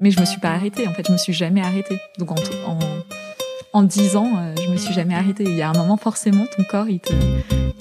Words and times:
Mais 0.00 0.10
je 0.10 0.20
me 0.20 0.24
suis 0.24 0.40
pas 0.40 0.50
arrêtée. 0.50 0.86
En 0.86 0.92
fait, 0.92 1.06
je 1.06 1.12
me 1.12 1.16
suis 1.16 1.32
jamais 1.32 1.60
arrêtée. 1.60 1.98
Donc 2.18 2.30
en, 2.30 2.36
en, 2.66 2.78
en 3.72 3.82
10 3.82 4.16
ans, 4.16 4.32
euh, 4.36 4.54
je 4.64 4.70
me 4.70 4.76
suis 4.76 4.94
jamais 4.94 5.14
arrêtée. 5.14 5.44
Il 5.44 5.56
y 5.56 5.62
a 5.62 5.70
un 5.70 5.72
moment, 5.72 5.96
forcément, 5.96 6.44
ton 6.56 6.64
corps, 6.64 6.88
il 6.88 7.00
te, 7.00 7.12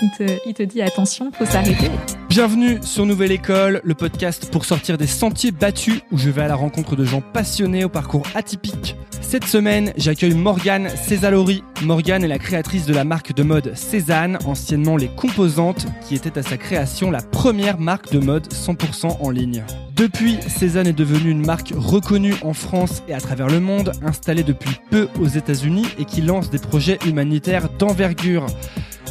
il 0.02 0.54
te, 0.54 0.64
il 0.64 0.68
dit 0.68 0.82
attention, 0.82 1.32
faut 1.32 1.46
s'arrêter. 1.46 1.90
Bienvenue 2.30 2.80
sur 2.82 3.06
Nouvelle 3.06 3.32
École, 3.32 3.82
le 3.84 3.94
podcast 3.94 4.52
pour 4.52 4.66
sortir 4.66 4.98
des 4.98 5.08
sentiers 5.08 5.52
battus 5.52 6.02
où 6.12 6.18
je 6.18 6.30
vais 6.30 6.44
à 6.44 6.48
la 6.48 6.56
rencontre 6.56 6.96
de 6.96 7.06
gens 7.06 7.22
passionnés 7.22 7.86
au 7.86 7.90
parcours 7.90 8.24
atypique. 8.36 8.96
Cette 9.22 9.46
semaine, 9.46 9.92
j'accueille 9.98 10.36
Morgane 10.36 10.90
Césalori. 10.90 11.64
Morgane 11.84 12.24
est 12.24 12.30
la 12.30 12.40
créatrice 12.40 12.86
de 12.86 12.94
la 12.94 13.04
marque 13.04 13.34
de 13.34 13.44
mode 13.44 13.76
Cézanne, 13.76 14.38
anciennement 14.46 14.96
Les 14.96 15.10
Composantes, 15.10 15.86
qui 16.08 16.16
était 16.16 16.38
à 16.38 16.44
sa 16.44 16.58
création 16.58 17.12
la 17.12 17.22
première 17.22 17.78
marque 17.78 18.12
de 18.12 18.20
mode 18.20 18.48
100% 18.48 19.18
en 19.20 19.30
ligne. 19.30 19.64
Depuis, 19.96 20.38
Cézanne 20.48 20.88
est 20.88 20.94
devenue 20.94 21.32
une 21.32 21.46
marque 21.46 21.74
reconnue 21.76 22.36
en 22.44 22.54
France 22.54 23.04
et 23.08 23.14
à 23.14 23.20
travers 23.20 23.48
le 23.48 23.60
monde, 23.60 23.92
installée 24.06 24.44
depuis 24.44 24.78
peu 24.92 25.10
aux 25.20 25.28
États-Unis 25.28 25.77
et 25.98 26.06
qui 26.06 26.22
lance 26.22 26.50
des 26.50 26.60
projets 26.60 27.00
humanitaires 27.06 27.70
d'envergure. 27.78 28.46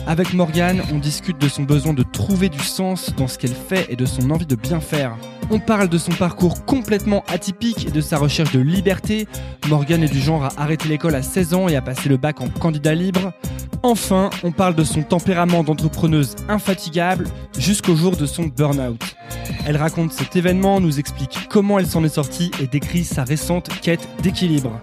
Avec 0.06 0.34
Morgane, 0.34 0.82
on 0.92 0.98
discute 0.98 1.40
de 1.40 1.48
son 1.48 1.64
besoin 1.64 1.92
de 1.92 2.04
trouver 2.04 2.48
du 2.48 2.60
sens 2.60 3.12
dans 3.16 3.26
ce 3.26 3.38
qu'elle 3.38 3.54
fait 3.54 3.86
et 3.90 3.96
de 3.96 4.06
son 4.06 4.30
envie 4.30 4.46
de 4.46 4.54
bien 4.54 4.78
faire. 4.78 5.16
On 5.50 5.58
parle 5.58 5.88
de 5.88 5.98
son 5.98 6.12
parcours 6.12 6.64
complètement 6.64 7.24
atypique 7.28 7.86
et 7.88 7.90
de 7.90 8.00
sa 8.00 8.16
recherche 8.16 8.52
de 8.52 8.60
liberté. 8.60 9.26
Morgane 9.68 10.04
est 10.04 10.12
du 10.12 10.20
genre 10.20 10.44
à 10.44 10.52
arrêter 10.58 10.88
l'école 10.88 11.16
à 11.16 11.22
16 11.22 11.54
ans 11.54 11.68
et 11.68 11.74
à 11.74 11.82
passer 11.82 12.08
le 12.08 12.16
bac 12.16 12.40
en 12.40 12.48
candidat 12.48 12.94
libre. 12.94 13.32
Enfin, 13.82 14.30
on 14.42 14.52
parle 14.52 14.74
de 14.74 14.84
son 14.84 15.02
tempérament 15.02 15.62
d'entrepreneuse 15.62 16.36
infatigable 16.48 17.26
jusqu'au 17.58 17.96
jour 17.96 18.16
de 18.16 18.26
son 18.26 18.44
burn-out. 18.44 19.16
Elle 19.66 19.76
raconte 19.76 20.12
cet 20.12 20.36
événement, 20.36 20.80
nous 20.80 20.98
explique 20.98 21.48
comment 21.48 21.78
elle 21.78 21.86
s'en 21.86 22.04
est 22.04 22.08
sortie 22.08 22.50
et 22.60 22.66
décrit 22.66 23.04
sa 23.04 23.24
récente 23.24 23.68
quête 23.80 24.08
d'équilibre. 24.22 24.80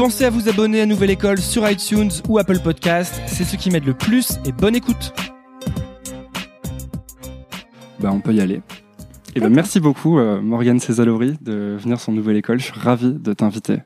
Pensez 0.00 0.24
à 0.24 0.30
vous 0.30 0.48
abonner 0.48 0.80
à 0.80 0.86
Nouvelle 0.86 1.10
École 1.10 1.42
sur 1.42 1.70
iTunes 1.70 2.08
ou 2.26 2.38
Apple 2.38 2.58
Podcast, 2.60 3.20
c'est 3.26 3.44
ce 3.44 3.54
qui 3.56 3.68
m'aide 3.68 3.84
le 3.84 3.92
plus 3.92 4.38
et 4.46 4.50
bonne 4.50 4.74
écoute. 4.74 5.12
Bah 7.98 8.08
on 8.10 8.20
peut 8.20 8.32
y 8.32 8.40
aller. 8.40 8.62
Et 9.34 9.40
ben 9.40 9.50
merci 9.50 9.78
beaucoup 9.78 10.18
euh, 10.18 10.40
Morgane 10.40 10.80
Césalori 10.80 11.36
de 11.42 11.76
venir 11.78 12.00
sur 12.00 12.12
Nouvelle 12.12 12.38
École, 12.38 12.60
je 12.60 12.64
suis 12.64 12.80
ravi 12.80 13.12
de 13.12 13.34
t'inviter. 13.34 13.80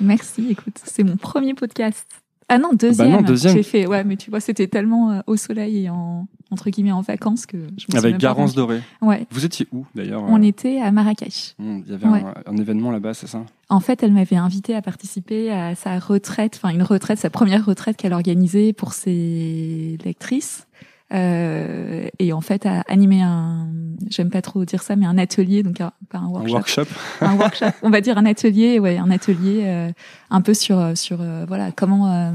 Merci, 0.00 0.46
écoute, 0.48 0.80
c'est 0.84 1.02
mon 1.02 1.16
premier 1.16 1.54
podcast. 1.54 2.06
Ah 2.48 2.58
non, 2.58 2.70
deuxième. 2.72 3.10
Bah 3.10 3.16
non, 3.18 3.22
deuxième. 3.22 3.54
J'ai 3.54 3.62
fait, 3.62 3.86
ouais, 3.86 4.04
mais 4.04 4.16
tu 4.16 4.30
vois, 4.30 4.40
c'était 4.40 4.68
tellement 4.68 5.10
euh, 5.12 5.20
au 5.26 5.36
soleil 5.36 5.84
et 5.84 5.90
en 5.90 6.26
entre 6.50 6.70
guillemets 6.70 6.92
en 6.92 7.02
vacances 7.02 7.44
que 7.44 7.58
je 7.58 7.84
me 7.86 7.90
suis 7.90 7.98
Avec 7.98 8.16
Garance 8.16 8.54
Doré. 8.54 8.80
Ouais. 9.02 9.26
Vous 9.30 9.44
étiez 9.44 9.66
où 9.70 9.84
d'ailleurs 9.94 10.22
On 10.24 10.40
euh, 10.40 10.46
était 10.46 10.80
à 10.80 10.90
Marrakech. 10.92 11.54
hmm, 11.58 11.80
Il 11.84 11.92
y 11.92 11.94
avait 11.94 12.06
Ouais. 12.06 12.22
un, 12.46 12.52
un 12.52 12.56
événement 12.56 12.90
là-bas, 12.90 13.12
c'est 13.12 13.26
ça? 13.26 13.44
En 13.68 13.80
fait, 13.80 14.02
elle 14.02 14.12
m'avait 14.12 14.36
invité 14.36 14.74
à 14.74 14.80
participer 14.80 15.52
à 15.52 15.74
sa 15.74 15.98
retraite, 15.98 16.58
enfin 16.62 16.72
une 16.74 16.82
retraite, 16.82 17.18
sa 17.18 17.28
première 17.28 17.66
retraite 17.66 17.98
qu'elle 17.98 18.14
organisait 18.14 18.72
pour 18.72 18.94
ses 18.94 19.98
lectrices. 20.06 20.66
Euh, 21.14 22.08
et 22.18 22.32
en 22.32 22.40
fait, 22.40 22.66
à 22.66 22.82
animer 22.88 23.22
un, 23.22 23.68
j'aime 24.10 24.30
pas 24.30 24.42
trop 24.42 24.64
dire 24.64 24.82
ça, 24.82 24.94
mais 24.96 25.06
un 25.06 25.18
atelier, 25.18 25.62
donc 25.62 25.80
un, 25.80 25.92
pas 26.10 26.18
un 26.18 26.24
Un 26.24 26.28
workshop, 26.28 26.52
workshop. 26.54 26.86
un 27.22 27.36
workshop, 27.36 27.66
on 27.82 27.90
va 27.90 28.00
dire 28.00 28.18
un 28.18 28.26
atelier, 28.26 28.78
ouais, 28.78 28.98
un 28.98 29.10
atelier 29.10 29.62
euh, 29.64 29.90
un 30.30 30.40
peu 30.40 30.54
sur 30.54 30.96
sur 30.96 31.20
euh, 31.20 31.44
voilà 31.48 31.72
comment 31.72 32.12
euh, 32.12 32.32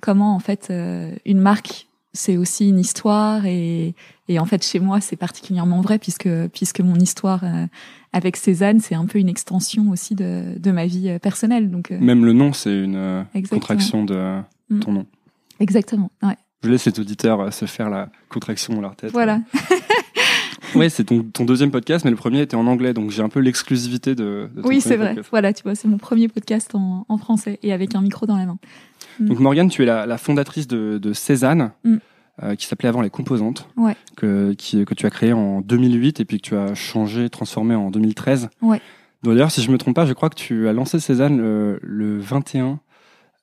comment 0.00 0.34
en 0.34 0.38
fait 0.40 0.68
euh, 0.70 1.12
une 1.24 1.40
marque 1.40 1.86
c'est 2.12 2.36
aussi 2.38 2.68
une 2.70 2.78
histoire 2.78 3.44
et 3.46 3.94
et 4.28 4.38
en 4.38 4.46
fait 4.46 4.64
chez 4.64 4.78
moi 4.80 5.00
c'est 5.00 5.16
particulièrement 5.16 5.80
vrai 5.82 5.98
puisque 5.98 6.28
puisque 6.54 6.80
mon 6.80 6.94
histoire 6.96 7.44
euh, 7.44 7.66
avec 8.14 8.36
Cézanne 8.36 8.80
c'est 8.80 8.94
un 8.94 9.04
peu 9.06 9.18
une 9.18 9.28
extension 9.28 9.90
aussi 9.90 10.14
de 10.14 10.54
de 10.58 10.70
ma 10.70 10.86
vie 10.86 11.10
euh, 11.10 11.18
personnelle 11.18 11.70
donc 11.70 11.90
euh, 11.90 11.98
Même 12.00 12.24
le 12.24 12.32
nom, 12.32 12.52
c'est 12.54 12.72
une 12.74 12.96
euh, 12.96 13.22
Exactement. 13.34 13.60
contraction 13.60 14.04
de 14.04 14.40
Mm. 14.68 14.80
ton 14.80 14.92
nom. 14.92 15.06
exactement 15.60 16.10
ouais 16.24 16.34
Je 16.64 16.70
laisse 16.70 16.86
les 16.86 16.98
auditeurs 17.00 17.40
euh, 17.40 17.50
se 17.50 17.64
faire 17.66 17.90
la 17.90 18.08
contraction 18.28 18.74
dans 18.74 18.80
leur 18.80 18.96
tête. 18.96 19.12
voilà 19.12 19.40
Ouais, 20.74 20.88
c'est 20.90 21.04
ton, 21.04 21.22
ton 21.22 21.44
deuxième 21.44 21.70
podcast, 21.70 22.04
mais 22.04 22.10
le 22.10 22.16
premier 22.16 22.40
était 22.42 22.56
en 22.56 22.66
anglais, 22.66 22.92
donc 22.92 23.10
j'ai 23.10 23.22
un 23.22 23.28
peu 23.30 23.40
l'exclusivité 23.40 24.14
de, 24.14 24.50
de 24.54 24.62
ton 24.62 24.68
oui 24.68 24.80
c'est 24.80 24.96
vrai 24.96 25.08
podcast. 25.10 25.28
voilà 25.30 25.52
tu 25.54 25.62
vois 25.62 25.74
c'est 25.74 25.88
mon 25.88 25.96
premier 25.96 26.28
podcast 26.28 26.74
en 26.74 27.06
en 27.08 27.18
français 27.18 27.58
et 27.62 27.72
avec 27.72 27.94
un 27.94 28.02
micro 28.02 28.26
dans 28.26 28.36
la 28.36 28.44
main 28.46 28.58
Donc 29.20 29.38
Morgane, 29.38 29.70
tu 29.70 29.82
es 29.82 29.86
la, 29.86 30.04
la 30.06 30.18
fondatrice 30.18 30.66
de, 30.66 30.98
de 30.98 31.12
Cézanne, 31.12 31.70
Mm. 31.84 31.96
euh, 32.42 32.54
qui 32.56 32.66
s'appelait 32.66 32.88
avant 32.90 33.00
Les 33.00 33.08
Composantes, 33.10 33.68
Ouais. 33.76 33.96
que, 34.16 34.52
qui, 34.54 34.84
que 34.84 34.92
tu 34.94 35.06
as 35.06 35.10
créé 35.10 35.32
en 35.32 35.60
2008 35.62 36.20
et 36.20 36.24
puis 36.26 36.38
que 36.40 36.48
tu 36.48 36.56
as 36.56 36.74
changé, 36.74 37.30
transformé 37.30 37.74
en 37.74 37.90
2013. 37.90 38.48
Ouais. 38.60 38.80
D'ailleurs, 39.22 39.50
si 39.50 39.62
je 39.62 39.70
me 39.70 39.78
trompe 39.78 39.94
pas, 39.94 40.04
je 40.04 40.12
crois 40.12 40.28
que 40.28 40.34
tu 40.36 40.68
as 40.68 40.72
lancé 40.74 41.00
Cézanne 41.00 41.38
le, 41.38 41.78
le 41.82 42.18
21 42.18 42.80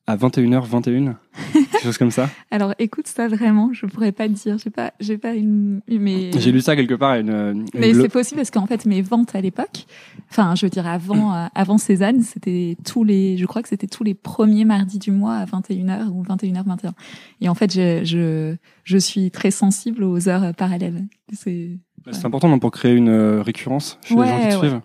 à 0.05 0.17
21h21, 0.17 1.15
quelque 1.83 1.91
chose 1.91 1.97
comme 1.97 2.11
ça. 2.11 2.29
alors 2.51 2.73
écoute 2.79 3.07
ça 3.07 3.27
vraiment 3.27 3.71
je 3.73 3.85
pourrais 3.85 4.11
pas 4.11 4.27
te 4.27 4.33
dire 4.33 4.57
j'ai 4.57 4.69
pas 4.69 4.93
j'ai 4.99 5.17
pas 5.17 5.33
une 5.33 5.81
mais 5.87 6.31
J'ai 6.37 6.51
lu 6.51 6.61
ça 6.61 6.75
quelque 6.75 6.93
part. 6.95 7.15
Une, 7.15 7.29
une 7.29 7.65
Mais 7.75 7.93
c'est 7.93 8.09
possible 8.09 8.37
parce 8.37 8.51
qu'en 8.51 8.65
fait 8.65 8.85
mes 8.85 9.01
ventes 9.01 9.35
à 9.35 9.41
l'époque, 9.41 9.85
enfin 10.29 10.55
je 10.55 10.65
veux 10.65 10.69
dire 10.69 10.87
avant 10.87 11.33
euh, 11.35 11.47
avant 11.55 11.77
Cézanne, 11.77 12.21
c'était 12.21 12.77
tous 12.85 13.03
les, 13.03 13.37
je 13.37 13.45
crois 13.45 13.61
que 13.61 13.69
c'était 13.69 13.87
tous 13.87 14.03
les 14.03 14.13
premiers 14.13 14.65
mardis 14.65 14.99
du 14.99 15.11
mois 15.11 15.35
à 15.35 15.45
21h 15.45 16.07
ou 16.09 16.23
21h 16.23 16.63
21. 16.65 16.93
Et 17.41 17.49
en 17.49 17.55
fait 17.55 17.71
je 17.73 18.03
je 18.03 18.55
je 18.83 18.97
suis 18.97 19.31
très 19.31 19.51
sensible 19.51 20.03
aux 20.03 20.29
heures 20.29 20.53
parallèles. 20.55 21.05
C'est 21.33 21.77
C'est 22.11 22.25
important 22.25 22.47
non, 22.49 22.59
pour 22.59 22.71
créer 22.71 22.93
une 22.93 23.09
euh, 23.09 23.41
récurrence 23.41 23.97
chez 24.03 24.13
Ouais, 24.15 24.25
les 24.25 24.31
gens 24.31 24.37
qui 24.39 24.47
te 24.49 24.53
ouais. 24.53 24.59
suivent. 24.69 24.81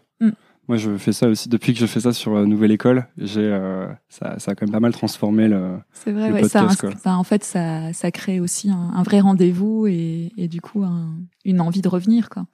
Moi, 0.69 0.77
je 0.77 0.97
fais 0.99 1.13
ça 1.13 1.29
aussi 1.29 1.49
depuis 1.49 1.73
que 1.73 1.81
je 1.81 1.87
fais 1.87 2.01
ça 2.01 2.13
sur 2.13 2.37
euh, 2.37 2.45
Nouvelle 2.45 2.71
École. 2.73 3.07
J'ai, 3.17 3.41
euh, 3.41 3.87
ça, 4.09 4.39
ça 4.39 4.51
a 4.51 4.55
quand 4.55 4.67
même 4.67 4.73
pas 4.73 4.81
mal 4.81 4.93
transformé 4.93 5.49
le. 5.49 5.79
c'est 5.93 6.13
vrai, 6.13 6.29
Le 6.29 6.35
ouais, 6.35 6.45
ça, 6.49 6.61
podcast, 6.67 6.99
ça, 7.03 7.17
en 7.17 7.25
fait 7.25 7.43
ça 7.43 7.93
ça 7.95 8.11
crée 8.11 8.39
aussi 8.39 8.71
un, 8.71 8.93
un 8.95 9.03
vrai 9.03 9.21
rendez-vous 9.21 9.87
et 9.87 10.31
et 10.37 10.47
du 10.47 10.61
coup 10.61 10.85
un, 10.85 11.15
une 11.47 11.61
envie 11.63 11.81
de 11.81 11.89
revenir 11.89 12.29
quoi. 12.29 12.45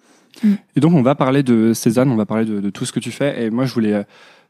Et 0.74 0.80
donc, 0.80 0.92
on 0.94 1.02
va 1.02 1.14
parler 1.14 1.42
de 1.44 1.72
Cézanne, 1.74 2.10
on 2.10 2.16
va 2.16 2.26
parler 2.26 2.44
de, 2.44 2.58
de 2.60 2.70
tout 2.70 2.84
ce 2.84 2.92
que 2.92 2.98
tu 3.00 3.12
fais. 3.12 3.44
Et 3.44 3.50
moi, 3.50 3.66
je 3.66 3.74
voulais 3.74 3.94
euh, 3.94 4.02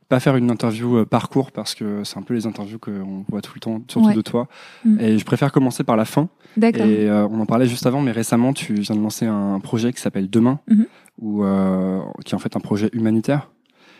pas 0.08 0.18
faire 0.18 0.34
une 0.36 0.50
interview 0.50 0.96
euh, 0.98 1.04
parcours 1.04 1.52
parce 1.52 1.74
que 1.74 2.04
c'est 2.04 2.16
un 2.18 2.22
peu 2.22 2.32
les 2.32 2.46
interviews 2.46 2.78
qu'on 2.78 3.24
voit 3.28 3.42
tout 3.42 3.52
le 3.54 3.60
temps, 3.60 3.82
surtout 3.88 4.08
Ouais. 4.08 4.14
de 4.14 4.22
toi. 4.22 4.48
Mm. 4.86 4.98
Et 5.00 5.18
je 5.18 5.24
préfère 5.26 5.52
commencer 5.52 5.84
par 5.84 5.96
la 5.98 6.06
fin. 6.06 6.30
D'accord. 6.56 6.86
Et 6.86 7.06
euh, 7.08 7.26
on 7.28 7.38
en 7.38 7.44
parlait 7.46 7.66
juste 7.66 7.84
avant, 7.86 8.00
mais 8.00 8.12
récemment, 8.12 8.54
tu 8.54 8.72
viens 8.74 8.96
de 8.96 9.00
lancer 9.02 9.26
un 9.26 9.60
projet 9.60 9.92
qui 9.92 10.00
s'appelle 10.00 10.30
Demain, 10.30 10.58
Mhm. 10.70 10.86
ou 11.20 11.44
euh, 11.44 12.00
qui 12.24 12.32
est 12.32 12.36
en 12.36 12.38
fait 12.38 12.56
un 12.56 12.60
projet 12.60 12.88
humanitaire. 12.94 13.50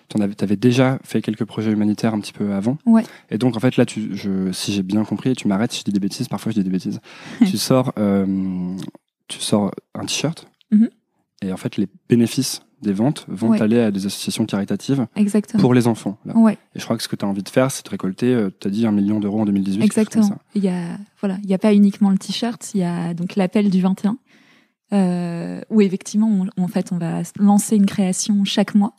Tu 0.09 0.21
avais, 0.23 0.35
avais 0.43 0.57
déjà 0.57 0.99
fait 1.03 1.23
quelques 1.23 1.45
projets 1.45 1.73
humanitaires 1.73 2.15
un 2.15 2.21
petit 2.21 2.33
peu 2.33 2.53
avant. 2.53 2.77
Ouais. 2.87 3.03
Et 3.31 3.39
donc, 3.39 3.57
en 3.57 3.61
fait, 3.61 3.77
là, 3.77 3.87
tu, 3.87 4.15
je, 4.17 4.53
si 4.53 4.73
j'ai 4.73 4.83
bien 4.83 5.05
compris, 5.05 5.35
tu 5.35 5.49
m'arrêtes 5.49 5.73
si 5.73 5.81
je 5.81 5.85
dis 5.85 5.93
des 5.93 6.01
bêtises, 6.01 6.29
parfois 6.29 6.53
je 6.53 6.59
dis 6.59 6.65
des 6.65 6.71
bêtises. 6.71 7.01
tu, 7.47 7.57
sors, 7.57 7.93
euh, 7.99 8.77
tu 9.29 9.39
sors 9.41 9.71
un 9.95 10.03
t-shirt, 10.05 10.47
Mhm. 10.71 10.89
et 11.43 11.53
en 11.53 11.57
fait, 11.57 11.77
les 11.77 11.89
bénéfices 12.09 12.63
des 12.83 12.93
ventes 12.93 13.25
vont 13.29 13.49
Ouais. 13.51 13.63
aller 13.63 13.81
à 13.81 13.91
des 13.91 14.05
associations 14.05 14.45
caritatives 14.45 15.07
Exactement. 15.17 15.61
pour 15.61 15.73
les 15.73 15.87
enfants. 15.87 16.19
Là. 16.27 16.37
Ouais. 16.37 16.59
Et 16.75 16.79
je 16.81 16.85
crois 16.85 16.99
que 16.99 17.03
ce 17.03 17.09
que 17.09 17.17
tu 17.17 17.25
as 17.25 17.29
envie 17.29 17.43
de 17.43 17.49
faire, 17.49 17.71
c'est 17.71 17.83
de 17.85 17.89
récolter, 17.91 18.47
tu 18.61 18.69
as 18.69 18.71
dit, 18.71 18.87
un 18.87 18.93
million 18.93 19.21
d'euros 19.21 19.41
en 19.41 19.47
2018. 19.47 19.89
quelque 19.91 20.13
chose 20.13 20.29
comme 20.29 20.37
Exactement. 20.37 20.41
Il 20.55 20.65
y 20.65 20.69
a 20.69 20.99
voilà, 21.21 21.39
y 21.47 21.55
a 21.55 21.59
pas 21.59 21.73
uniquement 21.73 22.11
le 22.11 22.19
t-shirt, 22.19 22.73
il 22.75 22.81
y 22.81 22.85
a 22.85 23.15
donc 23.15 23.37
l'appel 23.37 23.71
du 23.71 23.81
21 23.81 24.19
euh, 24.93 25.61
où 25.71 25.81
effectivement 25.81 26.29
on- 26.59 26.63
en 26.63 26.69
fait 26.69 26.93
on 26.93 26.99
va 26.99 27.23
lancer 27.39 27.77
une 27.77 27.87
création 27.87 28.45
chaque 28.45 28.75
mois. 28.75 28.93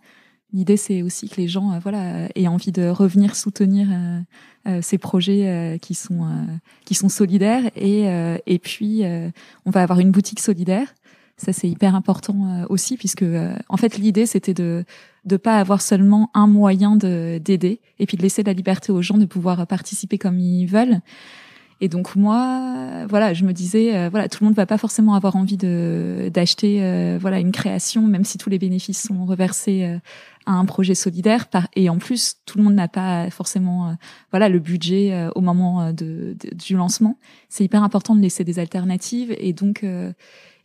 L'idée 0.55 0.77
c'est 0.77 1.01
aussi 1.01 1.27
que 1.27 1.35
les 1.35 1.49
gens 1.49 1.73
euh, 1.73 1.79
voilà 1.79 2.29
aient 2.33 2.47
envie 2.47 2.71
de 2.71 2.87
revenir 2.87 3.35
soutenir 3.35 3.89
euh, 3.91 4.21
euh, 4.67 4.79
ces 4.81 4.97
projets 4.97 5.49
euh, 5.49 5.77
qui 5.77 5.95
sont 5.95 6.23
euh, 6.23 6.45
qui 6.85 6.95
sont 6.95 7.09
solidaires 7.09 7.69
et 7.75 8.07
euh, 8.07 8.37
et 8.45 8.57
puis 8.57 9.03
euh, 9.03 9.29
on 9.65 9.69
va 9.69 9.83
avoir 9.83 9.99
une 9.99 10.11
boutique 10.11 10.39
solidaire. 10.39 10.95
Ça 11.35 11.51
c'est 11.51 11.67
hyper 11.67 11.93
important 11.93 12.47
euh, 12.47 12.65
aussi 12.69 12.95
puisque 12.95 13.23
euh, 13.23 13.57
en 13.67 13.75
fait 13.75 13.97
l'idée 13.97 14.25
c'était 14.25 14.53
de 14.53 14.85
de 15.25 15.35
pas 15.35 15.59
avoir 15.59 15.81
seulement 15.81 16.31
un 16.33 16.47
moyen 16.47 16.95
de 16.95 17.37
d'aider 17.43 17.81
et 17.99 18.05
puis 18.05 18.15
de 18.15 18.21
laisser 18.21 18.41
la 18.41 18.53
liberté 18.53 18.93
aux 18.93 19.01
gens 19.01 19.17
de 19.17 19.25
pouvoir 19.25 19.67
participer 19.67 20.17
comme 20.17 20.39
ils 20.39 20.67
veulent. 20.67 21.01
Et 21.81 21.89
donc 21.89 22.15
moi, 22.15 23.05
voilà, 23.09 23.33
je 23.33 23.43
me 23.43 23.51
disais, 23.51 23.95
euh, 23.95 24.09
voilà, 24.09 24.29
tout 24.29 24.43
le 24.43 24.45
monde 24.45 24.55
va 24.55 24.65
pas 24.65 24.77
forcément 24.77 25.13
avoir 25.13 25.35
envie 25.35 25.57
de 25.57 26.31
d'acheter, 26.33 26.79
euh, 26.81 27.17
voilà, 27.19 27.39
une 27.39 27.51
création, 27.51 28.01
même 28.03 28.23
si 28.23 28.37
tous 28.37 28.49
les 28.49 28.59
bénéfices 28.59 29.01
sont 29.01 29.25
reversés 29.25 29.83
euh, 29.83 29.97
à 30.45 30.53
un 30.53 30.65
projet 30.65 30.95
solidaire. 30.95 31.47
Par, 31.47 31.67
et 31.75 31.89
en 31.89 31.97
plus, 31.97 32.35
tout 32.45 32.57
le 32.57 32.63
monde 32.63 32.75
n'a 32.75 32.87
pas 32.87 33.29
forcément, 33.29 33.89
euh, 33.89 33.93
voilà, 34.31 34.49
le 34.49 34.59
budget 34.59 35.13
euh, 35.13 35.29
au 35.35 35.41
moment 35.41 35.81
euh, 35.81 35.91
de, 35.91 36.35
de- 36.39 36.55
du 36.55 36.75
lancement. 36.75 37.17
C'est 37.49 37.63
hyper 37.63 37.83
important 37.83 38.15
de 38.15 38.21
laisser 38.21 38.43
des 38.43 38.59
alternatives. 38.59 39.35
Et 39.39 39.53
donc, 39.53 39.83
euh, 39.83 40.11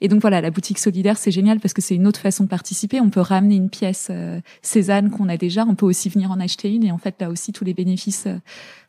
et 0.03 0.09
donc 0.09 0.23
voilà, 0.23 0.41
la 0.41 0.51
boutique 0.51 0.79
solidaire, 0.79 1.19
c'est 1.19 1.31
génial 1.31 1.61
parce 1.61 1.75
que 1.75 1.83
c'est 1.83 1.95
une 1.95 2.07
autre 2.07 2.21
façon 2.21 2.45
de 2.45 2.49
participer. 2.49 3.01
On 3.01 3.11
peut 3.11 3.21
ramener 3.21 3.57
une 3.57 3.69
pièce 3.69 4.09
euh, 4.11 4.41
Cézanne 4.63 5.11
qu'on 5.11 5.29
a 5.29 5.37
déjà. 5.37 5.67
On 5.67 5.75
peut 5.75 5.85
aussi 5.85 6.09
venir 6.09 6.31
en 6.31 6.41
acheter 6.41 6.75
une. 6.75 6.85
Et 6.85 6.91
en 6.91 6.97
fait, 6.97 7.17
là 7.21 7.29
aussi, 7.29 7.53
tous 7.53 7.65
les 7.65 7.75
bénéfices 7.75 8.27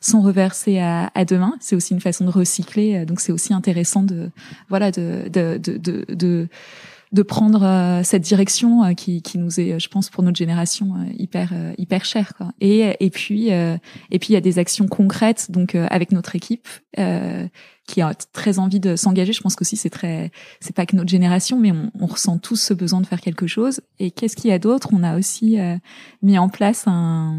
sont 0.00 0.22
reversés 0.22 0.78
à, 0.78 1.10
à 1.14 1.24
demain. 1.26 1.54
C'est 1.60 1.76
aussi 1.76 1.92
une 1.92 2.00
façon 2.00 2.24
de 2.24 2.30
recycler. 2.30 3.04
Donc 3.04 3.20
c'est 3.20 3.32
aussi 3.32 3.52
intéressant 3.52 4.02
de 4.02 4.30
voilà 4.70 4.90
de 4.90 5.28
de 5.28 5.58
de 5.58 6.48
de, 7.12 7.22
prendre 7.22 8.00
cette 8.04 8.22
direction 8.22 8.94
qui, 8.94 9.22
qui 9.22 9.38
nous 9.38 9.60
est, 9.60 9.78
je 9.78 9.88
pense, 9.88 10.10
pour 10.10 10.22
notre 10.22 10.36
génération 10.36 10.94
hyper 11.16 11.52
hyper 11.78 12.04
chère. 12.04 12.34
Quoi. 12.34 12.52
Et 12.60 12.96
et 13.00 13.10
puis 13.10 13.48
et 13.48 14.18
puis 14.18 14.28
il 14.30 14.32
y 14.32 14.36
a 14.36 14.40
des 14.40 14.58
actions 14.58 14.88
concrètes 14.88 15.50
donc 15.50 15.74
avec 15.74 16.12
notre 16.12 16.36
équipe 16.36 16.68
qui 17.86 18.00
a 18.00 18.14
très 18.32 18.58
envie 18.58 18.80
de 18.80 18.96
s'engager. 18.96 19.32
Je 19.32 19.40
pense 19.40 19.56
qu'aussi 19.56 19.76
c'est 19.76 19.90
très, 19.90 20.30
c'est 20.60 20.74
pas 20.74 20.86
que 20.86 20.96
notre 20.96 21.10
génération, 21.10 21.58
mais 21.58 21.72
on, 21.72 21.90
on, 21.98 22.06
ressent 22.06 22.38
tous 22.38 22.56
ce 22.56 22.74
besoin 22.74 23.00
de 23.00 23.06
faire 23.06 23.20
quelque 23.20 23.46
chose. 23.46 23.80
Et 23.98 24.10
qu'est-ce 24.10 24.36
qu'il 24.36 24.50
y 24.50 24.52
a 24.52 24.58
d'autre? 24.58 24.88
On 24.92 25.02
a 25.02 25.18
aussi 25.18 25.58
euh, 25.58 25.76
mis 26.22 26.38
en 26.38 26.48
place 26.48 26.84
un 26.86 27.38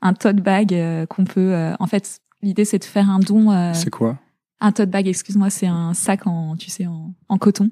un 0.00 0.14
tote 0.14 0.36
bag 0.36 0.74
euh, 0.74 1.06
qu'on 1.06 1.24
peut. 1.24 1.54
Euh, 1.54 1.74
en 1.78 1.86
fait, 1.86 2.20
l'idée 2.42 2.64
c'est 2.64 2.78
de 2.78 2.84
faire 2.84 3.08
un 3.10 3.18
don. 3.18 3.72
c'est 3.74 3.90
quoi? 3.90 4.18
Un 4.60 4.72
tote 4.72 4.90
bag, 4.90 5.08
excuse-moi, 5.08 5.50
c'est 5.50 5.66
un 5.66 5.92
sac 5.92 6.26
en, 6.26 6.56
tu 6.56 6.70
sais, 6.70 6.86
en, 6.86 7.12
en 7.28 7.38
coton. 7.38 7.68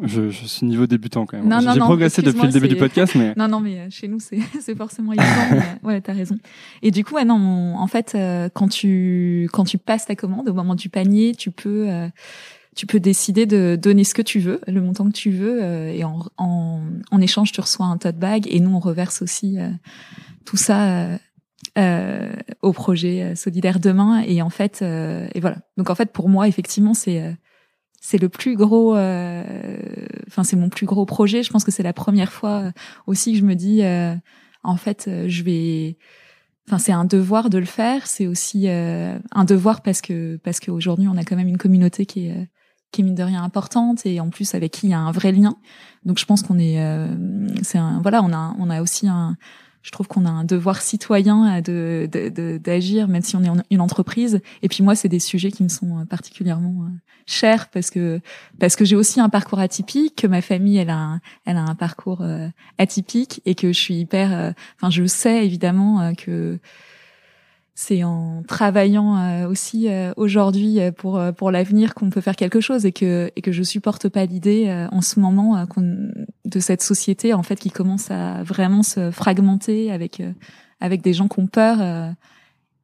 Je, 0.00 0.30
je, 0.30 0.46
suis 0.46 0.66
niveau 0.66 0.86
débutant 0.86 1.26
quand 1.26 1.42
même. 1.42 1.72
J'ai 1.72 1.80
progressé 1.80 2.22
depuis 2.22 2.42
le 2.42 2.52
début 2.52 2.68
du 2.68 2.76
podcast, 2.76 3.14
mais 3.14 3.34
non, 3.36 3.48
non, 3.48 3.60
mais 3.60 3.78
euh, 3.78 3.86
chez 3.90 4.08
nous 4.08 4.18
c'est 4.20 4.40
forcément 4.76 5.12
évident. 5.12 5.26
mais, 5.52 5.88
ouais, 5.88 6.00
t'as 6.00 6.12
raison. 6.12 6.38
Et 6.82 6.90
du 6.90 7.04
coup, 7.04 7.14
ouais, 7.14 7.24
non, 7.24 7.74
en 7.76 7.86
fait, 7.86 8.12
euh, 8.14 8.48
quand 8.52 8.68
tu 8.68 9.48
quand 9.52 9.64
tu 9.64 9.78
passes 9.78 10.06
ta 10.06 10.16
commande 10.16 10.48
au 10.48 10.54
moment 10.54 10.74
du 10.74 10.88
panier, 10.88 11.34
tu 11.34 11.50
peux 11.50 11.90
euh, 11.90 12.08
tu 12.74 12.86
peux 12.86 13.00
décider 13.00 13.46
de 13.46 13.76
donner 13.80 14.04
ce 14.04 14.14
que 14.14 14.22
tu 14.22 14.40
veux, 14.40 14.60
le 14.66 14.80
montant 14.80 15.06
que 15.06 15.16
tu 15.16 15.30
veux, 15.30 15.62
et 15.62 16.04
en, 16.04 16.20
en, 16.38 16.80
en 17.10 17.20
échange 17.20 17.52
tu 17.52 17.60
reçois 17.60 17.86
un 17.86 17.98
tote 17.98 18.16
bag 18.16 18.46
et 18.48 18.60
nous 18.60 18.74
on 18.74 18.80
reverse 18.80 19.22
aussi 19.22 19.58
tout 20.44 20.56
ça. 20.56 21.18
Euh, 21.78 22.32
au 22.60 22.72
projet 22.72 23.34
solidaire 23.34 23.78
demain 23.78 24.20
et 24.26 24.42
en 24.42 24.50
fait 24.50 24.82
et 24.82 25.40
voilà 25.40 25.58
donc 25.78 25.88
en 25.88 25.94
fait 25.94 26.12
pour 26.12 26.28
moi 26.28 26.46
effectivement 26.48 26.92
c'est 26.92 27.34
c'est 28.04 28.20
le 28.20 28.28
plus 28.28 28.56
gros 28.56 28.96
euh, 28.96 29.44
enfin 30.26 30.42
c'est 30.42 30.56
mon 30.56 30.68
plus 30.68 30.86
gros 30.86 31.06
projet. 31.06 31.42
Je 31.42 31.50
pense 31.50 31.64
que 31.64 31.70
c'est 31.70 31.84
la 31.84 31.92
première 31.92 32.32
fois 32.32 32.58
euh, 32.58 32.72
aussi 33.06 33.32
que 33.32 33.38
je 33.38 33.44
me 33.44 33.54
dis 33.54 33.82
euh, 33.84 34.14
en 34.64 34.76
fait 34.76 35.08
je 35.28 35.42
vais 35.44 35.96
enfin 36.66 36.78
c'est 36.78 36.92
un 36.92 37.04
devoir 37.04 37.48
de 37.48 37.58
le 37.58 37.64
faire. 37.64 38.08
C'est 38.08 38.26
aussi 38.26 38.68
un 38.68 39.44
devoir 39.46 39.82
parce 39.82 40.00
que 40.02 40.36
parce 40.42 40.58
qu'aujourd'hui 40.58 41.06
on 41.08 41.16
a 41.16 41.22
quand 41.22 41.36
même 41.36 41.48
une 41.48 41.58
communauté 41.58 42.04
qui 42.04 42.26
est 42.26 42.48
qui 42.90 43.00
est 43.00 43.04
mine 43.04 43.14
de 43.14 43.22
rien 43.22 43.42
importante. 43.42 44.04
Et 44.04 44.18
en 44.18 44.30
plus 44.30 44.52
avec 44.56 44.72
qui 44.72 44.88
il 44.88 44.90
y 44.90 44.94
a 44.94 44.98
un 44.98 45.12
vrai 45.12 45.30
lien. 45.30 45.56
Donc 46.04 46.18
je 46.18 46.26
pense 46.26 46.42
qu'on 46.42 46.58
est 46.58 46.84
c'est 47.62 47.78
un 47.78 48.00
voilà 48.02 48.20
on 48.24 48.32
a 48.32 48.56
on 48.58 48.68
a 48.68 48.82
aussi 48.82 49.06
un 49.06 49.36
je 49.82 49.90
trouve 49.90 50.06
qu'on 50.06 50.24
a 50.26 50.30
un 50.30 50.44
devoir 50.44 50.80
citoyen 50.80 51.60
de 51.60 52.08
d'agir, 52.58 53.08
même 53.08 53.22
si 53.22 53.36
on 53.36 53.42
est 53.42 53.50
une 53.70 53.80
entreprise. 53.80 54.40
Et 54.62 54.68
puis 54.68 54.82
moi, 54.82 54.94
c'est 54.94 55.08
des 55.08 55.18
sujets 55.18 55.50
qui 55.50 55.62
me 55.62 55.68
sont 55.68 55.98
euh, 55.98 56.04
particulièrement 56.04 56.84
euh, 56.84 56.88
chers 57.26 57.68
parce 57.68 57.90
que 57.90 58.20
parce 58.58 58.76
que 58.76 58.84
j'ai 58.84 58.96
aussi 58.96 59.20
un 59.20 59.28
parcours 59.28 59.58
atypique, 59.58 60.16
que 60.16 60.26
ma 60.26 60.40
famille 60.40 60.78
elle 60.78 60.90
a 60.90 60.98
un, 60.98 61.20
elle 61.44 61.56
a 61.56 61.62
un 61.62 61.74
parcours 61.74 62.22
euh, 62.22 62.48
atypique 62.78 63.42
et 63.44 63.54
que 63.54 63.72
je 63.72 63.78
suis 63.78 63.94
hyper. 63.94 64.54
Enfin, 64.76 64.90
je 64.90 65.04
sais 65.06 65.44
évidemment 65.44 66.14
que 66.14 66.58
c'est 67.74 68.04
en 68.04 68.42
travaillant 68.46 69.16
euh, 69.16 69.48
aussi 69.48 69.88
euh, 69.88 70.12
aujourd'hui 70.16 70.78
euh, 70.78 70.92
pour 70.92 71.20
pour 71.36 71.50
l'avenir 71.50 71.94
qu'on 71.94 72.10
peut 72.10 72.20
faire 72.20 72.36
quelque 72.36 72.60
chose 72.60 72.84
et 72.84 72.92
que 72.92 73.30
et 73.34 73.40
que 73.40 73.50
je 73.50 73.62
supporte 73.62 74.08
pas 74.08 74.26
l'idée 74.26 74.86
en 74.92 75.00
ce 75.00 75.20
moment 75.20 75.66
de 76.44 76.60
cette 76.60 76.82
société 76.82 77.32
en 77.32 77.42
fait 77.42 77.56
qui 77.56 77.70
commence 77.70 78.10
à 78.10 78.42
vraiment 78.42 78.82
se 78.82 79.10
fragmenter 79.10 79.90
avec 79.90 80.22
avec 80.80 81.02
des 81.02 81.12
gens 81.12 81.28
qui 81.28 81.40
ont 81.40 81.46
peur 81.46 81.78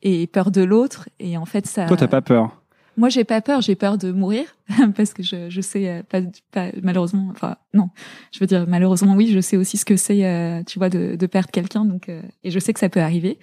et 0.02 0.26
peur 0.26 0.50
de 0.50 0.62
l'autre 0.62 1.08
et 1.18 1.36
en 1.36 1.44
fait 1.44 1.66
ça 1.66 1.86
Toi 1.86 1.96
t'as 1.96 2.08
pas 2.08 2.22
peur? 2.22 2.62
Moi, 2.96 3.10
j'ai 3.10 3.22
pas 3.22 3.40
peur. 3.40 3.60
J'ai 3.60 3.76
peur 3.76 3.96
de 3.96 4.10
mourir 4.10 4.56
parce 4.96 5.14
que 5.14 5.22
je, 5.22 5.48
je 5.48 5.60
sais 5.60 6.04
pas, 6.08 6.18
pas, 6.50 6.70
malheureusement. 6.82 7.28
Enfin, 7.30 7.54
non. 7.72 7.90
Je 8.32 8.40
veux 8.40 8.46
dire 8.46 8.64
malheureusement, 8.66 9.14
oui. 9.14 9.28
Je 9.32 9.38
sais 9.38 9.56
aussi 9.56 9.76
ce 9.76 9.84
que 9.84 9.96
c'est, 9.96 10.64
tu 10.66 10.80
vois, 10.80 10.88
de, 10.88 11.14
de 11.14 11.26
perdre 11.26 11.48
quelqu'un. 11.52 11.84
Donc, 11.84 12.08
et 12.08 12.50
je 12.50 12.58
sais 12.58 12.72
que 12.72 12.80
ça 12.80 12.88
peut 12.88 12.98
arriver 12.98 13.38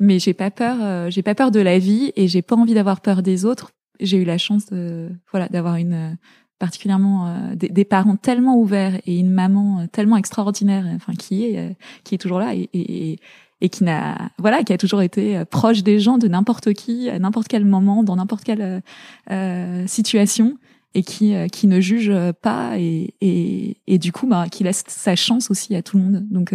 mais 0.00 0.18
j'ai 0.18 0.34
pas 0.34 0.50
peur 0.50 0.76
euh, 0.80 1.10
j'ai 1.10 1.22
pas 1.22 1.34
peur 1.34 1.50
de 1.50 1.60
la 1.60 1.78
vie 1.78 2.12
et 2.16 2.28
j'ai 2.28 2.42
pas 2.42 2.56
envie 2.56 2.74
d'avoir 2.74 3.00
peur 3.00 3.22
des 3.22 3.44
autres. 3.44 3.70
J'ai 4.00 4.18
eu 4.18 4.24
la 4.24 4.38
chance 4.38 4.66
de 4.66 5.10
voilà 5.30 5.48
d'avoir 5.48 5.76
une 5.76 5.92
euh, 5.92 6.14
particulièrement 6.58 7.28
euh, 7.28 7.54
des, 7.54 7.68
des, 7.68 7.84
parents 7.84 8.16
tellement 8.16 8.56
ouverts 8.56 9.00
et 9.06 9.18
une 9.18 9.30
maman 9.30 9.86
tellement 9.92 10.16
extraordinaire 10.16 10.84
enfin 10.94 11.14
qui 11.14 11.44
est 11.44 11.76
qui 12.04 12.14
est 12.14 12.18
toujours 12.18 12.38
là 12.40 12.54
et, 12.54 12.68
et, 12.72 13.18
et 13.60 13.68
qui 13.68 13.84
n'a 13.84 14.30
voilà 14.38 14.62
qui 14.64 14.72
a 14.72 14.78
toujours 14.78 15.02
été 15.02 15.44
proche 15.44 15.82
des 15.82 16.00
gens 16.00 16.18
de 16.18 16.26
n'importe 16.26 16.72
qui 16.74 17.08
à 17.10 17.18
n'importe 17.18 17.48
quel 17.48 17.64
moment 17.64 18.02
dans 18.02 18.16
n'importe 18.16 18.42
quelle 18.42 18.82
euh, 19.30 19.86
situation 19.86 20.56
et 20.94 21.02
qui 21.02 21.34
qui 21.52 21.68
ne 21.68 21.80
juge 21.80 22.12
pas 22.42 22.78
et, 22.78 23.14
et, 23.20 23.76
et 23.86 23.98
du 23.98 24.10
coup 24.10 24.26
bah 24.26 24.46
qui 24.50 24.64
laisse 24.64 24.82
sa 24.88 25.14
chance 25.14 25.50
aussi 25.50 25.76
à 25.76 25.82
tout 25.82 25.96
le 25.96 26.02
monde. 26.02 26.26
Donc 26.28 26.52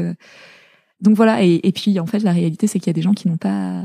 donc 1.03 1.15
voilà, 1.15 1.43
et, 1.43 1.59
et, 1.63 1.71
puis 1.73 1.99
en 1.99 2.05
fait 2.05 2.19
la 2.19 2.31
réalité 2.31 2.65
c'est 2.65 2.79
qu'il 2.79 2.87
y 2.87 2.89
a 2.89 2.93
des 2.93 3.01
gens 3.01 3.13
qui 3.13 3.27
n'ont 3.27 3.37
pas 3.37 3.83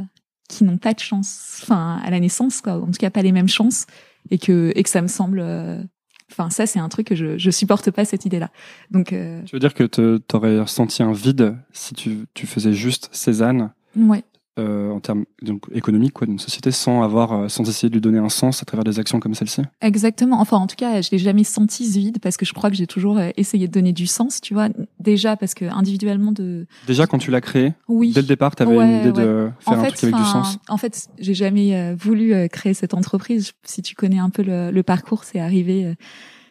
qui 0.49 0.65
n'ont 0.65 0.79
pas 0.79 0.95
de 0.95 1.01
chance, 1.01 1.59
enfin 1.63 2.01
à 2.03 2.11
la 2.11 2.21
naissance 2.21 2.61
quoi, 2.61 2.75
en 2.75 2.87
tout 2.87 2.99
cas 2.99 3.11
pas 3.11 3.23
les 3.23 3.33
mêmes 3.33 3.49
chances, 3.49 3.87
et 4.31 4.39
que 4.39 4.73
et 4.77 4.83
que 4.85 4.89
ça 4.89 5.03
me 5.03 5.09
semble, 5.09 5.41
euh, 5.41 5.83
enfin 6.31 6.49
ça 6.49 6.67
c'est 6.67 6.79
un 6.79 6.89
truc 6.89 7.09
que 7.09 7.17
je 7.17 7.37
je 7.37 7.51
supporte 7.51 7.91
pas 7.91 8.05
cette 8.05 8.25
idée 8.25 8.39
là. 8.39 8.51
Donc 8.93 9.13
euh, 9.13 9.43
tu 9.43 9.57
veux 9.57 9.59
dire 9.59 9.75
que 9.75 9.85
tu 9.85 10.37
aurais 10.37 10.61
ressenti 10.61 11.03
un 11.03 11.13
vide 11.13 11.57
si 11.73 11.93
tu 11.95 12.27
tu 12.35 12.47
faisais 12.47 12.73
juste 12.73 13.09
Cézanne? 13.13 13.73
Ouais. 13.97 14.23
Euh, 14.59 14.91
en 14.91 14.99
termes 14.99 15.25
donc, 15.43 15.63
économiques 15.73 16.13
quoi, 16.15 16.27
d'une 16.27 16.39
société 16.39 16.71
sans 16.73 17.03
avoir, 17.03 17.33
euh, 17.33 17.49
sans 17.49 17.69
essayer 17.69 17.89
de 17.89 17.95
lui 17.95 18.01
donner 18.01 18.19
un 18.19 18.29
sens 18.29 18.61
à 18.63 18.65
travers 18.65 18.83
des 18.83 18.99
actions 18.99 19.21
comme 19.21 19.35
celle-ci 19.35 19.63
Exactement. 19.81 20.41
Enfin, 20.41 20.57
en 20.57 20.67
tout 20.67 20.75
cas, 20.75 21.01
je 21.01 21.11
l'ai 21.13 21.19
jamais 21.19 21.45
senti 21.45 21.87
ce 21.87 21.99
vide 21.99 22.19
parce 22.21 22.37
que 22.37 22.45
je 22.45 22.53
crois 22.53 22.69
que 22.69 22.77
j'ai 22.77 22.89
toujours 22.89 23.19
euh, 23.19 23.31
essayé 23.37 23.69
de 23.69 23.73
donner 23.73 23.93
du 23.93 24.07
sens, 24.07 24.41
tu 24.41 24.55
vois. 24.55 24.69
Déjà 24.99 25.37
parce 25.37 25.55
que 25.55 25.65
individuellement 25.65 26.33
de. 26.33 26.67
Déjà 26.87 27.07
quand 27.07 27.19
tu 27.19 27.31
l'as 27.31 27.41
créé, 27.41 27.75
oui. 27.87 28.13
dès 28.13 28.21
le 28.21 28.27
départ, 28.27 28.57
tu 28.57 28.63
avais 28.65 28.75
une 28.75 29.01
idée 29.01 29.13
de 29.13 29.51
faire 29.61 29.79
un 29.79 29.85
truc 29.85 30.05
avec 30.05 30.17
du 30.17 30.25
sens. 30.25 30.59
En 30.69 30.77
fait, 30.77 31.09
j'ai 31.19 31.35
jamais 31.35 31.95
voulu 31.95 32.49
créer 32.49 32.75
cette 32.75 32.95
entreprise. 32.95 33.53
Si 33.65 33.83
tu 33.83 33.95
connais 33.95 34.19
un 34.19 34.31
peu 34.31 34.43
le, 34.43 34.71
le 34.71 34.83
parcours, 34.83 35.25
c'est 35.25 35.39
arrivé. 35.39 35.95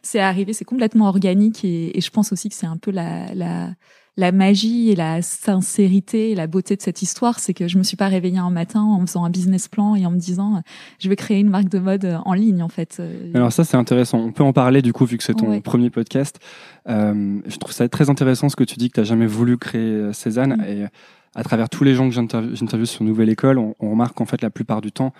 c'est 0.02 0.20
arrivé, 0.20 0.54
c'est 0.54 0.66
complètement 0.66 1.08
organique 1.10 1.66
et, 1.66 1.98
et, 1.98 2.02
je 2.02 2.10
pense 2.10 2.32
aussi 2.32 2.48
que 2.48 2.56
c'est 2.56 2.68
un 2.68 2.78
peu 2.78 2.92
la, 2.92 3.34
la 3.34 3.72
la 4.18 4.32
magie 4.32 4.90
et 4.90 4.96
la 4.96 5.22
sincérité 5.22 6.32
et 6.32 6.36
la 6.36 6.48
beauté 6.48 6.76
de 6.76 6.82
cette 6.82 7.02
histoire, 7.02 7.40
c'est 7.40 7.54
que 7.54 7.68
je 7.68 7.78
me 7.78 7.84
suis 7.84 7.98
pas 7.98 8.08
réveillée 8.08 8.40
un 8.40 8.50
matin 8.50 8.82
en 8.82 9.00
faisant 9.06 9.24
un 9.24 9.30
business 9.30 9.68
plan 9.68 9.96
et 9.96 10.06
en 10.06 10.12
me 10.12 10.18
disant 10.18 10.62
je 11.00 11.08
vais 11.08 11.16
créer 11.16 11.40
une 11.40 11.50
marque 11.50 11.70
de 11.70 11.80
mode 11.80 12.20
en 12.26 12.34
ligne 12.34 12.64
en 12.64 12.70
fait. 12.70 13.02
Alors 13.34 13.54
ça 13.54 13.64
c'est 13.64 13.78
intéressant. 13.78 14.20
On 14.20 14.32
peut 14.32 14.44
en 14.44 14.54
parler 14.54 14.82
du 14.82 14.92
coup 14.92 15.06
vu 15.06 15.18
que 15.18 15.24
c'est 15.24 15.36
ton 15.36 15.62
premier 15.62 15.90
podcast. 15.90 16.40
Euh, 16.90 17.40
je 17.46 17.58
trouve 17.58 17.74
ça 17.74 17.88
très 17.90 18.10
intéressant 18.10 18.50
ce 18.50 18.56
que 18.56 18.64
tu 18.64 18.76
dis 18.76 18.90
que 18.90 18.96
tu 18.96 19.00
n'as 19.02 19.06
jamais 19.06 19.28
voulu 19.28 19.58
créer 19.58 19.82
euh, 19.82 20.14
Cézanne 20.14 20.58
mm. 20.58 20.64
et 20.64 20.86
à 21.36 21.44
travers 21.44 21.70
tous 21.70 21.84
les 21.84 21.94
gens 21.94 22.10
que 22.10 22.16
j'interviewe 22.16 22.86
sur 22.86 23.04
Nouvelle 23.04 23.30
École, 23.30 23.60
on, 23.60 23.76
on, 23.80 23.92
remarque 23.92 24.20
en 24.22 24.26
fait 24.26 24.42
la 24.42 24.50
plupart 24.50 24.82
du 24.82 24.92
temps 24.92 25.14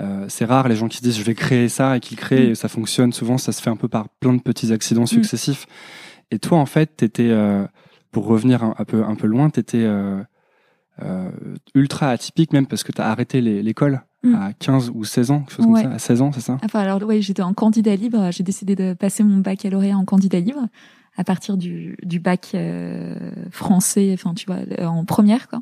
euh, 0.00 0.26
c'est 0.28 0.44
rare 0.44 0.68
les 0.68 0.76
gens 0.76 0.88
qui 0.88 0.98
se 0.98 1.02
disent 1.02 1.18
je 1.18 1.24
vais 1.24 1.34
créer 1.34 1.68
ça 1.68 1.96
et 1.96 2.00
qui 2.00 2.14
créent 2.14 2.48
mm. 2.48 2.50
et 2.50 2.54
ça 2.54 2.68
fonctionne. 2.68 3.12
Souvent 3.12 3.38
ça 3.38 3.52
se 3.52 3.60
fait 3.60 3.70
un 3.70 3.76
peu 3.76 3.88
par 3.88 4.08
plein 4.08 4.32
de 4.32 4.40
petits 4.40 4.72
accidents 4.72 5.02
mm. 5.02 5.08
successifs. 5.08 5.66
Et 6.30 6.38
toi 6.38 6.58
en 6.58 6.66
fait 6.66 6.96
t'étais 6.96 7.30
euh, 7.30 7.66
pour 8.10 8.26
revenir 8.26 8.62
un, 8.62 8.84
peu, 8.84 9.04
un 9.04 9.14
peu 9.14 9.26
loin, 9.26 9.50
tu 9.50 9.60
étais 9.60 9.84
euh, 9.84 10.22
euh, 11.02 11.30
ultra 11.74 12.10
atypique 12.10 12.52
même 12.52 12.66
parce 12.66 12.82
que 12.82 12.92
tu 12.92 13.00
as 13.00 13.10
arrêté 13.10 13.40
l'école 13.40 14.02
mm. 14.22 14.34
à 14.34 14.52
15 14.52 14.92
ou 14.94 15.04
16 15.04 15.30
ans, 15.30 15.40
quelque 15.40 15.52
chose 15.52 15.66
comme 15.66 15.76
ça, 15.76 15.90
à 15.90 15.98
16 15.98 16.22
ans, 16.22 16.32
c'est 16.32 16.40
ça? 16.40 16.58
Enfin, 16.64 16.80
alors 16.80 17.02
oui, 17.02 17.22
j'étais 17.22 17.42
en 17.42 17.54
candidat 17.54 17.96
libre, 17.96 18.30
j'ai 18.32 18.44
décidé 18.44 18.76
de 18.76 18.94
passer 18.94 19.22
mon 19.22 19.38
baccalauréat 19.38 19.96
en 19.96 20.04
candidat 20.04 20.40
libre 20.40 20.66
à 21.16 21.24
partir 21.24 21.56
du, 21.56 21.96
du 22.02 22.20
bac 22.20 22.52
euh, 22.54 23.16
français, 23.50 24.10
enfin 24.14 24.34
tu 24.34 24.46
vois, 24.46 24.58
en 24.86 25.04
première 25.04 25.48
quoi. 25.48 25.60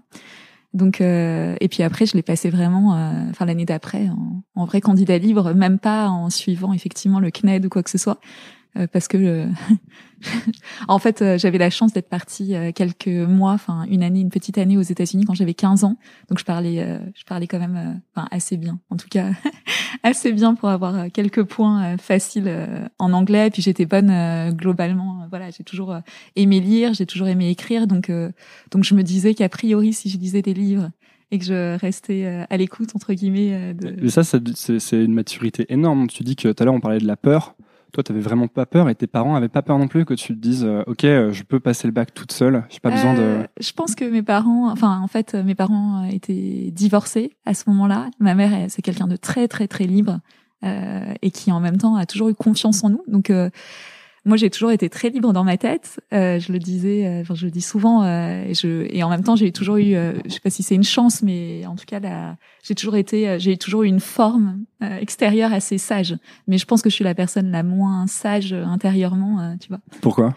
Donc 0.75 1.01
et 1.01 1.69
puis 1.71 1.83
après 1.83 2.05
je 2.05 2.15
l'ai 2.15 2.23
passé 2.23 2.51
vraiment, 2.51 2.91
enfin 3.31 3.47
l'année 3.47 3.65
d'après 3.65 4.11
en, 4.11 4.43
en, 4.57 4.65
vrai 4.67 4.83
candidat 4.83 5.17
libre, 5.17 5.55
même 5.55 5.79
pas 5.79 6.09
en 6.09 6.29
suivant 6.29 6.75
effectivement 6.75 7.19
le 7.19 7.31
CNED 7.31 7.65
ou 7.65 7.71
quoi 7.71 7.83
que 7.83 7.89
ce 7.89 7.97
soit, 7.97 8.21
parce 8.93 9.09
que 9.09 9.17
euh, 9.17 9.47
en 10.89 10.99
fait 10.99 11.23
euh, 11.23 11.39
j'avais 11.39 11.59
la 11.59 11.71
chance 11.71 11.93
d'être 11.93 12.09
partie 12.09 12.55
quelques 12.75 13.09
mois, 13.09 13.53
enfin 13.53 13.85
une 13.89 14.03
année, 14.03 14.21
une 14.21 14.31
petite 14.31 14.59
année 14.59 14.77
aux 14.77 14.83
États-Unis 14.83 15.25
quand 15.25 15.35
j'avais 15.35 15.55
15 15.55 15.85
ans, 15.85 15.97
donc 16.29 16.39
je 16.39 16.45
parlais 16.45 17.01
je 17.15 17.25
parlais 17.25 17.47
quand 17.47 17.59
même 17.59 18.01
enfin 18.15 18.29
assez 18.31 18.57
bien, 18.57 18.79
en 18.91 18.97
tout 18.97 19.09
cas 19.09 19.31
assez 20.03 20.33
bien 20.33 20.55
pour 20.55 20.69
avoir 20.69 21.11
quelques 21.13 21.45
points 21.45 21.97
faciles 21.97 22.53
en 22.99 23.13
anglais, 23.13 23.51
puis 23.51 23.63
j'étais 23.63 23.87
bonne 23.87 24.51
globalement, 24.53 25.27
voilà 25.31 25.51
j'ai 25.51 25.65
toujours 25.65 25.97
aimé 26.35 26.61
lire, 26.61 26.95
j'ai 26.95 27.07
toujours 27.07 27.29
aimé 27.29 27.51
écrire, 27.51 27.87
donc 27.87 28.11
donc 28.71 28.85
je 28.85 28.95
me 28.95 29.03
disais 29.03 29.35
qu'a 29.35 29.49
priori 29.49 29.93
si 29.93 30.09
je 30.09 30.19
lisais 30.19 30.43
des 30.43 30.55
livres 30.55 30.91
et 31.33 31.39
que 31.39 31.45
je 31.45 31.77
restais 31.79 32.47
à 32.49 32.57
l'écoute 32.57 32.95
entre 32.95 33.13
guillemets. 33.13 33.75
Mais 34.01 34.11
ça, 34.11 34.23
c'est 34.23 35.05
une 35.05 35.13
maturité 35.13 35.67
énorme. 35.69 36.07
Tu 36.07 36.23
dis 36.23 36.37
que 36.37 36.53
tout 36.53 36.63
à 36.63 36.65
l'heure 36.65 36.75
on 36.75 36.81
parlait 36.81 36.99
de 36.99 37.07
la 37.07 37.17
peur 37.17 37.57
toi, 37.93 38.03
tu 38.03 38.13
avais 38.13 38.21
vraiment 38.21 38.49
pas 38.49 38.67
peur 38.67 38.89
et 38.89 38.95
tes 38.95 39.07
parents 39.07 39.35
avaient 39.37 39.49
pas 39.49 39.63
peur 39.63 39.79
non 39.79 39.89
plus 39.89 40.05
que 40.05 40.15
tu 40.15 40.29
te 40.35 40.39
dises, 40.39 40.65
euh, 40.65 40.83
ok, 40.87 41.05
euh, 41.05 41.33
je 41.33 41.43
peux 41.45 41.61
passer 41.61 41.87
le 41.87 41.93
bac 41.93 42.13
toute 42.15 42.33
seule, 42.33 42.65
j'ai 42.69 42.81
pas 42.81 42.91
besoin 42.91 43.15
de. 43.15 43.21
Euh, 43.21 43.45
je 43.61 43.73
pense 43.73 43.95
que 43.95 44.05
mes 44.05 44.23
parents, 44.23 44.71
enfin, 44.71 45.01
en 45.01 45.09
fait, 45.09 45.35
mes 45.35 45.55
parents 45.55 46.05
étaient 46.05 46.71
divorcés 46.73 47.37
à 47.45 47.55
ce 47.55 47.65
moment-là. 47.71 48.11
Ma 48.21 48.35
mère, 48.35 48.67
c'est 48.69 48.83
quelqu'un 48.83 49.07
de 49.07 49.17
très, 49.17 49.49
très, 49.49 49.69
très 49.69 49.85
libre 49.85 50.21
et 51.23 51.31
qui, 51.31 51.53
en 51.53 51.61
même 51.61 51.79
temps, 51.79 51.95
a 51.95 52.07
toujours 52.07 52.29
eu 52.29 52.35
confiance 52.35 52.83
en 52.83 52.91
nous. 52.91 53.03
Donc 53.07 53.31
moi 54.27 54.37
j'ai 54.37 54.51
toujours 54.51 54.73
été 54.73 54.91
très 54.91 55.09
libre 55.09 55.33
dans 55.33 55.45
ma 55.45 55.57
tête. 55.57 56.01
Euh, 56.13 56.39
je 56.41 56.53
le 56.53 56.59
disais, 56.59 57.07
euh, 57.07 57.21
enfin, 57.23 57.35
je 57.35 57.45
le 57.47 57.51
dis 57.53 57.63
souvent, 57.63 58.03
euh, 58.03 58.45
et, 58.45 58.55
je, 58.55 58.87
et 58.91 59.03
en 59.05 59.09
même 59.09 59.23
temps 59.23 59.37
j'ai 59.37 59.53
toujours 59.53 59.77
eu, 59.77 59.95
euh, 59.95 60.15
je 60.27 60.33
sais 60.33 60.41
pas 60.41 60.51
si 60.51 60.65
c'est 60.65 60.75
une 60.75 60.85
chance, 60.85 61.23
mais 61.23 61.65
en 61.67 61.77
tout 61.77 61.85
cas 61.87 62.01
là, 62.01 62.37
j'ai 62.65 62.75
toujours 62.75 62.97
été, 62.97 63.29
euh, 63.29 63.39
j'ai 63.39 63.57
toujours 63.57 63.85
eu 63.85 63.87
une 63.87 64.01
forme 64.01 64.65
euh, 64.83 64.99
extérieure 64.99 65.53
assez 65.53 65.79
sage. 65.79 66.17
Mais 66.49 66.59
je 66.59 66.67
pense 66.67 66.83
que 66.83 66.91
je 66.91 66.95
suis 66.95 67.05
la 67.05 67.15
personne 67.15 67.53
la 67.53 67.63
moins 67.63 68.07
sage 68.09 68.53
intérieurement, 68.53 69.57
tu 69.61 69.69
vois. 69.69 69.79
Pourquoi? 70.01 70.35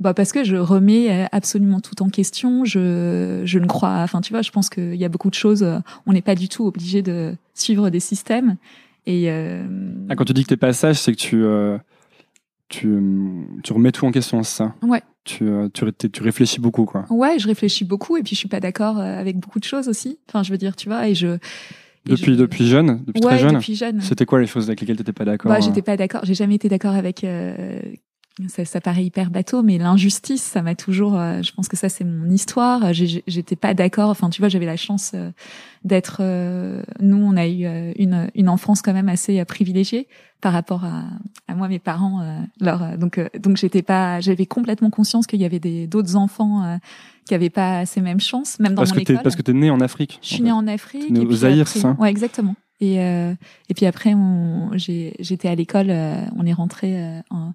Bah 0.00 0.12
parce 0.12 0.32
que 0.32 0.44
je 0.44 0.56
remets 0.56 1.26
absolument 1.32 1.80
tout 1.80 2.02
en 2.02 2.10
question. 2.10 2.64
Je 2.64 3.42
je 3.44 3.58
ne 3.58 3.66
crois, 3.66 4.00
enfin 4.02 4.20
tu 4.20 4.32
vois, 4.32 4.42
je 4.42 4.50
pense 4.50 4.68
qu'il 4.68 4.96
y 4.96 5.04
a 5.04 5.08
beaucoup 5.08 5.30
de 5.30 5.34
choses. 5.34 5.66
On 6.06 6.12
n'est 6.12 6.22
pas 6.22 6.34
du 6.34 6.48
tout 6.48 6.66
obligé 6.66 7.02
de 7.02 7.34
suivre 7.54 7.88
des 7.88 8.00
systèmes. 8.00 8.56
Et 9.06 9.30
ah, 9.30 10.14
quand 10.14 10.24
tu 10.24 10.34
dis 10.34 10.42
que 10.42 10.48
t'es 10.48 10.56
pas 10.58 10.74
sage, 10.74 10.96
c'est 10.96 11.12
que 11.12 11.16
tu 11.16 11.42
tu, 12.68 12.98
tu 13.62 13.72
remets 13.72 13.92
tout 13.92 14.06
en 14.06 14.10
question, 14.10 14.42
c'est 14.42 14.56
ça? 14.56 14.74
Ouais. 14.82 15.02
Tu, 15.24 15.46
euh, 15.48 15.68
tu, 15.72 16.10
tu, 16.10 16.22
réfléchis 16.22 16.60
beaucoup, 16.60 16.84
quoi. 16.84 17.04
Ouais, 17.10 17.38
je 17.38 17.46
réfléchis 17.46 17.84
beaucoup 17.84 18.16
et 18.16 18.22
puis 18.22 18.34
je 18.34 18.40
suis 18.40 18.48
pas 18.48 18.60
d'accord 18.60 18.98
euh, 18.98 19.18
avec 19.18 19.36
beaucoup 19.38 19.58
de 19.58 19.64
choses 19.64 19.88
aussi. 19.88 20.18
Enfin, 20.28 20.42
je 20.42 20.50
veux 20.50 20.58
dire, 20.58 20.76
tu 20.76 20.88
vois, 20.88 21.08
et 21.08 21.14
je. 21.14 21.38
depuis, 22.06 22.36
depuis 22.36 22.66
jeune, 22.66 23.02
depuis 23.06 23.20
ouais, 23.22 23.28
très 23.28 23.38
jeune? 23.38 23.54
Depuis 23.54 23.74
jeune. 23.74 24.00
C'était 24.00 24.24
quoi 24.24 24.40
les 24.40 24.46
choses 24.46 24.68
avec 24.68 24.80
lesquelles 24.80 24.96
tu 24.96 25.02
n'étais 25.02 25.12
pas 25.12 25.24
d'accord 25.24 25.50
bah, 25.50 25.60
J'étais 25.60 25.82
pas 25.82 25.96
d'accord. 25.96 26.22
J'ai 26.24 26.34
jamais 26.34 26.54
été 26.54 26.68
d'accord 26.68 26.94
avec 26.94 27.24
euh, 27.24 27.80
ça, 28.46 28.64
ça, 28.64 28.80
paraît 28.80 29.04
hyper 29.04 29.30
bateau, 29.30 29.62
mais 29.62 29.78
l'injustice, 29.78 30.42
ça 30.42 30.62
m'a 30.62 30.74
toujours. 30.74 31.18
Euh, 31.18 31.42
je 31.42 31.52
pense 31.52 31.68
que 31.68 31.76
ça, 31.76 31.88
c'est 31.88 32.04
mon 32.04 32.30
histoire. 32.30 32.92
J'étais 32.92 33.56
pas 33.56 33.74
d'accord. 33.74 34.10
Enfin, 34.10 34.30
tu 34.30 34.40
vois, 34.40 34.48
j'avais 34.48 34.66
la 34.66 34.76
chance 34.76 35.12
euh, 35.14 35.30
d'être. 35.84 36.18
Euh, 36.20 36.82
nous, 37.00 37.16
on 37.16 37.36
a 37.36 37.48
eu 37.48 37.66
une, 37.98 38.30
une 38.34 38.48
enfance 38.48 38.80
quand 38.82 38.92
même 38.92 39.08
assez 39.08 39.44
privilégiée 39.44 40.06
par 40.40 40.52
rapport 40.52 40.84
à, 40.84 41.04
à 41.48 41.54
moi, 41.54 41.66
mes 41.68 41.80
parents. 41.80 42.22
leur, 42.60 42.96
donc, 42.96 43.20
donc, 43.40 43.56
j'étais 43.56 43.82
pas. 43.82 44.20
J'avais 44.20 44.46
complètement 44.46 44.90
conscience 44.90 45.26
qu'il 45.26 45.40
y 45.40 45.44
avait 45.44 45.60
des 45.60 45.86
d'autres 45.86 46.14
enfants 46.14 46.78
qui 47.24 47.34
avaient 47.34 47.50
pas 47.50 47.86
ces 47.86 48.00
mêmes 48.00 48.20
chances, 48.20 48.60
même 48.60 48.74
dans 48.74 48.82
parce 48.82 48.90
mon 48.90 48.96
que 48.96 49.02
école. 49.02 49.22
Parce 49.22 49.36
que 49.36 49.42
t'es 49.42 49.52
né 49.52 49.70
en 49.70 49.80
Afrique. 49.80 50.20
Je 50.22 50.28
suis 50.28 50.42
née 50.42 50.52
en 50.52 50.66
Afrique. 50.68 51.10
Né 51.10 51.20
au 51.20 51.32
Zaïre, 51.32 51.66
ça 51.66 51.96
Ouais, 51.98 52.10
exactement. 52.10 52.54
Et 52.80 52.96
et 52.98 53.74
puis 53.74 53.86
après, 53.86 54.14
j'étais 54.74 55.48
à 55.48 55.56
l'école. 55.56 55.90
on 55.90 56.46
est 56.46 56.52
rentré 56.52 57.20
en 57.30 57.54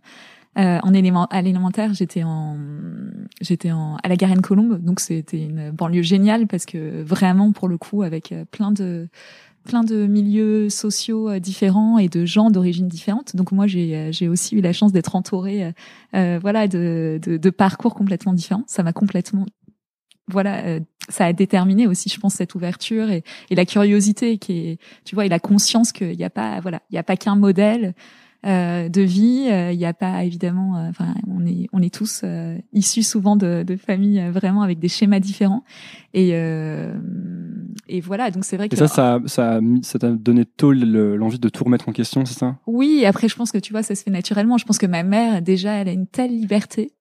euh, 0.57 0.79
en 0.83 0.93
élément, 0.93 1.25
à 1.27 1.41
l'élémentaire, 1.41 1.93
j'étais 1.93 2.23
en, 2.23 2.57
j'étais 3.41 3.71
en, 3.71 3.97
à 4.03 4.07
la 4.07 4.15
Garenne-Colombe, 4.15 4.83
donc 4.83 4.99
c'était 4.99 5.41
une 5.41 5.71
banlieue 5.71 6.03
géniale 6.03 6.47
parce 6.47 6.65
que 6.65 7.01
vraiment, 7.01 7.51
pour 7.51 7.67
le 7.67 7.77
coup, 7.77 8.03
avec 8.03 8.31
euh, 8.31 8.45
plein 8.51 8.71
de, 8.71 9.09
plein 9.63 9.83
de 9.83 10.05
milieux 10.07 10.69
sociaux 10.69 11.29
euh, 11.29 11.39
différents 11.39 11.97
et 11.97 12.09
de 12.09 12.25
gens 12.25 12.49
d'origine 12.49 12.87
différente. 12.87 13.35
Donc 13.35 13.51
moi, 13.51 13.67
j'ai, 13.67 13.95
euh, 13.95 14.11
j'ai 14.11 14.27
aussi 14.27 14.55
eu 14.55 14.61
la 14.61 14.73
chance 14.73 14.91
d'être 14.91 15.15
entourée, 15.15 15.73
euh, 16.15 16.39
voilà, 16.41 16.67
de, 16.67 17.19
de, 17.21 17.37
de, 17.37 17.49
parcours 17.49 17.95
complètement 17.95 18.33
différents. 18.33 18.63
Ça 18.67 18.83
m'a 18.83 18.93
complètement 18.93 19.45
voilà, 20.29 20.79
ça 21.09 21.25
a 21.25 21.33
déterminé 21.33 21.85
aussi, 21.85 22.07
je 22.07 22.17
pense, 22.17 22.35
cette 22.35 22.55
ouverture 22.55 23.11
et, 23.11 23.25
et 23.49 23.55
la 23.55 23.65
curiosité 23.65 24.37
qui 24.37 24.69
est, 24.69 24.77
tu 25.03 25.15
vois, 25.15 25.25
et 25.25 25.29
la 25.29 25.39
conscience 25.39 25.91
qu'il 25.91 26.15
n'y 26.15 26.23
a 26.23 26.29
pas, 26.29 26.61
voilà, 26.61 26.81
il 26.89 26.93
n'y 26.93 26.97
a 26.97 27.03
pas 27.03 27.17
qu'un 27.17 27.35
modèle. 27.35 27.93
Euh, 28.45 28.89
de 28.89 29.01
vie. 29.01 29.45
Il 29.45 29.53
euh, 29.53 29.73
n'y 29.73 29.85
a 29.85 29.93
pas 29.93 30.25
évidemment, 30.25 30.75
euh, 30.75 30.89
enfin, 30.89 31.15
on 31.27 31.45
est 31.45 31.69
on 31.71 31.81
est 31.81 31.93
tous 31.93 32.25
issus 32.73 33.03
souvent 33.03 33.37
de, 33.37 33.63
de, 33.63 33.77
familles 33.77 34.29
vraiment 34.31 34.63
avec 34.63 34.79
des 34.79 34.89
schémas 34.89 35.21
différents. 35.21 35.63
Et 36.13 36.31
et 37.87 38.01
voilà, 38.01 38.31
donc 38.31 38.43
c'est 38.43 38.57
vrai 38.57 38.67
que 38.67 38.75
et 38.75 38.77
ça, 38.77 38.87
ça, 38.87 39.19
ça, 39.27 39.59
ça 39.81 39.99
t'a 39.99 40.11
donné 40.11 40.45
tôt 40.45 40.73
l'envie 40.73 41.39
de 41.39 41.49
tout 41.49 41.63
remettre 41.63 41.87
en 41.87 41.93
question, 41.93 42.25
c'est 42.25 42.37
ça? 42.37 42.57
Oui. 42.67 43.05
Après, 43.05 43.29
je 43.29 43.35
pense 43.35 43.51
que 43.51 43.57
tu 43.57 43.71
vois, 43.71 43.83
ça 43.83 43.95
se 43.95 44.03
fait 44.03 44.11
naturellement. 44.11 44.57
Je 44.57 44.65
pense 44.65 44.77
que 44.77 44.87
ma 44.87 45.03
mère 45.03 45.41
déjà, 45.41 45.73
elle 45.75 45.87
a 45.87 45.93
une 45.93 46.07
telle 46.07 46.31
liberté. 46.31 46.91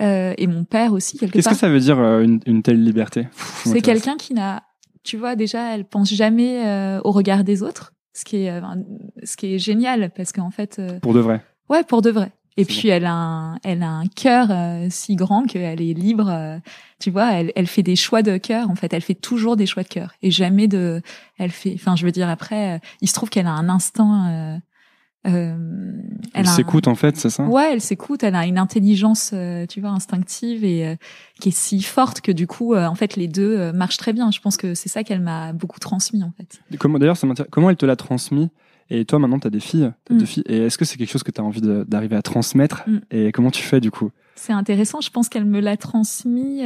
Euh, 0.00 0.32
et 0.38 0.46
mon 0.46 0.64
père 0.64 0.94
aussi 0.94 1.18
quelque 1.18 1.34
Qu'est-ce 1.34 1.50
que 1.50 1.54
ça 1.54 1.68
veut 1.68 1.80
dire 1.80 1.98
une, 1.98 2.40
une 2.46 2.62
telle 2.62 2.82
liberté? 2.82 3.28
C'est 3.64 3.82
quelqu'un 3.82 4.16
qui 4.16 4.32
n'a, 4.32 4.62
tu 5.02 5.18
vois, 5.18 5.36
déjà, 5.36 5.74
elle 5.74 5.84
pense 5.84 6.12
jamais 6.14 6.66
euh, 6.66 7.00
au 7.04 7.10
regard 7.10 7.44
des 7.44 7.62
autres 7.62 7.92
ce 8.20 8.24
qui 8.24 8.44
est 8.44 8.50
euh, 8.50 8.60
ce 9.24 9.36
qui 9.36 9.54
est 9.54 9.58
génial 9.58 10.10
parce 10.10 10.32
qu'en 10.32 10.50
fait 10.50 10.78
euh, 10.78 11.00
pour 11.00 11.14
de 11.14 11.20
vrai. 11.20 11.42
Ouais 11.68 11.84
pour 11.84 12.02
de 12.02 12.10
vrai. 12.10 12.32
Et 12.56 12.64
puis 12.64 12.88
elle 12.88 13.06
a 13.06 13.12
un 13.12 13.58
elle 13.64 13.82
a 13.82 13.88
un 13.88 14.06
cœur 14.06 14.48
euh, 14.50 14.88
si 14.90 15.16
grand 15.16 15.44
qu'elle 15.44 15.80
est 15.80 15.94
libre 15.94 16.60
tu 16.98 17.10
vois 17.10 17.32
elle 17.32 17.52
elle 17.56 17.66
fait 17.66 17.82
des 17.82 17.96
choix 17.96 18.22
de 18.22 18.36
cœur 18.36 18.70
en 18.70 18.74
fait. 18.74 18.92
Elle 18.92 19.02
fait 19.02 19.14
toujours 19.14 19.56
des 19.56 19.66
choix 19.66 19.82
de 19.82 19.88
cœur. 19.88 20.12
Et 20.22 20.30
jamais 20.30 20.68
de 20.68 21.00
elle 21.38 21.50
fait 21.50 21.72
enfin 21.74 21.96
je 21.96 22.04
veux 22.04 22.12
dire 22.12 22.28
après 22.28 22.80
il 23.00 23.08
se 23.08 23.14
trouve 23.14 23.30
qu'elle 23.30 23.46
a 23.46 23.52
un 23.52 23.68
instinct 23.68 24.60
euh, 25.26 25.54
elle, 26.32 26.46
s'écoute 26.46 26.88
en 26.88 26.94
fait, 26.94 27.16
c'est 27.16 27.28
ça? 27.28 27.44
Ouais, 27.44 27.72
elle 27.72 27.80
s'écoute. 27.80 28.22
Elle 28.22 28.34
a 28.34 28.46
une 28.46 28.58
intelligence, 28.58 29.32
euh, 29.34 29.66
tu 29.66 29.80
vois, 29.80 29.90
instinctive 29.90 30.64
et 30.64 30.86
euh, 30.86 30.96
qui 31.40 31.50
est 31.50 31.56
si 31.56 31.82
forte 31.82 32.22
que 32.22 32.32
du 32.32 32.46
coup, 32.46 32.74
en 32.74 32.94
fait, 32.94 33.16
les 33.16 33.28
deux 33.28 33.72
marchent 33.72 33.98
très 33.98 34.12
bien. 34.12 34.30
Je 34.30 34.40
pense 34.40 34.56
que 34.56 34.74
c'est 34.74 34.88
ça 34.88 35.04
qu'elle 35.04 35.20
m'a 35.20 35.52
beaucoup 35.52 35.80
transmis 35.80 36.22
en 36.22 36.32
fait. 36.36 36.60
Comment 36.78 36.98
d'ailleurs, 36.98 37.16
ça 37.16 37.26
Comment 37.50 37.70
elle 37.70 37.76
te 37.76 37.86
l'a 37.86 37.96
transmis? 37.96 38.50
Et 38.92 39.04
toi, 39.04 39.20
maintenant, 39.20 39.38
tu 39.38 39.46
as 39.46 39.50
des 39.50 39.60
filles, 39.60 39.84
as 39.84 40.14
deux 40.14 40.24
mm. 40.24 40.26
filles. 40.26 40.42
Et 40.46 40.58
est-ce 40.58 40.76
que 40.76 40.84
c'est 40.84 40.96
quelque 40.96 41.10
chose 41.10 41.22
que 41.22 41.30
tu 41.30 41.40
as 41.40 41.44
envie 41.44 41.60
d'arriver 41.60 42.16
à 42.16 42.22
transmettre? 42.22 42.82
Mm. 42.88 42.98
Et 43.12 43.32
comment 43.32 43.52
tu 43.52 43.62
fais 43.62 43.80
du 43.80 43.90
coup? 43.90 44.10
C'est 44.34 44.52
intéressant. 44.52 45.00
Je 45.00 45.10
pense 45.10 45.28
qu'elle 45.28 45.44
me 45.44 45.60
l'a 45.60 45.76
transmis 45.76 46.62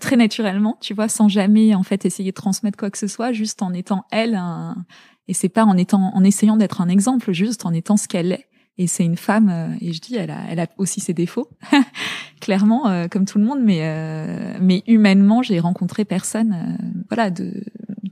très 0.00 0.16
naturellement, 0.16 0.78
tu 0.80 0.94
vois, 0.94 1.08
sans 1.08 1.28
jamais 1.28 1.74
en 1.74 1.82
fait 1.82 2.06
essayer 2.06 2.30
de 2.30 2.34
transmettre 2.34 2.78
quoi 2.78 2.90
que 2.90 2.98
ce 2.98 3.06
soit, 3.06 3.32
juste 3.32 3.62
en 3.62 3.74
étant 3.74 4.06
elle 4.10 4.34
un, 4.34 4.76
et 5.28 5.34
c'est 5.34 5.48
pas 5.48 5.64
en 5.64 5.76
étant, 5.76 6.10
en 6.14 6.24
essayant 6.24 6.56
d'être 6.56 6.80
un 6.80 6.88
exemple, 6.88 7.32
juste 7.32 7.66
en 7.66 7.72
étant 7.72 7.96
ce 7.96 8.08
qu'elle 8.08 8.32
est. 8.32 8.48
Et 8.78 8.86
c'est 8.86 9.04
une 9.04 9.16
femme, 9.16 9.48
euh, 9.50 9.76
et 9.80 9.92
je 9.92 10.00
dis, 10.00 10.14
elle 10.14 10.30
a, 10.30 10.38
elle 10.48 10.60
a 10.60 10.68
aussi 10.78 11.00
ses 11.00 11.12
défauts, 11.12 11.50
clairement, 12.40 12.88
euh, 12.88 13.08
comme 13.08 13.24
tout 13.24 13.38
le 13.38 13.44
monde, 13.44 13.58
mais 13.60 13.80
euh, 13.82 14.56
mais 14.60 14.84
humainement, 14.86 15.42
j'ai 15.42 15.58
rencontré 15.58 16.04
personne, 16.04 16.78
voilà, 17.08 17.30
de 17.30 17.64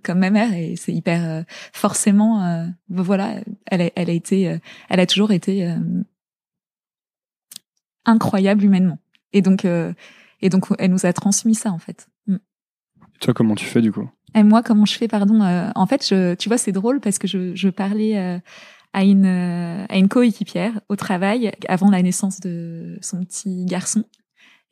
comme 0.03 0.19
ma 0.19 0.31
mère, 0.31 0.53
et 0.53 0.75
c'est 0.77 0.93
hyper 0.93 1.45
forcément, 1.73 2.69
voilà, 2.89 3.41
elle 3.67 3.83
a, 3.83 3.91
elle 3.97 4.11
a 4.11 4.13
été, 4.13 4.59
elle 4.89 5.01
a 5.01 5.07
toujours 5.07 5.33
été 5.33 5.73
incroyable 8.05 8.63
humainement. 8.63 8.99
Et 9.33 9.43
donc, 9.43 9.65
et 9.65 10.49
donc, 10.49 10.67
elle 10.79 10.93
nous 10.93 11.07
a 11.07 11.13
transmis 11.13 11.57
ça 11.57 11.73
en 11.73 11.79
fait. 11.79 12.09
Mm. 12.29 12.37
toi, 13.21 13.35
comment 13.35 13.57
tu 13.57 13.65
fais 13.65 13.83
du 13.83 13.91
coup? 13.91 14.09
Et 14.35 14.43
moi, 14.43 14.63
comment 14.63 14.85
je 14.85 14.97
fais, 14.97 15.09
pardon 15.09 15.41
euh, 15.43 15.71
En 15.75 15.87
fait, 15.87 16.07
je, 16.07 16.35
tu 16.35 16.49
vois, 16.49 16.59
c'est 16.59 16.73
drôle 16.73 17.01
parce 17.01 17.19
que 17.19 17.27
je, 17.27 17.55
je 17.55 17.69
parlais 17.69 18.19
euh, 18.19 18.39
à 18.93 19.05
une 19.05 19.27
euh, 19.27 19.87
à 19.89 19.97
une 19.97 20.09
coéquipière 20.09 20.81
au 20.89 20.97
travail 20.97 21.53
avant 21.69 21.91
la 21.91 22.03
naissance 22.03 22.41
de 22.41 22.99
son 23.01 23.25
petit 23.25 23.65
garçon, 23.65 24.05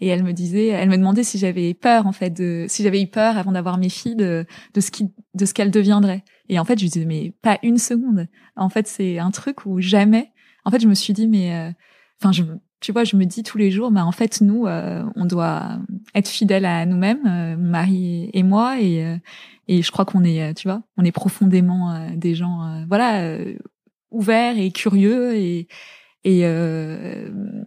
et 0.01 0.09
elle 0.09 0.23
me 0.23 0.33
disait, 0.33 0.69
elle 0.69 0.91
me 0.91 0.97
demandait 0.99 1.23
si 1.23 1.39
j'avais 1.39 1.73
peur 1.73 2.07
en 2.07 2.13
fait 2.13 2.31
de, 2.31 2.67
si 2.69 2.83
j'avais 2.83 3.01
eu 3.01 3.07
peur 3.07 3.39
avant 3.39 3.53
d'avoir 3.53 3.79
mes 3.79 3.89
filles 3.89 4.17
de 4.17 4.45
de 4.75 4.81
ce 4.81 4.91
qui 4.91 5.13
de 5.35 5.47
ce 5.47 5.55
qu'elles 5.55 5.71
deviendraient. 5.71 6.25
Et 6.49 6.59
en 6.59 6.65
fait, 6.65 6.79
je 6.79 6.85
disais 6.87 7.07
mais 7.07 7.33
pas 7.43 7.59
une 7.63 7.79
seconde. 7.79 8.29
En 8.57 8.69
fait, 8.69 8.87
c'est 8.87 9.19
un 9.19 9.31
truc 9.31 9.67
où 9.67 9.81
jamais. 9.81 10.31
En 10.65 10.71
fait, 10.71 10.81
je 10.81 10.89
me 10.89 10.95
suis 10.95 11.13
dit 11.13 11.29
mais, 11.29 11.75
enfin, 12.21 12.33
je 12.33 12.43
tu 12.85 12.93
vois, 12.93 13.05
je 13.05 13.17
me 13.17 13.25
dis 13.25 13.43
tous 13.43 13.57
les 13.57 13.71
jours, 13.71 13.91
bah 13.91 14.05
en 14.05 14.13
fait 14.13 14.41
nous, 14.43 14.67
on 14.67 15.25
doit 15.25 15.79
être 16.15 16.29
fidèles 16.29 16.67
à 16.67 16.85
nous-mêmes, 16.85 17.23
mon 17.59 17.71
mari 17.71 18.31
et 18.33 18.43
moi, 18.43 18.81
et 18.81 19.19
et 19.69 19.83
je 19.83 19.91
crois 19.91 20.05
qu'on 20.05 20.25
est, 20.25 20.43
euh, 20.43 20.53
tu 20.53 20.69
vois, 20.69 20.83
on 20.97 21.05
est 21.05 21.13
profondément 21.13 21.93
euh, 21.93 22.09
des 22.15 22.35
gens, 22.35 22.63
euh, 22.63 22.85
voilà, 22.89 23.37
ouverts 24.11 24.59
et 24.59 24.71
curieux 24.71 25.35
et 25.37 25.69
et, 26.27 26.41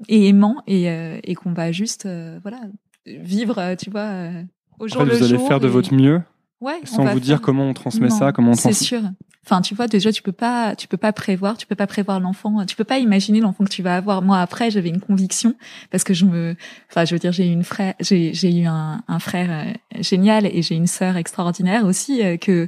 et 0.07 0.27
aimants 0.27 0.63
et, 0.65 0.87
et 1.23 1.35
qu'on 1.35 1.53
va 1.53 1.71
juste, 1.71 2.09
voilà, 2.41 2.59
vivre, 3.05 3.75
tu 3.75 3.91
vois, 3.91 4.31
au 4.79 4.87
jour 4.87 5.01
en 5.01 5.05
fait, 5.05 5.11
le 5.11 5.17
vous 5.17 5.23
allez 5.23 5.37
faire 5.47 5.59
de 5.59 5.67
votre 5.67 5.93
mieux, 5.93 6.23
ouais, 6.61 6.79
sans 6.85 7.05
vous 7.05 7.19
dire 7.19 7.41
comment 7.41 7.67
on 7.67 7.73
transmet 7.73 8.09
ça, 8.09 8.31
comment 8.31 8.51
on 8.51 8.55
C'est 8.55 8.73
sûr. 8.73 9.01
Enfin, 9.49 9.61
tu 9.61 9.75
vois, 9.75 9.87
déjà, 9.87 10.11
tu 10.11 10.21
peux 10.21 10.33
pas, 10.33 10.75
tu 10.75 10.89
peux 10.89 10.97
pas 10.97 11.13
prévoir, 11.13 11.57
tu 11.57 11.65
peux 11.65 11.75
pas 11.75 11.87
prévoir 11.87 12.19
l'enfant, 12.19 12.65
tu 12.65 12.75
peux 12.75 12.83
pas 12.83 12.99
imaginer 12.99 13.39
l'enfant 13.39 13.63
que 13.63 13.69
tu 13.69 13.81
vas 13.81 13.95
avoir. 13.95 14.21
Moi, 14.21 14.41
après, 14.41 14.69
j'avais 14.71 14.89
une 14.89 14.99
conviction 14.99 15.55
parce 15.89 16.03
que 16.03 16.13
je 16.13 16.25
me, 16.25 16.57
enfin, 16.89 17.05
je 17.05 17.15
veux 17.15 17.19
dire, 17.19 17.31
j'ai 17.31 17.47
eu 17.47 17.51
une 17.53 17.63
frère, 17.63 17.93
j'ai, 18.01 18.33
j'ai 18.33 18.53
eu 18.53 18.65
un, 18.65 19.01
un 19.07 19.19
frère 19.19 19.49
euh, 19.49 20.01
génial 20.01 20.45
et 20.45 20.61
j'ai 20.61 20.75
une 20.75 20.85
sœur 20.85 21.15
extraordinaire 21.15 21.85
aussi 21.85 22.21
euh, 22.21 22.35
que, 22.35 22.67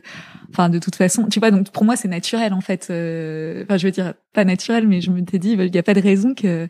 enfin, 0.51 0.69
de 0.69 0.79
toute 0.79 0.96
façon, 0.96 1.27
tu 1.27 1.41
vois, 1.41 1.51
donc 1.51 1.69
pour 1.69 1.84
moi, 1.84 1.98
c'est 1.98 2.08
naturel 2.08 2.53
en 2.53 2.62
fait. 2.62 2.88
Euh, 2.91 3.65
enfin, 3.65 3.75
je 3.75 3.86
veux 3.86 3.91
dire, 3.91 4.13
pas 4.31 4.46
naturel, 4.46 4.88
mais 4.88 5.01
je 5.01 5.12
me 5.12 5.22
t'ai 5.22 5.38
dit, 5.38 5.58
il 5.60 5.75
y 5.75 5.79
a 5.79 5.84
pas 5.84 5.93
de 5.93 6.01
raison 6.01 6.34
que 6.34 6.69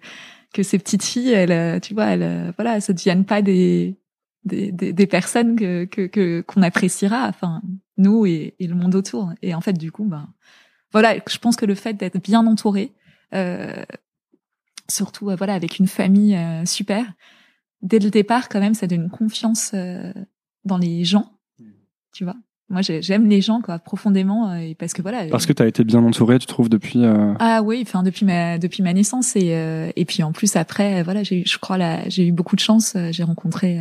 que 0.53 0.63
ces 0.63 0.79
petites 0.79 1.03
filles, 1.03 1.33
elles, 1.33 1.79
tu 1.81 1.93
vois, 1.93 2.05
elles, 2.05 2.51
voilà, 2.57 2.77
elles 2.77 2.81
se 2.81 2.91
deviennent 2.91 3.25
pas 3.25 3.43
des 3.43 3.99
des, 4.43 4.71
des, 4.71 4.93
des 4.93 5.07
personnes 5.07 5.55
que 5.55 5.85
que 5.85 6.41
qu'on 6.41 6.61
appréciera. 6.61 7.27
Enfin, 7.27 7.61
nous 7.97 8.25
et, 8.25 8.55
et, 8.59 8.67
le 8.67 8.75
monde 8.75 8.95
autour. 8.95 9.31
Et 9.41 9.53
en 9.53 9.61
fait, 9.61 9.73
du 9.73 9.91
coup, 9.91 10.05
ben 10.05 10.29
voilà, 10.91 11.15
je 11.27 11.37
pense 11.37 11.55
que 11.55 11.65
le 11.65 11.75
fait 11.75 11.93
d'être 11.93 12.21
bien 12.23 12.45
entouré, 12.47 12.93
euh, 13.33 13.83
surtout 14.89 15.29
euh, 15.29 15.35
voilà 15.35 15.53
avec 15.53 15.79
une 15.79 15.87
famille 15.87 16.35
euh, 16.35 16.65
super, 16.65 17.05
dès 17.81 17.99
le 17.99 18.09
départ 18.09 18.49
quand 18.49 18.59
même, 18.59 18.73
ça 18.73 18.87
donne 18.87 19.03
une 19.03 19.09
confiance 19.09 19.71
euh, 19.73 20.11
dans 20.65 20.77
les 20.77 21.03
gens, 21.03 21.31
tu 22.13 22.23
vois. 22.23 22.35
moi 22.69 22.81
j'aime 22.81 23.27
les 23.29 23.41
gens 23.41 23.61
quoi 23.61 23.79
profondément 23.79 24.53
et 24.55 24.75
parce 24.75 24.93
que 24.93 25.01
voilà 25.01 25.25
parce 25.27 25.45
que 25.45 25.53
tu 25.53 25.63
as 25.63 25.67
été 25.67 25.83
bien 25.83 26.03
entouré 26.03 26.37
tu 26.37 26.47
trouves 26.47 26.69
depuis 26.69 27.03
ah 27.39 27.61
oui 27.63 27.79
enfin 27.85 28.03
depuis 28.03 28.25
ma 28.25 28.57
depuis 28.57 28.83
ma 28.83 28.93
naissance 28.93 29.35
et 29.35 29.91
et 29.95 30.05
puis 30.05 30.21
en 30.21 30.31
plus 30.31 30.55
après 30.55 31.01
voilà 31.03 31.23
j'ai 31.23 31.45
je 31.45 31.57
crois 31.59 31.77
là 31.77 32.07
j'ai 32.09 32.27
eu 32.27 32.31
beaucoup 32.31 32.55
de 32.55 32.61
chance 32.61 32.97
j'ai 33.11 33.23
rencontré 33.23 33.79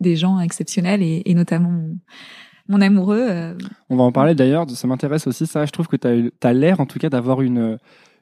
des 0.00 0.16
gens 0.16 0.40
exceptionnels 0.40 1.02
et, 1.02 1.22
et 1.26 1.34
notamment 1.34 1.72
mon 2.70 2.80
amoureux. 2.80 3.26
Euh, 3.28 3.54
On 3.90 3.96
va 3.96 4.04
en 4.04 4.12
parler 4.12 4.34
d'ailleurs, 4.34 4.68
ça 4.70 4.86
m'intéresse 4.86 5.26
aussi 5.26 5.46
ça. 5.46 5.66
Je 5.66 5.72
trouve 5.72 5.88
que 5.88 5.96
tu 5.96 6.32
as, 6.42 6.52
l'air 6.52 6.80
en 6.80 6.86
tout 6.86 6.98
cas 6.98 7.10
d'avoir 7.10 7.42
une, 7.42 7.78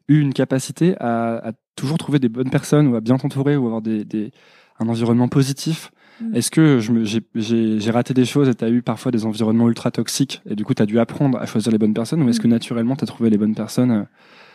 eu 0.08 0.20
une 0.20 0.32
capacité 0.32 0.96
à, 0.98 1.52
toujours 1.76 1.98
trouver 1.98 2.18
des 2.18 2.28
bonnes 2.28 2.50
personnes 2.50 2.88
ou 2.88 2.96
à 2.96 3.00
bien 3.00 3.16
t'entourer 3.18 3.56
ou 3.56 3.66
avoir 3.66 3.82
des, 3.82 4.04
des, 4.04 4.32
un 4.80 4.88
environnement 4.88 5.28
positif. 5.28 5.92
Mm. 6.20 6.34
Est-ce 6.34 6.50
que 6.50 6.80
j'ai 7.34 7.90
raté 7.90 8.14
des 8.14 8.24
choses 8.24 8.48
et 8.48 8.54
tu 8.54 8.64
as 8.64 8.70
eu 8.70 8.82
parfois 8.82 9.12
des 9.12 9.26
environnements 9.26 9.68
ultra 9.68 9.90
toxiques 9.90 10.42
et 10.48 10.56
du 10.56 10.64
coup 10.64 10.74
tu 10.74 10.82
as 10.82 10.86
dû 10.86 10.98
apprendre 10.98 11.38
à 11.38 11.46
choisir 11.46 11.70
les 11.70 11.78
bonnes 11.78 11.94
personnes 11.94 12.22
ou 12.22 12.28
est-ce 12.28 12.40
mm. 12.40 12.42
que 12.42 12.48
naturellement 12.48 12.96
tu 12.96 13.04
as 13.04 13.06
trouvé 13.06 13.30
les 13.30 13.38
bonnes 13.38 13.54
personnes 13.54 13.90
euh? 13.90 14.02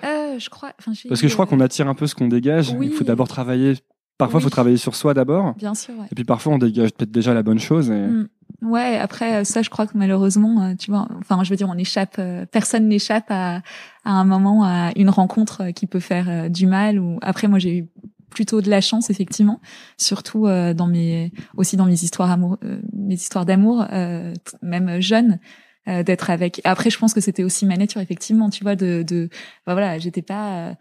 euh, 0.04 0.40
je 0.40 0.50
crois, 0.50 0.74
Parce 1.08 1.22
que 1.22 1.28
je 1.28 1.34
crois 1.34 1.46
qu'on 1.46 1.60
attire 1.60 1.88
un 1.88 1.94
peu 1.94 2.08
ce 2.08 2.16
qu'on 2.16 2.28
dégage. 2.28 2.76
Il 2.82 2.92
faut 2.92 3.04
d'abord 3.04 3.28
travailler 3.28 3.76
Parfois, 4.18 4.40
il 4.40 4.44
faut 4.44 4.50
travailler 4.50 4.78
sur 4.78 4.96
soi 4.96 5.14
d'abord. 5.14 5.56
Bien 5.56 5.74
sûr. 5.74 5.96
Ouais. 5.96 6.06
Et 6.12 6.16
puis 6.16 6.24
parfois, 6.24 6.54
on 6.54 6.58
dégage 6.58 6.92
peut-être 6.94 7.12
déjà 7.12 7.34
la 7.34 7.44
bonne 7.44 7.60
chose. 7.60 7.90
Et... 7.90 8.00
Mm. 8.00 8.28
Ouais. 8.62 8.98
Après, 8.98 9.44
ça, 9.44 9.62
je 9.62 9.70
crois 9.70 9.88
que 9.88 9.98
malheureusement, 9.98 10.62
euh, 10.62 10.76
tu 10.76 10.92
vois, 10.92 11.08
enfin, 11.20 11.44
je 11.44 11.50
veux 11.50 11.56
dire, 11.56 11.70
on 11.70 11.78
échappe. 11.78 12.16
Euh, 12.20 12.46
personne 12.46 12.88
n'échappe 12.88 13.26
à, 13.30 13.62
à 14.06 14.12
un 14.12 14.24
moment 14.24 14.64
à 14.64 14.92
une 14.96 15.10
rencontre 15.10 15.72
qui 15.72 15.88
peut 15.88 16.00
faire 16.00 16.30
euh, 16.30 16.50
du 16.50 16.68
mal. 16.68 17.00
Ou 17.00 17.18
après, 17.22 17.48
moi, 17.48 17.58
j'ai 17.58 17.78
eu 17.78 17.88
plutôt 18.30 18.62
de 18.62 18.70
la 18.70 18.82
chance, 18.82 19.10
effectivement, 19.10 19.62
surtout 19.98 20.48
dans 20.48 20.88
mes 20.88 21.32
aussi 21.56 21.78
dans 21.78 21.86
mes 21.86 22.02
histoires 22.02 22.32
amour, 22.32 22.58
mes 22.92 23.14
histoires 23.14 23.46
d'amour, 23.46 23.86
même 24.64 25.00
jeunes. 25.02 25.38
d'être 25.86 26.32
avec 26.32 26.60
après 26.64 26.90
je 26.90 26.98
pense 26.98 27.14
que 27.14 27.22
c'était 27.22 27.44
aussi 27.44 27.68
ma 27.68 27.78
nature 27.78 28.02
effectivement 28.02 28.50
tu 28.50 28.64
vois 28.64 28.76
de 28.76 29.04
de 29.06 29.30
bah, 29.68 29.74
voilà 29.74 30.00
j'étais 30.00 30.24
pas 30.24 30.76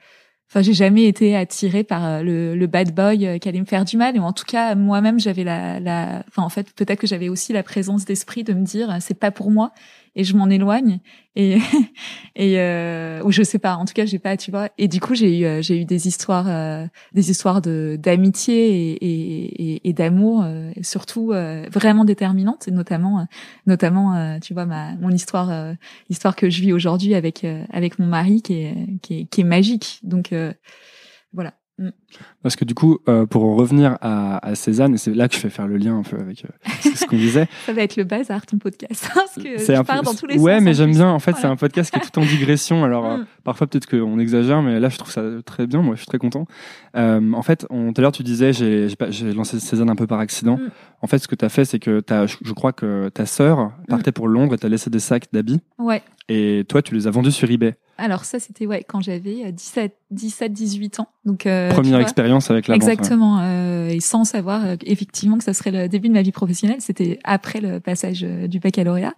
Enfin, 0.52 0.60
j'ai 0.60 0.74
jamais 0.74 1.04
été 1.04 1.34
attirée 1.34 1.82
par 1.82 2.04
euh, 2.04 2.22
le, 2.22 2.66
bad 2.66 2.94
boy 2.94 3.26
euh, 3.26 3.38
qui 3.38 3.48
allait 3.48 3.60
me 3.60 3.64
faire 3.64 3.86
du 3.86 3.96
mal. 3.96 4.16
Et 4.16 4.18
en 4.18 4.34
tout 4.34 4.44
cas, 4.44 4.74
moi-même, 4.74 5.18
j'avais 5.18 5.44
la, 5.44 5.80
la, 5.80 6.22
enfin, 6.28 6.42
en 6.42 6.50
fait, 6.50 6.70
peut-être 6.74 7.00
que 7.00 7.06
j'avais 7.06 7.30
aussi 7.30 7.54
la 7.54 7.62
présence 7.62 8.04
d'esprit 8.04 8.44
de 8.44 8.52
me 8.52 8.62
dire, 8.62 8.98
c'est 9.00 9.18
pas 9.18 9.30
pour 9.30 9.50
moi 9.50 9.72
et 10.14 10.24
je 10.24 10.36
m'en 10.36 10.48
éloigne 10.50 11.00
et 11.36 11.58
euh, 12.58 13.22
ou 13.24 13.32
je 13.32 13.42
sais 13.42 13.58
pas 13.58 13.76
en 13.76 13.86
tout 13.86 13.94
cas 13.94 14.04
j'ai 14.04 14.18
pas 14.18 14.36
tu 14.36 14.50
vois. 14.50 14.68
Et 14.76 14.86
du 14.86 15.00
coup 15.00 15.14
j'ai 15.14 15.38
eu 15.38 15.44
euh, 15.46 15.62
j'ai 15.62 15.80
eu 15.80 15.84
des 15.86 16.06
histoires 16.06 16.46
euh, 16.48 16.86
des 17.14 17.30
histoires 17.30 17.62
de 17.62 17.96
d'amitié 17.98 18.92
et 18.92 19.72
et, 19.72 19.88
et 19.88 19.92
d'amour 19.94 20.42
euh, 20.44 20.70
surtout 20.82 21.32
vraiment 21.70 22.04
déterminantes 22.04 22.68
et 22.68 22.70
notamment 22.70 23.26
notamment 23.66 24.38
tu 24.40 24.52
vois 24.52 24.66
ma 24.66 24.94
mon 24.96 25.10
histoire 25.10 25.74
l'histoire 26.08 26.36
que 26.36 26.50
je 26.50 26.60
vis 26.60 26.72
aujourd'hui 26.72 27.14
avec 27.14 27.46
avec 27.70 27.98
mon 27.98 28.06
mari 28.06 28.42
qui 28.42 28.54
est 28.54 28.74
qui 29.00 29.20
est, 29.20 29.24
qui 29.24 29.40
est 29.40 29.44
magique. 29.44 30.00
Donc 30.02 30.34
voilà. 31.32 31.54
Mm. 31.78 31.90
Parce 32.42 32.56
que 32.56 32.64
du 32.64 32.74
coup, 32.74 32.98
euh, 33.08 33.26
pour 33.26 33.42
revenir 33.56 33.96
à, 34.00 34.44
à 34.46 34.54
Cézanne, 34.54 34.94
et 34.94 34.98
c'est 34.98 35.14
là 35.14 35.28
que 35.28 35.34
je 35.34 35.40
fais 35.40 35.50
faire 35.50 35.66
le 35.66 35.76
lien 35.76 35.96
un 35.96 36.02
peu 36.02 36.16
avec 36.18 36.44
euh, 36.44 36.90
ce 36.94 37.06
qu'on 37.06 37.16
disait. 37.16 37.48
Ça 37.66 37.72
va 37.72 37.82
être 37.82 37.96
le 37.96 38.04
bazar 38.04 38.44
ton 38.46 38.58
podcast, 38.58 39.08
parce 39.14 39.34
que 39.34 39.58
je 39.58 39.72
un 39.72 39.84
pars 39.84 40.02
dans 40.02 40.14
tous 40.14 40.26
les 40.26 40.38
ouais, 40.38 40.60
mais 40.60 40.74
j'aime 40.74 40.92
bien. 40.92 41.08
En 41.08 41.18
fait, 41.18 41.36
c'est 41.36 41.46
un 41.46 41.56
podcast 41.56 41.90
qui 41.90 41.98
est 41.98 42.10
tout 42.10 42.18
en 42.18 42.24
digression. 42.24 42.84
Alors 42.84 43.06
euh, 43.06 43.16
mm. 43.18 43.26
parfois 43.44 43.66
peut-être 43.66 43.88
qu'on 43.88 44.18
exagère, 44.18 44.62
mais 44.62 44.80
là 44.80 44.88
je 44.88 44.98
trouve 44.98 45.12
ça 45.12 45.22
très 45.44 45.66
bien. 45.66 45.82
Moi, 45.82 45.94
je 45.94 46.00
suis 46.00 46.08
très 46.08 46.18
content. 46.18 46.46
en 46.94 47.42
fait, 47.42 47.66
tout 47.68 47.94
à 47.96 48.00
l'heure 48.00 48.12
tu 48.12 48.22
disais, 48.22 48.52
j'ai 48.52 48.88
lancé 49.32 49.60
Cézanne 49.60 49.90
un 49.90 49.96
peu 49.96 50.06
par 50.06 50.18
accident. 50.18 50.56
Mm. 50.56 50.70
En 51.02 51.06
fait, 51.06 51.18
ce 51.18 51.28
que 51.28 51.34
tu 51.34 51.44
as 51.44 51.48
fait, 51.48 51.64
c'est 51.64 51.78
que 51.78 52.02
as, 52.10 52.26
je 52.26 52.52
crois 52.52 52.72
que 52.72 53.08
ta 53.08 53.26
sœur 53.26 53.72
partait 53.88 54.12
pour 54.12 54.28
Londres 54.28 54.54
et 54.54 54.58
t'as 54.58 54.68
laissé 54.68 54.90
des 54.90 55.00
sacs 55.00 55.32
d'habits. 55.32 55.60
Ouais. 55.78 56.02
Et 56.28 56.64
toi, 56.68 56.82
tu 56.82 56.94
les 56.94 57.06
as 57.06 57.10
vendus 57.10 57.32
sur 57.32 57.50
eBay. 57.50 57.76
Alors 57.98 58.24
ça, 58.24 58.38
c'était 58.38 58.66
ouais 58.66 58.84
quand 58.86 59.00
j'avais 59.00 59.52
17, 59.52 59.94
17, 60.10 60.52
18 60.52 61.00
ans. 61.00 61.08
Donc 61.24 61.46
euh, 61.46 61.70
première 61.70 62.00
expérience 62.02 62.50
avec 62.50 62.68
la 62.68 62.74
exactement, 62.74 63.40
euh, 63.40 63.88
et 63.88 64.00
sans 64.00 64.24
savoir 64.24 64.64
euh, 64.64 64.76
effectivement 64.84 65.38
que 65.38 65.44
ça 65.44 65.54
serait 65.54 65.70
le 65.70 65.88
début 65.88 66.08
de 66.08 66.14
ma 66.14 66.22
vie 66.22 66.32
professionnelle. 66.32 66.80
C'était 66.80 67.18
après 67.24 67.60
le 67.60 67.80
passage 67.80 68.22
du 68.22 68.58
baccalauréat. 68.60 69.14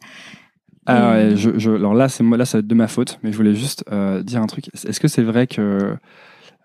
Ah 0.87 1.13
ouais, 1.13 1.37
je, 1.37 1.59
je, 1.59 1.71
alors 1.71 1.95
là, 1.95 2.09
c'est 2.09 2.23
moi, 2.23 2.37
là, 2.37 2.45
ça 2.45 2.59
va 2.59 2.61
être 2.61 2.67
de 2.67 2.75
ma 2.75 2.89
faute, 2.89 3.19
mais 3.23 3.33
je 3.33 3.37
voulais 3.37 3.55
juste 3.55 3.85
dire 4.23 4.43
un 4.43 4.47
truc. 4.47 4.69
Est-ce 4.75 5.01
que 5.01 5.09
c'est 5.09 5.23
vrai 5.23 5.47
que 5.47 5.97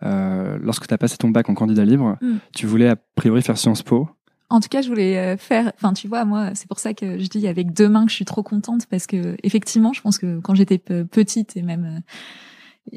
lorsque 0.02 0.88
tu 0.88 0.94
as 0.94 0.98
passé 0.98 1.18
ton 1.18 1.30
bac 1.30 1.50
en 1.50 1.54
candidat 1.54 1.86
libre, 1.86 2.18
hmm. 2.22 2.38
tu 2.56 2.66
voulais 2.66 2.90
a 2.90 2.96
priori 3.16 3.42
faire 3.42 3.58
Sciences 3.58 3.84
Po? 3.84 4.10
En 4.52 4.60
tout 4.60 4.70
cas, 4.70 4.82
je 4.82 4.90
voulais 4.90 5.18
euh, 5.18 5.38
faire. 5.38 5.72
Enfin, 5.76 5.94
tu 5.94 6.08
vois, 6.08 6.26
moi, 6.26 6.52
c'est 6.56 6.68
pour 6.68 6.80
ça 6.80 6.94
que 6.94 7.20
je 7.20 7.28
dis 7.28 7.48
avec 7.48 7.72
deux 7.72 7.88
mains 7.88 8.06
que 8.06 8.10
je 8.10 8.16
suis 8.16 8.26
trop 8.26 8.42
contente 8.42 8.88
parce 8.88 9.06
que 9.06 9.38
effectivement, 9.44 9.94
je 9.94 10.02
pense 10.02 10.18
que 10.18 10.40
quand 10.40 10.56
j'étais 10.56 10.80
petite 10.80 11.56
et 11.56 11.62
même 11.62 11.86
euh, 11.86 12.00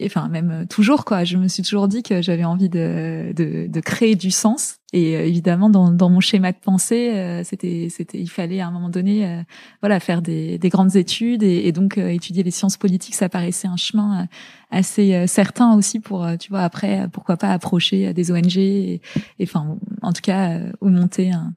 enfin 0.04 0.28
même 0.28 0.50
euh, 0.50 0.64
toujours 0.66 1.04
quoi. 1.04 1.24
Je 1.24 1.36
me 1.36 1.48
suis 1.48 1.62
toujours 1.62 1.88
dit 1.88 2.02
que 2.02 2.22
j'avais 2.22 2.44
envie 2.44 2.68
de, 2.68 3.32
de, 3.34 3.66
de 3.66 3.80
créer 3.80 4.14
du 4.14 4.30
sens. 4.30 4.76
Et 4.92 5.16
euh, 5.16 5.26
évidemment 5.26 5.70
dans, 5.70 5.90
dans 5.90 6.10
mon 6.10 6.20
schéma 6.20 6.52
de 6.52 6.58
pensée 6.58 7.12
euh, 7.14 7.44
c'était 7.44 7.88
c'était 7.90 8.18
il 8.18 8.28
fallait 8.28 8.60
à 8.60 8.68
un 8.68 8.70
moment 8.70 8.90
donné 8.90 9.42
voilà 9.80 10.00
faire 10.00 10.22
des, 10.22 10.58
des 10.58 10.68
grandes 10.68 10.96
études. 10.96 11.42
Et, 11.42 11.72
donc 11.72 11.98
étudier 11.98 12.42
les 12.42 12.50
sciences 12.50 12.76
politiques 12.76 13.14
ça 13.14 13.28
paraissait 13.28 13.68
un 13.68 13.76
chemin 13.76 14.26
assez 14.70 15.26
certain 15.26 15.74
aussi 15.74 16.00
pour 16.00 16.26
tu 16.38 16.50
vois 16.50 16.62
après 16.62 17.08
pourquoi 17.12 17.36
pas 17.36 17.52
approcher 17.52 18.12
des 18.12 18.30
ONG 18.30 18.58
et 18.58 19.00
enfin 19.42 19.78
en 20.02 20.12
tout 20.12 20.20
cas 20.22 20.60
ou 20.80 20.88
monter 20.88 21.32
un, 21.32 21.54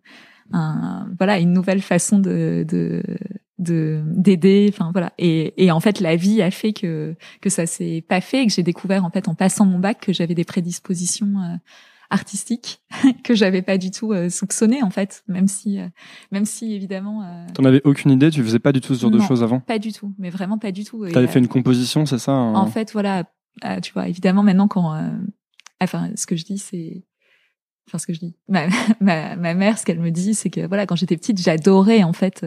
un 0.54 1.10
voilà 1.18 1.40
une 1.40 1.52
nouvelle 1.52 1.82
façon 1.82 2.20
de, 2.20 2.66
de 2.68 3.04
de 3.60 4.02
d'aider 4.06 4.70
enfin 4.74 4.92
voilà. 4.92 5.14
Et, 5.18 5.64
et 5.64 5.72
en 5.72 5.80
fait 5.80 6.00
la 6.00 6.16
vie 6.16 6.42
a 6.42 6.52
fait 6.52 6.74
que 6.74 7.16
que 7.42 7.50
ça 7.50 7.66
s'est 7.66 8.04
pas 8.08 8.22
fait 8.22 8.44
et 8.44 8.48
que 8.48 8.54
j'ai 8.54 8.64
découvert 8.64 9.06
en 9.06 9.10
fait 9.10 9.28
en 9.28 9.36
passant 9.36 9.66
mon 9.66 9.80
bac 9.80 10.00
que 10.02 10.14
j'avais 10.14 10.36
des 10.36 10.44
prédispositions 10.44 11.40
euh, 11.40 11.56
artistiques 12.10 12.82
que 13.24 13.34
j'avais 13.34 13.62
pas 13.62 13.78
du 13.78 13.92
tout 13.92 14.12
euh, 14.12 14.30
soupçonné 14.30 14.84
en 14.84 14.90
fait. 14.90 15.24
Même 15.28 15.48
si 15.48 15.80
euh, 15.80 15.88
même 16.32 16.46
si 16.46 16.74
évidemment 16.74 17.24
euh, 17.24 17.46
t'en 17.54 17.66
avais 17.66 17.82
aucune 17.84 18.12
idée 18.12 18.30
tu 18.30 18.44
faisais 18.44 18.60
pas 18.60 18.72
du 18.72 18.82
tout 18.82 18.96
ce 18.96 19.02
genre 19.02 19.12
de 19.12 19.20
choses 19.20 19.44
avant 19.44 19.60
pas 19.60 19.80
du 19.80 19.94
tout. 19.94 20.14
Mais 20.18 20.30
vraiment 20.30 20.58
pas 20.58 20.72
du 20.72 20.84
tout. 20.84 21.08
T'avais 21.10 21.28
fait 21.28 21.40
une 21.40 21.48
composition 21.48 22.06
c'est 22.06 22.20
ça 22.20 22.34
en 22.34 22.68
fait 22.68 22.92
voilà 22.92 23.24
tu 23.82 23.94
vois 23.94 24.08
évidemment 24.08 24.44
maintenant 24.44 24.68
quand 24.68 25.00
enfin 25.80 26.10
ce 26.16 26.26
que 26.26 26.36
je 26.36 26.44
dis 26.44 26.58
c'est 26.58 27.06
enfin 27.88 27.98
ce 27.98 28.08
que 28.08 28.14
je 28.14 28.20
dis 28.20 28.36
ma, 28.48 28.68
ma, 29.00 29.36
ma 29.36 29.54
mère 29.54 29.78
ce 29.78 29.86
qu'elle 29.86 30.00
me 30.00 30.12
dit 30.12 30.34
c'est 30.34 30.50
que 30.50 30.68
voilà 30.68 30.86
quand 30.86 30.96
j'étais 30.96 31.18
petite 31.18 31.42
j'adorais 31.42 32.04
en 32.04 32.14
fait 32.14 32.46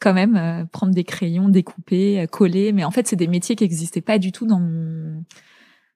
quand 0.00 0.14
même 0.14 0.36
euh, 0.36 0.64
prendre 0.64 0.94
des 0.94 1.04
crayons, 1.04 1.48
découper, 1.48 2.20
euh, 2.20 2.26
coller. 2.26 2.72
Mais 2.72 2.84
en 2.84 2.90
fait, 2.90 3.06
c'est 3.06 3.16
des 3.16 3.26
métiers 3.26 3.56
qui 3.56 3.64
n'existaient 3.64 4.00
pas 4.00 4.18
du 4.18 4.32
tout 4.32 4.46
dans 4.46 4.62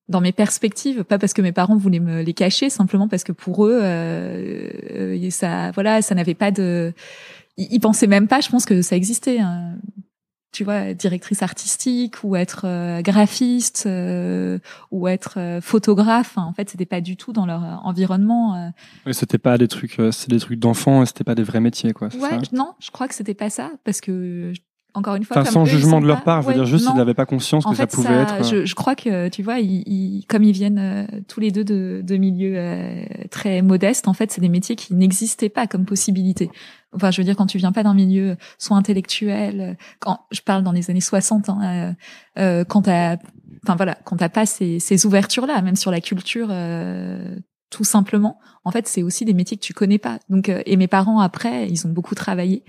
dans 0.08 0.20
mes 0.20 0.32
perspectives, 0.32 1.04
pas 1.04 1.18
parce 1.18 1.32
que 1.32 1.40
mes 1.40 1.52
parents 1.52 1.76
voulaient 1.76 2.00
me 2.00 2.22
les 2.22 2.34
cacher, 2.34 2.68
simplement 2.68 3.08
parce 3.08 3.24
que 3.24 3.32
pour 3.32 3.66
eux, 3.66 3.80
euh, 3.82 5.30
ça, 5.30 5.70
voilà, 5.70 6.02
ça 6.02 6.14
n'avait 6.14 6.34
pas 6.34 6.50
de, 6.50 6.92
ils, 7.56 7.80
pensaient 7.80 8.08
même 8.08 8.28
pas, 8.28 8.40
je 8.40 8.50
pense 8.50 8.66
que 8.66 8.82
ça 8.82 8.96
existait. 8.96 9.38
Hein 9.38 9.76
tu 10.52 10.64
vois, 10.64 10.92
directrice 10.92 11.42
artistique 11.42 12.22
ou 12.22 12.36
être 12.36 12.66
euh, 12.66 13.00
graphiste 13.00 13.84
euh, 13.86 14.58
ou 14.90 15.08
être 15.08 15.38
euh, 15.38 15.60
photographe. 15.62 16.36
en 16.36 16.52
fait, 16.52 16.68
c'était 16.68 16.86
pas 16.86 17.00
du 17.00 17.16
tout 17.16 17.32
dans 17.32 17.46
leur 17.46 17.80
environnement. 17.84 18.72
Oui, 19.06 19.14
c'était 19.14 19.38
pas 19.38 19.56
des 19.56 19.68
trucs, 19.68 19.98
c'est 20.10 20.28
des 20.28 20.38
trucs 20.38 20.58
d'enfants, 20.58 21.04
c'était 21.06 21.24
pas 21.24 21.34
des 21.34 21.42
vrais 21.42 21.60
métiers, 21.60 21.92
quoi. 21.92 22.08
Ouais, 22.20 22.38
non, 22.52 22.74
je 22.80 22.90
crois 22.90 23.08
que 23.08 23.14
c'était 23.14 23.34
pas 23.34 23.50
ça 23.50 23.70
parce 23.84 24.00
que 24.00 24.52
encore 24.94 25.14
une 25.14 25.24
fois, 25.24 25.38
enfin, 25.38 25.50
sans 25.50 25.64
jugement 25.64 26.00
de 26.00 26.07
leur 26.07 26.22
part, 26.22 26.42
je 26.42 26.48
veux 26.48 26.55
dire 26.55 26.66
juste 26.66 26.87
ils 26.90 26.96
n'avaient 26.96 27.14
pas 27.14 27.26
conscience 27.26 27.64
que 27.64 27.74
ça 27.74 27.87
pouvait 27.87 28.14
être. 28.14 28.44
Je, 28.44 28.64
je, 28.64 28.74
crois 28.74 28.94
que 28.94 29.28
tu 29.28 29.42
vois, 29.42 29.59
ils, 29.59 30.24
comme 30.28 30.42
ils 30.42 30.52
viennent 30.52 31.09
tous 31.28 31.40
les 31.40 31.50
deux 31.50 31.64
de, 31.64 32.02
de 32.05 32.16
milieux 32.16 32.59
très 33.31 33.62
modestes, 33.62 34.09
en 34.09 34.12
fait, 34.12 34.33
c'est 34.33 34.40
des 34.40 34.48
métiers 34.48 34.76
qui 34.76 34.94
n'existaient 34.94 35.48
pas 35.48 35.66
comme 35.66 35.85
possibilité. 35.85 36.50
Enfin, 36.94 37.11
je 37.11 37.18
veux 37.18 37.24
dire, 37.24 37.37
quand 37.37 37.46
tu 37.46 37.59
viens 37.59 37.72
pas 37.72 37.83
d'un 37.83 37.94
milieu 37.94 38.37
soit 38.59 38.76
intellectuel, 38.76 39.76
quand 39.98 40.20
je 40.31 40.40
parle 40.42 40.62
dans 40.62 40.72
les 40.72 40.90
années 40.90 41.00
60, 41.00 41.48
hein, 41.48 41.61
euh, 41.62 41.92
euh, 42.38 42.64
quand 42.64 42.83
t'as, 42.83 43.16
enfin 43.64 43.76
voilà, 43.76 43.96
quand 44.05 44.16
t'as 44.16 44.28
pas 44.28 44.46
ces, 44.46 44.78
ces 44.78 45.07
ouvertures-là, 45.07 45.62
même 45.62 45.76
sur 45.76 45.90
la 45.90 46.00
culture, 46.00 46.48
euh, 46.50 47.37
tout 47.72 47.85
simplement, 47.85 48.38
en 48.64 48.70
fait, 48.70 48.87
c'est 48.87 49.02
aussi 49.02 49.24
des 49.24 49.35
métiers 49.35 49.56
que 49.56 49.62
tu 49.62 49.72
connais 49.72 49.98
pas. 49.98 50.18
Donc, 50.28 50.48
euh, 50.48 50.62
et 50.66 50.76
mes 50.76 50.87
parents 50.87 51.20
après, 51.20 51.68
ils 51.68 51.87
ont 51.87 51.90
beaucoup 51.90 52.14
travaillé. 52.14 52.62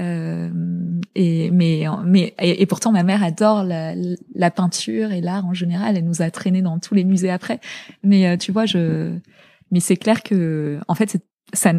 Euh, 0.00 0.48
et 1.16 1.50
mais 1.50 1.84
mais 2.04 2.32
et, 2.40 2.64
pourtant 2.66 2.92
ma 2.92 3.02
mère 3.02 3.24
adore 3.24 3.64
la, 3.64 4.50
peinture 4.52 5.10
et 5.10 5.20
l'art 5.20 5.44
en 5.44 5.54
général. 5.54 5.96
Elle 5.96 6.04
nous 6.04 6.22
a 6.22 6.30
traîné 6.30 6.62
dans 6.62 6.78
tous 6.78 6.94
les 6.94 7.04
musées 7.04 7.30
après. 7.30 7.60
Mais 8.04 8.38
tu 8.38 8.52
vois, 8.52 8.64
je 8.64 9.18
mais 9.72 9.80
c'est 9.80 9.96
clair 9.96 10.22
que 10.22 10.78
en 10.86 10.94
fait 10.94 11.18
ça, 11.52 11.72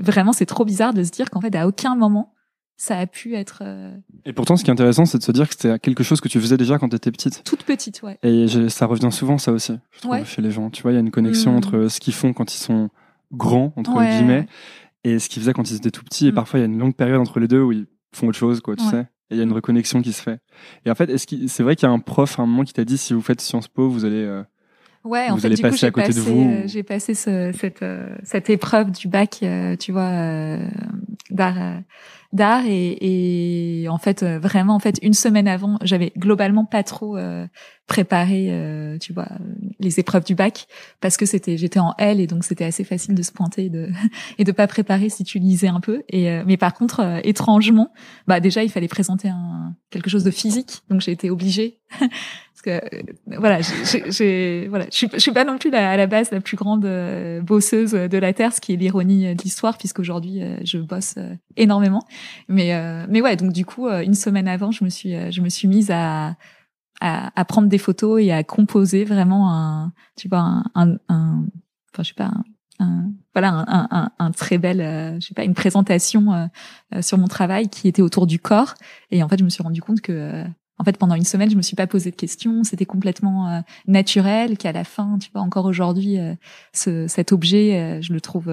vraiment, 0.00 0.32
c'est 0.32 0.46
trop 0.46 0.64
bizarre 0.64 0.94
de 0.94 1.02
se 1.04 1.10
dire 1.10 1.30
qu'en 1.30 1.40
fait, 1.40 1.54
à 1.54 1.66
aucun 1.66 1.94
moment, 1.94 2.33
ça 2.76 2.98
a 2.98 3.06
pu 3.06 3.34
être. 3.34 3.62
Euh, 3.64 3.96
et 4.24 4.32
pourtant, 4.32 4.56
ce 4.56 4.64
qui 4.64 4.70
est 4.70 4.72
intéressant, 4.72 5.06
c'est 5.06 5.18
de 5.18 5.22
se 5.22 5.32
dire 5.32 5.48
que 5.48 5.54
c'était 5.54 5.78
quelque 5.78 6.02
chose 6.02 6.20
que 6.20 6.28
tu 6.28 6.40
faisais 6.40 6.56
déjà 6.56 6.78
quand 6.78 6.88
tu 6.88 6.96
étais 6.96 7.10
petite. 7.10 7.42
Toute 7.44 7.64
petite, 7.64 8.02
ouais. 8.02 8.18
Et 8.22 8.46
ça 8.68 8.86
revient 8.86 9.12
souvent, 9.12 9.38
ça 9.38 9.52
aussi, 9.52 9.74
je 9.92 10.00
trouve, 10.00 10.24
chez 10.24 10.42
les 10.42 10.50
gens. 10.50 10.70
Tu 10.70 10.82
vois, 10.82 10.92
il 10.92 10.94
y 10.94 10.98
a 10.98 11.00
une 11.00 11.10
connexion 11.10 11.52
mmh. 11.52 11.56
entre 11.56 11.88
ce 11.88 12.00
qu'ils 12.00 12.14
font 12.14 12.32
quand 12.32 12.54
ils 12.54 12.58
sont 12.58 12.90
grands, 13.32 13.72
entre 13.76 14.00
guillemets, 14.02 14.46
et 15.04 15.18
ce 15.18 15.28
qu'ils 15.28 15.42
faisaient 15.42 15.52
quand 15.52 15.70
ils 15.70 15.76
étaient 15.76 15.90
tout 15.90 16.04
petits. 16.04 16.26
Et 16.26 16.32
mmh. 16.32 16.34
parfois, 16.34 16.58
il 16.58 16.62
y 16.62 16.64
a 16.64 16.68
une 16.68 16.78
longue 16.78 16.94
période 16.94 17.20
entre 17.20 17.40
les 17.40 17.48
deux 17.48 17.62
où 17.62 17.72
ils 17.72 17.86
font 18.12 18.28
autre 18.28 18.38
chose, 18.38 18.60
quoi, 18.60 18.76
tu 18.76 18.84
sais. 18.84 19.06
il 19.30 19.36
y 19.36 19.40
a 19.40 19.44
une 19.44 19.52
reconnexion 19.52 20.02
qui 20.02 20.12
se 20.12 20.22
fait. 20.22 20.38
Et 20.84 20.90
en 20.90 20.94
fait, 20.94 21.10
est-ce 21.10 21.26
que 21.26 21.46
c'est 21.46 21.62
vrai 21.62 21.76
qu'il 21.76 21.88
y 21.88 21.90
a 21.90 21.94
un 21.94 21.98
prof 21.98 22.38
à 22.38 22.42
un 22.42 22.46
moment 22.46 22.64
qui 22.64 22.72
t'a 22.72 22.84
dit 22.84 22.98
si 22.98 23.12
vous 23.12 23.22
faites 23.22 23.40
Sciences 23.40 23.68
Po, 23.68 23.88
vous 23.88 24.04
allez 24.04 24.24
euh, 24.24 24.42
Ouais, 25.04 25.28
en 25.28 25.36
fait, 25.36 25.50
du 25.50 25.62
coup, 25.62 25.76
j'ai 25.76 25.90
passé, 25.90 26.20
euh, 26.30 26.62
j'ai 26.66 26.82
passé 26.82 27.14
ce, 27.14 27.52
cette, 27.52 27.82
euh, 27.82 28.16
cette 28.22 28.48
épreuve 28.48 28.90
du 28.90 29.08
bac, 29.08 29.44
tu 29.78 29.92
vois, 29.92 30.58
d'art, 31.30 31.82
d'art, 32.34 32.64
et, 32.66 33.82
et, 33.82 33.88
en 33.88 33.98
fait, 33.98 34.24
vraiment, 34.24 34.74
en 34.74 34.78
fait, 34.78 34.98
une 35.02 35.14
semaine 35.14 35.48
avant, 35.48 35.78
j'avais 35.82 36.12
globalement 36.16 36.64
pas 36.64 36.82
trop 36.82 37.16
préparé, 37.86 38.96
tu 39.00 39.12
vois, 39.12 39.28
les 39.78 40.00
épreuves 40.00 40.24
du 40.24 40.34
bac, 40.34 40.66
parce 41.00 41.16
que 41.16 41.26
c'était, 41.26 41.56
j'étais 41.56 41.80
en 41.80 41.94
L, 41.98 42.20
et 42.20 42.26
donc 42.26 42.44
c'était 42.44 42.64
assez 42.64 42.84
facile 42.84 43.14
de 43.14 43.22
se 43.22 43.32
pointer 43.32 43.66
et 43.66 43.70
de, 43.70 43.90
et 44.38 44.44
de 44.44 44.52
pas 44.52 44.66
préparer 44.66 45.08
si 45.08 45.24
tu 45.24 45.38
lisais 45.38 45.68
un 45.68 45.80
peu. 45.80 46.02
Et 46.08 46.42
mais 46.46 46.56
par 46.56 46.74
contre, 46.74 47.20
étrangement, 47.24 47.92
bah 48.26 48.40
déjà, 48.40 48.62
il 48.62 48.70
fallait 48.70 48.88
présenter 48.88 49.28
un 49.28 49.74
quelque 49.90 50.10
chose 50.10 50.24
de 50.24 50.30
physique, 50.30 50.82
donc 50.90 51.00
j'ai 51.00 51.12
été 51.12 51.30
obligée 51.30 51.78
que 52.64 52.70
euh, 52.70 53.36
voilà, 53.38 53.60
j'ai 54.08 54.66
voilà, 54.68 54.86
je 54.86 54.96
suis, 54.96 55.08
suis 55.16 55.32
pas 55.32 55.44
non 55.44 55.58
plus 55.58 55.72
à 55.72 55.96
la 55.96 56.06
base 56.06 56.30
la 56.30 56.40
plus 56.40 56.56
grande 56.56 56.84
euh, 56.84 57.40
bosseuse 57.40 57.92
de 57.92 58.18
la 58.18 58.32
terre, 58.32 58.52
ce 58.52 58.60
qui 58.60 58.72
est 58.72 58.76
l'ironie 58.76 59.34
de 59.34 59.42
l'histoire, 59.42 59.78
puisqu'aujourd'hui 59.78 60.42
euh, 60.42 60.56
je 60.64 60.78
bosse 60.78 61.16
énormément. 61.56 62.02
Mais 62.48 62.72
mais 63.08 63.20
ouais, 63.20 63.36
donc 63.36 63.52
du 63.52 63.64
coup, 63.64 63.88
une 63.88 64.14
semaine 64.14 64.48
avant, 64.48 64.70
je 64.70 64.84
me 64.84 64.90
suis 64.90 65.14
je 65.30 65.40
me 65.40 65.48
suis 65.48 65.68
mise 65.68 65.90
à 65.90 66.36
à, 67.00 67.38
à 67.38 67.44
prendre 67.44 67.68
des 67.68 67.78
photos 67.78 68.22
et 68.22 68.32
à 68.32 68.44
composer 68.44 69.04
vraiment 69.04 69.52
un 69.52 69.92
tu 70.16 70.28
vois 70.28 70.62
un, 70.74 70.96
un, 71.08 71.44
enfin 71.92 72.02
je 72.02 72.08
sais 72.08 72.14
pas 72.14 72.30
un, 72.78 73.10
voilà 73.34 73.50
un, 73.50 73.88
un, 73.90 74.10
un, 74.18 74.30
très 74.30 74.58
belle 74.58 75.18
je 75.20 75.26
sais 75.26 75.34
pas 75.34 75.44
une 75.44 75.54
présentation 75.54 76.48
sur 77.00 77.18
mon 77.18 77.26
travail 77.26 77.68
qui 77.68 77.88
était 77.88 78.00
autour 78.00 78.28
du 78.28 78.38
corps 78.38 78.74
et 79.10 79.24
en 79.24 79.28
fait 79.28 79.38
je 79.38 79.44
me 79.44 79.48
suis 79.48 79.62
rendu 79.62 79.82
compte 79.82 80.00
que 80.00 80.44
en 80.78 80.84
fait, 80.84 80.98
pendant 80.98 81.14
une 81.14 81.24
semaine, 81.24 81.50
je 81.50 81.56
me 81.56 81.62
suis 81.62 81.76
pas 81.76 81.86
posé 81.86 82.10
de 82.10 82.16
questions. 82.16 82.64
C'était 82.64 82.84
complètement 82.84 83.48
euh, 83.48 83.60
naturel. 83.86 84.58
Qu'à 84.58 84.72
la 84.72 84.84
fin, 84.84 85.18
tu 85.18 85.30
vois, 85.32 85.42
encore 85.42 85.66
aujourd'hui, 85.66 86.18
euh, 86.18 86.34
ce, 86.72 87.06
cet 87.06 87.32
objet, 87.32 87.78
euh, 87.78 88.02
je 88.02 88.12
le 88.12 88.20
trouve 88.20 88.52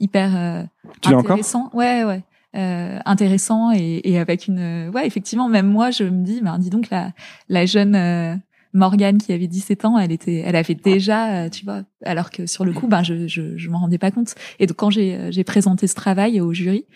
hyper 0.00 0.66
intéressant. 1.04 1.70
Ouais, 1.72 2.04
ouais. 2.04 2.22
intéressant 2.54 3.70
et, 3.72 4.00
et, 4.04 4.18
avec 4.18 4.48
une 4.48 4.90
ouais 4.92 5.06
effectivement 5.06 5.48
même 5.48 5.68
moi 5.68 5.92
je 5.92 6.02
me 6.02 6.24
dis 6.24 6.40
ben 6.42 6.58
dis 6.58 6.70
donc 6.70 6.90
la 6.90 7.12
la 7.48 7.64
jeune 7.64 8.40
Morgane 8.72 9.18
qui 9.18 9.32
avait 9.32 9.46
17 9.46 9.84
ans, 9.84 9.98
elle 9.98 10.12
était, 10.12 10.42
elle 10.44 10.56
avait 10.56 10.74
déjà, 10.74 11.48
tu 11.50 11.64
vois, 11.64 11.82
alors 12.04 12.30
que 12.30 12.46
sur 12.46 12.64
le 12.64 12.72
coup, 12.72 12.86
ben 12.88 13.02
je 13.02 13.28
je, 13.28 13.56
je 13.56 13.68
m'en 13.68 13.78
rendais 13.78 13.98
pas 13.98 14.10
compte. 14.10 14.34
Et 14.58 14.66
donc 14.66 14.76
quand 14.76 14.90
j'ai 14.90 15.30
j'ai 15.30 15.44
présenté 15.44 15.86
ce 15.86 15.94
travail 15.94 16.40
au 16.40 16.52
jury, 16.52 16.86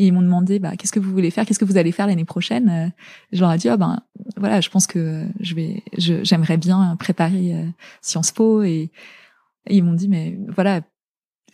et 0.00 0.06
ils 0.06 0.12
m'ont 0.14 0.22
demandé, 0.22 0.58
bah, 0.58 0.76
qu'est-ce 0.78 0.92
que 0.92 0.98
vous 0.98 1.10
voulez 1.10 1.30
faire, 1.30 1.44
qu'est-ce 1.44 1.58
que 1.58 1.66
vous 1.66 1.76
allez 1.76 1.92
faire 1.92 2.06
l'année 2.06 2.24
prochaine? 2.24 2.70
Euh, 2.70 2.88
je 3.32 3.40
leur 3.40 3.52
ai 3.52 3.58
dit, 3.58 3.68
oh, 3.70 3.76
ben 3.76 4.02
voilà, 4.38 4.62
je 4.62 4.70
pense 4.70 4.86
que 4.86 5.26
je 5.40 5.54
vais, 5.54 5.82
j'aimerais 5.98 6.56
bien 6.56 6.96
préparer 6.98 7.54
euh, 7.54 7.66
Sciences 8.00 8.32
Po. 8.32 8.62
Et, 8.62 8.90
ils 9.68 9.84
m'ont 9.84 9.92
dit, 9.92 10.08
mais 10.08 10.38
voilà, 10.48 10.80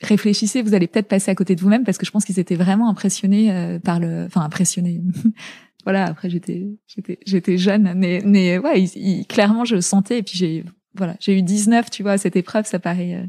réfléchissez, 0.00 0.62
vous 0.62 0.74
allez 0.74 0.86
peut-être 0.86 1.08
passer 1.08 1.28
à 1.28 1.34
côté 1.34 1.56
de 1.56 1.60
vous-même 1.60 1.82
parce 1.82 1.98
que 1.98 2.06
je 2.06 2.12
pense 2.12 2.24
qu'ils 2.24 2.38
étaient 2.38 2.54
vraiment 2.54 2.88
impressionnés 2.88 3.50
euh, 3.50 3.80
par 3.80 3.98
le, 3.98 4.26
enfin 4.26 4.42
impressionnés. 4.42 5.02
voilà, 5.82 6.04
après 6.04 6.30
j'étais, 6.30 6.68
j'étais, 6.86 7.18
j'étais 7.26 7.58
jeune, 7.58 7.94
mais, 7.96 8.22
mais 8.24 8.58
ouais, 8.58 8.80
ils, 8.80 9.26
clairement 9.26 9.64
je 9.64 9.80
sentais. 9.80 10.18
Et 10.18 10.22
puis 10.22 10.38
j'ai, 10.38 10.64
voilà, 10.94 11.16
j'ai 11.18 11.36
eu 11.36 11.42
19, 11.42 11.90
tu 11.90 12.04
vois, 12.04 12.16
cette 12.16 12.36
épreuve, 12.36 12.64
ça 12.64 12.78
paraît. 12.78 13.14
Euh, 13.14 13.26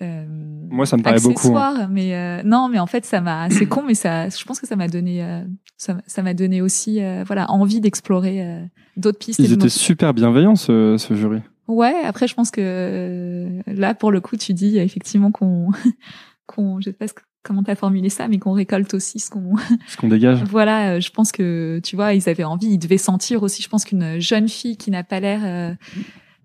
Moi, 0.00 0.86
ça 0.86 0.96
me 0.96 1.02
paraît 1.02 1.20
beaucoup. 1.20 1.56
Hein. 1.56 1.88
Mais 1.90 2.14
euh, 2.14 2.42
non, 2.44 2.68
mais 2.68 2.78
en 2.78 2.86
fait, 2.86 3.04
ça 3.04 3.20
m'a. 3.20 3.50
C'est 3.50 3.66
con, 3.66 3.82
mais 3.86 3.94
ça. 3.94 4.28
Je 4.28 4.44
pense 4.44 4.60
que 4.60 4.66
ça 4.66 4.76
m'a 4.76 4.88
donné. 4.88 5.22
Euh, 5.22 5.42
ça 5.76 6.22
m'a 6.22 6.34
donné 6.34 6.62
aussi, 6.62 7.00
voilà, 7.26 7.50
envie 7.50 7.80
d'explorer 7.80 8.68
d'autres 8.96 9.18
pistes. 9.18 9.38
Ils 9.38 9.52
étaient 9.52 9.68
super 9.68 10.14
bienveillants, 10.14 10.56
ce, 10.56 10.96
ce 10.98 11.14
jury. 11.14 11.40
Ouais. 11.68 11.94
Après, 12.04 12.28
je 12.28 12.34
pense 12.34 12.50
que 12.50 13.62
là, 13.66 13.94
pour 13.94 14.12
le 14.12 14.20
coup, 14.20 14.36
tu 14.36 14.54
dis 14.54 14.78
effectivement 14.78 15.30
qu'on, 15.30 15.70
qu'on, 16.46 16.80
je 16.80 16.90
sais 16.90 16.92
pas 16.92 17.06
comment 17.42 17.62
t'as 17.62 17.74
formulé 17.74 18.10
ça, 18.10 18.28
mais 18.28 18.38
qu'on 18.38 18.52
récolte 18.52 18.92
aussi 18.92 19.18
ce 19.18 19.30
qu'on 19.30 19.56
ce 19.88 19.96
qu'on 19.96 20.08
dégage. 20.08 20.42
voilà, 20.44 21.00
je 21.00 21.10
pense 21.10 21.32
que 21.32 21.80
tu 21.82 21.96
vois, 21.96 22.12
ils 22.12 22.28
avaient 22.28 22.44
envie, 22.44 22.72
ils 22.72 22.78
devaient 22.78 22.98
sentir 22.98 23.42
aussi. 23.42 23.62
Je 23.62 23.68
pense 23.68 23.84
qu'une 23.84 24.20
jeune 24.20 24.48
fille 24.48 24.76
qui 24.76 24.90
n'a 24.90 25.02
pas 25.02 25.20
l'air 25.20 25.76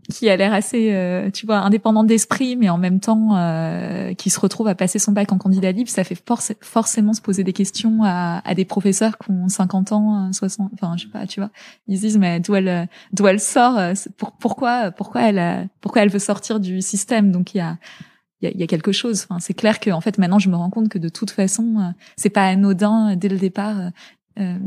qui 0.09 0.29
a 0.29 0.35
l'air 0.35 0.53
assez, 0.53 0.93
euh, 0.93 1.31
tu 1.31 1.45
vois, 1.45 1.57
indépendante 1.57 2.07
d'esprit, 2.07 2.55
mais 2.55 2.69
en 2.69 2.77
même 2.77 2.99
temps 2.99 3.35
euh, 3.35 4.13
qui 4.13 4.29
se 4.29 4.39
retrouve 4.39 4.67
à 4.67 4.75
passer 4.75 4.99
son 4.99 5.11
bac 5.11 5.31
en 5.31 5.37
candidat 5.37 5.71
libre, 5.71 5.89
ça 5.89 6.03
fait 6.03 6.21
forcément 6.61 7.13
se 7.13 7.21
poser 7.21 7.43
des 7.43 7.53
questions 7.53 8.03
à, 8.03 8.41
des 8.55 8.65
professeurs 8.65 9.17
qui 9.17 9.31
ont 9.31 9.49
50 9.49 9.91
ans, 9.91 10.31
60, 10.31 10.71
enfin 10.73 10.95
je 10.97 11.03
sais 11.03 11.11
pas, 11.11 11.25
tu 11.25 11.39
vois, 11.39 11.49
ils 11.87 11.97
se 11.97 12.01
disent 12.01 12.17
mais 12.17 12.39
d'où 12.39 12.55
elle, 12.55 12.87
d'où 13.13 13.27
elle 13.27 13.39
sort, 13.39 13.77
euh, 13.77 13.93
pour, 14.17 14.33
pourquoi, 14.33 14.91
pourquoi 14.91 15.23
elle, 15.23 15.69
pourquoi 15.81 16.03
elle 16.03 16.09
veut 16.09 16.19
sortir 16.19 16.59
du 16.59 16.81
système? 16.81 17.31
Donc 17.31 17.53
il 17.53 17.59
y 17.59 17.61
a 17.61 17.77
il 18.41 18.59
y 18.59 18.63
a, 18.63 18.67
quelque 18.67 18.91
chose. 18.91 19.25
Enfin, 19.27 19.39
c'est 19.39 19.55
clair 19.55 19.79
que 19.79 19.89
en 19.89 20.01
fait 20.01 20.19
maintenant 20.19 20.37
je 20.37 20.49
me 20.49 20.55
rends 20.55 20.69
compte 20.69 20.89
que 20.89 20.99
de 20.99 21.09
toute 21.09 21.31
façon 21.31 21.93
c'est 22.15 22.29
pas 22.29 22.45
anodin 22.45 23.15
dès 23.15 23.29
le 23.29 23.37
départ. 23.37 23.91
Euh, 24.39 24.59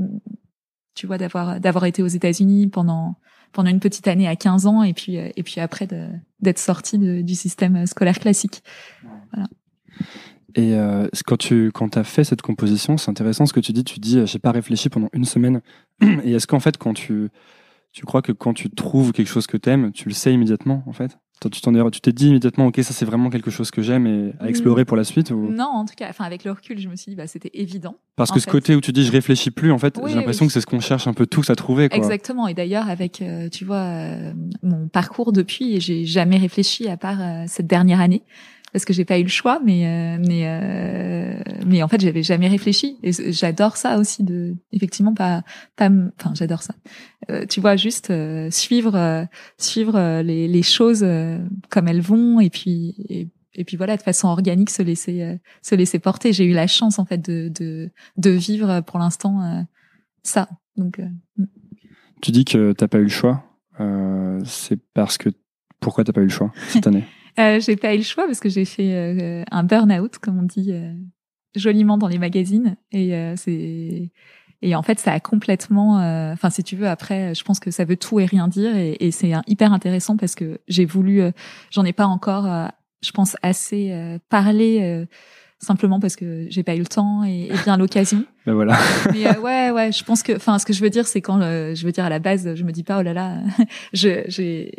tu 0.95 1.07
vois 1.07 1.19
d'avoir 1.19 1.61
d'avoir 1.61 1.85
été 1.85 2.03
aux 2.03 2.09
États-Unis 2.09 2.67
pendant 2.67 3.15
pendant 3.53 3.71
une 3.71 3.81
petite 3.81 4.09
année 4.09 4.29
à 4.29 4.37
15 4.37 4.67
ans 4.67 4.83
et 4.83 4.93
puis 4.93 5.19
euh, 5.19 5.31
et 5.37 5.43
puis 5.43 5.61
après 5.61 5.87
d'être 6.41 6.59
sorti 6.59 6.99
du 6.99 7.35
système 7.35 7.87
scolaire 7.87 8.19
classique. 8.19 8.63
Et 10.55 10.75
euh, 10.75 11.07
quand 11.27 11.37
tu 11.37 11.71
quand 11.73 11.97
as 11.97 12.05
fait 12.05 12.25
cette 12.25 12.43
composition, 12.43 12.97
c'est 12.97 13.11
intéressant 13.11 13.47
ce 13.47 13.53
que 13.53 13.61
tu 13.61 13.73
dis. 13.73 13.85
Tu 13.85 14.01
dis, 14.01 14.19
euh, 14.19 14.27
j'ai 14.27 14.39
pas 14.39 14.51
réfléchi 14.51 14.89
pendant 14.89 15.09
une 15.13 15.25
semaine. 15.25 15.61
Et 16.25 16.33
est-ce 16.33 16.47
qu'en 16.47 16.61
fait, 16.61 16.79
quand 16.79 16.95
tu 16.95 17.29
tu 17.93 18.05
crois 18.05 18.23
que 18.23 18.33
quand 18.33 18.55
tu 18.55 18.71
trouves 18.71 19.13
quelque 19.13 19.29
chose 19.29 19.47
que 19.47 19.57
t'aimes, 19.57 19.93
tu 19.93 20.09
le 20.09 20.15
sais 20.15 20.33
immédiatement 20.33 20.83
en 20.87 20.93
fait? 20.93 21.19
Tu 21.41 21.61
t'en 21.61 21.91
tu 21.91 22.01
t'es 22.01 22.13
dit 22.13 22.29
immédiatement, 22.29 22.67
ok, 22.67 22.77
ça 22.83 22.93
c'est 22.93 23.05
vraiment 23.05 23.31
quelque 23.31 23.51
chose 23.51 23.71
que 23.71 23.83
j'aime 23.83 24.07
et 24.07 24.33
à 24.41 24.49
explorer 24.49 24.85
pour 24.85 24.97
la 24.97 25.05
suite 25.05 25.31
ou... 25.31 25.51
Non, 25.51 25.67
en 25.67 25.85
tout 25.85 25.95
cas, 25.97 26.07
enfin 26.09 26.25
avec 26.25 26.45
le 26.45 26.51
recul, 26.51 26.79
je 26.79 26.89
me 26.89 26.97
suis 26.97 27.11
dit, 27.11 27.17
bah 27.17 27.27
c'était 27.27 27.51
évident. 27.55 27.97
Parce 28.17 28.33
que 28.33 28.41
ce 28.41 28.49
côté 28.49 28.75
où 28.75 28.81
tu 28.81 28.93
dis, 28.93 29.05
je 29.05 29.13
réfléchis 29.13 29.53
plus, 29.53 29.71
en 29.71 29.79
fait, 29.79 29.99
j'ai 30.07 30.15
l'impression 30.15 30.47
que 30.47 30.53
c'est 30.53 30.61
ce 30.61 30.67
qu'on 30.67 30.81
cherche 30.81 31.07
un 31.07 31.15
peu 31.15 31.27
tous 31.27 31.51
à 31.51 31.55
trouver. 31.55 31.89
Quoi. 31.89 31.99
Exactement. 31.99 32.49
Et 32.49 32.55
d'ailleurs, 32.55 32.89
avec, 32.89 33.23
euh, 33.23 33.49
tu 33.49 33.65
vois, 33.65 33.77
euh, 33.77 34.33
mon 34.63 34.89
parcours 34.89 35.33
depuis, 35.33 35.81
j'ai 35.81 36.05
jamais 36.05 36.37
réfléchi 36.37 36.89
à 36.89 36.97
part 36.97 37.21
euh, 37.21 37.45
cette 37.47 37.69
dernière 37.69 38.01
année 38.01 38.23
parce 38.73 38.85
que 38.85 38.93
j'ai 38.93 39.05
pas 39.05 39.19
eu 39.19 39.23
le 39.23 39.29
choix, 39.29 39.61
mais 39.65 39.87
euh, 39.87 40.23
mais 40.27 40.43
euh, 40.45 41.43
mais 41.67 41.83
en 41.83 41.89
fait 41.89 42.01
j'avais 42.01 42.23
jamais 42.23 42.49
réfléchi 42.49 42.99
et 43.03 43.13
j'adore 43.33 43.77
ça 43.77 43.99
aussi 43.99 44.23
de 44.23 44.57
effectivement 44.73 45.15
pas 45.15 45.43
pas 45.77 45.89
enfin 46.19 46.35
j'adore 46.35 46.63
ça. 46.63 46.75
Euh, 47.31 47.47
tu 47.47 47.61
vois 47.61 47.77
juste 47.77 48.13
suivre 48.51 49.27
suivre 49.57 50.21
les, 50.23 50.49
les 50.49 50.63
choses 50.63 51.07
comme 51.71 51.89
elles 51.89 52.01
vont 52.01 52.41
et 52.41 52.51
puis 52.51 52.95
et, 53.09 53.29
et, 53.55 53.65
puis 53.65 53.77
voilà 53.77 53.97
de 53.97 54.03
façon 54.03 54.29
organique 54.29 54.71
se 54.71 54.83
laisser 54.83 55.39
se 55.63 55.75
laisser 55.75 55.99
porter. 55.99 56.33
J'ai 56.33 56.45
eu 56.45 56.53
la 56.53 56.67
chance 56.67 56.99
en 56.99 57.07
fait 57.07 57.19
de 57.19 57.49
de 57.49 57.91
de 58.17 58.31
vivre 58.31 58.81
pour 58.83 58.99
l'instant 58.99 59.67
ça. 60.23 60.49
Donc 60.77 60.99
mm. 61.37 61.45
tu 62.21 62.33
dis 62.33 62.45
que 62.45 62.73
t'as 62.73 62.89
pas 62.89 62.99
eu 62.99 63.05
le 63.05 63.09
choix. 63.09 63.45
c'est 64.45 64.79
parce 64.93 65.17
que 65.17 65.31
pourquoi 65.81 66.05
t'as 66.05 66.13
pas 66.13 66.21
eu 66.21 66.25
le 66.25 66.31
choix 66.31 66.53
cette 66.69 66.87
année? 66.87 67.05
Euh, 67.39 67.61
j'ai 67.61 67.77
pas 67.77 67.95
eu 67.95 67.99
le 67.99 68.03
choix 68.03 68.27
parce 68.27 68.41
que 68.41 68.49
j'ai 68.49 68.65
fait 68.65 68.95
euh, 68.95 69.45
un 69.51 69.65
burn-out, 69.65 70.19
comme 70.19 70.39
on 70.39 70.43
dit 70.43 70.73
euh, 70.73 70.93
joliment 71.55 71.99
dans 71.99 72.09
les 72.09 72.19
magazines, 72.19 72.77
et 72.93 73.15
euh, 73.15 73.35
c'est 73.37 74.11
et 74.61 74.75
en 74.75 74.83
fait 74.83 74.99
ça 74.99 75.13
a 75.13 75.21
complètement, 75.21 75.99
enfin 76.33 76.51
si 76.51 76.65
tu 76.65 76.75
veux 76.75 76.89
après, 76.89 77.33
je 77.33 77.45
pense 77.45 77.61
que 77.61 77.71
ça 77.71 77.85
veut 77.85 77.97
tout 77.97 78.19
et 78.19 78.25
rien 78.25 78.49
dire, 78.49 78.77
et, 78.77 78.97
et 78.99 79.13
c'est 79.13 79.31
hyper 79.47 79.73
intéressant 79.73 80.17
parce 80.17 80.35
que 80.35 80.59
j'ai 80.67 80.85
voulu, 80.85 81.23
j'en 81.71 81.85
ai 81.85 81.93
pas 81.93 82.07
encore, 82.07 82.69
je 83.01 83.13
pense 83.13 83.37
assez 83.43 84.19
parlé 84.29 85.07
simplement 85.61 86.01
parce 86.01 86.17
que 86.17 86.47
j'ai 86.51 86.65
pas 86.65 86.75
eu 86.75 86.81
le 86.81 86.87
temps 86.87 87.23
et, 87.23 87.51
et 87.53 87.55
bien 87.65 87.77
l'occasion. 87.77 88.25
Ben 88.47 88.55
voilà. 88.55 88.79
Mais 89.13 89.37
ouais, 89.39 89.71
ouais, 89.71 89.93
je 89.93 90.03
pense 90.03 90.23
que, 90.23 90.35
enfin, 90.35 90.59
ce 90.59 90.65
que 90.65 90.73
je 90.73 90.83
veux 90.83 90.89
dire, 90.89 91.07
c'est 91.07 91.21
quand 91.21 91.39
je 91.39 91.85
veux 91.85 91.93
dire 91.93 92.07
à 92.07 92.09
la 92.09 92.19
base, 92.19 92.55
je 92.55 92.65
me 92.65 92.73
dis 92.73 92.83
pas 92.83 92.99
oh 92.99 93.03
là 93.03 93.13
là, 93.13 93.43
je 93.93 94.25
j'ai 94.27 94.73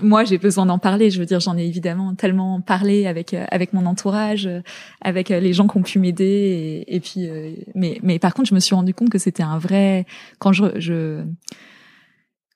moi 0.00 0.24
j'ai 0.24 0.38
besoin 0.38 0.66
d'en 0.66 0.78
parler. 0.78 1.10
Je 1.10 1.18
veux 1.18 1.26
dire 1.26 1.40
j'en 1.40 1.56
ai 1.56 1.64
évidemment 1.64 2.14
tellement 2.14 2.60
parlé 2.60 3.06
avec 3.06 3.34
euh, 3.34 3.44
avec 3.50 3.72
mon 3.72 3.86
entourage 3.86 4.46
euh, 4.46 4.60
avec 5.00 5.30
euh, 5.30 5.40
les 5.40 5.52
gens 5.52 5.66
qui 5.66 5.76
ont 5.76 5.82
pu 5.82 5.98
m'aider 5.98 6.84
et, 6.86 6.96
et, 6.96 7.00
puis 7.00 7.28
mais 7.74 7.98
mais 8.02 8.18
par 8.18 8.34
contre 8.34 8.48
je 8.48 8.54
me 8.54 8.60
suis 8.60 8.74
rendu 8.74 8.94
compte 8.94 9.10
que 9.10 9.18
c'était 9.18 9.42
un 9.42 9.58
vrai 9.58 10.06
quand 10.38 10.52
je 10.52 10.64
je 10.76 11.22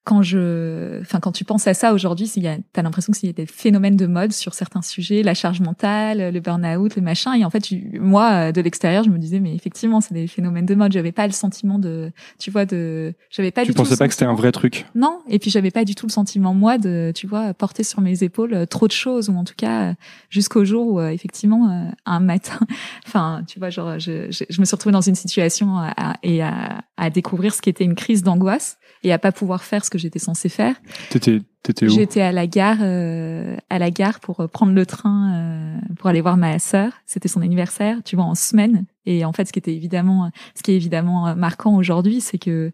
quand 0.06 0.22
je, 0.22 1.00
enfin, 1.00 1.18
quand 1.18 1.32
tu 1.32 1.44
penses 1.44 1.66
à 1.66 1.74
ça 1.74 1.92
aujourd'hui, 1.92 2.30
tu 2.30 2.46
as 2.46 2.82
l'impression 2.82 3.12
qu'il 3.12 3.28
y 3.28 3.30
a 3.30 3.32
des 3.32 3.44
phénomènes 3.44 3.96
de 3.96 4.06
mode 4.06 4.32
sur 4.32 4.54
certains 4.54 4.80
sujets, 4.80 5.24
la 5.24 5.34
charge 5.34 5.60
mentale, 5.60 6.32
le 6.32 6.40
burn-out, 6.40 6.94
le 6.94 7.02
machin. 7.02 7.34
Et 7.34 7.44
en 7.44 7.50
fait, 7.50 7.64
moi, 7.98 8.52
de 8.52 8.60
l'extérieur, 8.60 9.02
je 9.02 9.10
me 9.10 9.18
disais, 9.18 9.40
mais 9.40 9.52
effectivement, 9.52 10.00
c'est 10.00 10.14
des 10.14 10.28
phénomènes 10.28 10.64
de 10.64 10.76
mode. 10.76 10.92
J'avais 10.92 11.10
pas 11.10 11.26
le 11.26 11.32
sentiment 11.32 11.80
de, 11.80 12.12
tu 12.38 12.52
vois, 12.52 12.66
de, 12.66 13.14
j'avais 13.30 13.50
pas 13.50 13.62
tu 13.62 13.72
du 13.72 13.74
tout. 13.74 13.82
Tu 13.82 13.88
pensais 13.88 13.96
pas 13.96 14.06
que 14.06 14.14
c'était 14.14 14.26
un 14.26 14.34
vrai 14.34 14.52
truc? 14.52 14.86
Non. 14.94 15.22
Et 15.28 15.40
puis, 15.40 15.50
j'avais 15.50 15.72
pas 15.72 15.84
du 15.84 15.96
tout 15.96 16.06
le 16.06 16.12
sentiment, 16.12 16.54
moi, 16.54 16.78
de, 16.78 17.10
tu 17.12 17.26
vois, 17.26 17.52
porter 17.52 17.82
sur 17.82 18.00
mes 18.00 18.22
épaules 18.22 18.54
euh, 18.54 18.64
trop 18.64 18.86
de 18.86 18.92
choses, 18.92 19.28
ou 19.28 19.34
en 19.34 19.42
tout 19.42 19.54
cas, 19.56 19.94
jusqu'au 20.30 20.64
jour 20.64 20.86
où, 20.86 21.00
euh, 21.00 21.08
effectivement, 21.08 21.68
euh, 21.68 21.90
un 22.04 22.20
matin, 22.20 22.60
enfin, 23.08 23.42
tu 23.48 23.58
vois, 23.58 23.70
genre, 23.70 23.98
je, 23.98 24.30
je, 24.30 24.60
me 24.60 24.64
suis 24.64 24.76
retrouvée 24.76 24.92
dans 24.92 25.00
une 25.00 25.16
situation 25.16 25.80
et 26.22 26.42
à, 26.42 26.84
à 26.96 27.10
découvrir 27.10 27.52
ce 27.52 27.60
qu'était 27.60 27.84
une 27.84 27.96
crise 27.96 28.22
d'angoisse 28.22 28.78
et 29.02 29.12
à 29.12 29.18
pas 29.18 29.32
pouvoir 29.32 29.62
faire 29.62 29.84
ce 29.84 29.90
que 29.90 29.95
j'étais 29.98 30.18
censée 30.18 30.48
faire. 30.48 30.76
T'étais 31.10 31.40
t'étais 31.62 31.86
où? 31.86 31.90
J'étais 31.90 32.20
à 32.20 32.32
la 32.32 32.46
gare 32.46 32.78
euh, 32.80 33.56
à 33.70 33.78
la 33.78 33.90
gare 33.90 34.20
pour 34.20 34.48
prendre 34.48 34.72
le 34.72 34.86
train 34.86 35.34
euh, 35.34 35.94
pour 35.98 36.08
aller 36.08 36.20
voir 36.20 36.36
ma 36.36 36.58
sœur. 36.58 36.92
C'était 37.06 37.28
son 37.28 37.42
anniversaire, 37.42 37.98
tu 38.04 38.16
vois, 38.16 38.24
en 38.24 38.34
semaine. 38.34 38.84
Et 39.04 39.24
en 39.24 39.32
fait, 39.32 39.46
ce 39.46 39.52
qui 39.52 39.58
était 39.58 39.74
évidemment, 39.74 40.30
ce 40.54 40.62
qui 40.62 40.72
est 40.72 40.76
évidemment 40.76 41.34
marquant 41.36 41.76
aujourd'hui, 41.76 42.20
c'est 42.20 42.38
que 42.38 42.72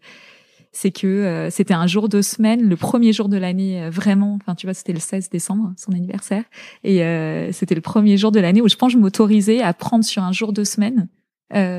c'est 0.73 0.91
que 0.91 1.07
euh, 1.07 1.49
c'était 1.51 1.75
un 1.75 1.87
jour 1.87 2.09
de 2.09 2.21
semaine, 2.21 2.67
le 2.67 2.75
premier 2.75 3.13
jour 3.13 3.29
de 3.29 3.37
l'année, 3.37 3.83
euh, 3.83 3.89
vraiment. 3.91 4.33
Enfin, 4.41 4.55
tu 4.55 4.65
vois, 4.65 4.73
c'était 4.73 4.91
le 4.91 4.99
16 4.99 5.29
décembre, 5.29 5.71
son 5.77 5.93
anniversaire, 5.93 6.43
et 6.83 7.03
euh, 7.03 7.51
c'était 7.51 7.75
le 7.75 7.81
premier 7.81 8.17
jour 8.17 8.31
de 8.31 8.39
l'année 8.39 8.59
où 8.59 8.67
je 8.67 8.75
pense 8.75 8.91
que 8.91 8.97
je 8.97 9.01
m'autorisais 9.01 9.61
à 9.61 9.73
prendre 9.73 10.03
sur 10.03 10.23
un 10.23 10.31
jour 10.31 10.51
de 10.51 10.63
semaine 10.63 11.07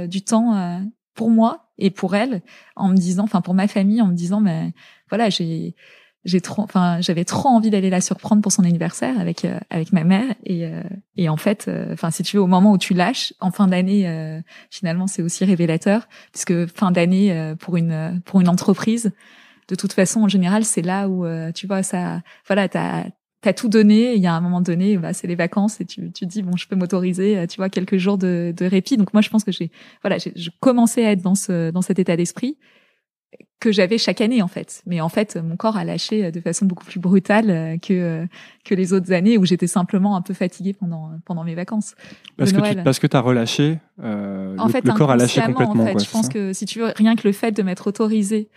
du 0.09 0.22
temps 0.22 0.87
pour 1.14 1.30
moi 1.30 1.72
et 1.78 1.90
pour 1.90 2.14
elle, 2.14 2.42
en 2.76 2.90
me 2.90 2.96
disant, 2.96 3.24
enfin 3.24 3.40
pour 3.40 3.54
ma 3.54 3.66
famille, 3.66 4.00
en 4.00 4.07
me 4.07 4.14
disant, 4.14 4.40
mais 4.40 4.72
voilà, 5.14 5.31
j'ai 5.31 5.77
j'ai 6.24 6.40
trop 6.40 6.62
enfin 6.62 7.00
j'avais 7.00 7.24
trop 7.24 7.48
envie 7.48 7.70
d'aller 7.70 7.90
la 7.90 8.00
surprendre 8.00 8.42
pour 8.42 8.50
son 8.50 8.64
anniversaire 8.64 9.20
avec 9.20 9.44
euh, 9.44 9.59
avec 9.70 9.92
ma 9.92 10.03
mère. 10.03 10.35
Et 10.44 10.66
euh, 10.66 10.83
et 11.16 11.29
en 11.29 11.37
fait 11.37 11.66
euh, 11.68 11.92
enfin 11.92 12.11
si 12.11 12.22
tu 12.24 12.37
veux 12.37 12.42
au 12.42 12.46
moment 12.48 12.72
où 12.72 12.79
tu 12.79 12.94
lâches 12.94 13.33
en 13.40 13.50
fin 13.53 13.68
d'année 13.68 14.05
finalement 14.70 15.07
c'est 15.07 15.22
aussi 15.22 15.44
révélateur 15.44 16.09
puisque 16.33 16.66
fin 16.66 16.90
d'année 16.90 17.55
pour 17.61 17.77
une 17.77 18.20
pour 18.24 18.40
une 18.40 18.48
entreprise 18.48 19.12
de 19.68 19.74
toute 19.77 19.92
façon 19.92 20.22
en 20.22 20.29
général 20.29 20.64
c'est 20.64 20.83
là 20.83 21.09
où 21.09 21.24
tu 21.53 21.66
vois 21.66 21.83
ça 21.83 22.22
voilà 22.48 22.68
t'as 22.68 23.05
t'as 23.40 23.53
tout 23.53 23.68
donné. 23.68 24.14
Il 24.14 24.22
y 24.22 24.27
a 24.27 24.33
un 24.33 24.40
moment 24.40 24.62
donné 24.62 24.96
bah 24.96 25.12
c'est 25.12 25.27
les 25.27 25.35
vacances 25.35 25.81
et 25.81 25.85
tu 25.85 26.11
tu 26.11 26.27
dis 26.27 26.42
bon 26.42 26.57
je 26.57 26.66
peux 26.66 26.77
m'autoriser 26.77 27.46
tu 27.48 27.57
vois 27.59 27.68
quelques 27.68 27.98
jours 27.98 28.18
de, 28.18 28.53
de 28.57 28.64
répit. 28.64 28.96
Donc 28.96 29.12
moi 29.12 29.20
je 29.20 29.29
pense 29.29 29.44
que 29.44 29.53
j'ai 29.53 29.70
voilà 30.03 30.16
je 30.18 30.50
commençais 30.61 31.05
à 31.05 31.12
être 31.12 31.22
dans 31.22 31.35
ce 31.35 31.70
dans 31.70 31.83
cet 31.83 31.98
état 31.98 32.16
d'esprit 32.16 32.57
que 33.60 33.72
j'avais 33.72 33.98
chaque 33.98 34.20
année 34.20 34.42
en 34.42 34.48
fait. 34.48 34.82
Mais 34.86 35.00
en 35.00 35.08
fait, 35.08 35.36
mon 35.36 35.56
corps 35.56 35.76
a 35.76 35.84
lâché 35.84 36.30
de 36.30 36.40
façon 36.40 36.66
beaucoup 36.66 36.84
plus 36.84 37.00
brutale 37.00 37.50
euh, 37.50 37.78
que 37.78 37.92
euh, 37.92 38.26
que 38.64 38.74
les 38.74 38.92
autres 38.92 39.12
années 39.12 39.38
où 39.38 39.44
j'étais 39.46 39.66
simplement 39.66 40.16
un 40.16 40.22
peu 40.22 40.34
fatiguée 40.34 40.74
pendant 40.74 41.12
pendant 41.24 41.44
mes 41.44 41.54
vacances. 41.54 41.94
Parce 42.36 42.52
que 42.52 42.60
tu, 42.60 42.82
parce 42.82 42.98
que 42.98 43.06
t'as 43.06 43.20
relâché, 43.20 43.78
euh, 44.02 44.56
en 44.58 44.66
le, 44.66 44.72
fait, 44.72 44.84
le 44.84 44.92
corps 44.92 45.10
a 45.10 45.16
lâché 45.16 45.40
complètement. 45.40 45.82
En 45.82 45.86
fait, 45.86 45.92
quoi, 45.92 46.02
je 46.02 46.10
pense 46.10 46.28
que 46.28 46.52
si 46.52 46.66
tu 46.66 46.80
veux, 46.80 46.92
rien 46.96 47.16
que 47.16 47.26
le 47.26 47.32
fait 47.32 47.52
de 47.52 47.62
m'être 47.62 47.86
autorisée 47.86 48.48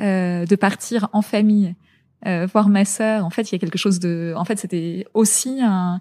euh, 0.00 0.44
de 0.44 0.56
partir 0.56 1.08
en 1.12 1.22
famille, 1.22 1.74
euh, 2.26 2.46
voir 2.52 2.68
ma 2.68 2.84
sœur, 2.84 3.24
en 3.24 3.30
fait, 3.30 3.50
il 3.50 3.54
y 3.54 3.56
a 3.56 3.58
quelque 3.58 3.78
chose 3.78 3.98
de, 3.98 4.34
en 4.36 4.44
fait, 4.44 4.58
c'était 4.58 5.06
aussi 5.14 5.60
un 5.62 6.00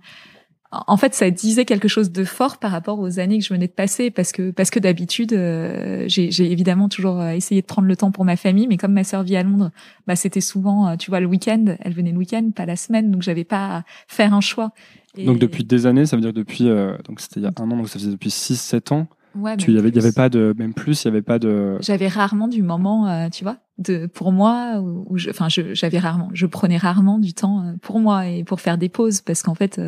en 0.88 0.98
fait, 0.98 1.14
ça 1.14 1.30
disait 1.30 1.66
quelque 1.66 1.88
chose 1.88 2.12
de 2.12 2.24
fort 2.24 2.58
par 2.58 2.72
rapport 2.72 3.00
aux 3.00 3.20
années 3.20 3.40
que 3.40 3.46
je 3.46 3.54
venais 3.54 3.68
de 3.68 3.72
passer, 3.72 4.12
parce 4.12 4.32
que 4.32 4.52
parce 4.52 4.70
que 4.70 4.80
d'habitude, 4.80 5.34
euh, 5.34 6.06
j'ai 6.08 6.52
évidemment 6.52 6.90
toujours 6.90 7.22
euh, 7.22 7.32
essayé 7.32 7.62
de 7.62 7.66
prendre 7.66 7.88
le 7.88 7.96
temps 7.96 8.12
pour 8.12 8.26
ma 8.26 8.36
famille, 8.36 8.68
mais 8.68 8.78
comme 8.78 8.94
ma 8.94 9.04
sœur 9.04 9.24
vit 9.24 9.36
à 9.36 9.44
Londres, 9.44 9.72
bah 10.08 10.16
c'était 10.16 10.42
souvent, 10.42 10.88
euh, 10.88 10.96
tu 10.96 11.12
vois, 11.12 11.20
le 11.20 11.28
week-end. 11.28 11.76
Elle 11.80 11.94
venait 11.94 12.12
le 12.12 12.18
week-end, 12.18 12.50
pas 12.56 12.66
la 12.66 12.76
semaine, 12.76 13.12
donc 13.12 13.22
j'avais 13.22 13.44
pas 13.44 13.78
à 13.78 13.84
faire 14.08 14.34
un 14.34 14.42
choix. 14.42 14.72
Donc 15.18 15.40
depuis 15.40 15.64
des 15.64 15.86
années, 15.86 16.06
ça 16.06 16.18
veut 16.18 16.22
dire 16.22 16.34
depuis, 16.34 16.66
donc 17.08 17.22
c'était 17.22 17.40
il 17.40 17.44
y 17.44 17.46
a 17.46 17.52
un 17.58 17.72
an, 17.72 17.78
donc 17.78 17.88
ça 17.88 18.00
faisait 18.00 18.12
depuis 18.12 18.30
6-7 18.30 18.94
ans. 18.94 19.08
Ouais, 19.34 19.58
tu 19.58 19.74
y 19.74 19.78
avait, 19.78 19.90
il 19.90 19.96
y 19.96 20.00
avait 20.00 20.12
pas 20.12 20.30
de, 20.30 20.54
même 20.58 20.74
plus, 20.74 21.04
il 21.04 21.06
y 21.06 21.08
avait 21.10 21.22
pas 21.22 21.40
de. 21.40 21.78
J'avais 21.82 22.08
rarement 22.08 22.48
du 22.48 22.64
moment, 22.64 23.30
tu 23.30 23.44
vois, 23.44 23.58
de 23.78 24.06
pour 24.06 24.32
moi, 24.32 24.80
où, 24.80 25.18
je, 25.18 25.30
enfin, 25.30 25.48
j'avais 25.50 26.00
rarement, 26.00 26.30
je 26.34 26.46
prenais 26.46 26.78
rarement 26.78 27.20
du 27.20 27.34
temps 27.34 27.76
pour 27.82 28.00
moi 28.00 28.28
et 28.28 28.44
pour 28.44 28.62
faire 28.62 28.78
des 28.78 28.90
pauses, 28.90 29.22
parce 29.22 29.44
qu'en 29.44 29.56
fait, 29.56 29.80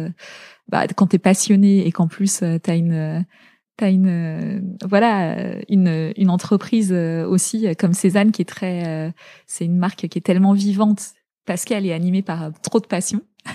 bah, 0.69 0.85
quand 0.87 1.07
t'es 1.07 1.19
passionné 1.19 1.87
et 1.87 1.91
qu'en 1.91 2.07
plus 2.07 2.41
euh, 2.43 2.57
t'as 2.61 2.75
une 2.75 3.25
t'as 3.77 3.89
une 3.89 4.07
euh, 4.07 4.59
voilà 4.87 5.61
une 5.69 6.11
une 6.17 6.29
entreprise 6.29 6.91
euh, 6.91 7.25
aussi 7.25 7.67
comme 7.77 7.93
Cézanne 7.93 8.31
qui 8.31 8.41
est 8.41 8.45
très 8.45 9.13
c'est 9.45 9.65
une 9.65 9.77
marque 9.77 10.07
qui 10.07 10.17
est 10.17 10.21
tellement 10.21 10.53
vivante 10.53 11.01
parce 11.45 11.63
qu'elle 11.63 11.85
est 11.85 11.93
animée 11.93 12.21
par 12.21 12.51
trop 12.63 12.79
de 12.79 12.87
passion 12.87 13.21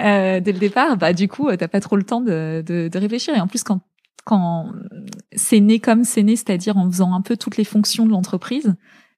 euh, 0.00 0.40
dès 0.40 0.52
le 0.52 0.58
départ 0.58 0.96
bah 0.96 1.12
du 1.12 1.28
coup 1.28 1.54
t'as 1.56 1.68
pas 1.68 1.80
trop 1.80 1.96
le 1.96 2.02
temps 2.04 2.20
de, 2.20 2.64
de, 2.66 2.88
de 2.88 2.98
réfléchir. 2.98 3.34
Et 3.36 3.40
en 3.40 3.46
plus 3.46 3.62
quand 3.62 3.80
quand 4.24 4.72
c'est 5.36 5.60
né 5.60 5.78
comme 5.78 6.02
c'est 6.04 6.24
né 6.24 6.34
c'est-à-dire 6.34 6.76
en 6.76 6.90
faisant 6.90 7.14
un 7.14 7.22
peu 7.22 7.36
toutes 7.36 7.56
les 7.56 7.64
fonctions 7.64 8.06
de 8.06 8.10
l'entreprise 8.10 8.74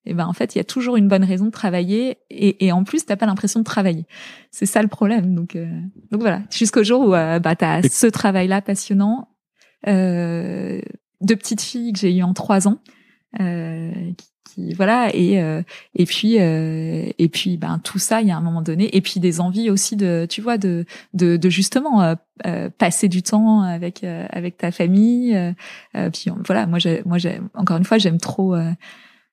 et 0.06 0.14
ben 0.14 0.26
en 0.26 0.32
fait 0.32 0.54
il 0.54 0.58
y 0.58 0.60
a 0.60 0.64
toujours 0.64 0.96
une 0.96 1.08
bonne 1.08 1.24
raison 1.24 1.46
de 1.46 1.50
travailler 1.50 2.18
et, 2.30 2.66
et 2.66 2.72
en 2.72 2.84
plus 2.84 3.04
t'as 3.04 3.16
pas 3.16 3.26
l'impression 3.26 3.60
de 3.60 3.64
travailler. 3.64 4.06
C'est 4.50 4.66
ça 4.66 4.82
le 4.82 4.88
problème. 4.88 5.34
Donc 5.34 5.56
euh, 5.56 5.68
donc 6.10 6.20
voilà. 6.20 6.42
Jusqu'au 6.50 6.82
jour 6.82 7.08
où 7.08 7.14
euh, 7.14 7.38
bah 7.38 7.54
t'as 7.56 7.82
ce 7.82 8.06
travail 8.06 8.48
là 8.48 8.62
passionnant 8.62 9.28
euh, 9.86 10.80
deux 11.20 11.36
petites 11.36 11.62
filles 11.62 11.92
que 11.92 11.98
j'ai 11.98 12.14
eues 12.14 12.22
en 12.22 12.34
trois 12.34 12.68
ans 12.68 12.78
euh, 13.40 13.92
qui, 14.44 14.74
voilà 14.74 15.14
et 15.14 15.40
euh, 15.40 15.62
et 15.94 16.04
puis 16.04 16.34
et 16.34 17.28
puis 17.32 17.56
ben 17.56 17.78
tout 17.82 17.98
ça 17.98 18.20
il 18.20 18.28
y 18.28 18.30
a 18.30 18.36
un 18.36 18.40
moment 18.40 18.62
donné 18.62 18.94
et 18.94 19.00
puis 19.00 19.20
des 19.20 19.40
envies 19.40 19.70
aussi 19.70 19.96
de 19.96 20.26
tu 20.28 20.40
vois 20.40 20.58
de 20.58 20.84
de, 21.14 21.36
de 21.36 21.48
justement 21.48 22.16
passer 22.78 23.08
du 23.08 23.22
temps 23.22 23.62
avec 23.62 24.04
avec 24.04 24.58
ta 24.58 24.70
famille 24.70 25.38
puis 26.12 26.30
voilà 26.46 26.66
moi 26.66 26.78
j'ai 26.78 27.02
moi 27.04 27.18
j'ai 27.18 27.40
encore 27.54 27.76
une 27.76 27.84
fois 27.84 27.98
j'aime 27.98 28.18
trop 28.18 28.56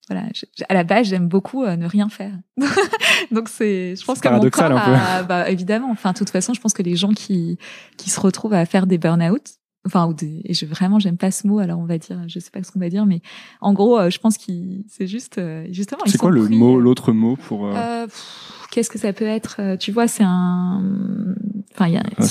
voilà, 0.07 0.27
à 0.69 0.73
la 0.73 0.83
base, 0.83 1.07
j'aime 1.07 1.27
beaucoup 1.27 1.63
euh, 1.63 1.75
ne 1.75 1.85
rien 1.85 2.07
faire. 2.07 2.33
Donc 3.31 3.49
c'est, 3.49 3.95
je 3.95 4.05
pense 4.05 4.19
que 4.19 4.29
mon 4.29 4.49
corps, 4.49 4.71
a, 4.71 5.23
bah, 5.23 5.49
évidemment. 5.49 5.89
Enfin, 5.91 6.13
de 6.13 6.17
toute 6.17 6.29
façon, 6.29 6.53
je 6.53 6.61
pense 6.61 6.73
que 6.73 6.83
les 6.83 6.95
gens 6.95 7.11
qui 7.11 7.57
qui 7.97 8.09
se 8.09 8.19
retrouvent 8.19 8.53
à 8.53 8.65
faire 8.65 8.87
des 8.87 8.97
burn-out, 8.97 9.43
enfin, 9.85 10.07
ou 10.07 10.13
des, 10.13 10.41
et 10.45 10.53
je 10.53 10.65
vraiment, 10.65 10.99
j'aime 10.99 11.17
pas 11.17 11.31
ce 11.31 11.45
mot. 11.45 11.59
Alors 11.59 11.79
on 11.79 11.85
va 11.85 11.97
dire, 11.97 12.21
je 12.27 12.39
sais 12.39 12.51
pas 12.51 12.63
ce 12.63 12.71
qu'on 12.71 12.79
va 12.79 12.89
dire, 12.89 13.05
mais 13.05 13.21
en 13.59 13.73
gros, 13.73 13.99
euh, 13.99 14.09
je 14.09 14.19
pense 14.19 14.37
qu'il, 14.37 14.85
c'est 14.87 15.07
juste, 15.07 15.39
euh, 15.39 15.67
justement. 15.71 16.01
C'est 16.05 16.17
quoi 16.17 16.31
le 16.31 16.47
mot, 16.47 16.79
l'autre 16.79 17.11
mot 17.11 17.35
pour 17.35 17.69
Qu'est-ce 18.71 18.89
que 18.89 18.99
ça 18.99 19.11
peut 19.11 19.25
être 19.25 19.75
Tu 19.77 19.91
vois, 19.91 20.07
c'est 20.07 20.25
un, 20.25 20.83
enfin, 21.73 21.87
il 21.87 21.93
y 21.93 21.97
a 21.97 22.03
ah, 22.17 22.23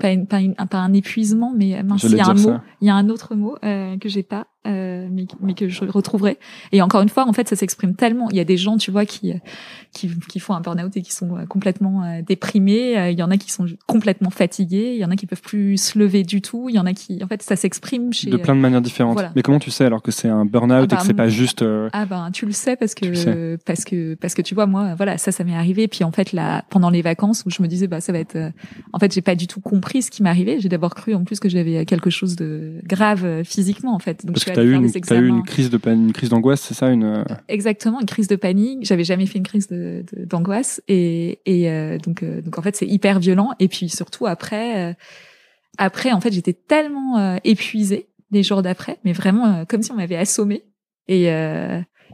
pas, 0.00 0.12
une, 0.12 0.26
pas, 0.26 0.40
une, 0.40 0.54
pas, 0.54 0.78
un 0.78 0.92
épuisement, 0.92 1.52
mais 1.54 1.66
il 1.66 1.70
y 1.70 1.74
a 1.74 1.80
un 1.80 2.34
mot, 2.34 2.54
il 2.80 2.86
y 2.86 2.90
a 2.90 2.94
un 2.94 3.08
autre 3.08 3.34
mot 3.34 3.56
que 3.62 4.08
j'ai 4.08 4.22
pas 4.22 4.46
euh, 4.66 5.08
mais, 5.10 5.26
mais, 5.40 5.52
que 5.54 5.68
je 5.68 5.84
retrouverai. 5.84 6.38
Et 6.72 6.80
encore 6.80 7.02
une 7.02 7.10
fois, 7.10 7.28
en 7.28 7.32
fait, 7.34 7.48
ça 7.48 7.56
s'exprime 7.56 7.94
tellement. 7.94 8.30
Il 8.30 8.36
y 8.36 8.40
a 8.40 8.44
des 8.44 8.56
gens, 8.56 8.78
tu 8.78 8.90
vois, 8.90 9.04
qui 9.04 9.34
qui, 9.92 10.10
qui 10.28 10.40
font 10.40 10.54
un 10.54 10.60
burn-out 10.60 10.96
et 10.96 11.02
qui 11.02 11.12
sont 11.12 11.36
euh, 11.36 11.44
complètement 11.44 12.02
euh, 12.02 12.22
déprimés. 12.22 13.10
Il 13.10 13.18
y 13.18 13.22
en 13.22 13.30
a 13.30 13.36
qui 13.36 13.52
sont 13.52 13.66
complètement 13.86 14.30
fatigués. 14.30 14.94
Il 14.94 15.00
y 15.00 15.04
en 15.04 15.10
a 15.10 15.16
qui 15.16 15.26
peuvent 15.26 15.42
plus 15.42 15.76
se 15.76 15.98
lever 15.98 16.22
du 16.22 16.40
tout. 16.40 16.68
Il 16.70 16.74
y 16.74 16.78
en 16.78 16.86
a 16.86 16.94
qui, 16.94 17.22
en 17.22 17.26
fait, 17.26 17.42
ça 17.42 17.56
s'exprime 17.56 18.12
chez 18.12 18.30
de 18.30 18.36
plein 18.38 18.56
de 18.56 18.60
manières 18.60 18.80
différentes. 18.80 19.22
Mais 19.36 19.42
comment 19.42 19.58
tu 19.58 19.70
sais 19.70 19.84
alors 19.84 20.02
que 20.02 20.10
c'est 20.10 20.28
un 20.28 20.46
burn-out 20.46 20.90
et 20.92 20.96
que 20.96 21.02
c'est 21.02 21.14
pas 21.14 21.28
juste 21.28 21.64
Ah 21.92 22.06
ben, 22.06 22.30
tu 22.32 22.46
le 22.46 22.52
sais 22.52 22.76
parce 22.76 22.94
que 22.94 23.56
parce 23.66 23.84
que 23.84 24.14
parce 24.14 24.34
que 24.34 24.42
tu 24.42 24.54
vois, 24.54 24.66
moi, 24.66 24.94
voilà, 24.94 25.18
ça, 25.18 25.30
ça 25.30 25.44
m'est 25.44 25.54
arrivé. 25.54 25.88
Puis 25.88 26.04
en 26.04 26.12
fait, 26.12 26.32
là, 26.32 26.64
pendant 26.70 26.88
les 26.88 27.02
vacances 27.02 27.44
où 27.46 27.50
je 27.50 27.62
me 27.62 27.68
disais, 27.68 27.86
bah, 27.86 28.00
ça 28.00 28.12
va 28.12 28.18
être. 28.18 28.38
En 28.94 28.98
fait, 28.98 29.12
j'ai 29.12 29.22
pas 29.22 29.34
du 29.34 29.46
tout 29.46 29.60
compris 29.60 30.00
ce 30.02 30.10
qui 30.10 30.22
m'arrivait. 30.22 30.58
J'ai 30.58 30.70
d'abord 30.70 30.94
cru 30.94 31.14
en 31.14 31.24
plus 31.24 31.38
que 31.38 31.50
j'avais 31.50 31.84
quelque 31.84 32.08
chose 32.08 32.34
de 32.34 32.80
grave 32.84 33.42
physiquement, 33.44 33.94
en 33.94 33.98
fait. 33.98 34.24
Donc, 34.24 34.38
T'as 34.54 34.62
eu, 34.62 34.74
une, 34.74 34.86
as 34.86 35.14
eu 35.16 35.28
une 35.28 35.42
crise 35.42 35.70
de 35.70 35.80
une 35.88 36.12
crise 36.12 36.30
d'angoisse, 36.30 36.60
c'est 36.60 36.74
ça 36.74 36.90
une 36.90 37.04
euh, 37.04 37.24
Exactement, 37.48 38.00
une 38.00 38.06
crise 38.06 38.28
de 38.28 38.36
panique. 38.36 38.84
J'avais 38.84 39.04
jamais 39.04 39.26
fait 39.26 39.38
une 39.38 39.44
crise 39.44 39.68
de, 39.68 40.04
d'angoisse. 40.24 40.82
Et, 40.88 41.40
et 41.46 41.70
euh, 41.70 41.98
donc 41.98 42.22
euh, 42.22 42.40
donc 42.40 42.58
en 42.58 42.62
fait 42.62 42.76
c'est 42.76 42.86
hyper 42.86 43.18
violent. 43.18 43.50
Et 43.58 43.68
puis 43.68 43.88
surtout 43.88 44.26
après 44.26 44.96
après 45.78 46.12
en 46.12 46.20
fait 46.20 46.32
j'étais 46.32 46.52
tellement 46.52 47.38
épuisée 47.44 48.08
les 48.30 48.42
jours 48.42 48.62
d'après, 48.62 48.98
mais 49.04 49.12
vraiment 49.12 49.64
comme 49.66 49.82
si 49.82 49.92
on 49.92 49.96
m'avait 49.96 50.16
assommée. 50.16 50.64
Et 51.08 51.26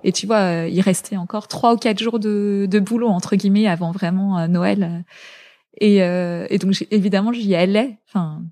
et 0.03 0.13
tu 0.13 0.27
vois 0.27 0.67
il 0.69 0.81
restait 0.81 1.17
encore 1.17 1.49
trois 1.49 1.75
ou 1.75 1.77
quatre 1.77 2.03
jours 2.03 2.19
de, 2.19 2.67
de 2.69 2.79
boulot 2.81 3.09
entre 3.09 3.37
guillemets 3.37 3.67
avant 3.67 3.93
vraiment 3.93 4.49
Noël. 4.49 5.05
Et, 5.81 5.97
et 5.99 6.59
donc 6.59 6.87
évidemment 6.91 7.33
j'y 7.33 7.55
allais. 7.55 7.99
Enfin 8.09 8.43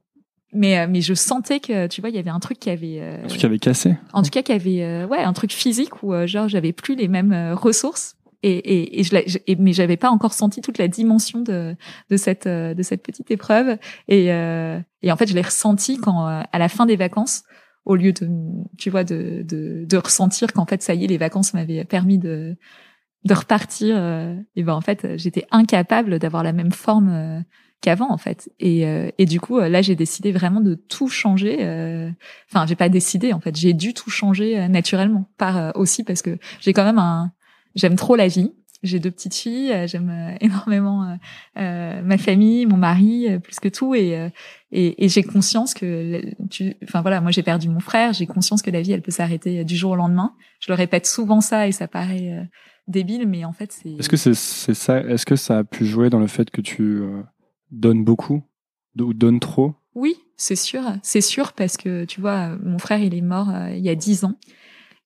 mais 0.52 0.78
euh, 0.78 0.86
mais 0.88 1.00
je 1.00 1.14
sentais 1.14 1.60
que 1.60 1.86
tu 1.86 2.00
vois 2.00 2.10
il 2.10 2.16
y 2.16 2.18
avait 2.18 2.30
un 2.30 2.40
truc 2.40 2.58
qui 2.58 2.70
avait 2.70 3.00
euh, 3.00 3.24
un 3.24 3.26
truc 3.26 3.40
qui 3.40 3.46
avait 3.46 3.58
cassé. 3.58 3.96
en 4.12 4.22
tout 4.22 4.30
cas 4.30 4.42
qui 4.42 4.52
avait 4.52 4.82
euh, 4.82 5.06
ouais 5.06 5.18
un 5.18 5.32
truc 5.32 5.52
physique 5.52 6.02
où 6.02 6.14
genre 6.26 6.48
j'avais 6.48 6.72
plus 6.72 6.94
les 6.94 7.08
mêmes 7.08 7.52
ressources. 7.52 8.14
Et 8.44 8.52
et, 8.52 9.00
et 9.00 9.02
je, 9.02 9.16
je 9.26 9.38
mais 9.58 9.72
j'avais 9.72 9.96
pas 9.96 10.10
encore 10.10 10.32
senti 10.32 10.60
toute 10.60 10.78
la 10.78 10.88
dimension 10.88 11.40
de 11.40 11.74
de 12.08 12.16
cette 12.16 12.46
de 12.46 12.82
cette 12.82 13.02
petite 13.02 13.30
épreuve. 13.30 13.78
Et 14.06 14.26
et 14.26 15.12
en 15.12 15.16
fait 15.16 15.28
je 15.28 15.34
l'ai 15.34 15.42
ressenti 15.42 15.98
quand 15.98 16.24
à 16.26 16.58
la 16.58 16.68
fin 16.68 16.86
des 16.86 16.96
vacances 16.96 17.42
au 17.84 17.96
lieu 17.96 18.12
de 18.12 18.28
tu 18.78 18.90
vois 18.90 19.04
de 19.04 19.42
de, 19.42 19.84
de 19.84 19.96
ressentir 19.96 20.52
qu'en 20.52 20.66
fait 20.66 20.82
ça 20.82 20.94
y 20.94 21.04
est 21.04 21.08
les 21.08 21.18
vacances 21.18 21.52
m'avaient 21.52 21.84
permis 21.84 22.18
de 22.18 22.56
de 23.24 23.34
repartir 23.34 23.96
et 24.54 24.62
ben 24.62 24.74
en 24.74 24.80
fait 24.80 25.16
j'étais 25.16 25.44
incapable 25.50 26.20
d'avoir 26.20 26.44
la 26.44 26.52
même 26.52 26.72
forme 26.72 27.44
qu'avant 27.80 28.10
en 28.10 28.18
fait. 28.18 28.50
Et, 28.58 28.86
euh, 28.86 29.10
et 29.18 29.26
du 29.26 29.40
coup, 29.40 29.58
euh, 29.58 29.68
là, 29.68 29.82
j'ai 29.82 29.94
décidé 29.94 30.32
vraiment 30.32 30.60
de 30.60 30.74
tout 30.74 31.08
changer. 31.08 31.58
Euh, 31.60 32.10
enfin, 32.50 32.66
j'ai 32.66 32.76
pas 32.76 32.88
décidé 32.88 33.32
en 33.32 33.40
fait, 33.40 33.56
j'ai 33.56 33.72
dû 33.72 33.94
tout 33.94 34.10
changer 34.10 34.68
naturellement. 34.68 35.30
Par 35.38 35.76
aussi 35.76 36.04
parce 36.04 36.22
que 36.22 36.38
j'ai 36.60 36.72
quand 36.72 36.84
même 36.84 36.98
un, 36.98 37.32
j'aime 37.74 37.96
trop 37.96 38.16
la 38.16 38.28
vie 38.28 38.52
j'ai 38.84 39.00
deux 39.00 39.10
petites 39.10 39.34
filles, 39.34 39.74
j'aime 39.88 40.36
énormément 40.40 41.18
ma 41.56 42.16
famille, 42.16 42.64
mon 42.64 42.76
mari, 42.76 43.26
plus 43.42 43.58
que 43.58 43.68
tout, 43.68 43.96
et 43.96 44.30
et, 44.70 45.04
et 45.04 45.08
j'ai 45.08 45.24
conscience 45.24 45.74
que, 45.74 46.22
tu, 46.48 46.76
enfin 46.84 47.02
voilà, 47.02 47.20
moi 47.20 47.32
j'ai 47.32 47.42
perdu 47.42 47.68
mon 47.68 47.80
frère, 47.80 48.12
j'ai 48.12 48.28
conscience 48.28 48.62
que 48.62 48.70
la 48.70 48.80
vie 48.80 48.92
elle 48.92 49.02
peut 49.02 49.10
s'arrêter 49.10 49.64
du 49.64 49.74
jour 49.74 49.90
au 49.90 49.96
lendemain. 49.96 50.32
Je 50.60 50.70
le 50.70 50.76
répète 50.76 51.06
souvent 51.06 51.40
ça 51.40 51.66
et 51.66 51.72
ça 51.72 51.88
paraît 51.88 52.48
débile, 52.86 53.26
mais 53.26 53.44
en 53.44 53.52
fait 53.52 53.72
c'est. 53.72 53.94
Est-ce 53.98 54.08
que 54.08 54.16
c'est 54.16 54.34
ça 54.34 55.00
Est-ce 55.00 55.26
que 55.26 55.34
ça 55.34 55.58
a 55.58 55.64
pu 55.64 55.84
jouer 55.84 56.08
dans 56.08 56.20
le 56.20 56.28
fait 56.28 56.48
que 56.50 56.60
tu 56.60 57.02
donnes 57.70 58.04
beaucoup 58.04 58.42
ou 58.98 59.14
donnes 59.14 59.40
trop? 59.40 59.74
Oui, 59.94 60.16
c'est 60.36 60.56
sûr, 60.56 60.82
c'est 61.02 61.20
sûr 61.20 61.52
parce 61.52 61.76
que 61.76 62.04
tu 62.04 62.20
vois, 62.20 62.56
mon 62.62 62.78
frère 62.78 63.00
il 63.00 63.14
est 63.14 63.20
mort 63.20 63.48
il 63.72 63.80
y 63.80 63.88
a 63.88 63.94
dix 63.94 64.24
ans. 64.24 64.36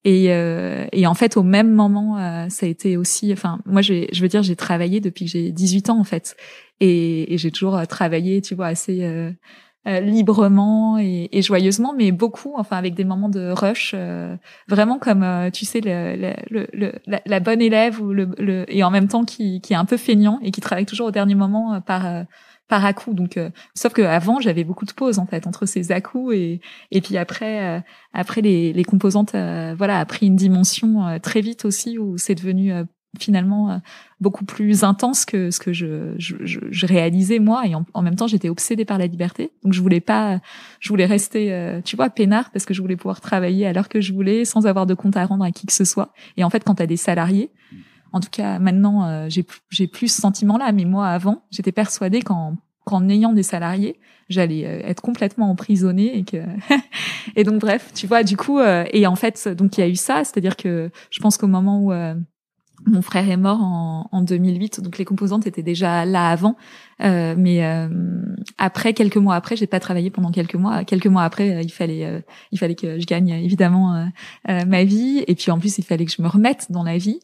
Et, 0.04 0.32
euh, 0.32 0.86
et 0.92 1.06
en 1.06 1.14
fait, 1.14 1.36
au 1.36 1.44
même 1.44 1.72
moment, 1.72 2.18
euh, 2.18 2.48
ça 2.48 2.66
a 2.66 2.68
été 2.68 2.96
aussi. 2.96 3.32
Enfin, 3.32 3.60
moi, 3.66 3.82
je, 3.82 4.20
veux 4.20 4.28
dire, 4.28 4.42
j'ai 4.42 4.56
travaillé 4.56 5.00
depuis 5.00 5.26
que 5.26 5.30
j'ai 5.30 5.52
18 5.52 5.90
ans, 5.90 5.98
en 6.00 6.04
fait, 6.04 6.36
et, 6.80 7.32
et 7.32 7.38
j'ai 7.38 7.52
toujours 7.52 7.76
euh, 7.76 7.84
travaillé, 7.84 8.42
tu 8.42 8.56
vois, 8.56 8.66
assez 8.66 9.04
euh, 9.04 9.30
euh, 9.86 10.00
librement 10.00 10.98
et, 10.98 11.28
joyeusement, 11.40 11.94
mais 11.96 12.10
beaucoup, 12.10 12.54
enfin, 12.56 12.76
avec 12.78 12.94
des 12.94 13.04
moments 13.04 13.28
de 13.28 13.50
rush, 13.52 13.94
vraiment 14.68 14.98
comme, 14.98 15.50
tu 15.52 15.64
sais, 15.64 15.80
le, 15.80 16.34
le, 16.50 16.66
le, 16.72 16.92
la, 17.06 17.20
la, 17.24 17.40
bonne 17.40 17.60
élève 17.60 18.00
ou 18.00 18.12
le, 18.12 18.64
et 18.68 18.82
en 18.82 18.90
même 18.90 19.08
temps 19.08 19.24
qui, 19.24 19.60
qui 19.60 19.72
est 19.72 19.76
un 19.76 19.84
peu 19.84 19.96
feignant 19.96 20.40
et 20.42 20.50
qui 20.50 20.60
travaille 20.60 20.86
toujours 20.86 21.08
au 21.08 21.10
dernier 21.12 21.34
moment 21.34 21.80
par 21.80 22.24
par 22.72 22.86
à 22.86 22.94
coup. 22.94 23.12
Donc, 23.12 23.36
euh, 23.36 23.50
sauf 23.74 23.92
que 23.92 24.00
avant, 24.00 24.40
j'avais 24.40 24.64
beaucoup 24.64 24.86
de 24.86 24.92
pauses 24.92 25.18
en 25.18 25.26
fait 25.26 25.46
entre 25.46 25.66
ces 25.66 25.92
à 25.92 26.00
coups 26.00 26.34
et 26.34 26.60
et 26.90 27.02
puis 27.02 27.18
après, 27.18 27.62
euh, 27.62 27.80
après 28.14 28.40
les, 28.40 28.72
les 28.72 28.84
composantes, 28.84 29.34
euh, 29.34 29.74
voilà, 29.76 30.00
a 30.00 30.06
pris 30.06 30.28
une 30.28 30.36
dimension 30.36 31.18
très 31.22 31.42
vite 31.42 31.66
aussi 31.66 31.98
où 31.98 32.16
c'est 32.16 32.34
devenu 32.34 32.72
finalement 33.18 33.78
beaucoup 34.20 34.46
plus 34.46 34.84
intense 34.84 35.26
que 35.26 35.50
ce 35.50 35.60
que 35.60 35.74
je, 35.74 36.14
je, 36.16 36.36
je, 36.46 36.86
réalisais 36.86 37.40
moi. 37.40 37.66
Et 37.66 37.74
en, 37.74 38.02
même 38.02 38.16
temps 38.16 38.26
j'étais 38.26 38.48
obsédée 38.48 38.86
par 38.86 38.96
la 38.96 39.06
liberté. 39.06 39.52
Donc 39.64 39.74
je 39.74 39.82
voulais 39.82 40.00
pas 40.00 40.40
je 40.80 40.88
voulais 40.88 41.04
rester 41.04 41.80
tu 41.84 41.94
vois 41.94 42.08
peinard 42.08 42.50
parce 42.52 42.64
que 42.64 42.72
je 42.72 42.80
voulais 42.80 42.96
pouvoir 42.96 43.20
travailler 43.20 43.66
à 43.66 43.74
l'heure 43.74 43.90
que 43.90 44.00
je 44.00 44.14
voulais 44.14 44.46
sans 44.46 44.66
avoir 44.66 44.86
de 44.86 44.94
compte 44.94 45.18
à 45.18 45.26
rendre 45.26 45.44
à 45.44 45.50
qui 45.50 45.66
que 45.66 45.74
ce 45.74 45.84
soit. 45.84 46.14
Et 46.38 46.44
en 46.44 46.48
fait 46.48 46.64
quand 46.64 46.76
tu 46.76 46.82
as 46.82 46.86
des 46.86 46.96
salariés 46.96 47.50
en 48.12 48.20
tout 48.20 48.30
cas, 48.30 48.58
maintenant, 48.58 49.06
euh, 49.06 49.26
j'ai 49.28 49.44
j'ai 49.70 49.86
plus 49.86 50.08
ce 50.08 50.20
sentiment-là. 50.20 50.72
Mais 50.72 50.84
moi, 50.84 51.08
avant, 51.08 51.42
j'étais 51.50 51.72
persuadée 51.72 52.22
qu'en 52.22 52.56
qu'en 52.84 53.08
ayant 53.08 53.32
des 53.32 53.42
salariés, 53.42 53.98
j'allais 54.28 54.66
euh, 54.66 54.80
être 54.84 55.00
complètement 55.00 55.50
emprisonnée 55.50 56.18
et 56.18 56.24
que 56.24 56.38
et 57.36 57.44
donc 57.44 57.60
bref, 57.60 57.92
tu 57.94 58.06
vois, 58.06 58.22
du 58.24 58.36
coup 58.36 58.58
euh, 58.58 58.84
et 58.92 59.06
en 59.06 59.16
fait, 59.16 59.48
donc 59.48 59.78
il 59.78 59.80
y 59.82 59.84
a 59.84 59.88
eu 59.88 59.96
ça, 59.96 60.24
c'est-à-dire 60.24 60.56
que 60.56 60.90
je 61.10 61.20
pense 61.20 61.36
qu'au 61.36 61.46
moment 61.46 61.80
où 61.80 61.92
mon 62.84 63.00
frère 63.00 63.30
est 63.30 63.36
mort 63.36 63.62
en, 63.62 64.08
en 64.10 64.22
2008, 64.22 64.80
donc 64.80 64.98
les 64.98 65.04
composantes 65.04 65.46
étaient 65.46 65.62
déjà 65.62 66.04
là 66.04 66.30
avant, 66.30 66.56
euh, 67.04 67.36
mais 67.38 67.62
après 68.58 68.92
quelques 68.92 69.18
mois 69.18 69.36
après, 69.36 69.54
j'ai 69.54 69.68
pas 69.68 69.78
travaillé 69.78 70.10
pendant 70.10 70.32
quelques 70.32 70.56
mois. 70.56 70.82
Quelques 70.84 71.06
mois 71.06 71.22
après, 71.22 71.62
il 71.62 71.70
fallait 71.70 72.24
il 72.50 72.58
fallait 72.58 72.74
que 72.74 72.98
je 72.98 73.06
gagne 73.06 73.28
évidemment 73.28 74.08
ma 74.48 74.82
vie, 74.82 75.22
et 75.28 75.34
puis 75.36 75.52
en 75.52 75.60
plus 75.60 75.78
il 75.78 75.84
fallait 75.84 76.06
que 76.06 76.12
je 76.12 76.22
me 76.22 76.28
remette 76.28 76.66
dans 76.70 76.82
la 76.82 76.98
vie. 76.98 77.20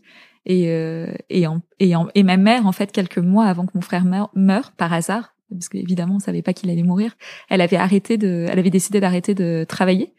Et, 0.48 0.68
euh, 0.68 1.06
et, 1.28 1.44
et, 1.78 2.22
ma 2.22 2.36
mère, 2.38 2.66
en 2.66 2.72
fait, 2.72 2.90
quelques 2.90 3.18
mois 3.18 3.44
avant 3.44 3.66
que 3.66 3.72
mon 3.74 3.82
frère 3.82 4.04
meure, 4.04 4.30
meure 4.34 4.72
par 4.72 4.94
hasard, 4.94 5.34
parce 5.50 5.68
qu'évidemment, 5.68 6.16
on 6.16 6.18
savait 6.20 6.42
pas 6.42 6.54
qu'il 6.54 6.70
allait 6.70 6.82
mourir, 6.82 7.16
elle 7.50 7.60
avait 7.60 7.76
arrêté 7.76 8.16
de, 8.16 8.46
elle 8.50 8.58
avait 8.58 8.70
décidé 8.70 8.98
d'arrêter 8.98 9.34
de 9.34 9.66
travailler. 9.68 10.14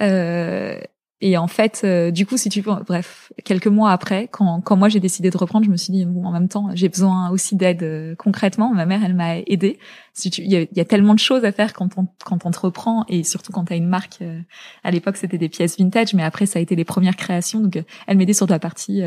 Euh, 0.00 0.80
et 1.22 1.36
en 1.36 1.48
fait, 1.48 1.82
euh, 1.84 2.10
du 2.10 2.24
coup, 2.24 2.38
si 2.38 2.48
tu 2.48 2.62
veux, 2.62 2.72
bref, 2.86 3.30
quelques 3.44 3.66
mois 3.66 3.92
après, 3.92 4.28
quand, 4.28 4.62
quand 4.62 4.76
moi 4.76 4.88
j'ai 4.88 5.00
décidé 5.00 5.28
de 5.28 5.36
reprendre, 5.36 5.66
je 5.66 5.70
me 5.70 5.76
suis 5.76 5.92
dit 5.92 6.06
bon, 6.06 6.24
en 6.24 6.32
même 6.32 6.48
temps, 6.48 6.70
j'ai 6.72 6.88
besoin 6.88 7.28
aussi 7.28 7.56
d'aide 7.56 7.82
euh, 7.82 8.14
concrètement. 8.14 8.72
Ma 8.72 8.86
mère, 8.86 9.04
elle 9.04 9.14
m'a 9.14 9.36
aidée. 9.38 9.78
Si 10.14 10.30
tu, 10.30 10.40
il 10.40 10.50
y 10.50 10.56
a, 10.56 10.64
y 10.74 10.80
a, 10.80 10.84
tellement 10.86 11.12
de 11.12 11.18
choses 11.18 11.44
à 11.44 11.52
faire 11.52 11.74
quand 11.74 11.98
on 11.98 12.06
quand 12.24 12.46
on 12.46 12.50
te 12.50 12.58
reprend 12.58 13.04
et 13.08 13.22
surtout 13.22 13.52
quand 13.52 13.66
tu 13.66 13.74
as 13.74 13.76
une 13.76 13.88
marque. 13.88 14.22
Euh, 14.22 14.40
à 14.82 14.90
l'époque, 14.90 15.18
c'était 15.18 15.36
des 15.36 15.50
pièces 15.50 15.78
vintage, 15.78 16.14
mais 16.14 16.22
après, 16.22 16.46
ça 16.46 16.58
a 16.58 16.62
été 16.62 16.74
les 16.74 16.84
premières 16.84 17.16
créations. 17.16 17.60
Donc, 17.60 17.82
elle 18.06 18.16
m'aidait 18.16 18.32
sur 18.32 18.46
la 18.46 18.58
partie 18.58 19.02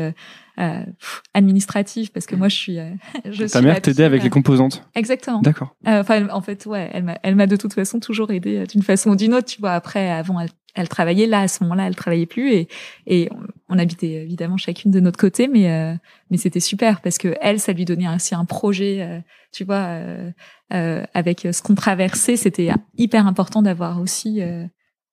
administrative 1.34 2.12
parce 2.12 2.26
que 2.26 2.36
moi, 2.36 2.48
je 2.48 2.54
suis. 2.54 2.78
je 3.24 3.44
Ta 3.46 3.60
mère 3.60 3.82
t'aidait 3.82 4.04
avec 4.04 4.22
les 4.22 4.30
composantes. 4.30 4.84
Exactement. 4.94 5.40
D'accord. 5.40 5.74
Enfin, 5.84 6.28
en 6.28 6.40
fait, 6.42 6.64
ouais, 6.66 6.90
elle 6.92 7.02
m'a, 7.02 7.18
elle 7.24 7.34
m'a 7.34 7.48
de 7.48 7.56
toute 7.56 7.74
façon 7.74 7.98
toujours 7.98 8.30
aidé 8.30 8.66
d'une 8.68 8.82
façon 8.82 9.10
ou 9.10 9.16
d'une 9.16 9.34
autre. 9.34 9.46
Tu 9.46 9.60
vois, 9.60 9.72
après, 9.72 10.12
avant, 10.12 10.38
elle 10.38 10.50
elle 10.74 10.88
travaillait 10.88 11.26
là 11.26 11.40
à 11.40 11.48
ce 11.48 11.62
moment-là, 11.62 11.86
elle 11.86 11.94
travaillait 11.94 12.26
plus 12.26 12.52
et, 12.52 12.68
et 13.06 13.30
on 13.68 13.78
habitait 13.78 14.12
évidemment 14.12 14.56
chacune 14.56 14.90
de 14.90 15.00
notre 15.00 15.18
côté, 15.18 15.48
mais 15.48 15.70
euh, 15.70 15.94
mais 16.30 16.36
c'était 16.36 16.60
super 16.60 17.00
parce 17.00 17.18
que 17.18 17.34
elle, 17.40 17.60
ça 17.60 17.72
lui 17.72 17.84
donnait 17.84 18.08
aussi 18.08 18.34
un 18.34 18.44
projet, 18.44 19.02
euh, 19.02 19.20
tu 19.52 19.64
vois, 19.64 19.86
euh, 19.86 20.30
euh 20.72 21.04
avec 21.14 21.46
ce 21.50 21.62
qu'on 21.62 21.74
traversait, 21.74 22.36
c'était 22.36 22.70
hyper 22.96 23.26
important 23.26 23.62
d'avoir 23.62 24.00
aussi 24.00 24.42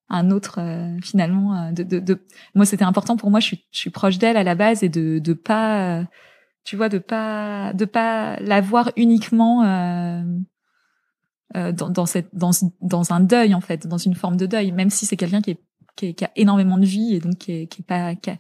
un 0.10 0.32
autre 0.32 0.60
finalement. 1.04 1.72
De, 1.72 1.84
de, 1.84 2.00
de, 2.00 2.20
moi, 2.56 2.66
c'était 2.66 2.84
important 2.84 3.16
pour 3.18 3.30
moi. 3.32 3.40
Je 3.40 3.48
suis, 3.48 3.66
je 3.72 3.80
suis 3.80 3.90
proche 3.90 4.18
d'elle 4.18 4.38
à 4.38 4.44
la 4.44 4.56
base 4.56 4.84
et 4.84 4.90
de 4.90 5.20
de 5.20 5.34
pas, 5.34 6.06
tu 6.64 6.76
vois, 6.76 6.90
de 6.90 6.98
pas 6.98 7.74
de 7.74 7.86
pas 7.86 8.38
la 8.40 8.62
voir 8.62 8.92
uniquement 8.98 9.64
euh, 11.56 11.72
dans, 11.72 11.90
dans, 11.90 12.06
cette, 12.06 12.30
dans, 12.34 12.52
dans 12.82 13.14
un 13.14 13.20
deuil 13.20 13.54
en 13.54 13.62
fait, 13.62 13.88
dans 13.88 13.98
une 13.98 14.16
forme 14.16 14.38
de 14.38 14.46
deuil, 14.46 14.72
même 14.72 14.90
si 14.90 15.06
c'est 15.06 15.18
quelqu'un 15.18 15.42
qui, 15.42 15.52
est, 15.52 15.60
qui, 15.96 16.14
qui, 16.14 16.26
a 16.26 16.32
énormément 16.36 16.78
de 16.78 16.86
vie 16.86 17.16
et 17.16 17.20
donc 17.20 17.38
qui 17.38 17.52
est, 17.52 17.68
qui 17.68 17.82
est 17.82 17.86
pas 17.86 18.16
qui 18.16 18.30
a, 18.30 18.38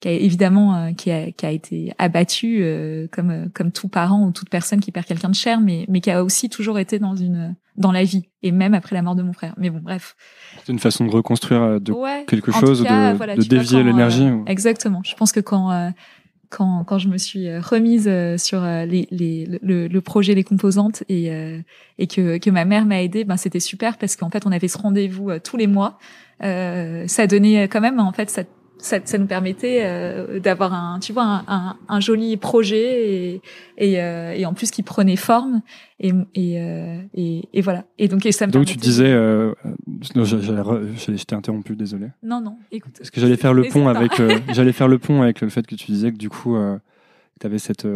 qui 0.00 0.08
a 0.08 0.12
évidemment 0.12 0.74
euh, 0.74 0.92
qui, 0.92 1.10
a, 1.10 1.30
qui 1.30 1.46
a 1.46 1.50
été 1.50 1.92
abattu 1.98 2.58
euh, 2.60 3.06
comme 3.12 3.50
comme 3.54 3.70
tout 3.70 3.88
parent 3.88 4.24
ou 4.26 4.32
toute 4.32 4.48
personne 4.48 4.80
qui 4.80 4.90
perd 4.92 5.06
quelqu'un 5.06 5.28
de 5.28 5.34
cher, 5.34 5.60
mais 5.60 5.84
mais 5.88 6.00
qui 6.00 6.10
a 6.10 6.24
aussi 6.24 6.48
toujours 6.48 6.78
été 6.78 6.98
dans 6.98 7.14
une 7.14 7.54
dans 7.76 7.92
la 7.92 8.04
vie 8.04 8.28
et 8.42 8.50
même 8.50 8.74
après 8.74 8.96
la 8.96 9.02
mort 9.02 9.14
de 9.14 9.22
mon 9.22 9.32
frère. 9.32 9.54
Mais 9.56 9.70
bon, 9.70 9.80
bref. 9.80 10.16
C'est 10.64 10.72
une 10.72 10.78
façon 10.78 11.06
de 11.06 11.10
reconstruire 11.10 11.80
de 11.80 11.94
quelque 12.26 12.52
chose, 12.52 12.80
de, 12.82 13.36
de 13.36 13.42
dévier 13.42 13.82
l'énergie. 13.82 14.28
Exactement. 14.46 15.02
Je 15.04 15.14
pense 15.14 15.32
que 15.32 15.40
quand 15.40 15.92
quand, 16.50 16.84
quand 16.84 16.98
je 16.98 17.08
me 17.08 17.16
suis 17.16 17.48
euh, 17.48 17.60
remise 17.60 18.06
euh, 18.08 18.36
sur 18.36 18.62
euh, 18.62 18.84
les, 18.84 19.06
les, 19.10 19.46
le, 19.62 19.86
le 19.86 20.00
projet, 20.00 20.34
les 20.34 20.44
composantes 20.44 21.04
et, 21.08 21.30
et 21.98 22.06
que, 22.06 22.38
que 22.38 22.50
ma 22.50 22.64
mère 22.64 22.84
m'a 22.84 23.02
aidée, 23.02 23.24
ben 23.24 23.36
c'était 23.36 23.60
super 23.60 23.96
parce 23.96 24.16
qu'en 24.16 24.30
fait 24.30 24.44
on 24.46 24.52
avait 24.52 24.68
ce 24.68 24.76
rendez-vous 24.78 25.38
tous 25.38 25.56
les 25.56 25.66
mois. 25.66 25.98
Euh, 26.42 27.06
ça 27.06 27.26
donnait 27.26 27.68
quand 27.68 27.80
même 27.80 28.00
en 28.00 28.12
fait 28.12 28.30
cette 28.30 28.50
ça, 28.82 28.98
ça 29.04 29.18
nous 29.18 29.26
permettait 29.26 29.80
euh, 29.84 30.40
d'avoir 30.40 30.74
un, 30.74 30.98
tu 31.00 31.12
vois, 31.12 31.24
un, 31.24 31.44
un, 31.48 31.76
un, 31.88 32.00
joli 32.00 32.36
projet 32.36 33.12
et, 33.12 33.42
et, 33.78 34.02
euh, 34.02 34.32
et, 34.32 34.46
en 34.46 34.54
plus 34.54 34.70
qui 34.70 34.82
prenait 34.82 35.16
forme 35.16 35.62
et, 35.98 36.12
et, 36.34 36.60
euh, 36.60 37.00
et, 37.14 37.48
et 37.52 37.60
voilà. 37.60 37.84
Et 37.98 38.08
donc, 38.08 38.26
et 38.26 38.32
ça 38.32 38.46
me 38.46 38.52
donc 38.52 38.66
tu 38.66 38.76
disais, 38.76 39.06
euh, 39.06 39.52
je 40.14 41.24
t'ai 41.24 41.34
interrompu, 41.34 41.76
désolé. 41.76 42.08
Non, 42.22 42.40
non, 42.40 42.56
écoute. 42.72 42.94
Parce 42.98 43.10
que 43.10 43.20
j'allais 43.20 43.36
faire 43.36 43.54
le 43.54 43.64
pont 43.64 43.88
avec, 43.88 44.12
j'allais 44.52 44.72
faire 44.72 44.88
le 44.88 44.98
pont 44.98 45.22
avec 45.22 45.40
le 45.40 45.48
fait 45.48 45.66
que 45.66 45.74
tu 45.74 45.86
disais 45.92 46.12
que 46.12 46.18
du 46.18 46.30
coup, 46.30 46.56
tu 47.40 47.46
avais 47.46 47.58
cette 47.58 47.86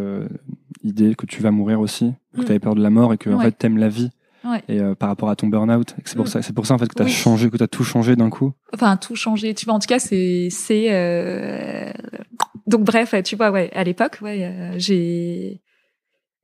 idée 0.82 1.14
que 1.14 1.26
tu 1.26 1.42
vas 1.42 1.50
mourir 1.50 1.80
aussi, 1.80 2.12
que 2.34 2.42
mm. 2.42 2.44
tu 2.44 2.50
avais 2.50 2.60
peur 2.60 2.74
de 2.74 2.82
la 2.82 2.90
mort 2.90 3.12
et 3.12 3.18
que 3.18 3.30
en 3.30 3.40
fait 3.40 3.52
t'aimes 3.52 3.78
la 3.78 3.88
vie. 3.88 4.10
Et 4.68 4.80
euh, 4.80 4.94
par 4.94 5.08
rapport 5.08 5.30
à 5.30 5.36
ton 5.36 5.48
burn-out, 5.48 5.94
c'est 6.04 6.16
pour 6.16 6.26
mm. 6.26 6.28
ça, 6.28 6.42
c'est 6.42 6.52
pour 6.52 6.66
ça 6.66 6.74
en 6.74 6.78
fait 6.78 6.88
que 6.88 6.94
tu 6.94 7.02
as 7.02 7.06
changé, 7.06 7.50
que 7.50 7.56
tu 7.56 7.62
as 7.62 7.68
tout 7.68 7.84
changé 7.84 8.16
d'un 8.16 8.30
coup. 8.30 8.52
Enfin, 8.72 8.96
tout 8.96 9.16
changé. 9.16 9.54
Tu 9.54 9.64
vois, 9.64 9.74
en 9.74 9.78
tout 9.78 9.86
cas, 9.86 9.98
c'est, 9.98 10.48
c'est. 10.50 10.92
Euh... 10.92 11.90
Donc 12.66 12.82
bref, 12.82 13.14
tu 13.24 13.36
vois, 13.36 13.50
ouais, 13.50 13.70
à 13.74 13.84
l'époque, 13.84 14.18
ouais, 14.22 14.44
euh, 14.44 14.74
j'ai, 14.78 15.62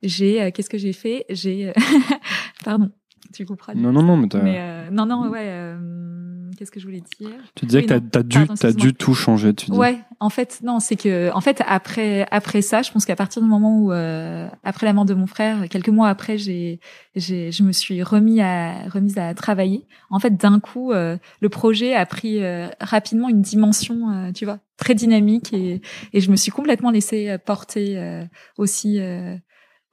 j'ai, 0.01 0.41
euh, 0.41 0.51
qu'est-ce 0.51 0.69
que 0.69 0.77
j'ai 0.77 0.93
fait? 0.93 1.25
J'ai, 1.29 1.73
pardon, 2.65 2.89
tu 3.33 3.45
comprends 3.45 3.73
Non, 3.75 3.91
non, 3.91 4.03
non, 4.03 4.17
mais, 4.17 4.27
mais 4.41 4.91
non, 4.91 5.05
non, 5.05 5.29
ouais 5.29 5.75
qu'est-ce 6.61 6.69
que 6.69 6.79
je 6.79 6.85
voulais 6.85 7.01
dire 7.19 7.31
Tu 7.55 7.65
disais 7.65 7.81
que 7.81 7.87
tu 7.87 8.19
as, 8.19 8.21
dû, 8.21 8.37
as 8.61 8.71
dû 8.71 8.93
tout 8.93 9.15
changer, 9.15 9.51
tu 9.55 9.71
dis. 9.71 9.75
Ouais, 9.75 9.97
en 10.19 10.29
fait, 10.29 10.59
non, 10.61 10.79
c'est 10.79 10.95
que, 10.95 11.33
en 11.33 11.41
fait, 11.41 11.63
après, 11.65 12.27
après 12.29 12.61
ça, 12.61 12.83
je 12.83 12.91
pense 12.91 13.03
qu'à 13.03 13.15
partir 13.15 13.41
du 13.41 13.47
moment 13.47 13.79
où, 13.79 13.91
euh, 13.91 14.47
après 14.63 14.85
la 14.85 14.93
mort 14.93 15.05
de 15.05 15.15
mon 15.15 15.25
frère, 15.25 15.67
quelques 15.69 15.89
mois 15.89 16.07
après, 16.07 16.37
j'ai, 16.37 16.79
j'ai, 17.15 17.51
je 17.51 17.63
me 17.63 17.71
suis 17.71 18.03
remis 18.03 18.41
à, 18.41 18.87
remise 18.89 19.17
à 19.17 19.33
travailler. 19.33 19.87
En 20.11 20.19
fait, 20.19 20.37
d'un 20.37 20.59
coup, 20.59 20.91
euh, 20.91 21.17
le 21.39 21.49
projet 21.49 21.95
a 21.95 22.05
pris 22.05 22.43
euh, 22.43 22.67
rapidement 22.79 23.27
une 23.27 23.41
dimension, 23.41 24.31
tu 24.35 24.45
vois, 24.45 24.59
très 24.77 24.93
dynamique 24.93 25.51
et, 25.53 25.81
et 26.13 26.21
je 26.21 26.29
me 26.29 26.35
suis 26.35 26.51
complètement 26.51 26.91
laissée 26.91 27.37
porter 27.43 28.23
aussi, 28.59 28.99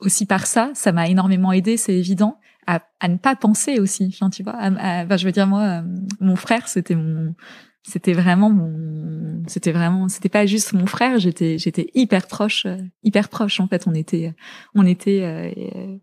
aussi 0.00 0.26
par 0.26 0.46
ça. 0.46 0.70
Ça 0.74 0.92
m'a 0.92 1.08
énormément 1.08 1.50
aidé, 1.52 1.78
c'est 1.78 1.94
évident 1.94 2.38
à, 2.68 2.82
à, 3.00 3.08
ne 3.08 3.16
pas 3.16 3.34
penser 3.34 3.80
aussi. 3.80 4.06
Enfin, 4.12 4.28
tu 4.28 4.42
vois, 4.42 4.54
à, 4.56 5.16
je 5.16 5.24
veux 5.24 5.32
dire 5.32 5.46
moi, 5.46 5.62
euh, 5.62 5.82
mon 6.20 6.36
frère, 6.36 6.68
c'était 6.68 6.94
mon, 6.94 7.34
c'était 7.82 8.12
vraiment 8.12 8.50
mon, 8.50 9.42
c'était 9.46 9.72
vraiment, 9.72 10.08
c'était 10.08 10.28
pas 10.28 10.44
juste 10.44 10.74
mon 10.74 10.86
frère. 10.86 11.18
J'étais, 11.18 11.56
j'étais 11.56 11.90
hyper 11.94 12.26
proche, 12.26 12.66
euh, 12.66 12.76
hyper 13.02 13.30
proche. 13.30 13.58
En 13.60 13.68
fait, 13.68 13.86
on 13.86 13.94
était, 13.94 14.34
on 14.74 14.84
était. 14.84 15.22
Euh, 15.24 15.96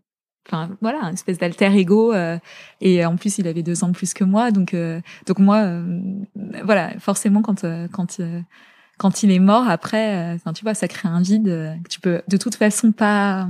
enfin 0.48 0.76
voilà, 0.80 0.98
une 1.02 1.14
espèce 1.14 1.38
d'alter 1.38 1.72
ego 1.76 2.14
et 2.80 3.04
en 3.04 3.16
plus 3.16 3.38
il 3.38 3.48
avait 3.48 3.64
deux 3.64 3.82
ans 3.82 3.90
plus 3.90 4.14
que 4.14 4.22
moi, 4.22 4.52
donc 4.52 4.76
donc 5.26 5.40
moi 5.40 5.82
voilà 6.62 6.96
forcément 7.00 7.42
quand 7.42 7.66
quand 7.90 8.20
quand 8.96 9.22
il 9.24 9.32
est 9.32 9.40
mort 9.40 9.68
après, 9.68 10.38
tu 10.54 10.62
vois, 10.62 10.74
ça 10.74 10.86
crée 10.86 11.08
un 11.08 11.20
vide 11.20 11.46
que 11.82 11.88
tu 11.88 11.98
peux 11.98 12.22
de 12.28 12.36
toute 12.36 12.54
façon 12.54 12.92
pas, 12.92 13.48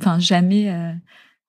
enfin 0.00 0.20
jamais. 0.20 0.72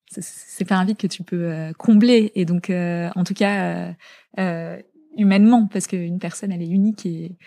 C'est 0.10 0.66
pas 0.66 0.76
un 0.76 0.86
vide 0.86 0.98
que 0.98 1.08
tu 1.08 1.24
peux 1.24 1.72
combler. 1.78 2.32
Et 2.36 2.46
donc 2.46 2.70
en 2.70 3.24
tout 3.24 3.34
cas 3.34 3.94
humainement 5.18 5.68
parce 5.68 5.88
qu'une 5.88 6.20
personne 6.20 6.52
elle 6.52 6.62
est 6.62 6.70
unique 6.70 7.06
et 7.06 7.38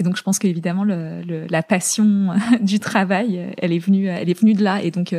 donc 0.00 0.16
je 0.16 0.22
pense 0.22 0.38
qu'évidemment 0.38 0.84
le, 0.84 1.22
le, 1.22 1.46
la 1.48 1.62
passion 1.62 2.30
du 2.60 2.80
travail 2.80 3.52
elle 3.58 3.72
est 3.72 3.78
venue 3.78 4.06
elle 4.06 4.30
est 4.30 4.38
venue 4.38 4.54
de 4.54 4.62
là. 4.62 4.82
Et 4.82 4.90
donc 4.90 5.14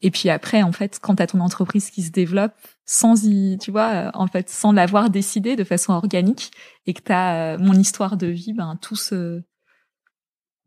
et 0.00 0.10
puis 0.10 0.30
après, 0.30 0.62
en 0.62 0.72
fait, 0.72 0.98
quand 1.00 1.16
tu 1.16 1.22
as 1.22 1.26
ton 1.26 1.40
entreprise 1.40 1.90
qui 1.90 2.02
se 2.02 2.10
développe 2.10 2.54
sans 2.84 3.24
y, 3.24 3.58
tu 3.60 3.70
vois, 3.70 3.88
euh, 3.88 4.10
en 4.14 4.26
fait, 4.28 4.48
sans 4.48 4.72
l'avoir 4.72 5.10
décidé 5.10 5.56
de 5.56 5.64
façon 5.64 5.92
organique 5.92 6.52
et 6.86 6.94
que 6.94 7.02
tu 7.02 7.12
as 7.12 7.54
euh, 7.54 7.58
mon 7.58 7.74
histoire 7.74 8.16
de 8.16 8.28
vie, 8.28 8.52
ben 8.52 8.78
tout 8.80 8.96
se 8.96 9.42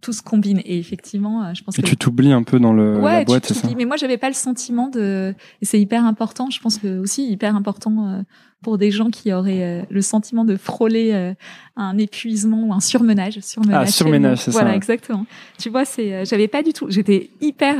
tout 0.01 0.13
se 0.13 0.21
combine. 0.21 0.61
Et 0.65 0.77
effectivement 0.77 1.43
euh, 1.43 1.53
je 1.53 1.63
pense 1.63 1.77
et 1.77 1.81
tu 1.81 1.95
t'oublies 1.95 2.31
un 2.31 2.43
peu 2.43 2.59
dans 2.59 2.73
le 2.73 2.99
la 2.99 3.23
boîte 3.23 3.45
c'est 3.45 3.53
ça 3.53 3.67
mais 3.75 3.85
moi 3.85 3.97
j'avais 3.97 4.17
pas 4.17 4.27
le 4.27 4.35
sentiment 4.35 4.89
de 4.89 5.33
et 5.61 5.65
c'est 5.65 5.79
hyper 5.79 6.05
important 6.05 6.49
je 6.49 6.59
pense 6.59 6.77
que 6.77 6.99
aussi 6.99 7.31
hyper 7.31 7.55
important 7.55 8.23
pour 8.61 8.77
des 8.77 8.91
gens 8.91 9.09
qui 9.09 9.33
auraient 9.33 9.87
le 9.89 10.01
sentiment 10.01 10.45
de 10.45 10.55
frôler 10.55 11.33
un 11.75 11.97
épuisement 11.97 12.63
ou 12.67 12.73
un 12.73 12.79
surmenage 12.79 13.39
surmenage 13.39 13.87
ah 13.87 13.91
surmenage 13.91 14.39
c'est 14.39 14.51
ça 14.51 14.59
voilà 14.59 14.75
exactement. 14.75 15.25
Tu 15.57 15.69
vois 15.69 15.85
c'est 15.85 16.25
j'avais 16.25 16.47
pas 16.47 16.63
du 16.63 16.73
tout 16.73 16.89
j'étais 16.89 17.29
hyper 17.41 17.79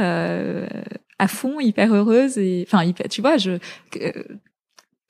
à 1.22 1.28
fond, 1.28 1.60
hyper 1.60 1.94
heureuse 1.94 2.40
et 2.40 2.66
enfin 2.68 2.92
tu 3.08 3.22
vois, 3.22 3.38
je 3.38 3.60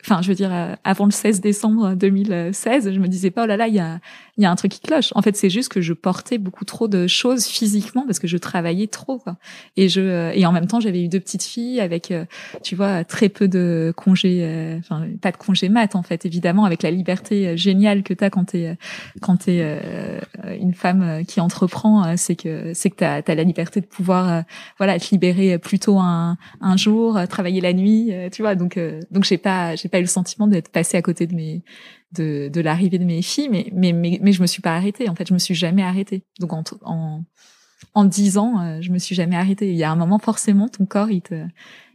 enfin 0.04 0.22
je 0.22 0.28
veux 0.28 0.36
dire 0.36 0.54
euh, 0.54 0.76
avant 0.84 1.06
le 1.06 1.12
16 1.12 1.42
décembre 1.42 1.96
2016 1.96 2.92
je 2.94 3.00
me 3.00 3.08
disais 3.08 3.32
pas 3.32 3.44
oh 3.44 3.48
là 3.48 3.58
là 3.58 3.68
il 3.68 3.76
y 3.76 3.80
a 3.80 4.00
y 4.38 4.46
a 4.46 4.52
un 4.52 4.56
truc 4.56 4.72
qui 4.72 4.80
cloche. 4.80 5.12
En 5.16 5.22
fait 5.22 5.36
c'est 5.36 5.50
juste 5.50 5.70
que 5.70 5.82
je 5.82 5.94
portais 5.94 6.38
beaucoup 6.38 6.66
trop 6.66 6.88
de 6.88 7.08
choses 7.08 7.46
physiquement 7.46 8.06
parce 8.06 8.20
que 8.20 8.28
je 8.28 8.38
travaillais 8.38 8.88
trop 8.88 9.20
quoi. 9.20 9.38
Et 9.78 9.88
je 9.88 10.02
euh, 10.02 10.32
et 10.34 10.46
en 10.46 10.52
même 10.52 10.68
temps 10.68 10.80
j'avais 10.80 11.04
eu 11.04 11.08
deux 11.08 11.20
petites 11.20 11.44
filles 11.44 11.80
avec 11.80 12.12
euh, 12.12 12.26
tu 12.64 12.76
vois 12.76 13.04
très 13.04 13.30
peu 13.30 13.48
de 13.48 13.94
congés 13.96 14.80
enfin 14.80 15.06
pas 15.22 15.32
de 15.32 15.38
congés 15.38 15.70
mat 15.70 15.96
en 15.96 16.02
fait 16.02 16.26
évidemment 16.26 16.66
avec 16.66 16.82
la 16.84 16.92
liberté 16.92 17.56
géniale 17.56 18.04
que 18.04 18.14
tu 18.14 18.24
as 18.24 18.30
quand 18.30 18.46
tu 18.46 18.58
es 18.58 18.78
quand 19.22 19.38
tu 19.38 19.52
es 19.52 19.80
une 20.60 20.74
femme 20.74 21.24
qui 21.28 21.40
entreprend 21.40 22.16
c'est 22.18 22.36
que 22.36 22.74
c'est 22.74 22.90
que 22.90 22.96
tu 22.96 23.04
as, 23.04 23.36
la 23.36 23.44
liberté 23.44 23.82
de 23.82 23.86
pouvoir 23.86 24.44
voilà 24.78 25.00
te 25.00 25.10
libérer 25.12 25.58
plutôt 25.58 26.00
un 26.00 26.38
un 26.62 26.78
jour 26.78 27.20
travailler 27.30 27.62
la 27.62 27.74
nuit 27.74 28.12
tu 28.32 28.42
vois. 28.42 28.56
Donc 28.56 28.80
donc 29.12 29.24
j'ai 29.24 29.38
pas 29.38 29.76
j'ai 29.76 29.90
eu 30.00 30.04
le 30.04 30.08
sentiment 30.08 30.48
d'être 30.48 30.70
passé 30.70 30.98
à 30.98 31.02
côté 31.02 31.28
de 31.28 31.36
mes 31.36 31.64
de, 32.14 32.62
l'arrivée 32.62 33.00
de 33.00 33.06
mes 33.06 33.22
filles, 33.22 33.50
mais, 33.50 33.70
mais 33.74 33.94
mais 33.94 34.20
mais 34.22 34.32
je 34.32 34.42
me 34.42 34.48
suis 34.48 34.62
pas 34.62 34.76
arrêtée. 34.76 35.10
En 35.10 35.16
fait, 35.16 35.28
je 35.28 35.34
me 35.34 35.40
suis 35.40 35.56
jamais 35.56 35.84
arrêtée. 35.84 36.24
Donc 36.40 36.54
en 36.54 36.64
en 36.84 37.24
en 37.94 38.06
dix 38.06 38.38
ans, 38.38 38.60
euh, 38.62 38.82
je 38.82 38.92
me 38.92 39.00
suis 39.00 39.16
jamais 39.16 39.36
arrêtée. 39.36 39.70
Il 39.70 39.78
y 39.78 39.84
a 39.84 39.92
un 39.92 39.96
moment 39.96 40.20
forcément, 40.20 40.68
ton 40.68 40.86
corps 40.86 41.12
il 41.12 41.22
te 41.22 41.46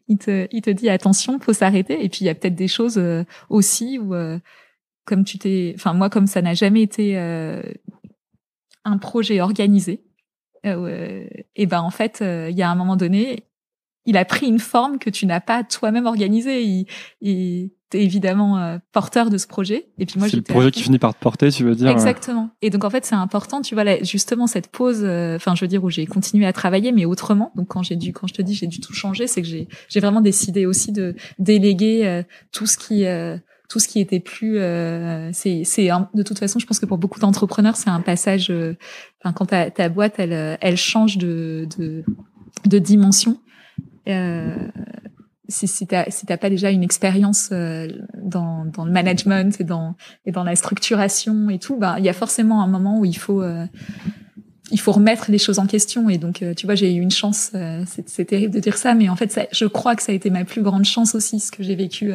il 0.08 0.18
te 0.18 0.48
il 0.50 0.62
te 0.62 0.70
dit 0.70 0.88
attention, 0.88 1.38
faut 1.38 1.52
s'arrêter. 1.52 2.04
Et 2.04 2.08
puis 2.08 2.20
il 2.22 2.26
y 2.26 2.28
a 2.30 2.34
peut-être 2.34 2.54
des 2.54 2.68
choses 2.68 2.98
euh, 2.98 3.24
aussi 3.50 3.98
où 3.98 4.14
euh, 4.14 4.38
comme 5.04 5.24
tu 5.24 5.38
t'es, 5.38 5.72
enfin 5.76 5.94
moi 5.94 6.10
comme 6.10 6.26
ça 6.26 6.42
n'a 6.42 6.54
jamais 6.54 6.82
été 6.82 7.16
un 8.84 8.98
projet 8.98 9.40
organisé, 9.40 10.02
et 10.64 11.66
ben 11.66 11.80
en 11.80 11.90
fait 11.90 12.22
il 12.22 12.56
y 12.56 12.62
a 12.62 12.68
un 12.68 12.74
moment 12.74 12.96
donné 12.96 13.44
il 14.06 14.16
a 14.16 14.24
pris 14.24 14.46
une 14.46 14.58
forme 14.58 14.98
que 14.98 15.10
tu 15.10 15.26
n'as 15.26 15.40
pas 15.40 15.64
toi-même 15.64 16.06
organisée. 16.06 16.62
Il, 16.62 16.86
il 17.20 17.70
t'es 17.90 18.02
évidemment 18.02 18.58
euh, 18.58 18.78
porteur 18.92 19.30
de 19.30 19.38
ce 19.38 19.46
projet. 19.46 19.88
Et 19.98 20.06
puis 20.06 20.18
moi, 20.18 20.28
c'est 20.28 20.36
le 20.36 20.42
projet 20.42 20.70
qui 20.70 20.82
finit 20.82 20.98
par 20.98 21.14
te 21.14 21.20
porter, 21.20 21.50
tu 21.50 21.64
veux 21.64 21.74
dire 21.74 21.88
Exactement. 21.88 22.50
Et 22.62 22.70
donc 22.70 22.84
en 22.84 22.90
fait, 22.90 23.04
c'est 23.04 23.14
important, 23.14 23.62
tu 23.62 23.74
vois, 23.74 23.84
là, 23.84 24.02
justement 24.02 24.46
cette 24.46 24.68
pause. 24.68 25.02
Euh, 25.02 25.36
enfin, 25.36 25.54
je 25.54 25.60
veux 25.60 25.68
dire 25.68 25.84
où 25.84 25.90
j'ai 25.90 26.06
continué 26.06 26.46
à 26.46 26.52
travailler, 26.52 26.92
mais 26.92 27.04
autrement. 27.04 27.52
Donc 27.54 27.68
quand 27.68 27.82
j'ai 27.82 27.96
dû, 27.96 28.12
quand 28.12 28.26
je 28.26 28.34
te 28.34 28.42
dis, 28.42 28.54
j'ai 28.54 28.66
dû 28.66 28.80
tout 28.80 28.94
changer, 28.94 29.26
c'est 29.26 29.42
que 29.42 29.48
j'ai, 29.48 29.68
j'ai 29.88 30.00
vraiment 30.00 30.20
décidé 30.20 30.66
aussi 30.66 30.92
de 30.92 31.14
déléguer 31.38 32.06
euh, 32.06 32.22
tout 32.52 32.66
ce 32.66 32.76
qui 32.76 33.04
tout 33.68 33.80
ce 33.80 33.88
qui 33.88 33.98
était 33.98 34.20
plus 34.20 34.58
c'est 35.32 35.64
c'est 35.64 35.88
de 36.14 36.22
toute 36.22 36.38
façon 36.38 36.60
je 36.60 36.66
pense 36.66 36.78
que 36.78 36.86
pour 36.86 36.98
beaucoup 36.98 37.18
d'entrepreneurs 37.18 37.74
c'est 37.74 37.90
un 37.90 38.00
passage 38.00 38.52
enfin 39.20 39.32
quand 39.32 39.46
ta, 39.46 39.70
ta 39.70 39.88
boîte 39.88 40.14
elle 40.18 40.56
elle 40.60 40.76
change 40.76 41.18
de 41.18 41.66
de, 41.76 42.04
de 42.64 42.78
dimension 42.78 43.32
euh, 43.32 43.45
si, 45.48 45.68
si 45.68 45.86
t'as 45.86 46.36
pas 46.36 46.50
déjà 46.50 46.70
une 46.70 46.82
expérience 46.82 47.50
euh, 47.52 47.88
dans, 48.14 48.64
le 48.84 48.90
management 48.90 49.60
et 49.60 49.64
dans 49.64 49.94
la 50.44 50.56
structuration 50.56 51.50
et 51.50 51.58
tout, 51.58 51.76
bah 51.76 51.96
il 51.98 52.04
y 52.04 52.08
a 52.08 52.12
forcément 52.12 52.62
un 52.62 52.66
moment 52.66 52.98
où 52.98 53.04
il 53.04 53.16
faut 53.16 53.42
euh, 53.42 53.66
remettre 54.86 55.30
les 55.30 55.38
choses 55.38 55.58
en 55.58 55.66
question 55.66 56.08
et 56.08 56.18
donc 56.18 56.44
tu 56.56 56.66
vois 56.66 56.74
j'ai 56.74 56.94
eu 56.94 57.00
une 57.00 57.10
chance 57.10 57.52
c'est 57.86 58.24
terrible 58.24 58.52
de 58.52 58.60
dire 58.60 58.76
ça 58.76 58.94
mais 58.94 59.08
en 59.08 59.16
fait 59.16 59.48
je 59.52 59.66
crois 59.66 59.94
que 59.94 60.02
ça 60.02 60.12
a 60.12 60.14
été 60.14 60.30
ma 60.30 60.44
plus 60.44 60.62
grande 60.62 60.84
chance 60.84 61.14
aussi 61.14 61.38
ce 61.38 61.52
que 61.52 61.62
j'ai 61.62 61.76
vécu 61.76 62.12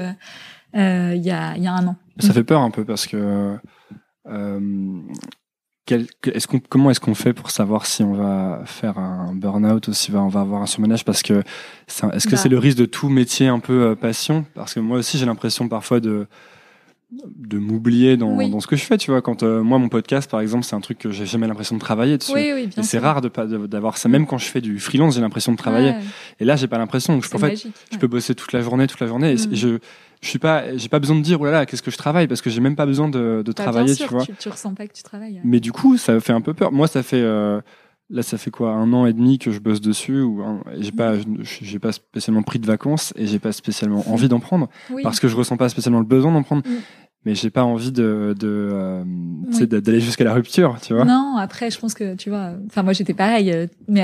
il 0.74 1.22
y 1.24 1.32
a 1.32 1.54
un 1.54 1.88
an. 1.88 1.96
Ça 2.20 2.34
fait 2.34 2.44
peur 2.44 2.62
un 2.62 2.72
peu 2.72 2.86
parce 2.86 3.08
que 3.08 3.58
est-ce 5.92 6.48
qu'on, 6.48 6.60
comment 6.60 6.92
est-ce 6.92 7.00
qu'on 7.00 7.16
fait 7.16 7.34
pour 7.34 7.52
savoir 7.52 7.86
si 7.86 8.04
on 8.04 8.14
va 8.14 8.62
faire 8.66 8.98
un 8.98 9.34
burn-out 9.34 9.88
ou 9.88 9.94
si 9.94 10.12
on 10.14 10.28
va 10.28 10.42
avoir 10.42 10.62
un 10.62 10.66
surmenage? 10.66 11.06
Parce 11.06 11.22
que 11.22 11.44
est-ce 11.88 12.26
que 12.26 12.32
bah. 12.32 12.38
c'est 12.38 12.50
le 12.50 12.58
risque 12.58 12.78
de 12.78 12.86
tout 12.86 13.10
métier 13.10 13.48
un 13.48 13.60
peu 13.60 13.84
euh, 13.84 13.96
passion? 13.96 14.46
Parce 14.54 14.74
que 14.74 14.80
moi 14.80 14.98
aussi 14.98 15.18
j'ai 15.18 15.26
l'impression 15.26 15.68
parfois 15.68 16.00
de 16.00 16.28
de 17.36 17.58
m'oublier 17.58 18.16
dans, 18.16 18.38
dans 18.48 18.62
ce 18.62 18.68
que 18.68 18.78
je 18.78 18.86
fais, 18.86 18.98
tu 18.98 19.12
vois. 19.12 19.22
Quand 19.22 19.44
euh, 19.44 19.62
moi 19.62 19.78
mon 19.78 19.90
podcast 19.90 20.32
par 20.32 20.40
exemple, 20.40 20.64
c'est 20.64 20.76
un 20.76 20.80
truc 20.80 20.98
que 20.98 21.12
j'ai 21.12 21.26
jamais 21.26 21.46
l'impression 21.46 21.76
de 21.76 21.82
travailler 21.82 22.18
dessus. 22.18 22.38
et 22.38 22.70
c'est 22.84 23.00
rare 23.00 23.20
de 23.20 23.28
pas 23.28 23.46
d'avoir 23.46 23.98
ça. 23.98 24.08
Même 24.08 24.26
quand 24.26 24.38
je 24.38 24.46
fais 24.46 24.62
du 24.62 24.80
freelance, 24.80 25.16
j'ai 25.16 25.22
l'impression 25.22 25.52
de 25.52 25.58
travailler. 25.58 25.94
Et 26.40 26.46
là, 26.46 26.56
j'ai 26.56 26.68
pas 26.68 26.78
l'impression. 26.78 27.20
Je, 27.22 27.36
en 27.36 27.40
fait, 27.40 27.68
je 27.92 27.98
peux 27.98 28.08
bosser 28.08 28.34
toute 28.34 28.54
la 28.54 28.62
journée, 28.62 28.88
toute 28.88 29.02
la 29.02 29.08
journée. 29.08 29.34
Et 29.34 29.56
je 29.56 29.80
je 30.22 30.28
suis 30.30 30.40
pas, 30.40 30.78
j'ai 30.78 30.90
pas 30.90 31.00
besoin 31.00 31.16
de 31.16 31.22
dire 31.22 31.42
oh 31.42 31.46
là 31.46 31.52
là 31.52 31.66
qu'est-ce 31.66 31.82
que 31.82 31.92
je 31.92 31.98
travaille 31.98 32.28
parce 32.28 32.42
que 32.42 32.50
j'ai 32.50 32.62
même 32.62 32.76
pas 32.76 32.86
besoin 32.86 33.10
de, 33.10 33.42
de 33.44 33.52
bah, 33.52 33.64
travailler, 33.64 33.96
tu 33.96 34.06
vois. 34.06 34.24
Tu, 34.24 34.34
tu, 34.34 34.50
ressens 34.50 34.74
pas 34.76 34.88
que 34.88 34.94
tu 34.94 35.04
travailles. 35.04 35.42
Mais 35.44 35.60
du 35.60 35.72
coup, 35.72 35.98
ça 35.98 36.20
fait 36.20 36.34
un 36.34 36.42
peu 36.42 36.54
peur. 36.54 36.72
Moi, 36.72 36.88
ça 36.88 37.02
fait 37.02 37.22
euh, 37.22 37.60
là, 38.12 38.22
ça 38.22 38.38
fait 38.38 38.52
quoi 38.52 38.72
un 38.72 38.94
an 38.94 39.06
et 39.06 39.14
demi 39.14 39.40
que 39.40 39.52
je 39.52 39.60
bosse 39.60 39.82
dessus 39.82 40.22
ou 40.22 40.44
j'ai 40.78 40.92
pas, 40.92 41.14
j'ai 41.44 41.80
pas 41.80 41.92
spécialement 41.92 42.44
pris 42.44 42.60
de 42.60 42.68
vacances 42.68 43.14
et 43.16 43.26
j'ai 43.26 43.40
pas 43.40 43.52
spécialement 43.52 44.04
envie 44.12 44.28
d'en 44.28 44.40
prendre 44.40 44.70
parce 45.02 45.20
que 45.20 45.28
je 45.28 45.36
ressens 45.36 45.58
pas 45.58 45.70
spécialement 45.70 46.00
le 46.00 46.06
besoin 46.06 46.32
d'en 46.32 46.44
prendre. 46.44 46.68
Mm. 46.68 46.82
Mais 47.24 47.36
j'ai 47.36 47.52
pas 47.52 47.64
envie 47.64 47.92
de, 47.92 48.36
de 48.40 48.70
euh, 48.72 49.04
d'aller 49.68 50.00
jusqu'à 50.00 50.24
la 50.24 50.34
rupture, 50.34 50.80
tu 50.82 50.94
vois. 50.94 51.06
Non, 51.06 51.38
après, 51.38 51.70
je 51.70 51.78
pense 51.78 51.94
que 51.94 52.16
tu 52.16 52.30
vois. 52.30 52.54
Enfin, 52.66 52.82
moi, 52.82 52.94
j'étais 52.94 53.14
pareil. 53.14 53.52
Euh, 53.52 53.68
mais 53.88 54.04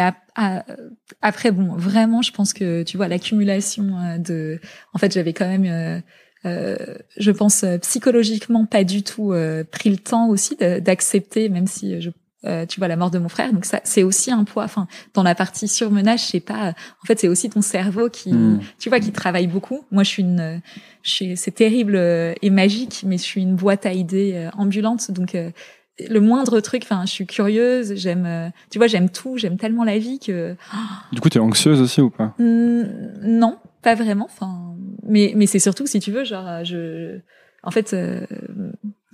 après, 1.22 1.52
bon, 1.52 1.76
vraiment, 1.76 2.22
je 2.22 2.32
pense 2.32 2.54
que 2.54 2.84
tu 2.84 2.98
vois 2.98 3.08
l'accumulation 3.08 3.98
euh, 3.98 4.18
de. 4.18 4.60
En 4.94 5.00
fait, 5.00 5.12
j'avais 5.12 5.34
quand 5.34 5.48
même. 5.48 5.66
Euh, 5.66 6.00
euh, 6.46 6.78
je 7.18 7.32
pense 7.32 7.66
psychologiquement 7.82 8.66
pas 8.66 8.84
du 8.84 9.02
tout 9.02 9.34
pris 9.72 9.90
le 9.90 9.98
temps 9.98 10.30
aussi 10.30 10.56
d'accepter, 10.56 11.50
même 11.50 11.66
si 11.66 12.00
je 12.00 12.12
tu 12.44 12.80
vois 12.80 12.88
la 12.88 12.96
mort 12.96 13.12
de 13.12 13.20
mon 13.20 13.30
frère. 13.30 13.52
Donc 13.52 13.66
ça 13.66 13.82
c'est 13.84 14.04
aussi 14.04 14.32
un 14.32 14.44
poids. 14.44 14.64
Enfin 14.64 14.88
dans 15.14 15.24
la 15.24 15.36
partie 15.36 15.68
surmenage 15.68 16.22
je 16.22 16.26
sais 16.26 16.40
pas 16.40 16.70
en 17.04 17.06
fait 17.06 17.20
c'est 17.20 17.28
aussi 17.28 17.50
ton 17.50 17.62
cerveau 17.62 18.10
qui 18.10 18.34
hmm. 18.34 18.62
tu 18.80 18.90
vois 18.90 19.00
qui 19.00 19.12
travaille 19.12 19.48
beaucoup. 19.48 19.86
Moi 19.92 20.04
je 20.04 20.10
suis 20.10 20.24
une 20.24 20.62
c'est 21.04 21.54
terrible 21.54 21.98
et 21.98 22.50
magique 22.50 23.04
mais 23.06 23.18
je 23.18 23.24
suis 23.24 23.42
une 23.42 23.56
boîte 23.56 23.86
à 23.86 23.94
idées 23.94 24.50
ambulante. 24.58 25.12
Donc 25.12 25.36
le 26.00 26.20
moindre 26.20 26.60
truc 26.60 26.84
enfin 26.84 27.04
je 27.06 27.12
suis 27.12 27.26
curieuse 27.26 27.96
j'aime 27.96 28.26
euh, 28.26 28.50
tu 28.70 28.78
vois 28.78 28.88
j'aime 28.88 29.10
tout 29.10 29.38
j'aime 29.38 29.58
tellement 29.58 29.84
la 29.84 29.98
vie 29.98 30.20
que 30.20 30.56
du 31.12 31.20
coup 31.20 31.30
tu 31.30 31.38
es 31.38 31.42
anxieuse 31.42 31.82
aussi 31.82 32.02
ou 32.02 32.10
pas? 32.10 32.34
Non 32.40 33.58
pas 33.82 33.96
vraiment. 33.96 34.26
Enfin 34.26 34.76
mais 35.04 35.34
mais 35.36 35.46
c'est 35.46 35.60
surtout 35.60 35.88
si 35.88 36.00
tu 36.00 36.12
veux 36.12 36.24
genre 36.24 36.64
je 36.64 37.20
en 37.64 37.72
fait 37.72 37.94
euh, 37.94 38.26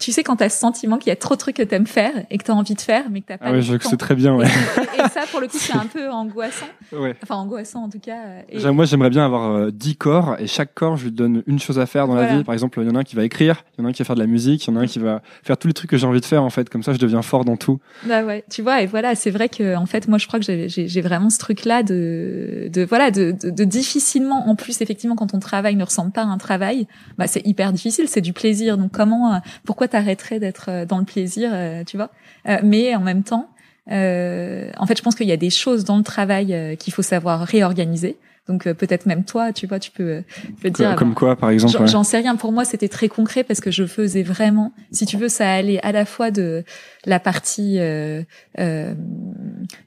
tu 0.03 0.11
sais 0.11 0.23
quand 0.23 0.35
t'as 0.35 0.49
ce 0.49 0.59
sentiment 0.59 0.97
qu'il 0.97 1.07
y 1.07 1.11
a 1.11 1.15
trop 1.15 1.35
de 1.35 1.39
trucs 1.39 1.55
que 1.55 1.63
t'aimes 1.63 1.87
faire 1.87 2.11
et 2.29 2.37
que 2.37 2.43
t'as 2.43 2.53
envie 2.53 2.75
de 2.75 2.81
faire 2.81 3.05
mais 3.09 3.21
que 3.21 3.27
t'as 3.27 3.37
pas 3.37 3.45
ah 3.47 3.51
ouais, 3.53 3.61
je 3.61 3.77
sais 3.79 3.95
très 3.95 4.15
bien 4.15 4.35
ouais. 4.35 4.45
et, 4.45 5.09
ça 5.09 5.21
pour 5.31 5.39
le 5.39 5.47
coup 5.47 5.57
c'est 5.57 5.75
un 5.75 5.85
peu 5.93 6.09
angoissant. 6.09 6.65
Ouais. 6.91 7.15
enfin 7.23 7.35
angoissant 7.35 7.83
en 7.83 7.89
tout 7.89 7.99
cas 7.99 8.17
et... 8.49 8.59
moi 8.71 8.83
j'aimerais 8.83 9.09
bien 9.09 9.25
avoir 9.25 9.51
euh, 9.51 9.71
10 9.71 9.95
corps 9.95 10.35
et 10.39 10.47
chaque 10.47 10.73
corps 10.73 10.97
je 10.97 11.05
lui 11.05 11.11
donne 11.11 11.41
une 11.47 11.57
chose 11.57 11.79
à 11.79 11.85
faire 11.85 12.07
dans 12.07 12.15
la 12.15 12.35
vie. 12.35 12.43
Par 12.43 12.53
exemple 12.53 12.81
il 12.81 12.87
y 12.87 12.91
en 12.91 12.95
a 12.95 12.99
un 12.99 13.03
qui 13.03 13.15
va 13.15 13.23
écrire 13.23 13.63
il 13.77 13.81
y 13.81 13.83
en 13.83 13.87
a 13.87 13.89
un 13.89 13.93
qui 13.93 14.01
va 14.01 14.05
faire 14.05 14.15
de 14.15 14.21
la 14.21 14.27
musique 14.27 14.67
il 14.67 14.71
y 14.71 14.73
en 14.73 14.79
a 14.79 14.83
un 14.83 14.87
qui 14.87 14.99
va 14.99 15.21
faire 15.41 15.57
tous 15.57 15.69
les 15.69 15.73
trucs 15.73 15.89
que 15.89 15.97
j'ai 15.97 16.07
envie 16.07 16.21
de 16.21 16.25
faire 16.25 16.43
en 16.43 16.49
fait. 16.49 16.69
Comme 16.69 16.83
ça 16.83 16.91
je 16.91 16.99
deviens 16.99 17.21
fort 17.21 17.45
dans 17.45 17.55
tout. 17.55 17.79
Bah 18.05 18.23
ouais 18.23 18.43
tu 18.49 18.61
vois 18.61 18.81
et 18.81 18.87
voilà 18.87 19.15
c'est 19.15 19.31
vrai 19.31 19.47
que 19.47 19.77
en 19.77 19.85
fait 19.85 20.09
moi 20.09 20.17
je 20.17 20.27
crois 20.27 20.39
que 20.39 20.67
j'ai 20.67 21.01
vraiment 21.01 21.29
ce 21.29 21.39
truc 21.39 21.63
là 21.63 21.81
de 21.81 22.67
de 22.69 22.83
voilà 22.83 23.09
de, 23.09 23.31
de, 23.31 23.49
de, 23.49 23.63
difficilement 23.63 24.49
en 24.49 24.55
plus 24.55 24.81
effectivement 24.81 25.15
quand 25.15 25.27
ton 25.27 25.39
travail 25.39 25.77
ne 25.77 25.83
ressemble 25.85 26.11
pas 26.11 26.23
à 26.23 26.25
un 26.25 26.37
travail 26.37 26.87
bah 27.17 27.27
c'est 27.27 27.45
hyper 27.47 27.71
difficile 27.71 28.09
c'est 28.09 28.21
du 28.21 28.33
plaisir. 28.33 28.77
Donc 28.77 28.91
comment 28.91 29.35
euh, 29.35 29.37
pourquoi 29.63 29.87
t'arrêterais 29.93 30.39
d'être 30.39 30.69
euh, 30.69 30.85
dans 30.85 30.97
le 30.97 31.05
plaisir, 31.05 31.51
euh, 31.53 31.83
tu 31.83 31.97
vois. 31.97 32.09
Euh, 32.47 32.57
mais 32.63 32.95
en 32.95 33.01
même 33.01 33.23
temps, 33.23 33.49
en 33.87 34.85
fait, 34.87 34.97
je 34.97 35.01
pense 35.01 35.15
qu'il 35.15 35.27
y 35.27 35.31
a 35.31 35.37
des 35.37 35.49
choses 35.49 35.83
dans 35.83 35.97
le 35.97 36.03
travail 36.03 36.77
qu'il 36.79 36.93
faut 36.93 37.01
savoir 37.01 37.41
réorganiser. 37.41 38.17
Donc 38.47 38.63
peut-être 38.63 39.05
même 39.05 39.23
toi, 39.23 39.53
tu 39.53 39.67
vois, 39.67 39.79
tu 39.79 39.91
peux, 39.91 40.23
peux 40.61 40.69
dire. 40.69 40.95
Comme 40.95 41.13
quoi, 41.13 41.35
par 41.35 41.49
exemple 41.49 41.85
J'en 41.87 42.03
sais 42.03 42.17
rien. 42.17 42.35
Pour 42.37 42.53
moi, 42.53 42.65
c'était 42.65 42.87
très 42.87 43.09
concret 43.09 43.43
parce 43.43 43.59
que 43.59 43.71
je 43.71 43.85
faisais 43.85 44.23
vraiment. 44.23 44.71
Si 44.91 45.05
tu 45.05 45.17
veux, 45.17 45.27
ça 45.29 45.51
allait 45.51 45.81
à 45.81 45.91
la 45.91 46.05
fois 46.05 46.31
de 46.31 46.63
la 47.05 47.19
partie, 47.19 47.77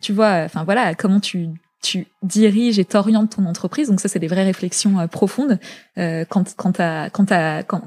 tu 0.01 0.13
vois, 0.13 0.43
enfin 0.45 0.65
voilà, 0.65 0.95
comment 0.95 1.21
tu 1.21 1.49
tu 1.87 2.07
diriges 2.23 2.79
et 2.79 2.85
t'orientes 2.85 3.37
ton 3.37 3.47
entreprise. 3.47 3.89
Donc 3.89 4.01
ça, 4.01 4.09
c'est 4.09 4.19
des 4.19 4.27
vraies 4.27 4.45
réflexions 4.45 4.99
euh, 4.99 5.07
profondes. 5.07 5.59
Euh, 5.99 6.25
quand 6.29 6.55
quand 6.57 6.73
t'as 6.73 7.11
quand 7.11 7.27
t'as 7.27 7.63
quand 7.63 7.83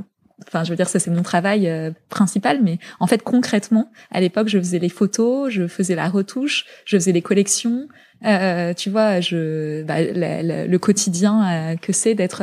enfin 0.48 0.64
je 0.64 0.70
veux 0.70 0.76
dire 0.76 0.88
ça 0.88 1.00
c'est 1.00 1.12
mon 1.12 1.24
travail 1.24 1.68
euh, 1.68 1.92
principal 2.10 2.60
mais 2.62 2.80
en 3.00 3.08
fait 3.08 3.24
concrètement 3.24 3.92
à 4.12 4.22
l'époque 4.22 4.48
je 4.48 4.58
faisais 4.58 4.80
les 4.80 4.90
photos 4.90 5.52
je 5.52 5.68
faisais 5.68 5.96
la 5.96 6.10
retouche 6.10 6.66
je 6.86 6.98
faisais 6.98 7.12
les 7.12 7.22
collections 7.22 7.88
euh, 8.26 8.74
tu 8.74 8.90
vois, 8.90 9.22
je, 9.22 9.84
bah, 9.84 9.96
le 10.02 10.78
quotidien 10.78 11.46
euh, 11.46 11.76
que 11.78 11.94
c'est 11.94 12.16
d'être. 12.16 12.42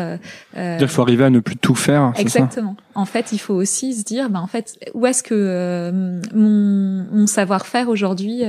Euh, 0.57 0.79
il 0.81 0.89
faut 0.89 1.03
arriver 1.03 1.25
à 1.25 1.31
ne 1.31 1.41
plus 1.41 1.57
tout 1.57 1.75
faire. 1.75 2.13
Exactement. 2.17 2.77
Ça? 2.79 2.83
En 2.95 3.05
fait, 3.05 3.33
il 3.33 3.39
faut 3.39 3.53
aussi 3.53 3.93
se 3.93 4.03
dire, 4.03 4.31
bah, 4.31 4.41
en 4.41 4.47
fait, 4.47 4.79
où 4.95 5.07
est-ce 5.07 5.23
que 5.23 5.35
euh, 5.35 6.21
mon, 6.35 7.07
mon 7.13 7.27
savoir-faire 7.27 7.91
aujourd'hui, 7.91 8.43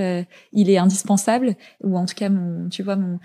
il 0.54 0.70
est 0.70 0.78
indispensable, 0.78 1.56
ou 1.84 1.98
en 1.98 2.06
tout 2.06 2.16
cas, 2.16 2.30
mon, 2.30 2.70
tu 2.70 2.82
vois, 2.82 2.96
mon, 2.96 3.20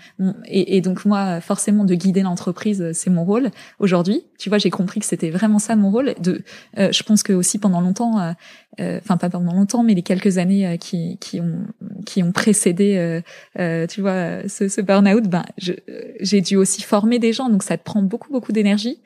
et, 0.47 0.75
et, 0.75 0.81
donc 0.81 1.05
moi, 1.05 1.39
forcément, 1.39 1.85
de 1.85 1.95
guider 1.95 2.23
l'entreprise, 2.23 2.91
c'est 2.93 3.09
mon 3.09 3.23
rôle 3.23 3.51
aujourd'hui. 3.79 4.25
Tu 4.37 4.49
vois, 4.49 4.57
j'ai 4.57 4.69
compris 4.69 4.99
que 4.99 5.05
c'était 5.05 5.29
vraiment 5.29 5.59
ça 5.59 5.77
mon 5.77 5.91
rôle. 5.91 6.13
De, 6.19 6.43
je 6.77 7.03
pense 7.03 7.23
que 7.23 7.31
aussi 7.31 7.57
pendant 7.57 7.79
longtemps, 7.79 8.33
enfin 8.79 9.15
pas 9.15 9.29
pendant 9.29 9.53
longtemps, 9.53 9.83
mais 9.83 9.93
les 9.93 10.01
quelques 10.01 10.37
années 10.37 10.77
qui, 10.77 11.17
qui 11.19 11.39
ont 11.39 11.67
qui 12.05 12.21
ont 12.21 12.33
précédé 12.33 13.21
tu 13.93 14.01
vois, 14.01 14.47
ce, 14.47 14.67
ce 14.67 14.81
burn-out, 14.81 15.25
ben, 15.25 15.43
j'ai 15.57 16.41
dû 16.41 16.55
aussi 16.55 16.81
former 16.81 17.19
des 17.19 17.31
gens, 17.31 17.47
donc 17.47 17.61
ça 17.61 17.77
te 17.77 17.83
prend 17.83 18.01
beaucoup, 18.01 18.31
beaucoup 18.31 18.51
d'énergie. 18.51 18.99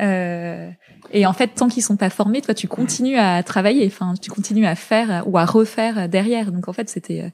Euh, 0.00 0.70
et 1.12 1.26
en 1.26 1.32
fait, 1.32 1.48
tant 1.48 1.66
qu'ils 1.66 1.82
sont 1.82 1.96
pas 1.96 2.08
formés, 2.08 2.40
toi, 2.40 2.54
tu 2.54 2.68
continues 2.68 3.16
à 3.16 3.42
travailler, 3.42 3.84
enfin, 3.86 4.14
tu 4.20 4.30
continues 4.30 4.66
à 4.66 4.76
faire 4.76 5.24
ou 5.26 5.38
à 5.38 5.44
refaire 5.44 6.08
derrière. 6.08 6.52
Donc 6.52 6.68
en 6.68 6.72
fait, 6.72 6.88
c'était, 6.88 7.22
euh, 7.22 7.30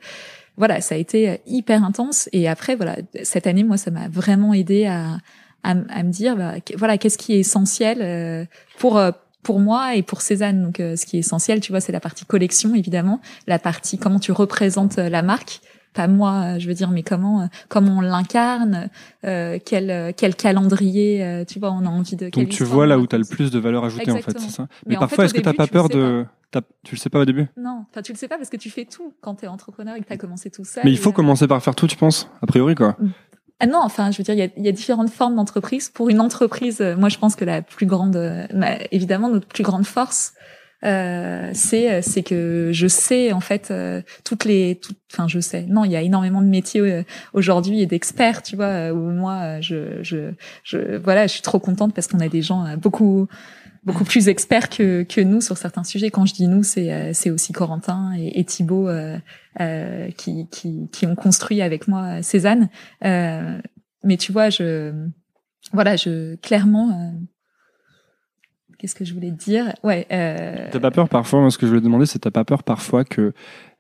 voilà, 0.57 0.81
ça 0.81 0.95
a 0.95 0.99
été 0.99 1.41
hyper 1.47 1.85
intense. 1.85 2.31
Et 2.33 2.49
après, 2.49 2.75
voilà, 2.75 2.97
cette 3.23 3.47
année, 3.47 3.65
moi, 3.65 3.77
ça 3.77 3.91
m'a 3.91 4.09
vraiment 4.09 4.55
aidé 4.55 4.87
à, 4.87 5.19
à, 5.63 5.75
me 5.75 6.11
dire, 6.11 6.37
bah, 6.37 6.55
voilà, 6.79 6.97
qu'est-ce 6.97 7.19
qui 7.19 7.35
est 7.35 7.41
essentiel 7.41 7.99
euh, 8.01 8.47
pour 8.79 8.99
pour 9.43 9.61
moi 9.61 9.95
et 9.95 10.03
pour 10.03 10.23
Cézanne. 10.23 10.63
Donc, 10.63 10.77
ce 10.79 11.05
qui 11.05 11.17
est 11.17 11.21
essentiel, 11.21 11.61
tu 11.61 11.71
vois, 11.71 11.83
c'est 11.83 11.93
la 11.93 12.01
partie 12.01 12.25
collection, 12.25 12.75
évidemment, 12.75 13.21
la 13.47 13.59
partie 13.59 13.99
comment 13.99 14.19
tu 14.19 14.33
représentes 14.33 14.97
la 14.97 15.21
marque, 15.21 15.61
pas 15.95 16.09
moi, 16.09 16.59
je 16.59 16.67
veux 16.69 16.75
dire, 16.75 16.91
mais 16.91 17.03
comment 17.03 17.49
comment 17.69 17.99
on 17.99 18.01
l'incarne, 18.01 18.91
euh, 19.25 19.59
quel 19.65 20.13
quel 20.17 20.35
calendrier, 20.35 21.25
euh, 21.25 21.45
tu 21.45 21.59
vois, 21.59 21.71
on 21.71 21.87
a 21.87 21.89
envie 21.89 22.17
de. 22.17 22.29
Donc 22.29 22.49
tu 22.49 22.65
vois 22.65 22.87
là 22.87 22.99
où 22.99 23.07
tu 23.07 23.15
as 23.15 23.19
le 23.19 23.25
plus 23.25 23.51
de 23.51 23.59
valeur 23.59 23.85
ajoutée 23.85 24.11
en 24.11 24.17
fait, 24.17 24.39
c'est 24.39 24.51
ça. 24.51 24.67
Mais, 24.87 24.97
parfois, 24.97 25.25
est-ce 25.25 25.35
que 25.35 25.41
t'as 25.41 25.55
pas 25.55 25.67
peur 25.67 25.89
de 25.89 26.27
tu 26.85 26.95
le 26.95 27.01
sais 27.01 27.11
pas 27.11 27.21
au 27.21 27.25
début? 27.25 27.47
Non, 27.57 27.85
enfin 27.91 28.03
tu 28.03 28.13
le 28.13 28.19
sais 28.19 28.29
pas 28.29 28.37
parce 28.37 28.51
que 28.51 28.57
tu 28.57 28.71
fais 28.71 28.85
tout 28.85 29.13
quand 29.21 29.37
tu 29.37 29.45
es 29.45 29.49
entrepreneur 29.49 29.97
et 29.97 30.01
que 30.01 30.07
tu 30.07 30.13
as 30.13 30.17
commencé 30.17 30.51
tout 30.51 30.65
seul. 30.65 30.85
Mais 30.85 30.93
il 30.93 30.99
faut 30.99 31.11
euh, 31.11 31.13
commencer 31.13 31.49
par 31.49 31.61
faire 31.63 31.75
tout, 31.75 31.87
tu 31.87 31.97
penses 31.97 32.29
A 32.43 32.47
priori 32.47 32.75
quoi. 32.75 32.97
Mm. 33.01 33.09
Ah 33.61 33.67
non, 33.67 33.79
enfin, 33.83 34.11
je 34.11 34.19
veux 34.19 34.25
dire, 34.25 34.35
il 34.35 34.41
y 34.41 34.43
a, 34.43 34.49
y 34.57 34.69
a, 34.69 34.73
différentes 34.73 35.11
formes 35.11 35.37
d'entreprise. 35.37 35.89
Pour 35.89 36.09
une 36.11 36.21
entreprise, 36.21 36.81
moi, 36.99 37.09
je 37.09 37.19
pense 37.19 37.37
que 37.37 37.45
la 37.45 37.63
plus 37.63 37.87
grande, 37.87 38.17
évidemment, 38.91 39.29
notre 39.29 39.47
plus 39.47 39.63
grande 39.63 39.87
force, 39.87 40.35
euh, 40.85 41.51
c'est 41.55 42.03
c'est 42.03 42.23
que 42.23 42.71
je 42.73 42.87
sais 42.87 43.33
en 43.33 43.41
fait 43.41 43.71
euh, 43.71 44.03
toutes 44.23 44.45
les 44.45 44.81
enfin 45.13 45.29
je 45.29 45.41
sais. 45.41 45.63
Non 45.63 45.85
il 45.85 45.93
y 45.93 45.97
a 45.97 46.03
énormément 46.03 46.43
de 46.43 46.47
métiers 46.47 46.81
euh, 46.81 47.03
aujourd'hui 47.33 47.81
et 47.81 47.87
d'experts 47.87 48.43
tu 48.43 48.57
vois 48.57 48.93
où 48.93 49.11
moi 49.11 49.61
je 49.61 50.03
je 50.03 50.33
je 50.63 50.97
voilà 50.97 51.27
je 51.27 51.33
suis 51.33 51.43
trop 51.43 51.59
contente 51.59 51.95
parce 51.95 52.07
qu'on 52.07 52.21
a 52.21 52.29
des 52.29 52.43
gens 52.43 52.77
beaucoup 52.77 53.27
beaucoup 53.85 54.05
plus 54.05 54.29
experts 54.29 54.69
que 54.69 55.05
que 55.05 55.23
nous 55.23 55.41
sur 55.41 55.57
certains 55.57 55.85
sujets. 55.85 56.11
Quand 56.11 56.27
je 56.27 56.35
dis 56.35 56.49
nous 56.49 56.63
c'est 56.63 57.15
c'est 57.15 57.31
aussi 57.31 57.53
Corentin 57.53 58.13
et, 58.19 58.41
et 58.41 58.45
Thibaut 58.45 58.89
qui 60.19 60.49
qui 60.51 60.89
qui 60.93 61.07
ont 61.07 61.15
construit 61.15 61.63
avec 61.63 61.89
moi 61.89 62.23
Cézanne. 62.23 62.69
Mais 63.01 64.17
tu 64.19 64.33
vois 64.33 64.51
je 64.51 64.93
voilà 65.73 65.97
je 65.97 66.35
clairement 66.37 67.15
Qu'est-ce 68.85 68.95
que 68.95 69.07
je 69.07 69.15
voulais 69.15 69.31
dire? 69.31 69.73
Ouais. 69.83 70.07
Euh... 70.13 70.69
T'as 70.71 70.79
pas 70.79 70.91
peur 70.91 71.09
parfois? 71.09 71.41
Moi, 71.41 71.51
ce 71.51 71.57
que 71.57 71.65
je 71.65 71.71
voulais 71.71 71.81
demander, 71.81 72.05
c'est 72.05 72.19
t'as 72.19 72.31
pas 72.31 72.45
peur 72.45 72.63
parfois 72.63 73.03
que 73.03 73.33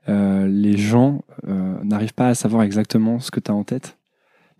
euh, 0.08 0.48
les 0.48 0.78
gens 0.78 1.20
euh, 1.46 1.74
n'arrivent 1.82 2.14
pas 2.14 2.28
à 2.28 2.34
savoir 2.34 2.62
exactement 2.62 3.20
ce 3.20 3.30
que 3.30 3.38
tu 3.38 3.50
as 3.50 3.54
en 3.54 3.64
tête? 3.64 3.98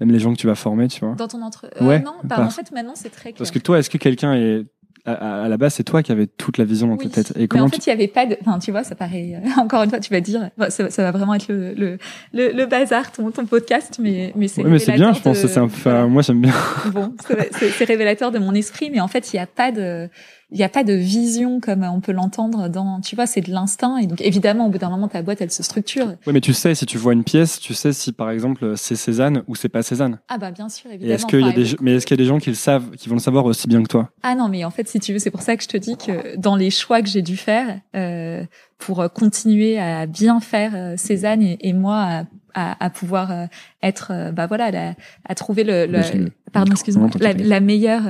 Même 0.01 0.11
les 0.11 0.19
gens 0.19 0.35
que 0.35 0.39
tu 0.39 0.47
vas 0.47 0.55
former, 0.55 0.89
tu 0.89 1.03
vois? 1.03 1.15
Dans 1.15 1.29
ton 1.29 1.41
entre. 1.41 1.71
Euh, 1.81 1.87
ouais. 1.87 2.01
Non, 2.01 2.17
bah, 2.25 2.43
en 2.43 2.51
fait, 2.51 2.73
maintenant, 2.73 2.93
c'est 2.95 3.09
très 3.09 3.31
clair. 3.31 3.39
Parce 3.39 3.51
que 3.51 3.59
toi, 3.59 3.79
est-ce 3.79 3.89
que 3.89 3.97
quelqu'un 3.97 4.35
est 4.35 4.67
à, 5.07 5.49
la 5.49 5.57
base, 5.59 5.75
c'est 5.75 5.85
toi 5.85 6.03
qui 6.03 6.13
avais 6.13 6.27
toute 6.27 6.57
la 6.57 6.65
vision 6.65 6.89
dans 6.89 6.97
ta 6.97 7.09
tête. 7.09 7.35
Et 7.37 7.47
comment 7.47 7.65
mais 7.65 7.69
en 7.69 7.71
fait, 7.71 7.87
il 7.87 7.91
y 7.91 7.93
avait 7.93 8.09
pas 8.09 8.25
de. 8.25 8.37
Enfin, 8.41 8.59
tu 8.59 8.71
vois, 8.71 8.85
ça 8.85 8.95
paraît. 8.95 9.35
Euh, 9.35 9.49
encore 9.61 9.83
une 9.83 9.91
fois, 9.91 10.01
tu 10.01 10.11
vas 10.11 10.21
dire, 10.21 10.51
ça, 10.71 10.89
ça 10.89 11.03
va 11.03 11.11
vraiment 11.11 11.35
être 11.35 11.49
le 11.49 11.75
le, 11.75 11.99
le, 12.33 12.53
le 12.53 12.67
bazar 12.67 13.13
ton, 13.13 13.31
ton 13.31 13.45
podcast, 13.45 13.99
mais 14.01 14.33
mais 14.35 14.49
c'est. 14.49 14.65
Oui, 14.65 14.71
mais 14.71 14.79
c'est 14.79 14.93
bien. 14.93 15.13
Je 15.13 15.21
pense 15.21 15.37
c'est 15.37 15.59
un. 15.59 15.65
Enfin, 15.65 16.07
moi, 16.07 16.23
j'aime 16.23 16.41
bien. 16.41 16.55
Bon, 16.93 17.13
c'est 17.53 17.85
révélateur 17.85 18.31
de 18.31 18.39
mon 18.39 18.55
esprit, 18.55 18.91
mais 18.91 19.01
en 19.01 19.09
fait, 19.09 19.33
il 19.33 19.37
n'y 19.37 19.43
a 19.43 19.47
pas 19.47 19.73
de 19.73 20.09
il 20.55 20.59
n'y 20.59 20.65
a 20.65 20.69
pas 20.69 20.85
de 20.85 20.93
vision 20.93 21.59
comme 21.59 21.83
on 21.83 22.01
peut 22.01 22.13
l'entendre 22.13 22.69
dans, 22.69 23.01
tu 23.01 23.17
vois, 23.17 23.27
c'est 23.27 23.41
de 23.41 23.51
l'instinct. 23.51 23.97
Et 23.99 24.07
donc, 24.07 24.21
évidemment, 24.21 24.67
au 24.67 24.71
bout 24.71 24.79
d'un 24.79 24.89
moment, 24.89 25.09
ta 25.09 25.21
boîte, 25.21 25.41
elle 25.41 25.51
se 25.51 25.65
structure. 25.65 26.15
Oui, 26.29 26.33
mais 26.33 26.41
tu 26.41 26.55
sais, 26.55 26.77
si 26.77 26.87
tu 26.87 26.97
vois 26.97 27.13
une 27.13 27.25
pièce, 27.25 27.59
tu 27.59 27.75
sais 27.75 27.93
si, 27.93 28.13
par 28.13 28.31
exemple, 28.31 28.75
c'est 28.77 28.95
Cézanne 28.95 29.43
ou 29.49 29.57
c'est 29.57 29.69
pas 29.69 29.83
Cézanne. 29.83 30.21
Ah, 30.29 30.39
bah, 30.39 30.53
bien 30.53 30.69
sûr, 30.69 30.93
évidemment. 30.93 31.15
est-ce 31.15 31.27
qu'il 31.27 31.41
y 31.41 31.49
a 31.49 31.53
des, 31.53 31.77
mais 31.81 31.95
est-ce 31.97 32.07
qu'il 32.07 32.17
y 32.17 32.21
a 32.21 32.23
des 32.23 32.29
gens 32.29 32.39
qui 32.39 32.51
le 32.51 32.57
savent, 32.57 32.93
qui 32.93 33.09
vont 33.09 33.17
le 33.17 33.21
savoir 33.21 33.45
aussi 33.47 33.67
bien 33.67 33.83
que 33.83 33.89
toi? 33.89 34.11
Ah 34.23 34.37
non, 34.37 34.49
mais 34.49 34.65
en 34.65 34.71
fait, 34.71 34.89
si 34.89 35.01
tu 35.01 35.13
veux, 35.13 35.19
c'est 35.19 35.33
pour 35.33 35.43
ça 35.43 35.57
que 35.57 35.65
je 35.65 35.69
te 35.69 35.77
dis 35.77 35.97
que 35.97 36.37
dans 36.37 36.55
les 36.55 36.71
choix 36.71 37.03
que 37.03 37.09
j'ai 37.09 37.23
dû 37.23 37.37
faire, 37.37 37.81
euh, 37.97 38.45
pour 38.79 39.05
continuer 39.13 39.79
à 39.79 40.07
bien 40.07 40.41
faire 40.41 40.73
euh, 40.75 40.95
Cézanne 40.97 41.43
et, 41.43 41.59
et 41.61 41.73
moi 41.73 41.97
à 41.99 42.25
à, 42.57 42.85
à, 42.85 42.89
pouvoir 42.89 43.33
euh, 43.33 43.47
être 43.83 44.13
euh, 44.13 44.31
bah 44.31 44.47
voilà 44.47 44.95
à 45.25 45.35
trouver 45.35 45.65
le, 45.65 45.87
le 45.87 46.31
pardon 46.53 46.71
excuse-moi 46.71 47.11
la, 47.19 47.33
la, 47.33 47.59
meilleure 47.59 48.05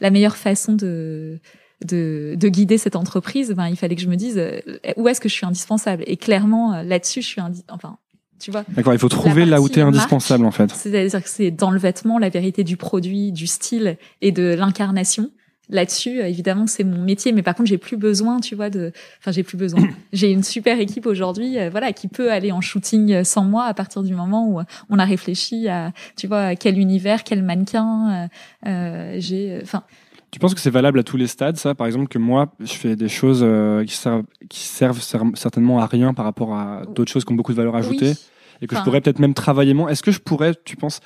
la 0.00 0.10
meilleure 0.10 0.36
façon 0.36 0.74
de 0.74 1.40
de, 1.84 2.34
de 2.36 2.48
guider 2.48 2.78
cette 2.78 2.96
entreprise, 2.96 3.52
ben, 3.52 3.68
il 3.68 3.76
fallait 3.76 3.94
que 3.94 4.02
je 4.02 4.08
me 4.08 4.16
dise 4.16 4.38
euh, 4.38 4.60
où 4.96 5.08
est-ce 5.08 5.20
que 5.20 5.28
je 5.28 5.34
suis 5.34 5.46
indispensable? 5.46 6.02
Et 6.06 6.16
clairement, 6.16 6.74
euh, 6.74 6.82
là-dessus, 6.82 7.22
je 7.22 7.26
suis 7.26 7.40
indi 7.40 7.64
enfin, 7.68 7.98
tu 8.40 8.50
vois. 8.50 8.64
D'accord, 8.68 8.92
il 8.92 8.98
faut 8.98 9.08
trouver 9.08 9.44
là 9.44 9.60
où 9.60 9.68
tu 9.68 9.78
es 9.78 9.82
indispensable 9.82 10.44
en 10.44 10.50
fait. 10.50 10.70
C'est-à-dire 10.72 11.22
que 11.22 11.28
c'est 11.28 11.50
dans 11.50 11.70
le 11.70 11.78
vêtement, 11.78 12.18
la 12.18 12.28
vérité 12.28 12.64
du 12.64 12.76
produit, 12.76 13.32
du 13.32 13.46
style 13.46 13.96
et 14.20 14.32
de 14.32 14.54
l'incarnation. 14.54 15.30
Là-dessus, 15.70 16.20
euh, 16.20 16.28
évidemment, 16.28 16.66
c'est 16.66 16.82
mon 16.82 17.04
métier, 17.04 17.30
mais 17.32 17.42
par 17.42 17.54
contre, 17.54 17.68
j'ai 17.68 17.76
plus 17.76 17.98
besoin, 17.98 18.40
tu 18.40 18.54
vois, 18.54 18.70
de, 18.70 18.90
enfin, 19.20 19.32
j'ai 19.32 19.42
plus 19.42 19.58
besoin. 19.58 19.86
j'ai 20.14 20.32
une 20.32 20.42
super 20.42 20.80
équipe 20.80 21.06
aujourd'hui, 21.06 21.58
voilà, 21.70 21.92
qui 21.92 22.08
peut 22.08 22.32
aller 22.32 22.50
en 22.52 22.62
shooting 22.62 23.22
sans 23.22 23.44
moi 23.44 23.66
à 23.66 23.74
partir 23.74 24.02
du 24.02 24.14
moment 24.14 24.48
où 24.48 24.60
on 24.88 24.98
a 24.98 25.04
réfléchi 25.04 25.68
à, 25.68 25.92
tu 26.16 26.26
vois, 26.26 26.56
quel 26.56 26.78
univers, 26.78 27.22
quel 27.22 27.42
mannequin, 27.42 28.30
euh, 28.66 29.16
j'ai, 29.18 29.60
enfin, 29.62 29.84
tu 30.30 30.38
penses 30.38 30.54
que 30.54 30.60
c'est 30.60 30.70
valable 30.70 30.98
à 30.98 31.02
tous 31.02 31.16
les 31.16 31.26
stades, 31.26 31.56
ça? 31.56 31.74
Par 31.74 31.86
exemple, 31.86 32.08
que 32.08 32.18
moi, 32.18 32.52
je 32.60 32.72
fais 32.72 32.96
des 32.96 33.08
choses 33.08 33.40
euh, 33.42 33.84
qui, 33.84 33.94
servent, 33.94 34.24
qui 34.48 34.60
servent 34.60 35.00
certainement 35.00 35.80
à 35.80 35.86
rien 35.86 36.12
par 36.14 36.24
rapport 36.24 36.54
à 36.54 36.82
d'autres 36.94 37.10
choses 37.10 37.24
qui 37.24 37.32
ont 37.32 37.36
beaucoup 37.36 37.52
de 37.52 37.56
valeur 37.56 37.76
ajoutée 37.76 38.12
et 38.60 38.66
que 38.66 38.76
je 38.76 38.82
pourrais 38.82 39.00
peut-être 39.00 39.20
même 39.20 39.34
travailler 39.34 39.74
moins. 39.74 39.88
Est-ce 39.88 40.02
que 40.02 40.10
je 40.10 40.20
pourrais, 40.20 40.54
tu 40.64 40.76
penses, 40.76 41.00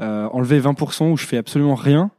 euh, 0.00 0.28
enlever 0.32 0.60
20% 0.60 1.10
où 1.10 1.16
je 1.16 1.26
fais 1.26 1.38
absolument 1.38 1.74
rien 1.74 2.10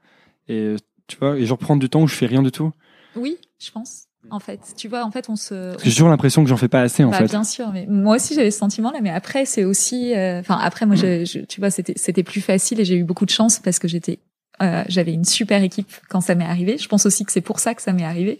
et 0.47 0.75
tu 1.07 1.17
vois 1.17 1.37
et 1.37 1.45
je 1.45 1.51
reprends 1.53 1.77
du 1.77 1.89
temps 1.89 2.01
où 2.01 2.07
je 2.07 2.15
fais 2.15 2.25
rien 2.25 2.41
du 2.41 2.51
tout? 2.51 2.71
Oui, 3.15 3.37
je 3.59 3.71
pense. 3.71 4.05
En 4.31 4.39
fait, 4.39 4.59
tu 4.75 4.89
vois, 4.89 5.05
en 5.05 5.11
fait, 5.11 5.29
on 5.29 5.37
se. 5.37 5.77
J'ai 5.81 5.91
toujours 5.91 6.09
l'impression 6.09 6.43
que 6.43 6.49
j'en 6.49 6.57
fais 6.57 6.67
pas 6.67 6.81
assez, 6.81 7.05
en 7.05 7.09
bah, 7.09 7.19
fait. 7.19 7.27
Bien 7.27 7.45
sûr, 7.45 7.71
mais 7.71 7.85
moi 7.87 8.17
aussi 8.17 8.35
j'avais 8.35 8.51
ce 8.51 8.59
sentiment-là, 8.59 8.99
mais 9.01 9.09
après 9.09 9.45
c'est 9.45 9.63
aussi, 9.63 10.13
euh, 10.13 10.41
enfin 10.41 10.59
après 10.61 10.85
moi, 10.85 10.95
je, 10.95 11.45
tu 11.45 11.61
vois, 11.61 11.71
c'était 11.71 11.93
c'était 11.95 12.23
plus 12.23 12.41
facile 12.41 12.81
et 12.81 12.85
j'ai 12.85 12.95
eu 12.95 13.05
beaucoup 13.05 13.25
de 13.25 13.31
chance 13.31 13.59
parce 13.59 13.79
que 13.79 13.87
j'étais 13.87 14.19
euh, 14.61 14.83
j'avais 14.87 15.13
une 15.13 15.25
super 15.25 15.63
équipe 15.63 15.91
quand 16.09 16.21
ça 16.21 16.35
m'est 16.35 16.45
arrivé. 16.45 16.77
Je 16.77 16.87
pense 16.87 17.05
aussi 17.05 17.25
que 17.25 17.31
c'est 17.31 17.41
pour 17.41 17.59
ça 17.59 17.73
que 17.73 17.81
ça 17.81 17.93
m'est 17.93 18.03
arrivé, 18.03 18.39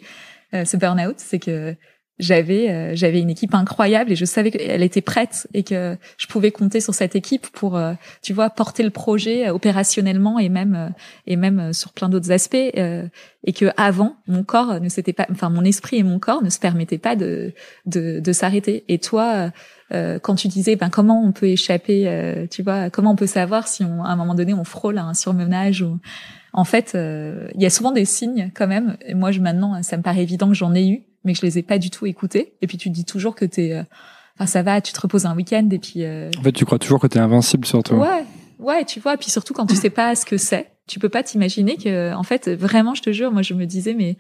euh, 0.54 0.66
ce 0.66 0.78
burn-out, 0.78 1.16
c'est 1.18 1.40
que 1.40 1.76
j'avais 2.20 2.70
euh, 2.70 2.92
j'avais 2.96 3.22
une 3.22 3.30
équipe 3.30 3.56
incroyable 3.56 4.12
et 4.12 4.16
je 4.16 4.26
savais 4.26 4.52
qu'elle 4.52 4.84
était 4.84 5.02
prête 5.02 5.48
et 5.54 5.64
que 5.64 5.98
je 6.18 6.28
pouvais 6.28 6.52
compter 6.52 6.82
sur 6.82 6.94
cette 6.94 7.16
équipe 7.16 7.48
pour 7.48 7.78
euh, 7.78 7.94
tu 8.22 8.34
vois 8.34 8.50
porter 8.50 8.84
le 8.84 8.90
projet 8.90 9.50
opérationnellement 9.50 10.38
et 10.40 10.50
même 10.50 10.94
et 11.28 11.36
même 11.36 11.74
sur 11.74 11.94
plein 11.94 12.10
d'autres 12.10 12.32
aspects 12.32 12.56
et 12.56 13.54
que 13.54 13.66
avant 13.78 14.16
mon 14.28 14.44
corps 14.44 14.80
ne 14.80 14.90
s'était 14.90 15.14
pas 15.14 15.28
enfin 15.32 15.50
mon 15.50 15.64
esprit 15.64 15.98
et 15.98 16.04
mon 16.04 16.20
corps 16.20 16.44
ne 16.44 16.50
se 16.50 16.60
permettaient 16.60 16.98
pas 16.98 17.16
de 17.16 17.54
de, 17.86 18.20
de 18.20 18.34
s'arrêter 18.34 18.84
et 18.88 19.00
toi 19.00 19.52
euh, 19.92 20.20
quand 20.20 20.36
tu 20.36 20.48
disais 20.48 20.76
ben 20.76 20.90
comment 20.90 21.24
on 21.24 21.32
peut 21.32 21.48
échapper, 21.48 22.08
euh, 22.08 22.46
tu 22.50 22.62
vois, 22.62 22.90
comment 22.90 23.12
on 23.12 23.16
peut 23.16 23.28
savoir 23.28 23.68
si 23.68 23.84
on, 23.84 24.04
à 24.04 24.10
un 24.10 24.16
moment 24.16 24.36
donné 24.36 24.54
on 24.54 24.64
frôle 24.64 25.00
un 25.00 25.14
surmenage 25.14 25.82
ou 25.82 26.00
en 26.54 26.64
fait 26.64 26.94
euh, 26.94 27.48
il 27.56 27.62
y 27.62 27.66
a 27.66 27.70
souvent 27.70 27.92
des 27.92 28.06
signes 28.06 28.52
quand 28.54 28.68
même. 28.68 28.98
Et 29.06 29.16
moi 29.16 29.32
je 29.32 29.40
maintenant 29.40 29.82
ça 29.82 29.98
me 29.98 30.04
paraît 30.04 30.22
évident 30.22 30.48
que 30.48 30.54
j'en 30.54 30.76
ai 30.76 30.88
eu, 30.88 31.04
mais 31.24 31.34
que 31.34 31.40
je 31.40 31.46
les 31.46 31.58
ai 31.58 31.64
pas 31.64 31.78
du 31.78 31.90
tout 31.90 32.06
écoutés. 32.06 32.54
Et 32.62 32.68
puis 32.68 32.78
tu 32.78 32.90
dis 32.90 33.06
toujours 33.06 33.36
que 33.36 33.46
t'es, 33.46 33.84
enfin 34.36 34.46
ça 34.46 34.62
va, 34.64 34.82
tu 34.82 34.94
te 34.94 35.02
reposes 35.02 35.26
un 35.26 35.36
week-end 35.36 35.68
et 35.72 35.80
puis. 35.80 36.06
En 36.06 36.44
fait 36.44 36.52
tu 36.52 36.66
crois 36.66 36.80
toujours 36.80 37.00
que 37.00 37.08
t'es 37.08 37.20
invincible 37.20 37.66
surtout. 37.66 37.96
Ouais. 37.96 38.26
ouais, 38.60 38.86
tu 38.86 39.00
vois. 39.00 39.18
Puis 39.18 39.30
surtout 39.30 39.54
quand 39.54 39.66
tu 39.66 39.76
sais 39.76 39.90
pas 39.90 40.16
ce 40.16 40.26
que 40.26 40.38
c'est, 40.38 40.72
tu 40.88 41.00
peux 41.00 41.10
pas 41.10 41.24
t'imaginer 41.24 41.78
que, 41.78 42.14
en 42.14 42.24
fait, 42.24 42.50
vraiment, 42.50 42.96
je 42.96 43.02
te 43.02 43.12
jure, 43.12 43.32
moi, 43.32 43.44
je 43.44 43.54
me 43.54 43.66
disais, 43.66 43.94
mais 43.94 44.18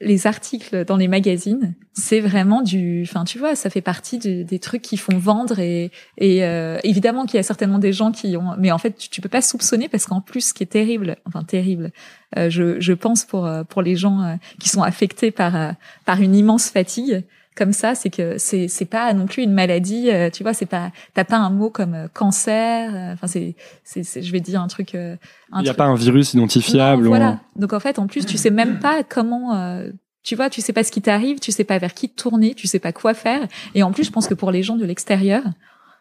les 0.00 0.28
articles 0.28 0.84
dans 0.84 0.96
les 0.96 1.08
magazines, 1.08 1.74
c'est 1.92 2.20
vraiment 2.20 2.62
du, 2.62 3.02
enfin 3.02 3.24
tu 3.24 3.38
vois, 3.38 3.56
ça 3.56 3.68
fait 3.68 3.80
partie 3.80 4.18
des 4.18 4.58
trucs 4.60 4.82
qui 4.82 4.96
font 4.96 5.18
vendre 5.18 5.58
et, 5.58 5.90
et 6.18 6.44
euh, 6.44 6.78
évidemment 6.84 7.26
qu'il 7.26 7.36
y 7.36 7.40
a 7.40 7.42
certainement 7.42 7.80
des 7.80 7.92
gens 7.92 8.12
qui 8.12 8.36
ont, 8.36 8.54
mais 8.58 8.70
en 8.70 8.78
fait 8.78 8.96
tu, 8.96 9.20
peux 9.20 9.28
pas 9.28 9.42
soupçonner 9.42 9.88
parce 9.88 10.06
qu'en 10.06 10.20
plus 10.20 10.48
ce 10.48 10.54
qui 10.54 10.62
est 10.62 10.66
terrible, 10.66 11.16
enfin 11.26 11.42
terrible, 11.42 11.90
euh, 12.36 12.48
je, 12.48 12.78
je 12.78 12.92
pense 12.92 13.24
pour 13.24 13.46
euh, 13.46 13.64
pour 13.64 13.82
les 13.82 13.96
gens 13.96 14.38
qui 14.60 14.68
sont 14.68 14.82
affectés 14.82 15.32
par 15.32 15.74
par 16.04 16.20
une 16.20 16.36
immense 16.36 16.70
fatigue, 16.70 17.24
comme 17.58 17.72
ça, 17.72 17.96
c'est 17.96 18.08
que 18.08 18.38
c'est 18.38 18.68
c'est 18.68 18.84
pas 18.84 19.12
non 19.12 19.26
plus 19.26 19.42
une 19.42 19.52
maladie, 19.52 20.10
euh, 20.10 20.30
tu 20.30 20.44
vois, 20.44 20.54
c'est 20.54 20.66
pas 20.66 20.92
t'as 21.12 21.24
pas 21.24 21.38
un 21.38 21.50
mot 21.50 21.70
comme 21.70 21.94
euh, 21.94 22.06
cancer, 22.06 22.94
euh, 22.94 23.12
enfin 23.14 23.26
c'est 23.26 23.56
c'est 23.82 24.22
je 24.22 24.32
vais 24.32 24.38
dire 24.38 24.62
un 24.62 24.68
truc 24.68 24.94
il 24.94 25.18
n'y 25.60 25.68
a 25.68 25.74
pas 25.74 25.86
un 25.86 25.96
virus 25.96 26.34
identifiable 26.34 27.08
voilà. 27.08 27.40
Donc 27.56 27.72
en 27.72 27.80
fait, 27.80 27.98
en 27.98 28.06
plus, 28.06 28.24
tu 28.24 28.38
sais 28.38 28.50
même 28.50 28.78
pas 28.78 29.02
comment 29.02 29.82
tu 30.22 30.36
vois, 30.36 30.50
tu 30.50 30.60
sais 30.60 30.72
pas 30.72 30.84
ce 30.84 30.92
qui 30.92 31.02
t'arrive, 31.02 31.40
tu 31.40 31.50
sais 31.50 31.64
pas 31.64 31.78
vers 31.78 31.94
qui 31.94 32.08
te 32.08 32.22
tourner, 32.22 32.54
tu 32.54 32.68
sais 32.68 32.78
pas 32.78 32.92
quoi 32.92 33.12
faire 33.12 33.48
et 33.74 33.82
en 33.82 33.90
plus, 33.90 34.04
je 34.04 34.12
pense 34.12 34.28
que 34.28 34.34
pour 34.34 34.52
les 34.52 34.62
gens 34.62 34.76
de 34.76 34.84
l'extérieur, 34.84 35.42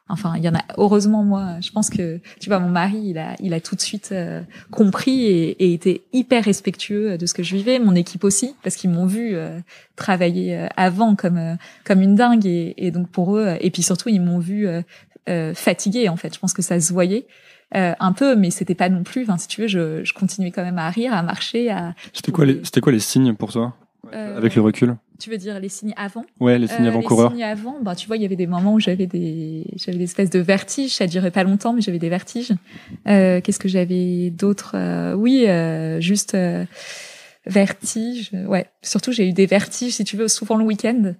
Enfin, 0.10 0.36
il 0.38 0.44
y 0.44 0.50
en 0.50 0.56
a. 0.56 0.64
Heureusement, 0.78 1.24
moi, 1.24 1.56
je 1.62 1.72
pense 1.72 1.90
que 1.90 2.20
tu 2.40 2.50
vois, 2.50 2.60
mon 2.60 2.70
mari, 2.70 3.02
il 3.04 3.18
a, 3.18 3.36
il 3.40 3.54
a 3.54 3.60
tout 3.60 3.76
de 3.76 3.82
suite 3.82 4.10
euh, 4.12 4.42
compris 4.72 5.26
et, 5.26 5.50
et 5.64 5.74
été 5.74 6.04
hyper 6.14 6.46
respectueux 6.46 7.18
de 7.18 7.26
ce 7.26 7.34
que 7.34 7.44
je 7.44 7.56
vivais. 7.56 7.80
Mon 7.80 7.96
équipe 7.96 8.24
aussi, 8.24 8.56
parce 8.64 8.76
qu'ils 8.76 8.90
m'ont 8.90 9.06
vu 9.06 9.36
euh, 9.36 9.60
travailler 9.96 10.58
euh, 10.58 10.68
avant 10.78 11.16
comme 11.16 11.58
comme 11.84 12.02
une 12.02 12.16
dingue 12.16 12.46
et, 12.46 12.74
et, 12.78 12.92
donc 12.92 13.10
pour 13.10 13.36
eux. 13.38 13.58
Et 13.60 13.70
puis 13.70 13.84
surtout, 13.84 14.10
ils 14.10 14.22
m'ont 14.22 14.40
vu 14.40 14.68
fatiguée. 15.56 16.08
En 16.08 16.16
fait, 16.16 16.34
je 16.34 16.40
pense 16.40 16.54
que 16.54 16.62
ça 16.62 16.80
se 16.80 16.94
voyait. 16.94 17.28
un 17.74 18.14
peu, 18.14 18.36
mais 18.36 18.50
c'était 18.50 18.76
pas 18.76 18.88
non 18.88 19.04
plus. 19.04 19.24
Enfin, 19.24 19.38
si 19.38 19.50
tu 19.50 19.62
veux, 19.62 19.68
je, 19.68 20.06
je 20.06 20.14
continuais 20.14 20.52
quand 20.52 20.64
même 20.64 20.80
à 20.80 20.90
rire, 20.90 21.14
à 21.14 21.22
marcher. 21.22 21.70
À. 21.70 21.96
C'était 22.14 22.32
quoi 22.32 22.46
les, 22.46 22.62
c'était 22.64 22.80
quoi 22.80 22.94
les 22.94 23.00
signes 23.00 23.34
pour 23.34 23.52
toi, 23.52 23.76
avec 24.14 24.56
le 24.56 24.62
recul? 24.62 24.96
Tu 25.20 25.30
veux 25.30 25.38
dire 25.38 25.60
les 25.60 25.70
signes 25.70 25.94
avant 25.98 26.26
Ouais, 26.40 26.60
les 26.60 26.68
signes 26.68 26.88
avant 26.88 27.02
coureur. 27.02 27.30
Les 27.30 27.36
signes 27.36 27.44
avant, 27.44 27.80
bah 27.82 27.96
tu 27.96 28.08
vois, 28.08 28.18
il 28.18 28.22
y 28.22 28.26
avait 28.26 28.36
des 28.36 28.48
moments 28.48 28.74
où 28.74 28.80
j'avais 28.80 29.08
des 29.08 29.66
j'avais 29.76 29.98
des 29.98 30.04
espèces 30.04 30.30
de 30.30 30.40
vertiges, 30.40 30.96
ça 30.96 31.08
durait 31.08 31.32
pas 31.32 31.44
longtemps 31.44 31.74
mais 31.74 31.82
j'avais 31.82 32.00
des 32.00 32.10
vertiges. 32.10 32.54
Euh, 33.08 33.42
qu'est-ce 33.42 33.60
que 33.60 33.68
j'avais 33.68 34.30
d'autre 34.30 34.72
euh, 34.76 35.14
Oui, 35.14 35.46
euh, 35.48 36.00
juste 36.00 36.36
euh, 36.36 36.66
vertiges. 37.46 38.32
Ouais, 38.48 38.68
surtout 38.82 39.12
j'ai 39.12 39.28
eu 39.28 39.34
des 39.34 39.46
vertiges 39.46 39.94
si 39.94 40.04
tu 40.04 40.18
veux 40.18 40.28
souvent 40.28 40.56
le 40.56 40.64
week-end. 40.64 41.14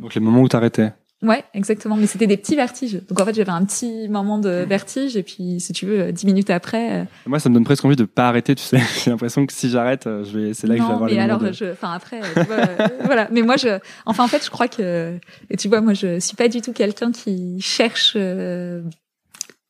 Donc 0.00 0.14
les 0.14 0.20
moments 0.20 0.40
où 0.40 0.48
t'arrêtais 0.48 0.92
Ouais, 1.24 1.44
exactement. 1.54 1.96
Mais 1.96 2.06
c'était 2.06 2.26
des 2.26 2.36
petits 2.36 2.56
vertiges. 2.56 3.00
Donc 3.08 3.20
en 3.20 3.24
fait, 3.24 3.34
j'avais 3.34 3.50
un 3.50 3.64
petit 3.64 4.08
moment 4.08 4.38
de 4.38 4.64
vertige 4.68 5.16
et 5.16 5.22
puis, 5.22 5.58
si 5.60 5.72
tu 5.72 5.86
veux, 5.86 6.12
dix 6.12 6.26
minutes 6.26 6.50
après. 6.50 7.00
Euh, 7.00 7.04
Moi, 7.26 7.38
ça 7.38 7.48
me 7.48 7.54
donne 7.54 7.64
presque 7.64 7.84
envie 7.84 7.96
de 7.96 8.04
pas 8.04 8.28
arrêter. 8.28 8.54
Tu 8.54 8.62
sais, 8.62 8.80
j'ai 9.04 9.10
l'impression 9.10 9.46
que 9.46 9.52
si 9.52 9.70
j'arrête, 9.70 10.06
euh, 10.06 10.24
je 10.24 10.38
vais, 10.38 10.54
c'est 10.54 10.66
là 10.66 10.76
que 10.76 10.82
je 10.82 10.86
vais 10.86 10.92
avoir 10.92 11.08
mais 11.08 11.16
les 11.16 11.20
alors, 11.20 11.40
de... 11.40 11.52
je, 11.52 11.64
enfin 11.72 11.92
après, 11.92 12.20
tu 12.20 12.40
vois, 12.42 12.56
euh, 12.56 12.88
voilà. 13.04 13.28
Mais 13.32 13.42
moi, 13.42 13.56
je, 13.56 13.78
enfin 14.06 14.24
en 14.24 14.28
fait, 14.28 14.44
je 14.44 14.50
crois 14.50 14.68
que, 14.68 15.18
et 15.50 15.56
tu 15.56 15.68
vois, 15.68 15.80
moi, 15.80 15.94
je 15.94 16.20
suis 16.20 16.36
pas 16.36 16.48
du 16.48 16.60
tout 16.60 16.72
quelqu'un 16.72 17.10
qui 17.12 17.60
cherche 17.60 18.16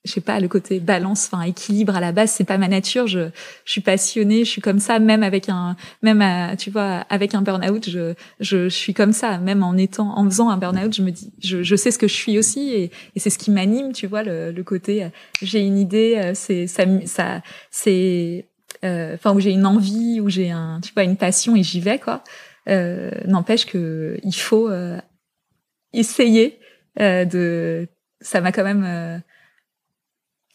je 0.05 0.13
sais 0.13 0.21
pas 0.21 0.39
le 0.39 0.49
côté 0.49 0.81
balance 0.81 1.31
enfin 1.33 1.43
équilibre 1.45 1.97
à 1.97 2.01
la 2.01 2.13
base 2.13 2.31
c'est 2.31 2.45
pas 2.45 2.59
ma 2.59 2.69
nature. 2.69 3.07
Je 3.07 3.31
je 3.65 3.73
suis 3.73 3.81
passionnée 3.81 4.45
je 4.45 4.51
suis 4.51 4.61
comme 4.61 4.79
ça 4.79 4.99
même 4.99 5.23
avec 5.23 5.49
un 5.49 5.77
même 6.03 6.57
tu 6.57 6.71
vois 6.71 7.07
avec 7.09 7.35
un 7.35 7.43
burn-out 7.43 7.89
je, 7.89 8.15
je 8.41 8.69
suis 8.69 8.93
comme 8.95 9.13
ça. 9.13 9.39
Même 9.39 9.63
en 9.63 9.77
étant 9.77 10.17
en 10.19 10.25
faisant 10.27 10.51
un 10.51 10.59
burn-out 10.59 10.95
je 10.95 11.03
me 11.03 11.11
dis 11.11 11.33
je, 11.43 11.63
je 11.63 11.77
sais 11.77 11.91
ce 11.91 11.99
que 11.99 12.07
je 12.09 12.15
suis 12.15 12.39
aussi 12.39 12.71
et, 12.71 12.91
et 13.15 13.19
c'est 13.19 13.31
ce 13.31 13.39
qui 13.39 13.51
m'anime 13.51 13.93
tu 13.93 14.07
vois 14.07 14.23
le, 14.23 14.53
le 14.53 14.63
côté 14.63 15.05
euh, 15.05 15.09
j'ai 15.43 15.61
une 15.61 15.79
idée 15.79 16.17
euh, 16.17 16.33
c'est 16.35 16.67
ça 16.67 16.85
ça 17.07 17.43
c'est 17.71 18.49
euh, 18.85 19.15
enfin 19.15 19.33
où 19.35 19.41
j'ai 19.41 19.53
une 19.53 19.65
envie 19.67 20.21
où 20.21 20.29
j'ai 20.29 20.51
un 20.51 20.81
tu 20.83 20.93
vois 20.93 21.05
une 21.05 21.17
passion 21.17 21.57
et 21.57 21.63
j'y 21.63 21.81
vais 21.81 21.99
quoi. 21.99 22.23
Euh, 22.69 23.11
n'empêche 23.27 23.67
que 23.67 24.19
il 24.23 24.35
faut 24.35 24.71
essayer 25.93 26.59
de 26.99 27.89
ça 28.21 28.41
m'a 28.41 28.53
quand 28.53 28.65
même 28.65 29.23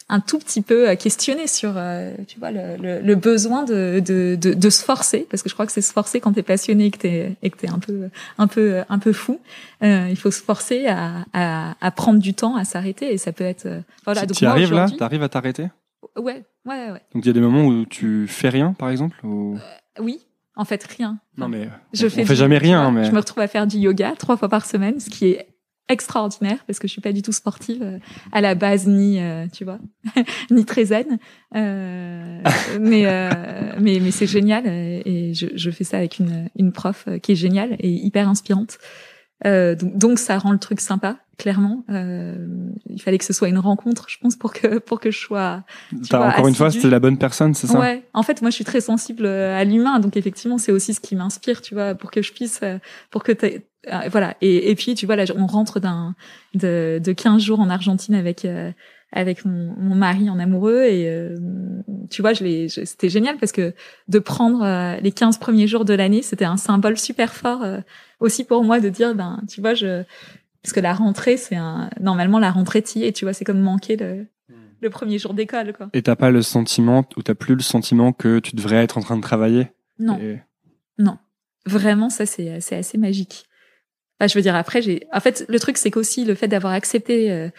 un 0.09 0.19
tout 0.19 0.39
petit 0.39 0.61
peu 0.61 0.95
questionné 0.95 1.45
sur, 1.45 1.73
euh, 1.75 2.13
tu 2.27 2.39
vois, 2.39 2.49
le, 2.49 2.77
le, 2.77 2.99
le 2.99 3.15
besoin 3.15 3.63
de, 3.63 4.01
de, 4.03 4.35
de, 4.35 4.53
de, 4.53 4.69
se 4.69 4.83
forcer, 4.83 5.27
parce 5.29 5.43
que 5.43 5.49
je 5.49 5.53
crois 5.53 5.67
que 5.67 5.71
c'est 5.71 5.81
se 5.81 5.93
forcer 5.93 6.19
quand 6.19 6.33
t'es 6.33 6.43
passionné 6.43 6.85
et 6.85 6.91
que 6.91 6.97
t'es 6.97 7.37
et 7.43 7.49
que 7.51 7.57
t'es 7.57 7.69
un 7.69 7.77
peu 7.77 8.09
un 8.39 8.47
peu 8.47 8.81
un 8.89 8.99
peu 8.99 9.13
fou. 9.13 9.39
Euh, 9.83 10.07
il 10.09 10.17
faut 10.17 10.31
se 10.31 10.41
forcer 10.41 10.87
à, 10.87 11.25
à, 11.33 11.75
à, 11.79 11.91
prendre 11.91 12.19
du 12.19 12.33
temps, 12.33 12.55
à 12.55 12.65
s'arrêter, 12.65 13.13
et 13.13 13.17
ça 13.17 13.31
peut 13.31 13.43
être. 13.43 13.67
Euh, 13.67 13.81
voilà. 14.03 14.25
Tu 14.25 14.45
arrives 14.45 14.73
là, 14.73 14.89
t'arrives 14.89 15.23
à 15.23 15.29
t'arrêter? 15.29 15.67
Ouais, 16.17 16.43
ouais, 16.65 16.91
ouais. 16.91 17.01
Donc 17.13 17.23
il 17.23 17.27
y 17.27 17.29
a 17.29 17.33
des 17.33 17.39
moments 17.39 17.65
où 17.65 17.85
tu 17.85 18.25
fais 18.27 18.49
rien, 18.49 18.73
par 18.73 18.89
exemple. 18.89 19.17
Ou... 19.23 19.55
Euh, 19.55 20.01
oui. 20.03 20.25
En 20.55 20.65
fait, 20.65 20.83
rien. 20.83 21.19
Non 21.37 21.47
mais 21.47 21.69
je 21.93 22.07
on, 22.07 22.09
fais, 22.09 22.25
fait 22.25 22.35
jamais 22.35 22.57
rien. 22.57 22.91
mais... 22.91 23.05
Je 23.05 23.11
me 23.11 23.19
retrouve 23.19 23.41
à 23.41 23.47
faire 23.47 23.65
du 23.65 23.77
yoga 23.77 24.13
trois 24.17 24.35
fois 24.35 24.49
par 24.49 24.65
semaine, 24.65 24.99
ce 24.99 25.09
qui 25.09 25.27
est 25.29 25.47
extraordinaire 25.89 26.59
parce 26.67 26.79
que 26.79 26.87
je 26.87 26.93
suis 26.93 27.01
pas 27.01 27.11
du 27.11 27.21
tout 27.21 27.31
sportive 27.31 27.81
euh, 27.81 27.97
à 28.31 28.41
la 28.41 28.55
base 28.55 28.87
ni 28.87 29.19
euh, 29.19 29.47
tu 29.51 29.65
vois 29.65 29.79
ni 30.51 30.63
très 30.63 30.85
zen. 30.85 31.17
Euh, 31.55 32.41
mais, 32.79 33.05
euh, 33.05 33.29
mais 33.79 33.99
mais 33.99 34.11
c'est 34.11 34.27
génial 34.27 34.67
et 34.67 35.33
je, 35.33 35.47
je 35.55 35.71
fais 35.71 35.83
ça 35.83 35.97
avec 35.97 36.19
une 36.19 36.49
une 36.55 36.71
prof 36.71 37.07
qui 37.23 37.31
est 37.33 37.35
géniale 37.35 37.75
et 37.79 37.89
hyper 37.89 38.29
inspirante 38.29 38.77
donc, 39.45 39.97
donc 39.97 40.19
ça 40.19 40.37
rend 40.37 40.51
le 40.51 40.59
truc 40.59 40.79
sympa 40.79 41.17
clairement. 41.37 41.85
Il 41.87 43.01
fallait 43.01 43.17
que 43.17 43.23
ce 43.23 43.31
soit 43.31 43.47
une 43.47 43.59
rencontre 43.59 44.05
je 44.09 44.17
pense 44.19 44.35
pour 44.35 44.51
que 44.51 44.79
pour 44.79 44.99
que 44.99 45.09
je 45.11 45.17
sois 45.17 45.63
encore 46.11 46.47
une 46.47 46.55
fois 46.55 46.69
c'était 46.69 46.89
la 46.89 46.99
bonne 46.99 47.17
personne 47.17 47.53
c'est 47.53 47.67
ça? 47.67 47.79
Ouais. 47.79 48.03
En 48.13 48.23
fait 48.23 48.41
moi 48.41 48.51
je 48.51 48.55
suis 48.55 48.65
très 48.65 48.81
sensible 48.81 49.25
à 49.25 49.63
l'humain 49.63 49.99
donc 49.99 50.17
effectivement 50.17 50.57
c'est 50.57 50.73
aussi 50.73 50.93
ce 50.93 50.99
qui 50.99 51.15
m'inspire 51.15 51.61
tu 51.61 51.75
vois 51.75 51.95
pour 51.95 52.11
que 52.11 52.21
je 52.21 52.33
puisse 52.33 52.59
pour 53.09 53.23
que 53.23 53.31
euh, 53.87 54.09
voilà. 54.11 54.35
Et, 54.41 54.71
et 54.71 54.75
puis, 54.75 54.95
tu 54.95 55.05
vois, 55.05 55.15
là, 55.15 55.25
on 55.35 55.47
rentre 55.47 55.79
d'un 55.79 56.15
de, 56.53 56.99
de 57.03 57.11
15 57.11 57.41
jours 57.41 57.59
en 57.59 57.69
Argentine 57.69 58.15
avec 58.15 58.45
euh, 58.45 58.71
avec 59.11 59.45
mon, 59.45 59.73
mon, 59.77 59.95
mari 59.95 60.29
en 60.29 60.39
amoureux 60.39 60.83
et 60.83 61.09
euh, 61.09 61.35
tu 62.09 62.21
vois, 62.21 62.33
je 62.33 62.43
l'ai, 62.43 62.69
c'était 62.69 63.09
génial 63.09 63.37
parce 63.37 63.51
que 63.51 63.73
de 64.07 64.19
prendre 64.19 64.99
les 65.01 65.11
15 65.11 65.37
premiers 65.39 65.67
jours 65.67 65.85
de 65.85 65.93
l'année, 65.93 66.21
c'était 66.21 66.45
un 66.45 66.57
symbole 66.57 66.97
super 66.97 67.33
fort 67.33 67.65
aussi 68.19 68.43
pour 68.43 68.63
moi 68.63 68.79
de 68.79 68.89
dire, 68.89 69.15
ben, 69.15 69.41
tu 69.49 69.61
vois, 69.61 69.73
je 69.73 70.03
parce 70.61 70.73
que 70.73 70.79
la 70.79 70.93
rentrée, 70.93 71.37
c'est 71.37 71.55
un 71.55 71.89
normalement 71.99 72.37
la 72.37 72.51
rentrée 72.51 72.83
et 72.95 73.13
tu 73.13 73.25
vois, 73.25 73.33
c'est 73.33 73.45
comme 73.45 73.61
manquer 73.61 73.95
le 73.95 74.27
hmm. 74.49 74.53
le 74.81 74.89
premier 74.89 75.17
jour 75.17 75.33
d'école, 75.33 75.73
quoi. 75.73 75.89
Et 75.93 76.01
t'as 76.01 76.15
pas 76.15 76.31
le 76.31 76.41
sentiment, 76.41 77.05
ou 77.17 77.23
t'as 77.23 77.35
plus 77.35 77.55
le 77.55 77.61
sentiment 77.61 78.11
que 78.11 78.39
tu 78.39 78.55
devrais 78.55 78.83
être 78.83 78.97
en 78.97 79.01
train 79.01 79.17
de 79.17 79.21
travailler? 79.21 79.67
Non. 79.97 80.19
Non. 80.97 81.17
Vraiment, 81.65 82.09
ça, 82.09 82.25
c'est, 82.25 82.59
c'est 82.61 82.75
assez 82.75 82.97
magique 82.97 83.45
je 84.27 84.33
veux 84.33 84.41
dire, 84.41 84.55
après, 84.55 84.81
j'ai. 84.81 85.07
En 85.13 85.19
fait, 85.19 85.45
le 85.47 85.59
truc, 85.59 85.77
c'est 85.77 85.91
qu'aussi 85.91 86.25
le 86.25 86.35
fait 86.35 86.47
d'avoir 86.47 86.73
accepté 86.73 87.31
euh, 87.31 87.49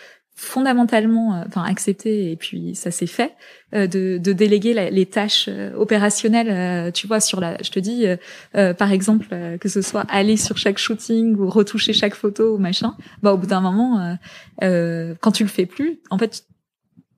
fondamentalement, 0.40 1.34
euh, 1.34 1.44
enfin 1.46 1.62
accepté 1.64 2.32
et 2.32 2.36
puis 2.36 2.74
ça 2.74 2.90
s'est 2.90 3.06
fait, 3.06 3.34
euh, 3.74 3.86
de, 3.86 4.16
de, 4.16 4.32
déléguer 4.32 4.72
les 4.90 5.06
tâches 5.06 5.50
opérationnelles. 5.76 6.92
tu 6.92 7.06
vois, 7.06 7.20
sur 7.20 7.40
la, 7.40 7.58
je 7.62 7.70
te 7.70 7.78
dis, 7.78 8.06
par 8.52 8.90
exemple, 8.90 9.28
que 9.60 9.68
ce 9.68 9.82
soit 9.82 10.06
aller 10.08 10.36
sur 10.36 10.56
chaque 10.56 10.78
shooting 10.78 11.36
ou 11.36 11.50
retoucher 11.50 11.92
chaque 11.92 12.14
photo 12.14 12.54
ou 12.54 12.58
machin. 12.58 12.96
Bah, 13.22 13.34
au 13.34 13.36
bout 13.36 13.46
d'un 13.46 13.60
moment, 13.60 14.16
quand 14.60 15.32
tu 15.32 15.42
le 15.42 15.48
fais 15.48 15.66
plus, 15.66 16.00
en 16.10 16.18
fait, 16.18 16.44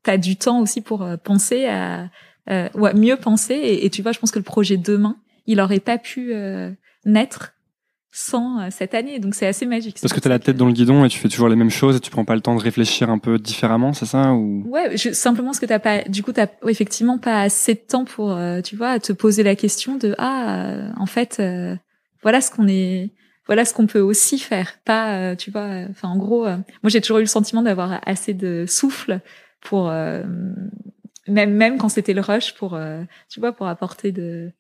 t'as 0.03 0.17
du 0.17 0.37
temps 0.37 0.61
aussi 0.61 0.81
pour 0.81 1.07
penser 1.23 1.67
à, 1.67 2.09
ouais, 2.49 2.95
mieux 2.95 3.17
penser. 3.17 3.55
Et, 3.55 3.87
et, 3.87 3.91
tu 3.91 4.03
vois, 4.03 4.13
je 4.13 4.19
pense 4.19 4.33
que 4.33 4.39
le 4.39 4.45
projet 4.45 4.77
demain, 4.77 5.17
il 5.47 5.61
aurait 5.61 5.81
pas 5.81 5.99
pu 5.99 6.35
naître 7.05 7.53
sans 8.13 8.61
euh, 8.61 8.69
cette 8.71 8.95
année. 8.95 9.19
Donc 9.19 9.35
c'est 9.35 9.47
assez 9.47 9.67
magique. 9.67 9.97
Parce 10.01 10.13
que 10.13 10.21
tu 10.21 10.29
as 10.29 10.31
la 10.31 10.39
tête 10.39 10.57
dans 10.57 10.67
le 10.67 10.73
guidon 10.73 11.05
et 11.05 11.09
tu 11.09 11.19
fais 11.19 11.29
toujours 11.29 11.49
les 11.49 11.57
mêmes 11.57 11.71
choses 11.71 11.97
et 11.97 12.01
tu 12.01 12.11
prends 12.11 12.27
pas 12.27 12.35
le 12.35 12.43
temps 12.43 12.55
de 12.55 12.61
réfléchir 12.61 13.11
un 13.11 13.19
peu 13.19 13.39
différemment, 13.39 13.95
c'est 13.95 14.07
ça 14.07 14.35
ou? 14.35 14.63
Ouais, 14.69 14.97
je, 14.97 15.13
simplement 15.13 15.53
ce 15.55 15.61
que 15.61 15.67
t'as 15.67 15.79
pas 15.79 16.03
du 16.03 16.23
coup 16.23 16.33
t'as 16.33 16.47
effectivement 16.69 17.19
pas 17.19 17.41
assez 17.41 17.75
de 17.75 17.81
temps 17.81 18.05
pour 18.05 18.33
euh, 18.33 18.61
tu 18.61 18.77
vois 18.77 19.01
te 19.01 19.13
poser 19.13 19.43
la 19.43 19.57
question 19.57 19.97
de 19.97 20.15
ah 20.19 20.67
euh, 20.67 20.91
en 20.99 21.07
fait 21.07 21.43
voilà 22.23 22.41
ce 22.41 22.51
qu'on 22.51 22.69
est 22.69 23.11
voilà 23.47 23.65
ce 23.65 23.73
qu'on 23.73 23.87
peut 23.87 24.01
aussi 24.01 24.39
faire 24.39 24.75
pas 24.85 25.35
tu 25.37 25.51
vois 25.51 25.87
enfin 25.91 26.09
en 26.09 26.19
gros 26.19 26.45
moi 26.45 26.89
j'ai 26.89 27.01
toujours 27.01 27.19
eu 27.19 27.23
le 27.23 27.27
sentiment 27.27 27.63
d'avoir 27.63 28.01
assez 28.05 28.35
de 28.35 28.67
souffle 28.69 29.21
pour 29.63 29.89
même 29.89 31.55
même 31.55 31.79
quand 31.79 31.89
c'était 31.89 32.15
le 32.15 32.21
rush 32.21 32.55
pour 32.55 32.79
tu 33.31 33.41
vois 33.41 33.53
pour 33.53 33.67
apporter 33.67 34.13
de 34.13 34.53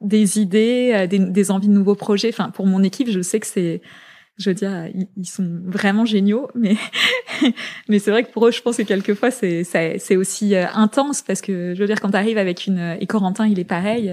des 0.00 0.38
idées, 0.38 0.92
euh, 0.94 1.06
des, 1.06 1.18
des, 1.18 1.50
envies 1.50 1.68
de 1.68 1.72
nouveaux 1.72 1.94
projets. 1.94 2.28
Enfin, 2.28 2.50
pour 2.50 2.66
mon 2.66 2.82
équipe, 2.82 3.10
je 3.10 3.20
sais 3.20 3.40
que 3.40 3.46
c'est 3.46 3.80
je 4.38 4.50
veux 4.50 4.54
dire, 4.54 4.88
ils, 5.16 5.26
sont 5.26 5.60
vraiment 5.64 6.04
géniaux, 6.04 6.48
mais 6.54 6.76
mais 7.88 7.98
c'est 7.98 8.12
vrai 8.12 8.22
que 8.22 8.30
pour 8.30 8.46
eux, 8.46 8.52
je 8.52 8.62
pense 8.62 8.76
que 8.76 8.82
quelquefois 8.82 9.32
c'est 9.32 9.64
c'est 9.64 10.16
aussi 10.16 10.54
euh, 10.54 10.66
intense 10.74 11.22
parce 11.22 11.40
que 11.40 11.74
je 11.74 11.80
veux 11.80 11.86
dire 11.86 12.00
quand 12.00 12.10
tu 12.10 12.16
arrives 12.16 12.38
avec 12.38 12.66
une 12.66 12.96
et 13.00 13.06
Corentin, 13.06 13.48
il 13.48 13.58
est 13.58 13.64
pareil. 13.64 14.08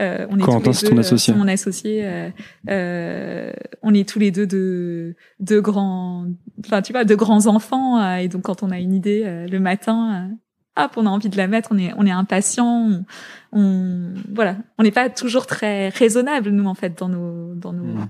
Euh, 0.00 0.26
on 0.28 0.38
est 0.38 0.42
Corentin, 0.42 0.72
c'est 0.72 0.88
ton 0.88 0.96
euh, 0.96 1.00
associé. 1.00 1.34
Mon 1.34 1.46
associé. 1.46 2.30
Euh, 2.68 3.52
on 3.82 3.94
est 3.94 4.08
tous 4.08 4.18
les 4.18 4.32
deux 4.32 4.46
de 4.46 5.14
de 5.38 5.60
grands, 5.60 6.26
enfin 6.64 6.82
tu 6.82 6.92
vois, 6.92 7.04
de 7.04 7.14
grands 7.14 7.46
enfants 7.46 8.16
et 8.16 8.26
donc 8.26 8.42
quand 8.42 8.64
on 8.64 8.70
a 8.70 8.78
une 8.80 8.92
idée 8.92 9.46
le 9.48 9.58
matin. 9.60 10.30
Hop, 10.76 10.92
on 10.96 11.06
a 11.06 11.10
envie 11.10 11.28
de 11.28 11.36
la 11.36 11.46
mettre, 11.46 11.70
on 11.72 11.78
est 11.78 11.92
on 11.96 12.06
est 12.06 12.12
impatient, 12.12 13.04
on, 13.52 14.14
voilà, 14.32 14.56
on 14.78 14.82
n'est 14.82 14.92
pas 14.92 15.10
toujours 15.10 15.46
très 15.46 15.88
raisonnable 15.88 16.50
nous 16.50 16.66
en 16.66 16.74
fait 16.74 16.98
dans 16.98 17.08
nos 17.08 17.54
dans 17.54 17.72
nos 17.72 17.84
mmh. 17.84 18.08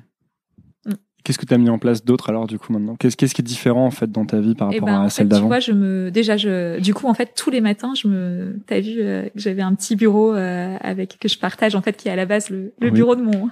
Qu'est-ce 1.22 1.38
que 1.38 1.46
tu 1.46 1.52
as 1.54 1.58
mis 1.58 1.68
en 1.68 1.78
place 1.78 2.04
d'autre 2.04 2.30
alors 2.30 2.46
du 2.46 2.58
coup 2.58 2.72
maintenant? 2.72 2.96
Qu'est-ce 2.96 3.16
qui 3.16 3.24
est 3.24 3.42
différent 3.42 3.86
en 3.86 3.90
fait 3.90 4.10
dans 4.10 4.24
ta 4.24 4.40
vie 4.40 4.54
par 4.54 4.70
eh 4.72 4.76
rapport 4.78 4.88
ben, 4.88 5.02
à 5.02 5.10
celle 5.10 5.28
d'avant 5.28 5.42
Tu 5.42 5.48
vois, 5.48 5.60
je 5.60 5.72
me 5.72 6.10
déjà 6.10 6.36
je 6.36 6.80
du 6.80 6.94
coup 6.94 7.06
en 7.06 7.14
fait 7.14 7.32
tous 7.36 7.50
les 7.50 7.60
matins 7.60 7.92
je 7.94 8.08
me 8.08 8.58
t'as 8.66 8.80
vu 8.80 9.00
euh, 9.00 9.28
j'avais 9.34 9.62
un 9.62 9.74
petit 9.74 9.96
bureau 9.96 10.34
euh, 10.34 10.76
avec 10.80 11.18
que 11.18 11.28
je 11.28 11.38
partage 11.38 11.74
en 11.74 11.82
fait 11.82 11.96
qui 11.96 12.08
est 12.08 12.10
à 12.10 12.16
la 12.16 12.26
base 12.26 12.50
le, 12.50 12.72
le 12.80 12.90
bureau 12.90 13.16
de 13.16 13.22
mon 13.22 13.50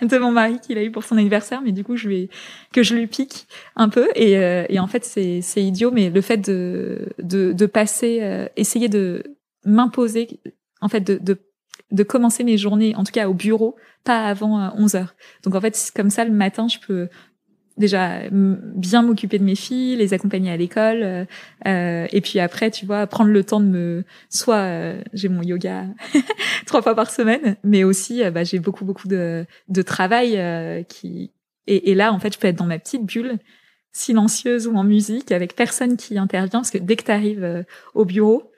de 0.02 0.18
mon 0.18 0.32
mari 0.32 0.60
qu'il 0.60 0.78
a 0.78 0.82
eu 0.82 0.90
pour 0.90 1.04
son 1.04 1.16
anniversaire 1.16 1.60
mais 1.62 1.72
du 1.72 1.84
coup 1.84 1.96
je 1.96 2.08
lui 2.08 2.30
que 2.72 2.82
je 2.82 2.94
lui 2.94 3.06
pique 3.06 3.46
un 3.76 3.88
peu. 3.88 4.08
Et, 4.14 4.38
euh, 4.38 4.64
et 4.68 4.78
en 4.78 4.86
fait 4.86 5.04
c'est 5.04 5.40
c'est 5.42 5.62
idiot 5.62 5.90
mais 5.90 6.10
le 6.10 6.20
fait 6.20 6.38
de 6.38 7.08
de 7.22 7.52
de 7.52 7.66
passer 7.66 8.48
essayer 8.56 8.88
de 8.88 9.22
m'imposer 9.64 10.40
en 10.80 10.88
fait 10.88 11.00
de, 11.00 11.18
de 11.18 11.38
de 11.90 12.02
commencer 12.02 12.44
mes 12.44 12.56
journées, 12.56 12.94
en 12.96 13.04
tout 13.04 13.12
cas 13.12 13.28
au 13.28 13.34
bureau, 13.34 13.76
pas 14.04 14.26
avant 14.26 14.72
11 14.76 14.94
euh, 14.94 14.98
heures. 14.98 15.14
Donc 15.44 15.54
en 15.54 15.60
fait, 15.60 15.90
comme 15.94 16.10
ça, 16.10 16.24
le 16.24 16.32
matin, 16.32 16.68
je 16.68 16.78
peux 16.78 17.08
déjà 17.80 18.20
bien 18.30 19.02
m'occuper 19.02 19.38
de 19.38 19.44
mes 19.44 19.56
filles, 19.56 19.96
les 19.96 20.14
accompagner 20.14 20.52
à 20.52 20.56
l'école, 20.56 21.02
euh, 21.02 21.24
euh, 21.66 22.06
et 22.12 22.20
puis 22.20 22.38
après, 22.38 22.70
tu 22.70 22.86
vois, 22.86 23.06
prendre 23.08 23.30
le 23.30 23.42
temps 23.42 23.58
de 23.58 23.66
me, 23.66 24.04
soit 24.28 24.56
euh, 24.56 25.02
j'ai 25.12 25.28
mon 25.28 25.42
yoga 25.42 25.86
trois 26.66 26.82
fois 26.82 26.94
par 26.94 27.10
semaine, 27.10 27.56
mais 27.64 27.82
aussi 27.82 28.22
bah, 28.30 28.44
j'ai 28.44 28.60
beaucoup 28.60 28.84
beaucoup 28.84 29.08
de, 29.08 29.46
de 29.68 29.82
travail 29.82 30.38
qui 30.88 31.32
et, 31.66 31.90
et, 31.90 31.94
là 31.94 32.12
en 32.12 32.18
fait, 32.20 32.34
je 32.34 32.38
peux 32.38 32.48
être 32.48 32.58
dans 32.58 32.66
ma 32.66 32.78
petite 32.78 33.04
bulle 33.04 33.38
silencieuse 33.92 34.68
ou 34.68 34.76
en 34.76 34.84
musique 34.84 35.32
avec 35.32 35.56
personne 35.56 35.96
qui 35.96 36.16
intervient 36.16 36.60
parce 36.60 36.70
que 36.70 36.78
dès 36.78 36.96
que 36.96 37.04
tu 37.04 37.10
arrives 37.10 37.64
au 37.94 38.04
bureau, 38.04 38.49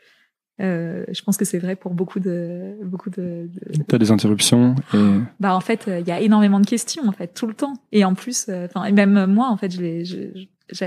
euh, 0.62 1.04
je 1.12 1.22
pense 1.22 1.36
que 1.36 1.44
c'est 1.44 1.58
vrai 1.58 1.76
pour 1.76 1.92
beaucoup 1.92 2.20
de 2.20 2.76
beaucoup 2.84 3.10
de. 3.10 3.48
de... 3.52 3.82
T'as 3.86 3.98
des 3.98 4.10
interruptions. 4.10 4.74
Et... 4.94 4.98
Bah 5.40 5.54
en 5.54 5.60
fait, 5.60 5.88
il 5.88 6.06
y 6.06 6.12
a 6.12 6.20
énormément 6.20 6.60
de 6.60 6.66
questions 6.66 7.06
en 7.08 7.12
fait 7.12 7.34
tout 7.34 7.46
le 7.46 7.54
temps. 7.54 7.74
Et 7.90 8.04
en 8.04 8.14
plus, 8.14 8.46
euh, 8.48 8.66
enfin 8.66 8.84
et 8.84 8.92
même 8.92 9.26
moi 9.26 9.48
en 9.48 9.56
fait, 9.56 9.70
je 9.70 9.80
les 9.80 10.04
je, 10.04 10.18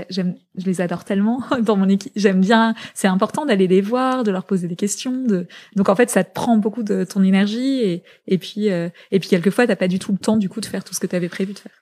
j'aime 0.08 0.36
je 0.56 0.64
les 0.64 0.80
adore 0.80 1.04
tellement 1.04 1.42
dans 1.62 1.76
mon 1.76 1.88
équipe. 1.88 2.12
J'aime 2.16 2.40
bien. 2.40 2.74
C'est 2.94 3.08
important 3.08 3.44
d'aller 3.44 3.66
les 3.66 3.82
voir, 3.82 4.24
de 4.24 4.30
leur 4.30 4.44
poser 4.44 4.66
des 4.66 4.76
questions. 4.76 5.24
De 5.24 5.46
donc 5.74 5.88
en 5.88 5.94
fait, 5.94 6.10
ça 6.10 6.24
te 6.24 6.32
prend 6.32 6.56
beaucoup 6.56 6.82
de 6.82 7.04
ton 7.04 7.22
énergie 7.22 7.80
et 7.80 8.02
et 8.26 8.38
puis 8.38 8.70
euh, 8.70 8.88
et 9.10 9.20
puis 9.20 9.28
quelquefois 9.28 9.66
t'as 9.66 9.76
pas 9.76 9.88
du 9.88 9.98
tout 9.98 10.12
le 10.12 10.18
temps 10.18 10.36
du 10.36 10.48
coup 10.48 10.60
de 10.60 10.66
faire 10.66 10.84
tout 10.84 10.94
ce 10.94 11.00
que 11.00 11.06
tu 11.06 11.16
avais 11.16 11.28
prévu 11.28 11.52
de 11.52 11.58
faire. 11.58 11.72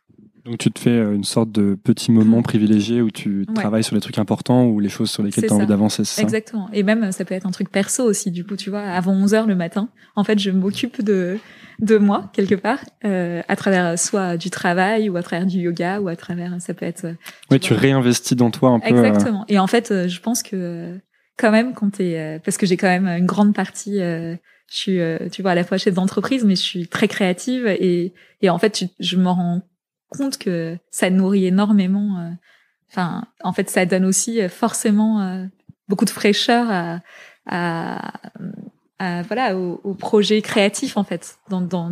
Donc 0.44 0.58
tu 0.58 0.70
te 0.70 0.78
fais 0.78 0.90
euh, 0.90 1.14
une 1.14 1.24
sorte 1.24 1.50
de 1.50 1.74
petit 1.74 2.12
moment 2.12 2.42
privilégié 2.42 3.00
où 3.00 3.10
tu 3.10 3.46
travailles 3.54 3.84
sur 3.84 3.94
les 3.94 4.02
trucs 4.02 4.18
importants 4.18 4.66
ou 4.66 4.78
les 4.78 4.90
choses 4.90 5.10
sur 5.10 5.22
lesquelles 5.22 5.46
tu 5.46 5.52
as 5.52 5.56
envie 5.56 5.66
d'avancer, 5.66 6.02
Exactement. 6.20 6.68
Et 6.72 6.82
même 6.82 7.12
ça 7.12 7.24
peut 7.24 7.34
être 7.34 7.46
un 7.46 7.50
truc 7.50 7.70
perso 7.70 8.04
aussi 8.04 8.30
du 8.30 8.44
coup, 8.44 8.56
tu 8.56 8.68
vois, 8.68 8.82
avant 8.82 9.12
11 9.12 9.32
heures 9.32 9.46
le 9.46 9.56
matin, 9.56 9.88
en 10.16 10.24
fait, 10.24 10.38
je 10.38 10.50
m'occupe 10.50 11.02
de 11.02 11.38
de 11.80 11.96
moi 11.96 12.30
quelque 12.32 12.54
part 12.54 12.78
euh, 13.04 13.42
à 13.48 13.56
travers 13.56 13.98
soit 13.98 14.36
du 14.36 14.48
travail 14.48 15.08
ou 15.08 15.16
à 15.16 15.22
travers 15.24 15.44
du 15.44 15.58
yoga 15.58 16.00
ou 16.00 16.06
à 16.06 16.14
travers 16.14 16.54
ça 16.60 16.72
peut 16.72 16.86
être 16.86 17.06
Oui, 17.50 17.58
tu 17.58 17.72
réinvestis 17.72 18.36
dans 18.36 18.50
toi 18.50 18.70
un 18.70 18.80
peu. 18.80 18.94
Euh, 18.94 19.02
Exactement. 19.02 19.44
Et 19.48 19.58
en 19.58 19.66
fait, 19.66 20.06
je 20.06 20.20
pense 20.20 20.42
que 20.42 20.96
quand 21.36 21.50
même 21.50 21.72
quand 21.72 21.90
tu 21.90 22.02
es 22.02 22.40
parce 22.44 22.58
que 22.58 22.66
j'ai 22.66 22.76
quand 22.76 22.86
même 22.86 23.08
une 23.08 23.26
grande 23.26 23.54
partie 23.54 23.98
je 23.98 24.36
suis 24.68 24.98
tu 25.32 25.42
vois 25.42 25.52
à 25.52 25.54
la 25.54 25.64
fois 25.64 25.78
chef 25.78 25.94
d'entreprise 25.94 26.44
mais 26.44 26.54
je 26.54 26.62
suis 26.62 26.86
très 26.86 27.08
créative 27.08 27.66
et 27.66 28.12
et 28.40 28.50
en 28.50 28.58
fait 28.58 28.84
je 29.00 29.16
me 29.16 29.28
rends 29.28 29.62
compte 30.10 30.38
que 30.38 30.78
ça 30.90 31.10
nourrit 31.10 31.46
énormément. 31.46 32.18
Euh, 32.18 32.30
enfin, 32.90 33.24
en 33.42 33.52
fait, 33.52 33.70
ça 33.70 33.86
donne 33.86 34.04
aussi 34.04 34.40
euh, 34.40 34.48
forcément 34.48 35.20
euh, 35.22 35.46
beaucoup 35.88 36.04
de 36.04 36.10
fraîcheur 36.10 36.66
à, 36.70 37.00
à, 37.46 39.22
voilà 39.22 39.56
au, 39.56 39.80
au, 39.84 39.94
projet 39.94 40.40
créatif 40.40 40.96
en 40.96 41.04
fait. 41.04 41.36
Dans, 41.50 41.60
dans... 41.60 41.90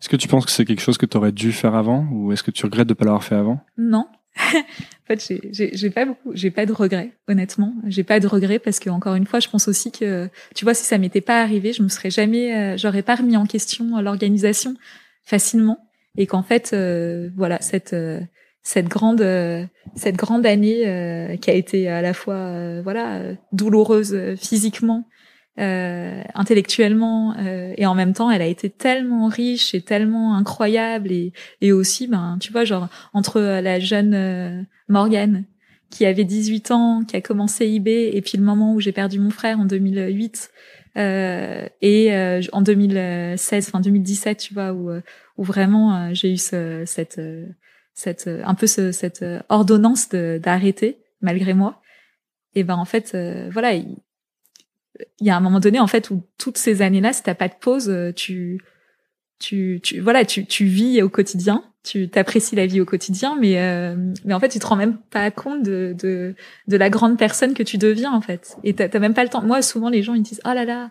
Est-ce 0.00 0.08
que 0.08 0.16
tu 0.16 0.28
penses 0.28 0.46
que 0.46 0.52
c'est 0.52 0.64
quelque 0.64 0.82
chose 0.82 0.98
que 0.98 1.06
tu 1.06 1.16
aurais 1.16 1.32
dû 1.32 1.52
faire 1.52 1.74
avant, 1.74 2.06
ou 2.12 2.32
est-ce 2.32 2.42
que 2.42 2.50
tu 2.50 2.64
regrettes 2.64 2.88
de 2.88 2.94
pas 2.94 3.04
l'avoir 3.04 3.24
fait 3.24 3.34
avant? 3.34 3.60
Non. 3.76 4.06
en 4.54 5.06
fait, 5.08 5.34
j'ai 5.50 5.90
pas 5.90 6.04
beaucoup, 6.04 6.30
j'ai 6.34 6.52
pas 6.52 6.64
de 6.64 6.72
regrets, 6.72 7.12
honnêtement. 7.26 7.74
J'ai 7.86 8.04
pas 8.04 8.20
de 8.20 8.28
regrets 8.28 8.60
parce 8.60 8.78
que 8.78 8.88
encore 8.88 9.16
une 9.16 9.26
fois, 9.26 9.40
je 9.40 9.48
pense 9.48 9.66
aussi 9.66 9.90
que, 9.90 10.30
tu 10.54 10.64
vois, 10.64 10.74
si 10.74 10.84
ça 10.84 10.96
m'était 10.96 11.20
pas 11.20 11.42
arrivé, 11.42 11.72
je 11.72 11.82
me 11.82 11.88
serais 11.88 12.10
jamais, 12.10 12.78
j'aurais 12.78 13.02
pas 13.02 13.16
remis 13.16 13.36
en 13.36 13.44
question 13.44 14.00
l'organisation 14.00 14.76
facilement 15.24 15.89
et 16.16 16.26
qu'en 16.26 16.42
fait, 16.42 16.70
euh, 16.72 17.30
voilà, 17.36 17.60
cette 17.60 17.92
euh, 17.92 18.20
cette 18.62 18.88
grande 18.88 19.22
euh, 19.22 19.64
cette 19.94 20.16
grande 20.16 20.44
année 20.44 21.38
qui 21.40 21.50
a 21.50 21.54
été 21.54 21.88
à 21.88 22.02
la 22.02 22.12
fois 22.12 22.82
voilà 22.82 23.22
douloureuse 23.52 24.36
physiquement, 24.36 25.08
intellectuellement 25.56 27.34
et 27.76 27.86
en 27.86 27.94
même 27.94 28.12
temps, 28.12 28.30
elle 28.30 28.42
a 28.42 28.46
été 28.46 28.68
tellement 28.68 29.28
riche 29.28 29.74
et 29.74 29.80
tellement 29.80 30.36
incroyable 30.36 31.10
et 31.10 31.32
et 31.62 31.72
aussi, 31.72 32.06
ben, 32.06 32.36
tu 32.38 32.52
vois, 32.52 32.64
genre 32.64 32.88
entre 33.14 33.40
la 33.40 33.80
jeune 33.80 34.66
Morgane 34.88 35.44
qui 35.90 36.06
avait 36.06 36.24
18 36.24 36.70
ans, 36.70 37.02
qui 37.04 37.16
a 37.16 37.20
commencé 37.20 37.66
eBay, 37.66 38.10
et 38.14 38.22
puis 38.22 38.38
le 38.38 38.44
moment 38.44 38.74
où 38.74 38.80
j'ai 38.80 38.92
perdu 38.92 39.18
mon 39.18 39.30
frère 39.30 39.58
en 39.58 39.64
2008, 39.64 40.50
euh, 40.96 41.68
et 41.80 42.12
euh, 42.14 42.40
en 42.52 42.62
2016, 42.62 43.68
enfin 43.68 43.80
2017, 43.80 44.38
tu 44.38 44.54
vois, 44.54 44.72
où, 44.72 44.90
euh, 44.90 45.00
où 45.36 45.44
vraiment 45.44 45.94
euh, 45.94 46.10
j'ai 46.12 46.32
eu 46.32 46.36
ce, 46.36 46.82
cette, 46.86 47.20
cette, 47.94 48.28
un 48.28 48.54
peu 48.54 48.66
ce, 48.66 48.92
cette 48.92 49.24
ordonnance 49.48 50.08
d'arrêter 50.08 50.98
malgré 51.20 51.54
moi. 51.54 51.80
Et 52.54 52.64
ben 52.64 52.76
en 52.76 52.84
fait, 52.84 53.16
voilà, 53.52 53.74
il, 53.74 53.96
y 55.20 55.30
a 55.30 55.36
un 55.36 55.40
moment 55.40 55.60
donné 55.60 55.78
en 55.78 55.86
fait 55.86 56.10
où 56.10 56.26
toutes 56.36 56.58
ces 56.58 56.82
années-là, 56.82 57.12
si 57.12 57.22
t'as 57.22 57.34
pas 57.34 57.48
de 57.48 57.54
pause, 57.54 58.12
tu, 58.16 58.60
tu, 59.38 59.80
tu, 59.82 60.00
voilà, 60.00 60.24
tu, 60.24 60.46
tu 60.46 60.64
vis 60.64 61.02
au 61.02 61.08
quotidien 61.08 61.69
tu 61.82 62.08
t'apprécies 62.08 62.56
la 62.56 62.66
vie 62.66 62.80
au 62.80 62.84
quotidien, 62.84 63.36
mais 63.40 63.58
euh, 63.58 63.96
mais 64.24 64.34
en 64.34 64.40
fait 64.40 64.48
tu 64.48 64.58
te 64.58 64.66
rends 64.66 64.76
même 64.76 64.98
pas 65.10 65.30
compte 65.30 65.62
de, 65.62 65.94
de 65.98 66.34
de 66.68 66.76
la 66.76 66.90
grande 66.90 67.18
personne 67.18 67.54
que 67.54 67.62
tu 67.62 67.78
deviens 67.78 68.12
en 68.12 68.20
fait. 68.20 68.56
Et 68.64 68.74
t'as 68.74 68.98
même 68.98 69.14
pas 69.14 69.24
le 69.24 69.30
temps. 69.30 69.42
Moi 69.42 69.62
souvent 69.62 69.88
les 69.88 70.02
gens 70.02 70.14
ils 70.14 70.22
disent 70.22 70.42
oh 70.44 70.52
là 70.52 70.64
là 70.64 70.90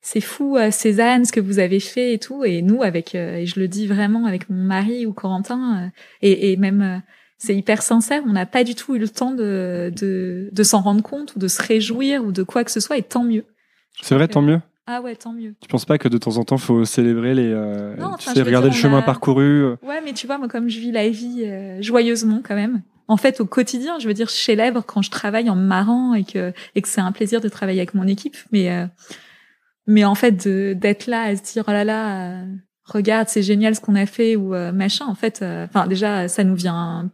c'est 0.00 0.20
fou 0.20 0.56
euh, 0.56 0.70
Cézanne 0.70 1.24
ce 1.24 1.32
que 1.32 1.40
vous 1.40 1.58
avez 1.58 1.80
fait 1.80 2.14
et 2.14 2.18
tout. 2.18 2.44
Et 2.44 2.62
nous 2.62 2.82
avec 2.82 3.14
euh, 3.14 3.36
et 3.36 3.46
je 3.46 3.60
le 3.60 3.68
dis 3.68 3.86
vraiment 3.86 4.24
avec 4.24 4.48
mon 4.48 4.62
mari 4.62 5.04
ou 5.04 5.12
Corentin 5.12 5.84
euh, 5.84 5.88
et, 6.22 6.52
et 6.52 6.56
même 6.56 7.02
c'est 7.36 7.54
hyper 7.54 7.82
sincère. 7.82 8.22
On 8.26 8.32
n'a 8.32 8.46
pas 8.46 8.64
du 8.64 8.74
tout 8.74 8.94
eu 8.94 8.98
le 8.98 9.08
temps 9.08 9.32
de 9.32 9.92
de, 9.94 10.48
de 10.50 10.62
s'en 10.62 10.80
rendre 10.80 11.02
compte 11.02 11.36
ou 11.36 11.38
de 11.38 11.48
se 11.48 11.62
réjouir 11.62 12.24
ou 12.24 12.32
de 12.32 12.42
quoi 12.42 12.64
que 12.64 12.70
ce 12.70 12.80
soit. 12.80 12.96
Et 12.96 13.02
tant 13.02 13.24
mieux. 13.24 13.44
C'est 14.02 14.14
vrai, 14.14 14.28
tant 14.28 14.42
mieux. 14.42 14.60
Ah 14.88 15.00
ouais, 15.00 15.16
tant 15.16 15.32
mieux. 15.32 15.54
Tu 15.60 15.68
penses 15.68 15.84
pas 15.84 15.98
que 15.98 16.08
de 16.08 16.16
temps 16.16 16.36
en 16.36 16.44
temps, 16.44 16.58
faut 16.58 16.84
célébrer 16.84 17.34
les, 17.34 17.50
euh, 17.52 17.96
tu 18.18 18.30
sais, 18.30 18.42
regarder 18.42 18.68
le 18.68 18.74
chemin 18.74 19.02
parcouru 19.02 19.64
euh 19.64 19.76
Ouais, 19.82 20.00
mais 20.04 20.12
tu 20.12 20.28
vois, 20.28 20.38
moi, 20.38 20.46
comme 20.46 20.68
je 20.68 20.78
vis 20.78 20.92
la 20.92 21.08
vie 21.08 21.42
euh, 21.44 21.82
joyeusement 21.82 22.40
quand 22.46 22.54
même. 22.54 22.82
En 23.08 23.16
fait, 23.16 23.40
au 23.40 23.46
quotidien, 23.46 23.98
je 23.98 24.06
veux 24.06 24.14
dire, 24.14 24.28
je 24.28 24.34
célèbre 24.34 24.84
quand 24.86 25.02
je 25.02 25.10
travaille 25.10 25.50
en 25.50 25.56
marrant 25.56 26.14
et 26.14 26.24
que 26.24 26.52
et 26.74 26.82
que 26.82 26.88
c'est 26.88 27.00
un 27.00 27.12
plaisir 27.12 27.40
de 27.40 27.48
travailler 27.48 27.80
avec 27.80 27.94
mon 27.94 28.06
équipe. 28.06 28.36
Mais 28.52 28.70
euh, 28.70 28.86
mais 29.88 30.04
en 30.04 30.14
fait, 30.14 30.46
d'être 30.48 31.06
là 31.06 31.22
à 31.22 31.36
se 31.36 31.42
dire 31.42 31.64
oh 31.66 31.72
là 31.72 31.84
là, 31.84 32.44
regarde, 32.84 33.28
c'est 33.28 33.42
génial 33.42 33.74
ce 33.74 33.80
qu'on 33.80 33.94
a 33.96 34.06
fait 34.06 34.36
ou 34.36 34.54
machin. 34.72 35.06
En 35.06 35.14
fait, 35.14 35.42
enfin 35.42 35.86
déjà, 35.86 36.26
ça 36.28 36.42
nous 36.44 36.56
vient 36.56 37.10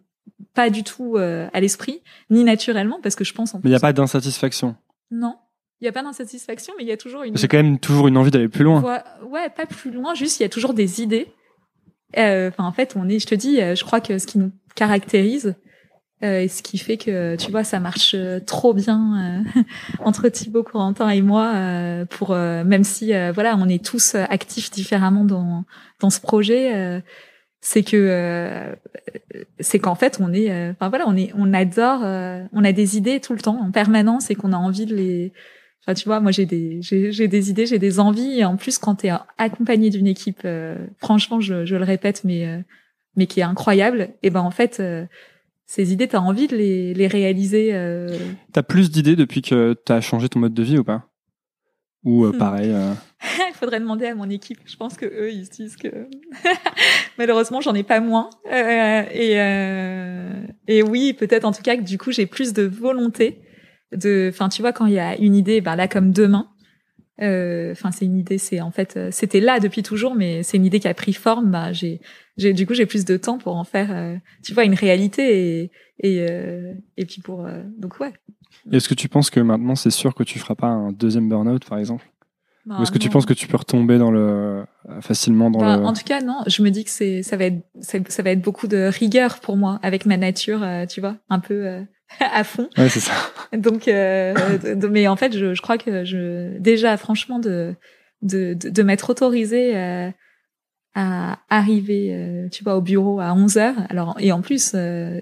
pas 0.55 0.71
du 0.71 0.83
tout 0.83 1.17
à 1.17 1.61
l'esprit, 1.61 2.03
ni 2.31 2.45
naturellement, 2.45 2.99
parce 3.03 3.15
que 3.15 3.25
je 3.25 3.35
pense. 3.35 3.55
En 3.55 3.59
mais 3.59 3.69
il 3.69 3.73
n'y 3.73 3.77
a 3.77 3.81
pas 3.81 3.93
d'insatisfaction. 3.93 4.77
Non. 5.11 5.37
Il 5.83 5.87
y 5.87 5.89
a 5.89 5.93
pas 5.93 6.05
d'insatisfaction, 6.05 6.75
mais 6.79 6.85
il 6.85 6.89
y 6.89 6.93
a 6.93 6.97
toujours 6.97 7.25
une. 7.25 7.37
C'est 7.37 7.49
quand 7.49 7.57
même 7.57 7.81
toujours 7.81 8.07
une 8.07 8.17
envie 8.17 8.31
d'aller 8.31 8.47
plus 8.47 8.63
loin. 8.63 8.81
Ouais, 9.29 9.51
pas 9.51 9.67
plus 9.67 9.91
loin. 9.91 10.15
Juste, 10.15 10.39
il 10.39 10.45
y 10.45 10.47
a 10.47 10.49
toujours 10.49 10.75
des 10.75 11.03
idées. 11.03 11.27
Euh, 12.17 12.51
enfin, 12.51 12.63
en 12.63 12.71
fait, 12.71 12.95
on 12.95 13.09
est. 13.09 13.19
Je 13.19 13.27
te 13.27 13.35
dis, 13.35 13.61
euh, 13.61 13.75
je 13.75 13.83
crois 13.83 14.01
que 14.01 14.17
ce 14.21 14.29
qui 14.29 14.39
nous 14.39 14.53
caractérise 14.77 15.57
euh, 16.23 16.43
et 16.43 16.47
ce 16.47 16.63
qui 16.63 16.79
fait 16.79 16.99
que, 16.99 17.35
tu 17.35 17.51
vois, 17.51 17.65
ça 17.65 17.81
marche 17.81 18.15
trop 18.47 18.75
bien 18.75 19.43
entre 19.99 20.29
Thibaut, 20.29 20.63
Corentin 20.63 21.09
et 21.09 21.21
moi. 21.21 21.53
pour 22.11 22.31
même 22.31 22.85
si, 22.85 23.13
voilà, 23.35 23.57
on 23.59 23.69
est 23.69 23.85
tous 23.85 24.15
actifs 24.15 24.71
différemment 24.71 25.25
dans 25.25 25.65
dans 25.99 26.11
ce 26.11 26.21
projet 26.21 27.03
c'est 27.61 27.83
que 27.83 28.73
c'est 29.61 29.79
qu'en 29.79 29.95
fait 29.95 30.19
on 30.21 30.33
est 30.33 30.71
enfin 30.71 30.89
voilà 30.89 31.05
on 31.07 31.17
est 31.17 31.33
on 31.37 31.53
adore 31.53 32.01
on 32.53 32.65
a 32.65 32.73
des 32.73 32.97
idées 32.97 33.21
tout 33.21 33.35
le 33.35 33.41
temps 33.41 33.61
en 33.61 33.71
permanence 33.71 34.31
et 34.31 34.35
qu'on 34.35 34.53
a 34.53 34.57
envie 34.57 34.87
de 34.87 34.97
les 34.97 35.33
Enfin, 35.85 35.95
tu 35.95 36.05
vois, 36.05 36.21
moi 36.21 36.31
j'ai 36.31 36.47
des 36.47 36.81
j'ai 36.81 37.27
des 37.27 37.51
idées, 37.51 37.67
j'ai 37.67 37.81
des 37.81 37.99
envies 37.99 38.39
et 38.39 38.45
en 38.45 38.57
plus 38.57 38.79
quand 38.79 38.97
tu 38.97 39.09
es 39.09 39.13
accompagné 39.37 39.91
d'une 39.91 40.07
équipe, 40.07 40.43
euh, 40.45 40.77
franchement, 40.99 41.41
je, 41.41 41.65
je 41.65 41.75
le 41.75 41.85
répète, 41.85 42.23
mais 42.23 42.47
euh, 42.47 42.61
mais 43.17 43.27
qui 43.27 43.41
est 43.41 43.45
incroyable. 43.45 44.11
Et 44.23 44.31
ben 44.31 44.43
en 44.43 44.53
fait, 44.53 44.79
euh, 44.79 45.05
ces 45.67 45.93
idées, 45.93 46.07
t'as 46.07 46.21
envie 46.21 46.47
de 46.47 46.57
les, 46.57 46.95
les 46.95 47.09
réaliser. 47.09 47.75
Euh... 47.75 48.17
T'as 48.53 48.63
plus 48.63 48.93
d'idées 48.93 49.17
depuis 49.17 49.43
que 49.43 49.75
t'as 49.85 50.01
changé 50.01 50.29
ton 50.29 50.39
mode 50.39 50.55
de 50.55 50.63
vie 50.63 50.79
ou 50.79 50.85
pas? 50.85 51.09
Ou 52.05 52.27
hmm. 52.27 52.39
pareil 52.39 52.73
Il 53.49 53.55
faudrait 53.55 53.81
demander 53.81 54.07
à 54.07 54.15
mon 54.15 54.31
équipe. 54.31 54.61
Je 54.65 54.77
pense 54.77 54.97
que 54.97 55.07
eux, 55.07 55.33
ils 55.33 55.47
se 55.47 55.51
disent 55.51 55.77
que 55.77 55.89
malheureusement, 57.19 57.61
j'en 57.61 57.75
ai 57.75 57.83
pas 57.83 57.99
moins. 57.99 58.31
et, 58.53 59.35
et 60.69 60.83
oui, 60.85 61.13
peut-être 61.13 61.45
en 61.45 61.53
tout 61.53 61.63
cas 61.63 61.77
que 61.77 61.83
du 61.83 61.99
coup, 61.99 62.13
j'ai 62.13 62.27
plus 62.27 62.53
de 62.53 62.63
volonté. 62.63 63.41
De, 63.93 64.31
enfin, 64.33 64.49
tu 64.49 64.63
vois, 64.63 64.73
quand 64.73 64.87
il 64.87 64.95
y 64.95 64.99
a 64.99 65.17
une 65.19 65.35
idée, 65.35 65.61
ben 65.61 65.77
là, 65.77 65.89
comme 65.89 66.13
demain, 66.13 66.49
euh, 67.21 67.73
enfin, 67.73 67.91
c'est 67.93 68.05
une 68.05 68.17
idée, 68.17 68.39
c'est 68.39 68.61
en 68.61 68.71
fait, 68.71 68.97
euh, 68.97 69.09
c'était 69.13 69.41
là 69.41 69.61
depuis 69.61 69.83
toujours, 69.83 70.15
mais 70.15 70.43
c'est 70.43 70.57
une 70.57 70.65
idée 70.65 70.81
qui 70.81 70.89
a 70.89 70.95
pris 70.95 71.13
forme. 71.13 71.51
Bah, 71.51 71.73
j'ai, 71.73 72.01
j'ai, 72.37 72.53
du 72.53 72.67
coup, 72.67 72.75
j'ai 72.75 72.87
plus 72.87 73.05
de 73.05 73.17
temps 73.17 73.39
pour 73.39 73.57
en 73.57 73.65
faire, 73.65 73.91
euh, 73.93 74.17
tu 74.43 74.55
vois, 74.55 74.65
une 74.65 74.75
réalité 74.75 75.61
et 75.61 75.71
et 76.05 76.27
et 76.97 77.05
puis 77.05 77.21
pour 77.23 77.47
donc 77.79 78.01
ouais. 78.01 78.13
Est-ce 78.73 78.89
que 78.89 78.95
tu 78.95 79.09
penses 79.09 79.31
que 79.31 79.39
maintenant 79.39 79.77
c'est 79.77 79.91
sûr 79.91 80.15
que 80.15 80.25
tu 80.25 80.41
feras 80.41 80.57
pas 80.57 80.67
un 80.67 80.91
deuxième 80.91 81.29
burn-out, 81.29 81.65
par 81.65 81.79
exemple? 81.79 82.09
Bah, 82.67 82.77
Ou 82.79 82.83
est-ce 82.83 82.91
que 82.91 82.99
tu 82.99 83.09
penses 83.09 83.27
que 83.27 83.35
tu 83.35 83.47
peux 83.47 83.57
retomber 83.57 83.99
dans 83.99 84.11
le 84.11 84.65
facilement 85.01 85.51
dans 85.51 85.61
bah, 85.61 85.77
le 85.77 85.85
En 85.85 85.93
tout 85.93 86.05
cas, 86.05 86.21
non. 86.21 86.43
Je 86.49 86.63
me 86.63 86.71
dis 86.71 86.83
que 86.83 86.91
c'est 86.91 87.23
ça 87.23 87.37
va 87.37 87.45
être 87.45 87.63
ça 87.83 88.23
va 88.23 88.31
être 88.31 88.43
beaucoup 88.43 88.67
de 88.67 88.91
rigueur 88.93 89.39
pour 89.39 89.57
moi 89.57 89.79
avec 89.83 90.07
ma 90.07 90.17
nature, 90.17 90.67
tu 90.89 91.01
vois, 91.01 91.17
un 91.29 91.39
peu 91.39 91.85
à 92.21 92.45
fond. 92.45 92.69
Ouais, 92.77 92.89
c'est 92.89 93.01
ça. 93.01 93.13
Donc, 93.53 93.89
euh, 93.89 94.35
mais 94.91 95.09
en 95.09 95.17
fait, 95.17 95.37
je, 95.37 95.55
je, 95.55 95.63
crois 95.63 95.79
que 95.79 96.05
je 96.05 96.57
déjà, 96.59 96.97
franchement, 96.97 97.39
de 97.39 97.75
de, 98.23 98.55
de, 98.55 98.71
de 98.71 98.83
m'être 98.83 99.11
autorisée 99.11 99.77
euh, 99.77 100.11
à 100.95 101.39
arriver, 101.49 102.15
euh, 102.15 102.49
tu 102.49 102.63
vois, 102.63 102.77
au 102.77 102.81
bureau 102.81 103.21
à 103.21 103.35
11 103.35 103.57
heures. 103.59 103.75
Alors, 103.89 104.17
et 104.21 104.33
en 104.33 104.43
plus, 104.43 104.73
euh, 104.75 105.21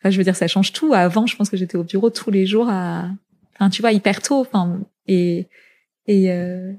enfin, 0.00 0.10
je 0.10 0.18
veux 0.18 0.24
dire, 0.24 0.36
ça 0.36 0.46
change 0.46 0.72
tout. 0.72 0.92
Avant, 0.92 1.26
je 1.26 1.36
pense 1.36 1.50
que 1.50 1.56
j'étais 1.56 1.76
au 1.76 1.84
bureau 1.84 2.10
tous 2.10 2.30
les 2.30 2.46
jours 2.46 2.68
à, 2.68 3.08
enfin, 3.54 3.70
tu 3.70 3.80
vois, 3.82 3.92
hyper 3.92 4.20
tôt. 4.20 4.40
Enfin, 4.40 4.80
et 5.06 5.48
et 6.06 6.28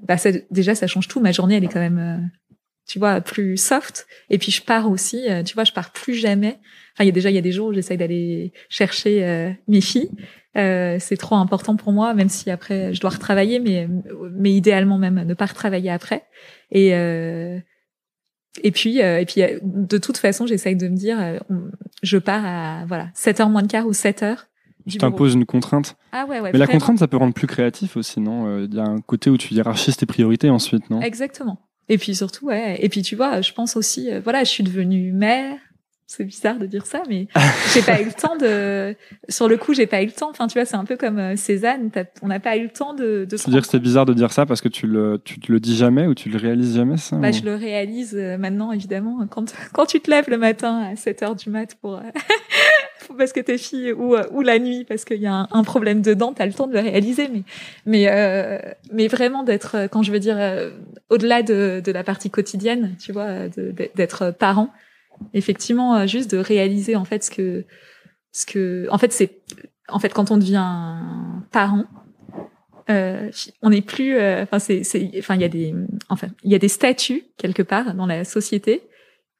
bah, 0.03 0.17
ça, 0.17 0.29
déjà, 0.51 0.75
ça 0.75 0.85
change 0.85 1.07
tout. 1.07 1.19
Ma 1.19 1.31
journée, 1.31 1.55
elle 1.55 1.63
est 1.63 1.73
quand 1.73 1.79
même 1.79 2.29
tu 2.87 2.99
vois, 2.99 3.21
plus 3.21 3.57
soft. 3.57 4.07
Et 4.29 4.37
puis 4.37 4.51
je 4.51 4.61
pars 4.61 4.89
aussi, 4.89 5.29
euh, 5.29 5.43
tu 5.43 5.53
vois, 5.53 5.63
je 5.63 5.73
pars 5.73 5.91
plus 5.91 6.13
jamais. 6.13 6.59
Enfin, 6.95 7.03
il 7.03 7.07
y 7.07 7.09
a 7.09 7.11
déjà, 7.11 7.29
il 7.29 7.35
y 7.35 7.37
a 7.37 7.41
des 7.41 7.51
jours 7.51 7.67
où 7.67 7.73
j'essaye 7.73 7.97
d'aller 7.97 8.53
chercher 8.69 9.25
euh, 9.25 9.51
mes 9.67 9.81
filles. 9.81 10.11
Euh, 10.55 10.95
c'est 10.97 11.17
trop 11.17 11.35
important 11.35 11.75
pour 11.75 11.91
moi, 11.91 12.13
même 12.13 12.29
si 12.29 12.49
après 12.49 12.93
je 12.93 13.01
dois 13.01 13.09
retravailler, 13.09 13.59
mais 13.59 13.89
mais 14.31 14.53
idéalement 14.53 14.97
même 14.97 15.21
ne 15.25 15.33
pas 15.33 15.47
retravailler 15.47 15.89
après. 15.89 16.23
Et 16.71 16.95
euh, 16.95 17.59
et 18.63 18.71
puis 18.71 18.99
et 18.99 19.25
puis 19.25 19.41
de 19.61 19.97
toute 19.97 20.15
façon, 20.15 20.47
j'essaye 20.47 20.77
de 20.77 20.87
me 20.87 20.95
dire, 20.95 21.17
je 22.01 22.17
pars 22.17 22.45
à 22.45 22.85
voilà 22.85 23.09
7 23.13 23.41
heures 23.41 23.49
moins 23.49 23.63
de 23.63 23.67
quart 23.67 23.85
ou 23.85 23.91
7 23.93 24.23
heures. 24.23 24.47
Tu 24.87 24.97
t'imposes 24.97 25.33
une 25.33 25.45
contrainte. 25.45 25.97
Ah 26.13 26.25
ouais, 26.29 26.39
ouais. 26.39 26.51
Mais 26.53 26.59
la 26.59 26.67
contrainte, 26.67 26.99
ça 26.99 27.07
peut 27.09 27.17
rendre 27.17 27.33
plus 27.33 27.47
créatif 27.47 27.97
aussi, 27.97 28.21
non? 28.21 28.63
Il 28.63 28.73
y 28.73 28.79
a 28.79 28.83
un 28.83 29.01
côté 29.01 29.29
où 29.29 29.37
tu 29.37 29.53
hiérarchises 29.53 29.97
tes 29.97 30.05
priorités 30.05 30.49
ensuite, 30.49 30.89
non? 30.89 31.01
Exactement. 31.01 31.59
Et 31.87 31.97
puis 31.97 32.15
surtout, 32.15 32.47
ouais. 32.47 32.77
Et 32.83 32.89
puis 32.89 33.01
tu 33.01 33.15
vois, 33.15 33.41
je 33.41 33.53
pense 33.53 33.75
aussi, 33.75 34.11
euh, 34.11 34.19
voilà, 34.19 34.43
je 34.43 34.49
suis 34.49 34.63
devenue 34.63 35.11
mère. 35.11 35.57
C'est 36.07 36.23
bizarre 36.23 36.59
de 36.59 36.67
dire 36.67 36.85
ça, 36.85 37.01
mais 37.09 37.27
j'ai 37.73 37.81
pas 37.81 37.99
eu 37.99 38.05
le 38.05 38.11
temps 38.11 38.35
de. 38.35 38.95
Sur 39.27 39.47
le 39.47 39.57
coup, 39.57 39.73
j'ai 39.73 39.87
pas 39.87 40.03
eu 40.03 40.05
le 40.05 40.11
temps. 40.11 40.29
Enfin, 40.29 40.47
tu 40.47 40.57
vois, 40.57 40.65
c'est 40.65 40.75
un 40.75 40.85
peu 40.85 40.97
comme 40.97 41.17
euh, 41.17 41.35
Cézanne. 41.35 41.89
On 42.21 42.27
n'a 42.27 42.39
pas 42.39 42.57
eu 42.57 42.63
le 42.63 42.69
temps 42.69 42.93
de. 42.93 43.25
de 43.29 43.37
tu 43.37 43.45
veux 43.45 43.51
dire 43.51 43.61
que 43.61 43.67
c'est 43.67 43.79
bizarre 43.79 44.05
de 44.05 44.13
dire 44.13 44.31
ça 44.31 44.45
parce 44.45 44.61
que 44.61 44.69
tu 44.69 44.85
le, 44.85 45.19
tu 45.23 45.39
te 45.39 45.51
le 45.51 45.59
dis 45.59 45.75
jamais 45.75 46.05
ou 46.05 46.13
tu 46.13 46.29
le 46.29 46.37
réalises 46.37 46.75
jamais 46.75 46.97
ça 46.97 47.15
Bah, 47.15 47.31
je 47.31 47.41
le 47.41 47.55
réalise 47.55 48.15
euh, 48.15 48.37
maintenant, 48.37 48.71
évidemment, 48.71 49.25
quand 49.29 49.53
quand 49.73 49.87
tu 49.87 49.99
te 49.99 50.11
lèves 50.11 50.29
le 50.29 50.37
matin 50.37 50.91
à 50.91 50.95
7 50.95 51.23
heures 51.23 51.35
du 51.35 51.49
mat 51.49 51.75
pour 51.81 51.99
parce 53.17 53.33
que 53.33 53.39
t'es 53.39 53.57
fille 53.57 53.91
ou, 53.91 54.15
ou 54.31 54.41
la 54.41 54.59
nuit 54.59 54.83
parce 54.83 55.05
qu'il 55.05 55.21
y 55.21 55.27
a 55.27 55.47
un, 55.51 55.63
problème 55.63 56.01
dedans, 56.01 56.33
t'as 56.33 56.45
le 56.45 56.53
temps 56.53 56.67
de 56.67 56.73
le 56.73 56.79
réaliser. 56.79 57.27
Mais 57.29 57.43
mais 57.85 58.07
euh, 58.09 58.59
mais 58.91 59.07
vraiment 59.07 59.43
d'être, 59.43 59.87
quand 59.91 60.03
je 60.03 60.11
veux 60.11 60.19
dire, 60.19 60.37
euh, 60.37 60.71
au-delà 61.09 61.43
de, 61.43 61.81
de 61.83 61.91
la 61.91 62.03
partie 62.03 62.29
quotidienne, 62.29 62.95
tu 62.99 63.11
vois, 63.11 63.47
d'être 63.95 64.31
parent, 64.31 64.69
effectivement, 65.33 65.95
euh, 65.95 66.07
juste 66.07 66.31
de 66.31 66.37
réaliser 66.37 66.95
en 66.95 67.05
fait 67.05 67.23
ce 67.23 67.31
que 67.31 67.65
ce 68.31 68.45
que, 68.45 68.87
en 68.91 68.97
fait, 68.97 69.13
c'est 69.13 69.41
en 69.87 69.99
fait 69.99 70.13
quand 70.13 70.31
on 70.31 70.37
devient 70.37 70.97
parent. 71.51 71.85
Euh, 72.89 73.31
on 73.63 73.71
n'est 73.71 73.81
plus, 73.81 74.15
enfin 74.15 74.59
c'est, 74.59 74.83
enfin 75.17 75.33
il 75.35 75.41
y 75.41 75.45
a 75.45 75.49
des, 75.49 75.73
enfin 76.09 76.27
il 76.43 76.51
y 76.51 76.55
a 76.55 76.59
des 76.59 76.67
statuts 76.67 77.23
quelque 77.37 77.63
part 77.63 77.95
dans 77.95 78.05
la 78.05 78.23
société 78.25 78.83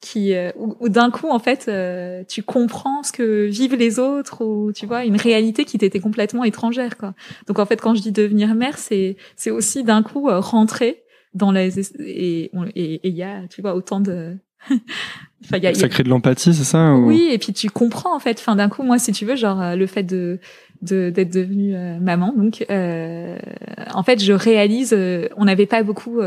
qui 0.02 0.34
euh, 0.34 0.52
où, 0.56 0.90
d'un 0.90 1.10
coup 1.10 1.30
en 1.30 1.40
fait 1.40 1.66
euh, 1.68 2.24
tu 2.28 2.44
comprends 2.44 3.02
ce 3.04 3.12
que 3.12 3.46
vivent 3.46 3.76
les 3.76 4.00
autres 4.00 4.44
ou 4.44 4.72
tu 4.72 4.86
vois 4.86 5.06
une 5.06 5.16
réalité 5.16 5.66
qui 5.66 5.78
t'était 5.78 6.00
complètement 6.00 6.44
étrangère 6.44 6.98
quoi. 6.98 7.14
Donc 7.48 7.60
en 7.60 7.66
fait 7.66 7.82
quand 7.82 7.96
je 7.96 8.02
dis 8.02 8.12
devenir 8.12 8.54
mère 8.56 8.78
c'est 8.78 9.18
c'est 9.36 9.52
aussi 9.52 9.84
d'un 9.84 10.04
coup 10.04 10.30
euh, 10.30 10.40
rentrer 10.40 11.04
dans 11.34 11.52
les 11.52 11.80
et 12.00 12.52
il 12.76 13.16
y 13.16 13.24
a 13.24 13.48
tu 13.48 13.62
vois 13.62 13.74
autant 13.74 14.00
de 14.00 14.38
enfin, 15.44 15.58
y 15.58 15.68
a, 15.68 15.74
ça 15.74 15.90
crée 15.90 16.04
de 16.04 16.10
l'empathie 16.10 16.54
c'est 16.54 16.64
ça 16.64 16.96
Oui 16.96 17.28
et 17.32 17.38
puis 17.38 17.54
tu 17.54 17.70
comprends 17.70 18.16
en 18.16 18.20
fait 18.20 18.38
enfin 18.40 18.56
d'un 18.56 18.70
coup 18.70 18.84
moi 18.84 19.00
si 19.00 19.12
tu 19.12 19.26
veux 19.26 19.36
genre 19.36 19.76
le 19.76 19.88
fait 19.88 20.04
de 20.04 20.40
d'être 20.82 21.34
devenue 21.34 21.76
maman 22.00 22.34
donc 22.36 22.66
en 22.70 24.04
fait 24.04 24.24
je 24.24 24.34
réalise 24.34 24.96
on 25.38 25.46
n'avait 25.46 25.66
pas 25.66 25.84
beaucoup 25.84 26.22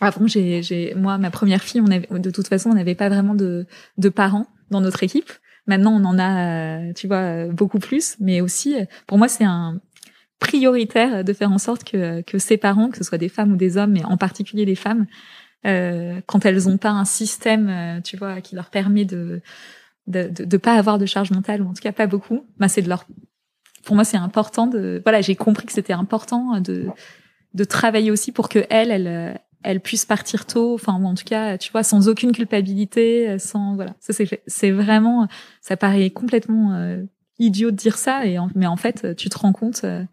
avant, 0.00 0.26
j'ai, 0.26 0.62
j'ai, 0.62 0.94
moi, 0.94 1.18
ma 1.18 1.30
première 1.30 1.62
fille, 1.62 1.80
on 1.80 1.90
avait, 1.90 2.06
de 2.10 2.30
toute 2.30 2.48
façon, 2.48 2.70
on 2.70 2.74
n'avait 2.74 2.94
pas 2.94 3.08
vraiment 3.08 3.34
de, 3.34 3.66
de 3.98 4.08
parents 4.08 4.46
dans 4.70 4.80
notre 4.80 5.02
équipe. 5.02 5.30
Maintenant, 5.66 5.92
on 5.92 6.04
en 6.04 6.18
a, 6.18 6.88
euh, 6.88 6.92
tu 6.94 7.06
vois, 7.06 7.46
beaucoup 7.48 7.78
plus. 7.78 8.16
Mais 8.18 8.40
aussi, 8.40 8.76
pour 9.06 9.18
moi, 9.18 9.28
c'est 9.28 9.44
un 9.44 9.80
prioritaire 10.38 11.22
de 11.22 11.32
faire 11.34 11.52
en 11.52 11.58
sorte 11.58 11.84
que, 11.84 12.22
que 12.22 12.38
ces 12.38 12.56
parents, 12.56 12.88
que 12.88 12.96
ce 12.96 13.04
soit 13.04 13.18
des 13.18 13.28
femmes 13.28 13.52
ou 13.52 13.56
des 13.56 13.76
hommes, 13.76 13.92
mais 13.92 14.04
en 14.04 14.16
particulier 14.16 14.64
les 14.64 14.74
femmes, 14.74 15.06
euh, 15.66 16.20
quand 16.26 16.46
elles 16.46 16.64
n'ont 16.64 16.78
pas 16.78 16.90
un 16.90 17.04
système, 17.04 17.68
euh, 17.68 18.00
tu 18.00 18.16
vois, 18.16 18.40
qui 18.40 18.54
leur 18.54 18.70
permet 18.70 19.04
de, 19.04 19.40
de, 20.06 20.28
de, 20.28 20.56
pas 20.56 20.74
avoir 20.74 20.98
de 20.98 21.06
charge 21.06 21.30
mentale, 21.30 21.62
ou 21.62 21.68
en 21.68 21.74
tout 21.74 21.82
cas 21.82 21.92
pas 21.92 22.06
beaucoup, 22.06 22.46
bah, 22.58 22.68
c'est 22.68 22.82
de 22.82 22.88
leur, 22.88 23.04
pour 23.84 23.94
moi, 23.94 24.04
c'est 24.04 24.16
important 24.16 24.66
de, 24.66 25.00
voilà, 25.04 25.20
j'ai 25.20 25.36
compris 25.36 25.66
que 25.66 25.72
c'était 25.72 25.92
important 25.92 26.60
de, 26.60 26.86
de 27.54 27.64
travailler 27.64 28.10
aussi 28.10 28.32
pour 28.32 28.48
que 28.48 28.64
elles, 28.70 28.90
elles, 28.90 29.40
elle 29.62 29.80
puisse 29.80 30.06
partir 30.06 30.46
tôt, 30.46 30.74
enfin 30.74 30.98
ou 31.00 31.06
en 31.06 31.14
tout 31.14 31.24
cas, 31.24 31.58
tu 31.58 31.70
vois, 31.72 31.82
sans 31.82 32.08
aucune 32.08 32.32
culpabilité, 32.32 33.38
sans 33.38 33.74
voilà. 33.74 33.94
Ça 34.00 34.12
c'est 34.12 34.42
c'est 34.46 34.70
vraiment, 34.70 35.28
ça 35.60 35.76
paraît 35.76 36.10
complètement 36.10 36.72
euh, 36.72 37.02
idiot 37.38 37.70
de 37.70 37.76
dire 37.76 37.98
ça, 37.98 38.26
et 38.26 38.38
mais 38.54 38.66
en 38.66 38.76
fait, 38.76 39.14
tu 39.16 39.28
te 39.28 39.38
rends 39.38 39.52
compte. 39.52 39.82
Euh, 39.84 40.04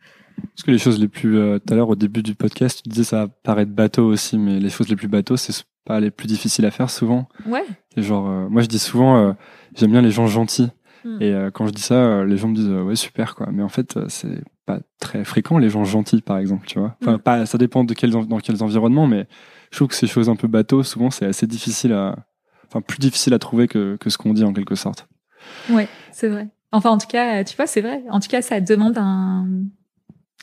Parce 0.42 0.64
que 0.64 0.72
les 0.72 0.78
choses 0.78 1.00
les 1.00 1.08
plus, 1.08 1.38
euh, 1.38 1.60
tout 1.60 1.74
à 1.74 1.78
l'heure 1.78 1.90
au 1.90 1.96
début 1.96 2.24
du 2.24 2.36
podcast, 2.36 2.82
tu 2.84 2.90
disais 2.90 3.04
ça 3.04 3.28
paraît 3.44 3.66
bateau 3.66 4.06
aussi, 4.06 4.38
mais 4.38 4.60
les 4.60 4.70
choses 4.70 4.90
les 4.90 4.96
plus 4.96 5.08
bateaux, 5.08 5.38
c'est 5.38 5.64
pas 5.86 6.00
les 6.00 6.12
plus 6.12 6.28
difficiles 6.28 6.66
à 6.66 6.72
faire 6.72 6.90
souvent. 6.90 7.28
Ouais. 7.46 7.64
Et 7.96 8.02
genre, 8.02 8.28
moi 8.50 8.62
je 8.62 8.68
dis 8.68 8.80
souvent, 8.80 9.36
j'aime 9.76 9.92
bien 9.92 10.02
les 10.02 10.12
gens 10.12 10.28
gentils. 10.28 10.70
Hmm. 11.06 11.22
Et 11.22 11.34
quand 11.54 11.68
je 11.68 11.72
dis 11.72 11.82
ça, 11.82 12.24
les 12.26 12.38
gens 12.38 12.50
me 12.50 12.56
disent 12.56 12.70
ouais 12.70 12.96
super 12.96 13.36
quoi. 13.36 13.50
Mais 13.52 13.64
en 13.64 13.70
fait, 13.70 13.98
c'est 14.10 14.44
pas 14.68 14.80
très 15.00 15.24
fréquent 15.24 15.58
les 15.58 15.70
gens 15.72 15.86
gentils 15.86 16.22
par 16.22 16.38
exemple 16.38 16.68
tu 16.68 16.78
vois 16.78 16.96
enfin 17.02 17.14
mm. 17.14 17.20
pas 17.20 17.46
ça 17.48 17.58
dépend 17.58 17.84
de 17.84 17.96
dans 18.26 18.40
quels 18.40 18.62
environnements 18.62 19.08
mais 19.08 19.26
je 19.72 19.78
trouve 19.78 19.88
que 19.88 19.96
ces 19.96 20.08
choses 20.08 20.30
un 20.30 20.36
peu 20.36 20.48
bateau 20.48 20.84
souvent 20.84 21.10
c'est 21.10 21.26
assez 21.26 21.48
difficile 21.48 21.94
à 21.94 22.18
enfin 22.68 22.82
plus 22.82 23.00
difficile 23.00 23.34
à 23.34 23.40
trouver 23.40 23.68
que, 23.68 23.96
que 23.96 24.10
ce 24.12 24.18
qu'on 24.18 24.34
dit 24.34 24.44
en 24.44 24.54
quelque 24.54 24.76
sorte 24.76 25.08
ouais 25.72 25.88
c'est 26.12 26.28
vrai 26.28 26.50
enfin 26.74 26.90
en 26.90 26.98
tout 26.98 27.08
cas 27.08 27.46
tu 27.46 27.56
vois 27.56 27.66
c'est 27.66 27.82
vrai 27.82 28.04
en 28.12 28.20
tout 28.20 28.28
cas 28.28 28.42
ça 28.42 28.60
demande 28.60 28.98
un 28.98 29.48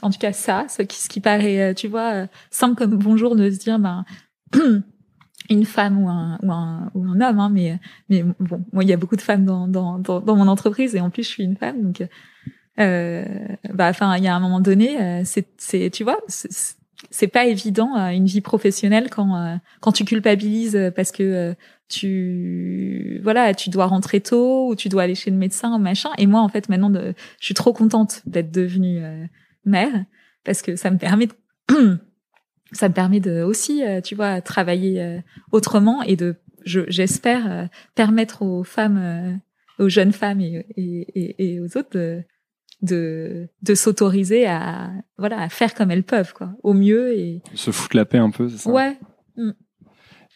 en 0.02 0.10
tout 0.10 0.18
cas 0.18 0.32
ça 0.32 0.66
ce 0.68 0.82
qui, 0.82 0.98
ce 0.98 1.08
qui 1.08 1.20
paraît 1.20 1.60
euh, 1.60 1.74
tu 1.74 1.88
vois 1.88 2.12
euh, 2.12 2.26
simple 2.50 2.76
comme 2.76 2.96
bonjour 2.96 3.36
de 3.36 3.50
se 3.50 3.58
dire 3.58 3.78
ben 3.78 4.04
une 5.50 5.64
femme 5.64 6.02
ou 6.02 6.08
un 6.08 6.38
ou 6.42 6.52
un, 6.52 6.90
ou 6.94 7.04
un 7.04 7.20
homme 7.20 7.38
hein, 7.38 7.50
mais 7.52 7.78
mais 8.08 8.24
bon 8.40 8.64
moi 8.72 8.82
il 8.82 8.88
y 8.88 8.92
a 8.92 8.96
beaucoup 8.96 9.16
de 9.16 9.20
femmes 9.20 9.44
dans, 9.44 9.68
dans 9.68 9.98
dans 9.98 10.36
mon 10.36 10.48
entreprise 10.48 10.94
et 10.94 11.00
en 11.00 11.10
plus 11.10 11.22
je 11.22 11.28
suis 11.28 11.44
une 11.44 11.56
femme 11.56 11.82
donc 11.82 12.06
euh, 12.80 13.24
bah 13.72 13.88
enfin 13.88 14.16
il 14.16 14.24
y 14.24 14.28
a 14.28 14.34
un 14.34 14.40
moment 14.40 14.60
donné 14.60 15.00
euh, 15.00 15.22
c'est 15.24 15.46
c'est 15.58 15.90
tu 15.90 16.02
vois 16.02 16.18
c'est 17.10 17.28
pas 17.28 17.44
évident 17.44 17.94
une 18.08 18.24
vie 18.26 18.40
professionnelle 18.40 19.10
quand 19.10 19.58
quand 19.80 19.92
tu 19.92 20.04
culpabilises 20.04 20.92
parce 20.96 21.12
que 21.12 21.54
tu 21.88 23.20
voilà 23.22 23.52
tu 23.52 23.68
dois 23.68 23.86
rentrer 23.86 24.20
tôt 24.20 24.68
ou 24.68 24.74
tu 24.74 24.88
dois 24.88 25.02
aller 25.02 25.14
chez 25.14 25.30
le 25.30 25.36
médecin 25.36 25.78
machin. 25.78 26.08
Et 26.16 26.26
moi 26.26 26.40
en 26.40 26.48
fait 26.48 26.70
maintenant 26.70 26.90
je 26.94 27.44
suis 27.44 27.54
trop 27.54 27.74
contente 27.74 28.22
d'être 28.24 28.50
devenue 28.50 29.02
mère 29.64 30.04
parce 30.44 30.62
que 30.62 30.76
ça 30.76 30.90
me 30.90 30.98
permet 30.98 31.26
de, 31.26 31.34
ça 32.72 32.88
me 32.88 32.94
permet 32.94 33.20
de 33.20 33.42
aussi 33.42 33.82
tu 34.02 34.14
vois 34.14 34.40
travailler 34.40 35.20
autrement 35.52 36.02
et 36.02 36.16
de 36.16 36.36
j'espère 36.64 37.68
permettre 37.94 38.42
aux 38.42 38.64
femmes 38.64 39.40
aux 39.78 39.88
jeunes 39.88 40.12
femmes 40.12 40.40
et, 40.40 40.66
et, 40.76 41.54
et 41.54 41.60
aux 41.60 41.76
autres 41.76 41.90
de, 41.92 42.22
de 42.82 43.48
de 43.62 43.74
s'autoriser 43.74 44.46
à 44.46 44.92
voilà 45.18 45.40
à 45.40 45.48
faire 45.48 45.74
comme 45.74 45.90
elles 45.90 46.04
peuvent 46.04 46.32
quoi 46.32 46.54
au 46.62 46.74
mieux 46.74 47.18
et 47.18 47.42
se 47.54 47.70
foutre 47.70 47.96
la 47.96 48.04
paix 48.04 48.18
un 48.18 48.30
peu 48.30 48.48
c'est 48.48 48.58
ça? 48.58 48.70
Ouais 48.70 48.98
mm. 49.36 49.50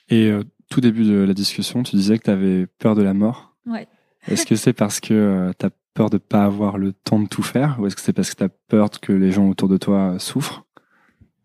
et 0.09 0.31
euh, 0.31 0.43
tout 0.71 0.81
début 0.81 1.05
de 1.05 1.25
la 1.25 1.35
discussion, 1.35 1.83
tu 1.83 1.97
disais 1.97 2.19
que 2.19 2.25
tu 2.25 2.31
avais 2.31 2.67
peur 2.79 2.95
de 2.95 3.03
la 3.03 3.15
mort. 3.15 3.57
Ouais. 3.67 3.87
Est-ce 4.27 4.45
que 4.45 4.57
c'est 4.57 4.73
parce 4.73 5.01
que 5.01 5.53
tu 5.59 5.67
as 5.67 5.71
peur 5.99 6.11
de 6.11 6.19
pas 6.19 6.45
avoir 6.45 6.79
le 6.79 6.93
temps 6.93 7.19
de 7.19 7.27
tout 7.27 7.43
faire 7.43 7.77
ou 7.81 7.87
est-ce 7.89 7.97
que 7.97 8.03
c'est 8.03 8.13
parce 8.13 8.31
que 8.31 8.37
tu 8.37 8.45
as 8.45 8.49
peur 8.69 8.89
que 9.01 9.13
les 9.13 9.33
gens 9.33 9.49
autour 9.49 9.69
de 9.69 9.77
toi 9.77 10.15
souffrent? 10.21 10.65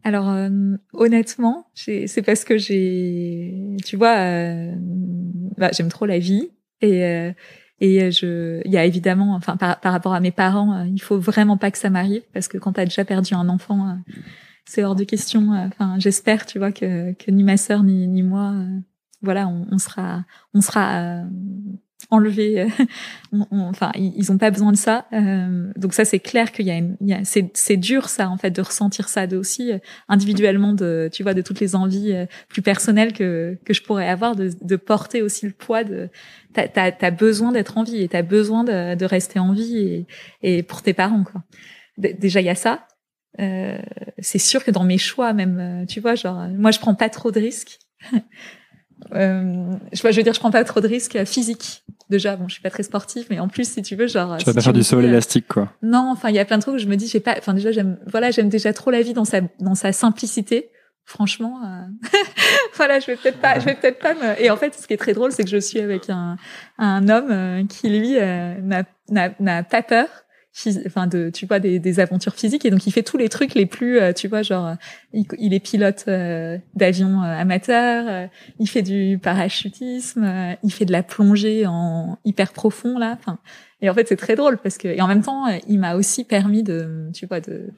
Alors 0.03 0.29
euh, 0.29 0.75
honnêtement, 0.93 1.65
c'est 1.73 2.21
parce 2.23 2.43
que 2.43 2.59
j'ai, 2.59 3.77
tu 3.83 3.97
vois, 3.97 4.15
euh, 4.15 4.75
bah, 5.57 5.71
j'aime 5.73 5.89
trop 5.89 6.05
la 6.05 6.19
vie 6.19 6.51
et 6.81 7.03
euh, 7.03 7.31
et 7.79 8.11
je, 8.11 8.61
il 8.63 8.71
y 8.71 8.77
a 8.77 8.85
évidemment, 8.85 9.33
enfin 9.33 9.57
par, 9.57 9.79
par 9.79 9.91
rapport 9.91 10.13
à 10.13 10.19
mes 10.19 10.31
parents, 10.31 10.83
il 10.83 11.01
faut 11.01 11.17
vraiment 11.17 11.57
pas 11.57 11.71
que 11.71 11.79
ça 11.79 11.89
m'arrive 11.89 12.21
parce 12.31 12.47
que 12.47 12.59
quand 12.59 12.73
tu 12.73 12.79
as 12.79 12.85
déjà 12.85 13.03
perdu 13.03 13.33
un 13.33 13.49
enfant, 13.49 13.97
c'est 14.65 14.83
hors 14.83 14.95
de 14.95 15.03
question. 15.03 15.49
Enfin, 15.51 15.95
j'espère, 15.97 16.45
tu 16.45 16.59
vois, 16.59 16.71
que 16.71 17.13
que 17.13 17.31
ni 17.31 17.43
ma 17.43 17.57
sœur 17.57 17.81
ni 17.81 18.21
moi, 18.21 18.53
voilà, 19.23 19.47
on 19.47 19.77
sera 19.79 20.23
on 20.53 20.61
sera 20.61 21.25
enlever. 22.09 22.61
Euh, 22.61 22.67
enfin, 23.51 23.91
ils 23.95 24.31
ont 24.31 24.37
pas 24.37 24.51
besoin 24.51 24.71
de 24.71 24.77
ça. 24.77 25.05
Euh, 25.13 25.71
donc 25.75 25.93
ça, 25.93 26.05
c'est 26.05 26.19
clair 26.19 26.51
qu'il 26.51 26.65
y 26.65 26.71
a, 26.71 26.77
une, 26.77 26.97
c'est, 27.23 27.77
dur 27.77 28.09
ça 28.09 28.29
en 28.29 28.37
fait 28.37 28.51
de 28.51 28.61
ressentir 28.61 29.09
ça, 29.09 29.25
aussi 29.33 29.71
euh, 29.71 29.79
individuellement 30.07 30.73
de, 30.73 31.09
tu 31.11 31.23
vois, 31.23 31.33
de 31.33 31.41
toutes 31.41 31.59
les 31.59 31.75
envies 31.75 32.13
plus 32.49 32.61
personnelles 32.61 33.13
que 33.13 33.57
que 33.65 33.73
je 33.73 33.81
pourrais 33.83 34.07
avoir, 34.07 34.35
de, 34.35 34.51
de 34.61 34.75
porter 34.75 35.21
aussi 35.21 35.45
le 35.45 35.53
poids 35.53 35.83
de. 35.83 36.09
T'as, 36.53 36.67
t'as, 36.67 36.91
as 37.01 37.11
besoin 37.11 37.51
d'être 37.51 37.77
en 37.77 37.83
vie 37.83 38.01
et 38.01 38.07
t'as 38.07 38.21
besoin 38.21 38.63
de, 38.63 38.95
de 38.95 39.05
rester 39.05 39.39
en 39.39 39.53
vie 39.53 39.77
et, 39.77 40.07
et 40.43 40.63
pour 40.63 40.83
tes 40.83 40.93
parents 40.93 41.23
quoi. 41.23 41.43
déjà 41.97 42.41
il 42.41 42.45
y 42.45 42.49
a 42.49 42.55
ça. 42.55 42.87
Euh, 43.39 43.79
c'est 44.19 44.37
sûr 44.37 44.63
que 44.63 44.69
dans 44.69 44.83
mes 44.83 44.99
choix 44.99 45.33
même, 45.33 45.85
tu 45.89 45.99
vois, 45.99 46.13
genre 46.13 46.47
moi 46.49 46.69
je 46.69 46.79
prends 46.79 46.93
pas 46.93 47.09
trop 47.09 47.31
de 47.31 47.39
risques. 47.39 47.79
Euh, 49.11 49.75
je 49.91 50.07
veux 50.07 50.23
dire, 50.23 50.33
je 50.33 50.39
prends 50.39 50.51
pas 50.51 50.63
trop 50.63 50.81
de 50.81 50.87
risques 50.87 51.23
physiques. 51.25 51.82
Déjà, 52.09 52.35
bon, 52.35 52.47
je 52.47 52.53
suis 52.53 52.61
pas 52.61 52.69
très 52.69 52.83
sportive, 52.83 53.25
mais 53.29 53.39
en 53.39 53.47
plus, 53.47 53.69
si 53.69 53.81
tu 53.81 53.95
veux, 53.95 54.07
genre. 54.07 54.37
Tu 54.37 54.45
vas 54.45 54.53
pas 54.53 54.61
faire 54.61 54.73
du 54.73 54.83
saut 54.83 54.97
euh, 54.97 55.03
élastique, 55.03 55.47
quoi. 55.47 55.71
Non, 55.81 56.09
enfin, 56.11 56.29
il 56.29 56.35
y 56.35 56.39
a 56.39 56.45
plein 56.45 56.57
de 56.57 56.61
trucs 56.61 56.75
où 56.75 56.79
je 56.79 56.87
me 56.87 56.95
dis, 56.95 57.07
j'ai 57.07 57.19
pas. 57.19 57.35
Enfin, 57.37 57.53
déjà, 57.53 57.71
j'aime. 57.71 57.97
Voilà, 58.07 58.31
j'aime 58.31 58.49
déjà 58.49 58.73
trop 58.73 58.91
la 58.91 59.01
vie 59.01 59.13
dans 59.13 59.25
sa 59.25 59.41
dans 59.59 59.75
sa 59.75 59.91
simplicité. 59.91 60.69
Franchement, 61.05 61.59
euh... 61.65 62.17
voilà, 62.75 62.99
je 62.99 63.07
vais 63.07 63.15
peut-être 63.17 63.39
pas, 63.39 63.59
je 63.59 63.65
vais 63.65 63.75
peut-être 63.75 63.99
pas 63.99 64.13
me. 64.13 64.41
Et 64.41 64.49
en 64.49 64.55
fait, 64.55 64.73
ce 64.73 64.87
qui 64.87 64.93
est 64.93 64.97
très 64.97 65.13
drôle, 65.13 65.31
c'est 65.31 65.43
que 65.43 65.49
je 65.49 65.57
suis 65.57 65.79
avec 65.79 66.09
un 66.09 66.37
un 66.77 67.09
homme 67.09 67.31
euh, 67.31 67.63
qui 67.67 67.89
lui 67.89 68.13
n'a 68.13 68.83
n'a 69.09 69.63
pas 69.63 69.81
peur 69.81 70.07
enfin 70.85 71.07
de 71.07 71.31
tu 71.31 71.45
vois 71.45 71.59
des, 71.59 71.79
des, 71.79 71.99
aventures 71.99 72.35
physiques. 72.35 72.65
Et 72.65 72.69
donc 72.69 72.85
il 72.85 72.91
fait 72.91 73.03
tous 73.03 73.17
les 73.17 73.29
trucs 73.29 73.55
les 73.55 73.65
plus 73.65 73.99
euh, 73.99 74.13
tu 74.13 74.27
vois 74.27 74.43
genre 74.43 74.75
il, 75.11 75.53
est 75.53 75.59
pilote 75.59 76.05
euh, 76.07 76.57
d'avion 76.75 77.21
euh, 77.23 77.35
amateur 77.37 78.29
il 78.59 78.67
fait 78.67 78.83
du 78.83 79.17
parachutisme 79.17 80.55
il 80.63 80.71
fait 80.71 80.85
de 80.85 80.91
la 80.91 81.03
plongée 81.03 81.65
en 81.65 82.17
hyper 82.23 82.53
profond 82.53 82.97
là. 82.97 83.17
Enfin 83.19 83.39
et 83.81 83.89
en 83.89 83.93
fait 83.93 84.07
c'est 84.07 84.15
très 84.15 84.35
drôle 84.35 84.57
parce 84.57 84.77
que 84.77 84.87
et 84.87 85.01
en 85.01 85.07
même 85.07 85.23
temps 85.23 85.47
il 85.67 85.79
m'a 85.79 85.95
aussi 85.95 86.23
permis 86.23 86.63
de 86.63 87.09
tu 87.13 87.25
vois 87.25 87.39
de 87.39 87.69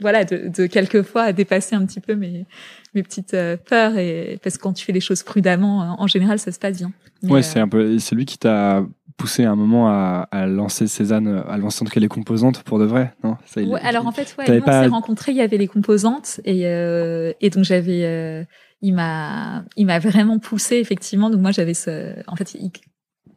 voilà 0.00 0.24
de, 0.24 0.48
de 0.48 0.66
quelquefois 0.66 1.32
dépasser 1.32 1.76
un 1.76 1.84
petit 1.84 2.00
peu 2.00 2.14
mes 2.14 2.46
mes 2.94 3.02
petites 3.04 3.36
peurs. 3.68 3.96
Et 3.96 4.40
parce 4.42 4.56
que 4.56 4.62
quand 4.62 4.72
tu 4.72 4.84
fais 4.84 4.92
les 4.92 5.00
choses 5.00 5.22
prudemment 5.22 5.94
en 6.00 6.06
général 6.08 6.40
ça 6.40 6.50
se 6.50 6.58
passe 6.58 6.78
bien. 6.78 6.92
Ouais 7.22 7.42
c'est 7.42 7.60
un 7.60 7.68
peu 7.68 7.98
c'est 8.00 8.16
lui 8.16 8.24
qui 8.24 8.38
t'a 8.38 8.84
poussé 9.20 9.44
à 9.44 9.50
un 9.50 9.56
moment 9.56 9.88
à, 9.88 10.28
à, 10.30 10.46
lancer 10.46 10.86
Cézanne, 10.86 11.44
à 11.46 11.58
lancer 11.58 11.82
en 11.82 11.86
tout 11.86 11.92
cas 11.92 12.00
les 12.00 12.08
composantes 12.08 12.62
pour 12.62 12.78
de 12.78 12.86
vrai, 12.86 13.12
non? 13.22 13.36
Ça, 13.44 13.60
ouais, 13.60 13.78
Alors 13.82 14.06
en 14.06 14.12
fait, 14.12 14.34
ouais, 14.38 14.60
pas... 14.60 14.80
on 14.80 14.82
s'est 14.82 14.88
rencontrés, 14.88 15.32
il 15.32 15.38
y 15.38 15.42
avait 15.42 15.58
les 15.58 15.68
composantes 15.68 16.40
et, 16.46 16.66
euh, 16.66 17.34
et 17.42 17.50
donc 17.50 17.64
j'avais, 17.64 18.04
euh, 18.04 18.44
il 18.80 18.94
m'a, 18.94 19.64
il 19.76 19.84
m'a 19.84 19.98
vraiment 19.98 20.38
poussé 20.38 20.76
effectivement. 20.76 21.28
Donc 21.28 21.42
moi 21.42 21.50
j'avais 21.50 21.74
ce, 21.74 22.14
en 22.28 22.34
fait, 22.34 22.56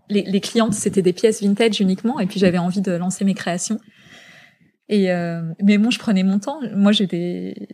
les, 0.10 0.22
les 0.22 0.40
clientes 0.40 0.74
c'était 0.74 1.02
des 1.02 1.14
pièces 1.14 1.44
vintage 1.44 1.82
uniquement 1.82 2.22
et 2.22 2.28
puis 2.28 2.40
j'avais 2.40 2.60
envie 2.60 2.82
de 2.82 2.94
lancer 2.94 3.26
mes 3.26 3.34
créations. 3.34 3.80
Et 4.88 5.12
euh, 5.12 5.42
mais 5.62 5.78
bon, 5.78 5.90
je 5.90 6.00
prenais 6.00 6.24
mon 6.24 6.40
temps. 6.40 6.60
Moi, 6.76 6.92
j'étais 6.92 7.68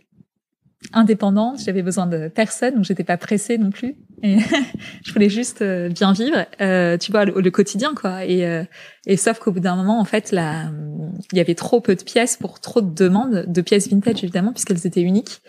indépendante, 0.93 1.59
j'avais 1.63 1.81
besoin 1.81 2.07
de 2.07 2.27
personne, 2.27 2.75
donc 2.75 2.83
j'étais 2.83 3.03
pas 3.03 3.17
pressée 3.17 3.57
non 3.57 3.69
plus. 3.69 3.95
Et 4.23 4.37
je 5.05 5.13
voulais 5.13 5.29
juste 5.29 5.61
euh, 5.61 5.89
bien 5.89 6.13
vivre, 6.13 6.45
euh, 6.61 6.97
tu 6.97 7.11
vois, 7.11 7.25
le, 7.25 7.51
quotidien 7.51 7.93
quoi. 7.95 8.25
Et, 8.25 8.45
euh, 8.45 8.63
et 9.05 9.17
sauf 9.17 9.39
qu'au 9.39 9.51
bout 9.51 9.59
d'un 9.59 9.75
moment, 9.75 9.99
en 9.99 10.05
fait, 10.05 10.31
là, 10.31 10.71
il 11.31 11.37
y 11.37 11.41
avait 11.41 11.55
trop 11.55 11.81
peu 11.81 11.95
de 11.95 12.03
pièces 12.03 12.37
pour 12.37 12.59
trop 12.59 12.81
de 12.81 12.93
demandes 12.93 13.45
de 13.47 13.61
pièces 13.61 13.89
vintage 13.89 14.23
évidemment 14.23 14.51
puisqu'elles 14.51 14.85
étaient 14.85 15.01
uniques. 15.01 15.41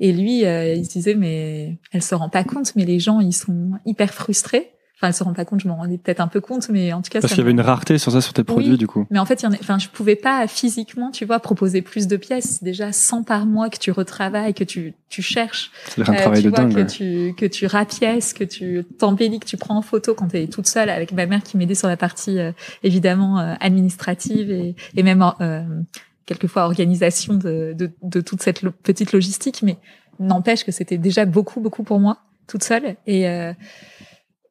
Et 0.00 0.12
lui, 0.12 0.46
euh, 0.46 0.74
il 0.74 0.84
se 0.86 0.92
disait 0.92 1.14
mais 1.14 1.78
elle 1.92 2.02
se 2.02 2.14
rend 2.14 2.28
pas 2.28 2.44
compte, 2.44 2.74
mais 2.76 2.84
les 2.84 2.98
gens 2.98 3.20
ils 3.20 3.34
sont 3.34 3.72
hyper 3.84 4.12
frustrés 4.14 4.72
Enfin, 5.00 5.08
elle 5.08 5.14
se 5.14 5.24
rend 5.24 5.32
pas 5.32 5.46
compte, 5.46 5.60
je 5.60 5.68
m'en 5.68 5.76
rendais 5.76 5.96
peut-être 5.96 6.20
un 6.20 6.28
peu 6.28 6.42
compte, 6.42 6.68
mais 6.68 6.92
en 6.92 7.00
tout 7.00 7.08
cas. 7.08 7.22
Parce 7.22 7.32
qu'il 7.32 7.38
y 7.38 7.42
avait 7.42 7.52
une 7.52 7.62
rareté 7.62 7.96
sur 7.96 8.12
ça, 8.12 8.20
sur 8.20 8.34
tes 8.34 8.44
produits, 8.44 8.76
du 8.76 8.86
coup. 8.86 9.06
Mais 9.08 9.18
en 9.18 9.24
fait, 9.24 9.40
il 9.40 9.46
y 9.46 9.48
en 9.48 9.52
a, 9.52 9.56
enfin, 9.58 9.78
je 9.78 9.88
pouvais 9.88 10.14
pas 10.14 10.46
physiquement, 10.46 11.10
tu 11.10 11.24
vois, 11.24 11.40
proposer 11.40 11.80
plus 11.80 12.06
de 12.06 12.18
pièces. 12.18 12.62
Déjà, 12.62 12.92
100 12.92 13.22
par 13.22 13.46
mois 13.46 13.70
que 13.70 13.78
tu 13.78 13.92
retravailles, 13.92 14.52
que 14.52 14.62
tu, 14.62 14.92
tu 15.08 15.22
cherches. 15.22 15.70
C'est 15.88 16.06
un 16.06 16.12
euh, 16.12 16.16
travail 16.18 16.42
de 16.42 16.50
vois, 16.50 16.58
dingue. 16.58 16.74
Que 16.74 16.82
tu, 16.82 17.34
que 17.34 17.46
tu 17.46 17.64
rapièces, 17.64 18.34
que 18.34 18.44
tu 18.44 18.84
t'embellis, 18.98 19.40
que 19.40 19.46
tu 19.46 19.56
prends 19.56 19.78
en 19.78 19.80
photo 19.80 20.12
quand 20.12 20.28
tu 20.28 20.36
es 20.36 20.48
toute 20.48 20.66
seule 20.66 20.90
avec 20.90 21.12
ma 21.12 21.24
mère 21.24 21.42
qui 21.42 21.56
m'aidait 21.56 21.74
sur 21.74 21.88
la 21.88 21.96
partie, 21.96 22.38
euh, 22.38 22.52
évidemment, 22.82 23.40
euh, 23.40 23.54
administrative 23.58 24.50
et, 24.50 24.76
et 24.96 25.02
même, 25.02 25.24
quelquefois, 26.26 26.64
organisation 26.64 27.32
de, 27.32 27.74
de, 27.74 27.90
de 28.02 28.20
toute 28.20 28.42
cette 28.42 28.68
petite 28.68 29.12
logistique. 29.12 29.62
Mais 29.62 29.78
n'empêche 30.18 30.62
que 30.62 30.72
c'était 30.72 30.98
déjà 30.98 31.24
beaucoup, 31.24 31.60
beaucoup 31.60 31.84
pour 31.84 32.00
moi, 32.00 32.18
toute 32.46 32.64
seule. 32.64 32.96
Et, 33.06 33.26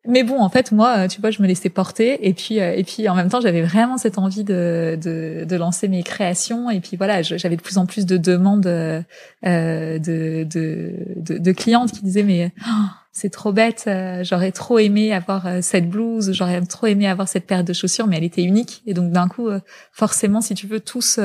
mais 0.07 0.23
bon, 0.23 0.39
en 0.39 0.49
fait, 0.49 0.71
moi, 0.71 1.09
tu 1.09 1.19
vois, 1.19 1.29
je 1.29 1.41
me 1.41 1.47
laissais 1.47 1.69
porter, 1.69 2.25
et 2.27 2.33
puis, 2.33 2.61
euh, 2.61 2.73
et 2.73 2.85
puis, 2.85 3.09
en 3.09 3.15
même 3.15 3.27
temps, 3.27 3.41
j'avais 3.41 3.61
vraiment 3.61 3.97
cette 3.97 4.17
envie 4.17 4.45
de, 4.45 4.97
de, 5.01 5.43
de 5.43 5.55
lancer 5.57 5.89
mes 5.89 6.03
créations, 6.03 6.69
et 6.69 6.79
puis 6.79 6.95
voilà, 6.95 7.21
j'avais 7.21 7.57
de 7.57 7.61
plus 7.61 7.77
en 7.77 7.85
plus 7.85 8.05
de 8.05 8.15
demandes 8.15 8.65
euh, 8.65 9.03
de, 9.43 10.45
de, 10.45 10.95
de, 11.17 11.37
de, 11.37 11.51
clientes 11.51 11.91
qui 11.91 12.01
disaient 12.01 12.23
mais 12.23 12.53
oh, 12.65 12.85
c'est 13.11 13.29
trop 13.29 13.51
bête, 13.51 13.85
euh, 13.87 14.23
j'aurais 14.23 14.53
trop 14.53 14.79
aimé 14.79 15.11
avoir 15.11 15.61
cette 15.61 15.89
blouse, 15.89 16.31
j'aurais 16.31 16.61
trop 16.61 16.87
aimé 16.87 17.05
avoir 17.05 17.27
cette 17.27 17.45
paire 17.45 17.65
de 17.65 17.73
chaussures, 17.73 18.07
mais 18.07 18.17
elle 18.17 18.23
était 18.23 18.43
unique, 18.43 18.81
et 18.87 18.93
donc 18.93 19.11
d'un 19.11 19.27
coup, 19.27 19.49
forcément, 19.91 20.39
si 20.39 20.53
tu 20.55 20.65
veux, 20.65 20.79
tous 20.79 21.19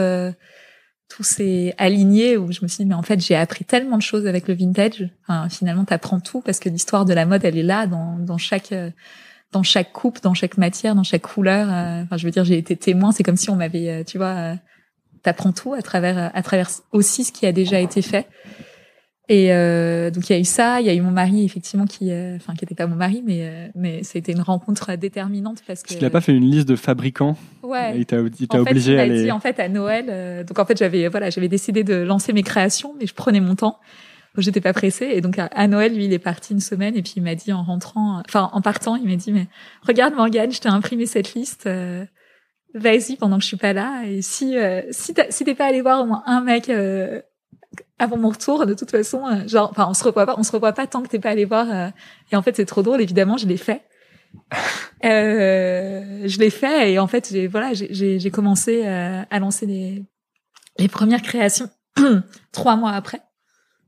tout 1.08 1.22
s'est 1.22 1.74
aligné 1.78 2.36
où 2.36 2.50
je 2.50 2.60
me 2.62 2.68
suis 2.68 2.84
dit 2.84 2.88
mais 2.88 2.94
en 2.94 3.02
fait 3.02 3.20
j'ai 3.20 3.36
appris 3.36 3.64
tellement 3.64 3.96
de 3.96 4.02
choses 4.02 4.26
avec 4.26 4.48
le 4.48 4.54
vintage. 4.54 5.08
Enfin, 5.26 5.48
finalement 5.48 5.84
t'apprends 5.84 6.20
tout 6.20 6.40
parce 6.40 6.58
que 6.58 6.68
l'histoire 6.68 7.04
de 7.04 7.14
la 7.14 7.26
mode 7.26 7.44
elle 7.44 7.58
est 7.58 7.62
là 7.62 7.86
dans, 7.86 8.18
dans 8.18 8.38
chaque 8.38 8.74
dans 9.52 9.62
chaque 9.62 9.92
coupe 9.92 10.22
dans 10.22 10.34
chaque 10.34 10.58
matière 10.58 10.94
dans 10.94 11.04
chaque 11.04 11.22
couleur 11.22 11.68
euh, 11.70 12.02
enfin 12.02 12.16
je 12.16 12.24
veux 12.24 12.30
dire 12.30 12.44
j'ai 12.44 12.58
été 12.58 12.76
témoin. 12.76 13.12
C'est 13.12 13.22
comme 13.22 13.36
si 13.36 13.50
on 13.50 13.56
m'avait 13.56 13.88
euh, 13.88 14.04
tu 14.04 14.18
vois 14.18 14.34
euh, 14.34 14.54
t'apprends 15.22 15.52
tout 15.52 15.74
à 15.74 15.82
travers 15.82 16.30
à 16.34 16.42
travers 16.42 16.68
aussi 16.92 17.24
ce 17.24 17.32
qui 17.32 17.46
a 17.46 17.52
déjà 17.52 17.80
été 17.80 18.02
fait 18.02 18.26
et 19.26 19.54
euh, 19.54 20.10
donc 20.10 20.28
il 20.28 20.34
y 20.34 20.36
a 20.36 20.38
eu 20.38 20.44
ça, 20.44 20.82
il 20.82 20.86
y 20.86 20.90
a 20.90 20.94
eu 20.94 21.00
mon 21.00 21.10
mari 21.10 21.44
effectivement 21.44 21.86
qui, 21.86 22.10
euh, 22.10 22.36
enfin 22.36 22.54
qui 22.54 22.64
était 22.64 22.74
pas 22.74 22.86
mon 22.86 22.96
mari, 22.96 23.22
mais 23.24 23.38
euh, 23.40 23.68
mais 23.74 24.02
c'était 24.02 24.32
une 24.32 24.42
rencontre 24.42 24.96
déterminante 24.96 25.62
parce 25.66 25.82
que. 25.82 25.94
Qu'il 25.94 26.04
a 26.04 26.10
pas 26.10 26.20
fait 26.20 26.32
une 26.32 26.50
liste 26.50 26.68
de 26.68 26.76
fabricants. 26.76 27.38
Ouais. 27.62 27.96
Il 27.96 28.04
t'a 28.04 28.18
obligé 28.20 28.98
à 28.98 29.02
aller. 29.02 29.24
Dit, 29.24 29.32
en 29.32 29.40
fait 29.40 29.58
à 29.60 29.70
Noël, 29.70 30.44
donc 30.44 30.58
en 30.58 30.66
fait 30.66 30.76
j'avais 30.76 31.08
voilà 31.08 31.30
j'avais 31.30 31.48
décidé 31.48 31.84
de 31.84 31.94
lancer 31.94 32.34
mes 32.34 32.42
créations, 32.42 32.94
mais 33.00 33.06
je 33.06 33.14
prenais 33.14 33.40
mon 33.40 33.54
temps. 33.54 33.78
J'étais 34.36 34.60
pas 34.60 34.72
pressée 34.72 35.10
et 35.14 35.20
donc 35.20 35.38
à, 35.38 35.68
Noël 35.68 35.94
lui 35.94 36.06
il 36.06 36.12
est 36.12 36.18
parti 36.18 36.54
une 36.54 36.60
semaine 36.60 36.96
et 36.96 37.02
puis 37.02 37.14
il 37.16 37.22
m'a 37.22 37.36
dit 37.36 37.52
en 37.52 37.62
rentrant, 37.62 38.20
enfin 38.26 38.50
en 38.52 38.60
partant 38.60 38.96
il 38.96 39.08
m'a 39.08 39.14
dit 39.14 39.32
mais 39.32 39.46
regarde 39.82 40.12
Morgane 40.14 40.50
je 40.50 40.60
t'ai 40.60 40.68
imprimé 40.68 41.06
cette 41.06 41.34
liste. 41.34 41.68
Vas-y 42.74 43.14
pendant 43.16 43.36
que 43.36 43.42
je 43.42 43.46
suis 43.46 43.56
pas 43.56 43.72
là 43.72 44.02
et 44.06 44.20
si 44.22 44.56
si 44.90 45.14
t'es 45.14 45.54
pas 45.54 45.66
allé 45.66 45.82
voir 45.82 46.02
au 46.02 46.06
moins 46.06 46.24
un 46.26 46.40
mec 46.40 46.68
avant 47.98 48.16
mon 48.16 48.30
retour, 48.30 48.66
de 48.66 48.74
toute 48.74 48.90
façon, 48.90 49.26
euh, 49.26 49.46
genre, 49.46 49.70
enfin, 49.70 49.86
on 49.88 49.94
se 49.94 50.04
revoit 50.04 50.26
pas, 50.26 50.34
on 50.36 50.42
se 50.42 50.52
revoit 50.52 50.72
pas 50.72 50.86
tant 50.86 51.02
que 51.02 51.08
t'es 51.08 51.18
pas 51.18 51.30
allé 51.30 51.44
voir. 51.44 51.70
Euh, 51.70 51.88
et 52.32 52.36
en 52.36 52.42
fait, 52.42 52.56
c'est 52.56 52.66
trop 52.66 52.82
drôle. 52.82 53.00
Évidemment, 53.00 53.36
je 53.36 53.46
l'ai 53.46 53.56
fait. 53.56 53.82
Euh, 55.04 56.22
je 56.26 56.38
l'ai 56.38 56.48
fait 56.48 56.92
et 56.92 56.98
en 56.98 57.06
fait, 57.06 57.28
j'ai 57.30 57.46
voilà, 57.46 57.72
j'ai 57.74 58.30
commencé 58.30 58.86
à 58.86 59.38
lancer 59.38 59.66
les 59.66 60.02
les 60.78 60.88
premières 60.88 61.20
créations 61.20 61.68
trois 62.52 62.76
mois 62.76 62.92
après. 62.92 63.20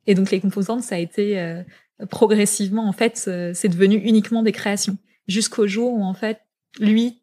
Et 0.06 0.14
donc, 0.14 0.30
les 0.30 0.40
composantes, 0.40 0.82
ça 0.82 0.96
a 0.96 0.98
été 0.98 1.62
progressivement, 2.10 2.86
en 2.86 2.92
fait, 2.92 3.16
c'est 3.54 3.68
devenu 3.70 3.96
uniquement 3.96 4.42
des 4.42 4.52
créations 4.52 4.98
jusqu'au 5.26 5.66
jour 5.66 5.94
où 5.94 6.04
en 6.04 6.12
fait, 6.12 6.42
lui 6.80 7.22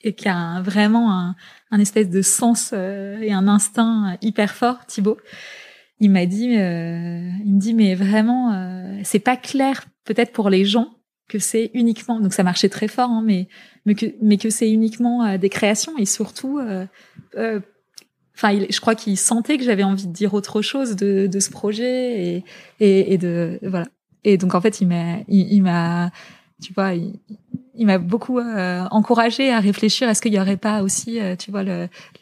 et 0.00 0.14
qui 0.14 0.30
a 0.30 0.62
vraiment 0.62 1.12
un, 1.12 1.36
un 1.70 1.78
espèce 1.78 2.08
de 2.08 2.22
sens 2.22 2.72
et 2.72 3.32
un 3.32 3.48
instinct 3.48 4.16
hyper 4.22 4.54
fort, 4.54 4.86
Thibaut 4.86 5.18
il 6.00 6.10
m'a 6.10 6.26
dit, 6.26 6.56
euh, 6.56 7.30
il 7.44 7.54
me 7.54 7.60
dit, 7.60 7.74
mais 7.74 7.94
vraiment, 7.94 8.52
euh, 8.52 8.98
c'est 9.04 9.18
pas 9.18 9.36
clair 9.36 9.84
peut-être 10.04 10.32
pour 10.32 10.50
les 10.50 10.64
gens 10.64 10.88
que 11.30 11.38
c'est 11.38 11.70
uniquement, 11.74 12.20
donc 12.20 12.32
ça 12.34 12.42
marchait 12.42 12.68
très 12.68 12.88
fort, 12.88 13.08
hein, 13.08 13.22
mais 13.24 13.46
mais 13.86 13.94
que 13.94 14.06
mais 14.20 14.36
que 14.36 14.50
c'est 14.50 14.70
uniquement 14.70 15.24
euh, 15.24 15.38
des 15.38 15.48
créations 15.48 15.96
et 15.96 16.04
surtout, 16.04 16.58
euh, 16.58 16.84
euh, 17.36 17.60
enfin, 18.36 18.58
je 18.68 18.80
crois 18.80 18.96
qu'il 18.96 19.16
sentait 19.16 19.56
que 19.56 19.64
j'avais 19.64 19.84
envie 19.84 20.08
de 20.08 20.12
dire 20.12 20.34
autre 20.34 20.60
chose 20.60 20.96
de, 20.96 21.28
de 21.28 21.40
ce 21.40 21.50
projet 21.50 22.24
et, 22.24 22.44
et, 22.80 23.14
et 23.14 23.18
de 23.18 23.60
voilà. 23.62 23.86
et 24.24 24.36
donc 24.36 24.54
en 24.54 24.60
fait, 24.60 24.80
il 24.80 24.88
m'a, 24.88 25.18
il, 25.28 25.62
m'a, 25.62 26.10
tu 26.60 26.72
vois, 26.74 26.94
il, 26.94 27.86
m'a 27.86 27.98
beaucoup 27.98 28.40
euh, 28.40 28.84
encouragé 28.90 29.52
à 29.52 29.60
réfléchir 29.60 30.08
à 30.08 30.14
ce 30.14 30.20
qu'il 30.22 30.34
y 30.34 30.40
aurait 30.40 30.56
pas 30.56 30.82
aussi, 30.82 31.20
euh, 31.20 31.36
tu 31.36 31.52
vois, 31.52 31.62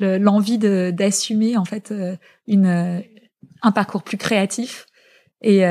l'envie 0.00 0.58
le, 0.58 0.90
de 0.90 0.90
d'assumer 0.90 1.56
en 1.56 1.64
fait 1.64 1.90
euh, 1.92 2.14
une 2.46 3.02
un 3.62 3.72
parcours 3.72 4.02
plus 4.02 4.18
créatif 4.18 4.86
et 5.40 5.58
et, 5.58 5.64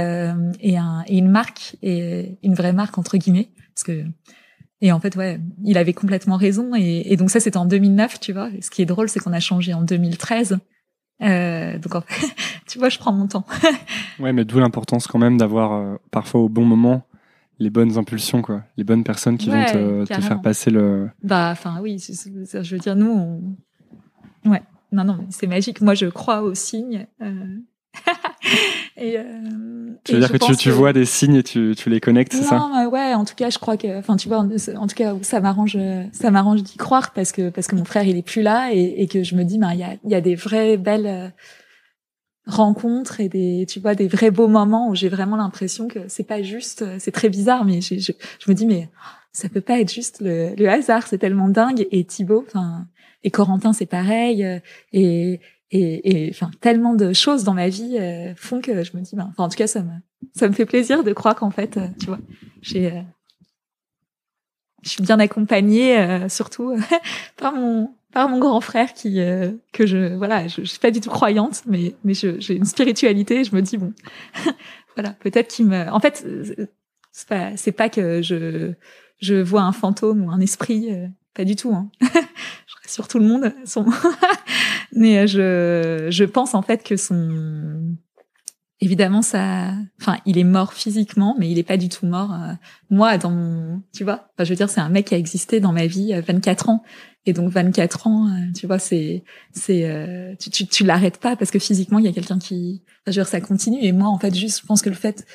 un, 0.77 1.03
et 1.07 1.17
une 1.17 1.29
marque 1.29 1.75
et 1.81 2.37
une 2.43 2.53
vraie 2.53 2.73
marque 2.73 2.97
entre 2.97 3.17
guillemets 3.17 3.49
parce 3.73 3.83
que 3.83 4.05
et 4.81 4.91
en 4.91 4.99
fait, 4.99 5.15
ouais, 5.15 5.39
il 5.63 5.77
avait 5.77 5.93
complètement 5.93 6.37
raison. 6.37 6.75
Et, 6.75 7.11
et 7.11 7.17
donc 7.17 7.31
ça, 7.31 7.39
c'était 7.39 7.57
en 7.57 7.65
2009, 7.65 8.19
tu 8.19 8.33
vois. 8.33 8.49
ce 8.61 8.69
qui 8.69 8.81
est 8.81 8.85
drôle, 8.85 9.09
c'est 9.09 9.19
qu'on 9.19 9.33
a 9.33 9.39
changé 9.39 9.73
en 9.73 9.81
2013. 9.81 10.59
Euh, 11.23 11.79
donc 11.79 11.95
en 11.95 12.01
fait, 12.01 12.27
tu 12.67 12.77
vois, 12.77 12.89
je 12.89 12.99
prends 12.99 13.11
mon 13.11 13.27
temps. 13.27 13.45
ouais, 14.19 14.33
mais 14.33 14.45
d'où 14.45 14.59
l'importance 14.59 15.07
quand 15.07 15.17
même 15.17 15.37
d'avoir 15.37 15.73
euh, 15.73 15.95
parfois 16.11 16.41
au 16.41 16.49
bon 16.49 16.65
moment 16.65 17.03
les 17.59 17.71
bonnes 17.71 17.97
impulsions, 17.97 18.43
quoi, 18.43 18.63
les 18.77 18.83
bonnes 18.83 19.03
personnes 19.03 19.39
qui 19.39 19.49
vont 19.49 19.65
te, 19.65 20.05
te, 20.05 20.21
faire 20.21 20.41
passer 20.43 20.69
le. 20.69 21.09
Bah, 21.23 21.49
enfin 21.51 21.79
oui, 21.81 21.97
je 21.97 22.75
veux 22.75 22.77
dire, 22.77 22.95
nous, 22.95 23.09
on... 24.45 24.51
ouais, 24.51 24.61
non, 24.91 25.03
non, 25.03 25.25
c'est 25.31 25.47
magique. 25.47 25.81
Moi, 25.81 25.95
je 25.95 26.05
crois 26.05 26.43
aux 26.43 26.53
signes. 26.53 27.07
Euh... 28.97 29.01
et, 29.01 29.17
euh, 29.17 29.23
tu 30.03 30.13
veux 30.13 30.19
dire 30.19 30.31
que 30.31 30.37
tu, 30.37 30.55
tu 30.55 30.69
vois 30.69 30.93
des 30.93 31.05
signes 31.05 31.35
et 31.35 31.43
tu, 31.43 31.73
tu 31.77 31.89
les 31.89 31.99
connectes, 31.99 32.33
c'est 32.33 32.43
ça? 32.43 32.57
Non, 32.57 32.89
ouais, 32.89 33.13
en 33.13 33.25
tout 33.25 33.35
cas, 33.35 33.49
je 33.49 33.59
crois 33.59 33.77
que, 33.77 33.99
enfin, 33.99 34.15
tu 34.15 34.27
vois, 34.27 34.39
en 34.39 34.87
tout 34.87 34.95
cas, 34.95 35.13
ça 35.21 35.39
m'arrange, 35.39 35.77
ça 36.11 36.31
m'arrange 36.31 36.63
d'y 36.63 36.77
croire 36.77 37.11
parce 37.13 37.31
que 37.31 37.49
parce 37.49 37.67
que 37.67 37.75
mon 37.75 37.85
frère 37.85 38.03
il 38.03 38.17
est 38.17 38.25
plus 38.25 38.41
là 38.41 38.69
et, 38.73 38.95
et 38.97 39.07
que 39.07 39.23
je 39.23 39.35
me 39.35 39.43
dis, 39.43 39.57
ben, 39.57 39.71
il 39.73 39.79
y 39.79 39.83
a, 39.83 39.95
y 40.05 40.15
a 40.15 40.21
des 40.21 40.35
vraies 40.35 40.77
belles 40.77 41.07
euh, 41.07 41.29
rencontres 42.45 43.19
et 43.19 43.29
des, 43.29 43.65
tu 43.67 43.79
vois, 43.79 43.95
des 43.95 44.07
vrais 44.07 44.31
beaux 44.31 44.47
moments 44.47 44.89
où 44.89 44.95
j'ai 44.95 45.09
vraiment 45.09 45.35
l'impression 45.35 45.87
que 45.87 45.99
c'est 46.07 46.23
pas 46.27 46.41
juste, 46.41 46.85
c'est 46.99 47.11
très 47.11 47.29
bizarre, 47.29 47.65
mais 47.65 47.81
je, 47.81 47.99
je, 47.99 48.11
je 48.39 48.51
me 48.51 48.55
dis, 48.55 48.65
mais 48.65 48.89
ça 49.33 49.49
peut 49.49 49.61
pas 49.61 49.79
être 49.79 49.93
juste 49.93 50.21
le, 50.21 50.55
le 50.55 50.69
hasard, 50.69 51.05
c'est 51.05 51.19
tellement 51.19 51.49
dingue. 51.49 51.85
Et 51.91 52.05
Thibaut, 52.05 52.43
enfin, 52.47 52.87
et 53.23 53.29
Corentin, 53.29 53.73
c'est 53.73 53.85
pareil. 53.85 54.43
Euh, 54.43 54.59
et 54.93 55.39
et, 55.71 56.25
et 56.25 56.29
enfin 56.29 56.49
tellement 56.61 56.93
de 56.93 57.13
choses 57.13 57.43
dans 57.43 57.53
ma 57.53 57.67
vie 57.67 57.97
euh, 57.99 58.33
font 58.35 58.61
que 58.61 58.83
je 58.83 58.95
me 58.95 59.01
dis 59.01 59.15
ben, 59.15 59.27
enfin 59.29 59.43
en 59.43 59.49
tout 59.49 59.57
cas 59.57 59.67
ça 59.67 59.83
me 59.83 59.91
ça 60.33 60.47
me 60.47 60.53
fait 60.53 60.65
plaisir 60.65 61.03
de 61.03 61.13
croire 61.13 61.35
qu'en 61.35 61.51
fait 61.51 61.77
euh, 61.77 61.87
tu 61.99 62.07
vois 62.07 62.19
j'ai 62.61 62.91
euh, 62.91 63.01
je 64.83 64.89
suis 64.89 65.03
bien 65.03 65.19
accompagnée 65.19 66.29
surtout 66.29 66.73
par 67.37 67.53
mon 67.53 67.93
par 68.13 68.29
mon 68.29 68.39
grand 68.39 68.61
frère 68.61 68.93
qui 68.93 69.19
que 69.73 69.85
je 69.85 70.15
voilà 70.15 70.47
je, 70.47 70.61
je, 70.61 70.67
suis 70.67 70.79
pas 70.79 70.91
du 70.91 71.01
tout 71.01 71.09
croyante 71.09 71.63
mais 71.65 71.95
mais 72.05 72.13
j'ai 72.13 72.55
une 72.55 72.65
spiritualité 72.65 73.43
je 73.43 73.53
me 73.53 73.61
dis 73.61 73.77
bon 73.77 73.93
voilà 74.95 75.09
peut-être 75.19 75.49
qu'il 75.49 75.65
me 75.65 75.89
en 75.89 75.99
fait 75.99 76.25
c'est 77.11 77.27
pas 77.27 77.57
c'est 77.57 77.71
pas 77.73 77.89
que 77.89 78.21
je 78.21 78.73
je 79.19 79.35
vois 79.35 79.63
un 79.63 79.73
fantôme 79.73 80.23
ou 80.23 80.31
un 80.31 80.39
esprit 80.39 80.89
pas 81.33 81.43
du 81.43 81.55
tout 81.55 81.73
hein. 81.73 81.91
sur 82.87 83.07
tout 83.07 83.19
le 83.19 83.25
monde 83.25 83.53
son 83.65 83.85
mais 84.93 85.19
euh, 85.19 85.27
je, 85.27 86.07
je 86.09 86.23
pense 86.23 86.53
en 86.55 86.61
fait 86.61 86.83
que 86.83 86.97
son, 86.97 87.95
évidemment 88.81 89.21
ça, 89.21 89.73
enfin 90.01 90.17
il 90.25 90.37
est 90.37 90.43
mort 90.43 90.73
physiquement, 90.73 91.35
mais 91.37 91.49
il 91.49 91.57
est 91.59 91.63
pas 91.63 91.77
du 91.77 91.89
tout 91.89 92.05
mort. 92.05 92.33
Euh, 92.33 92.53
moi, 92.89 93.17
dans 93.17 93.31
mon, 93.31 93.81
tu 93.93 94.03
vois, 94.03 94.29
enfin, 94.33 94.43
je 94.43 94.49
veux 94.49 94.55
dire, 94.55 94.69
c'est 94.69 94.81
un 94.81 94.89
mec 94.89 95.07
qui 95.07 95.15
a 95.15 95.17
existé 95.17 95.59
dans 95.59 95.73
ma 95.73 95.85
vie 95.87 96.13
24 96.19 96.69
euh, 96.69 96.71
ans, 96.71 96.83
et 97.25 97.33
donc 97.33 97.51
24 97.51 98.07
ans, 98.07 98.27
tu 98.55 98.67
vois, 98.67 98.79
c'est, 98.79 99.23
c'est, 99.51 100.37
tu, 100.39 100.49
tu, 100.49 100.65
tu 100.65 100.85
l'arrêtes 100.85 101.19
pas 101.19 101.35
parce 101.35 101.51
que 101.51 101.59
physiquement 101.59 101.99
il 101.99 102.05
y 102.05 102.07
a 102.07 102.13
quelqu'un 102.13 102.39
qui, 102.39 102.83
je 103.05 103.11
veux 103.11 103.13
dire, 103.13 103.27
ça 103.27 103.41
continue. 103.41 103.79
Et 103.81 103.91
moi, 103.91 104.07
en 104.07 104.17
fait, 104.17 104.33
juste, 104.33 104.61
je 104.61 104.65
pense 104.65 104.81
que 104.81 104.89
le 104.89 104.95
fait 104.95 105.25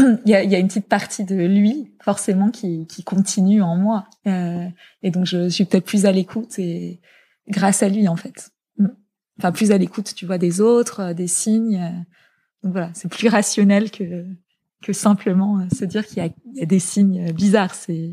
il 0.24 0.30
y 0.30 0.34
a, 0.34 0.58
une 0.58 0.68
petite 0.68 0.88
partie 0.88 1.24
de 1.24 1.34
lui 1.34 1.92
forcément 2.00 2.50
qui, 2.50 2.86
qui 2.86 3.02
continue 3.02 3.62
en 3.62 3.76
moi 3.76 4.06
euh, 4.26 4.66
et 5.02 5.10
donc 5.10 5.26
je, 5.26 5.48
suis 5.48 5.64
peut-être 5.64 5.84
plus 5.84 6.06
à 6.06 6.12
l'écoute 6.12 6.58
et 6.58 7.00
grâce 7.48 7.82
à 7.82 7.88
lui 7.88 8.08
en 8.08 8.16
fait. 8.16 8.50
Mm. 8.78 8.86
Enfin 9.38 9.52
plus 9.52 9.72
à 9.72 9.78
l'écoute, 9.78 10.14
tu 10.14 10.26
vois, 10.26 10.38
des 10.38 10.60
autres, 10.60 11.00
euh, 11.00 11.14
des 11.14 11.26
signes. 11.26 11.76
Euh. 11.76 11.98
Donc 12.62 12.72
voilà, 12.72 12.90
c'est 12.94 13.10
plus 13.10 13.28
rationnel 13.28 13.90
que 13.90 14.26
que 14.82 14.94
simplement 14.94 15.68
se 15.70 15.84
dire 15.84 16.06
qu'il 16.06 16.22
y, 16.22 16.62
a 16.62 16.66
des 16.66 16.78
signes 16.78 17.32
bizarres. 17.32 17.74
C'est 17.74 18.12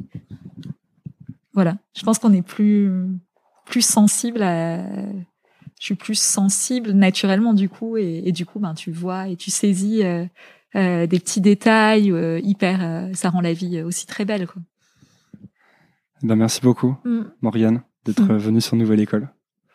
voilà, 1.54 1.78
je 1.96 2.04
pense 2.04 2.20
qu'on 2.20 2.34
est 2.34 2.42
plus 2.42 2.92
plus 3.66 3.82
sensible 3.82 4.42
à 4.42 4.86
je 5.80 5.86
suis 5.86 5.96
plus 5.96 6.20
sensible 6.20 6.92
naturellement 6.92 7.54
du 7.54 7.70
coup 7.70 7.98
et, 7.98 8.32
du 8.32 8.46
coup 8.46 8.60
ben 8.60 8.74
tu 8.74 8.92
vois 8.92 9.28
et 9.28 9.36
tu 9.36 9.52
saisis 9.52 10.02
des 10.74 11.20
petits 11.20 11.41
détails 11.41 12.11
euh, 12.11 12.39
hyper 12.43 13.09
ça 13.13 13.30
rend 13.30 13.41
la 13.41 13.53
vie 13.53 13.82
aussi 13.82 14.05
très 14.05 14.26
belle 14.26 14.47
quoi. 14.47 14.61
Ben 16.24 16.36
merci 16.36 16.61
beaucoup 16.61 16.95
mm. 17.05 17.22
Morgane 17.41 17.82
d'être 18.05 18.24
mm. 18.24 18.38
venue 18.38 18.61
sur 18.61 18.76
Nouvelle 18.76 18.99
École. 18.99 19.30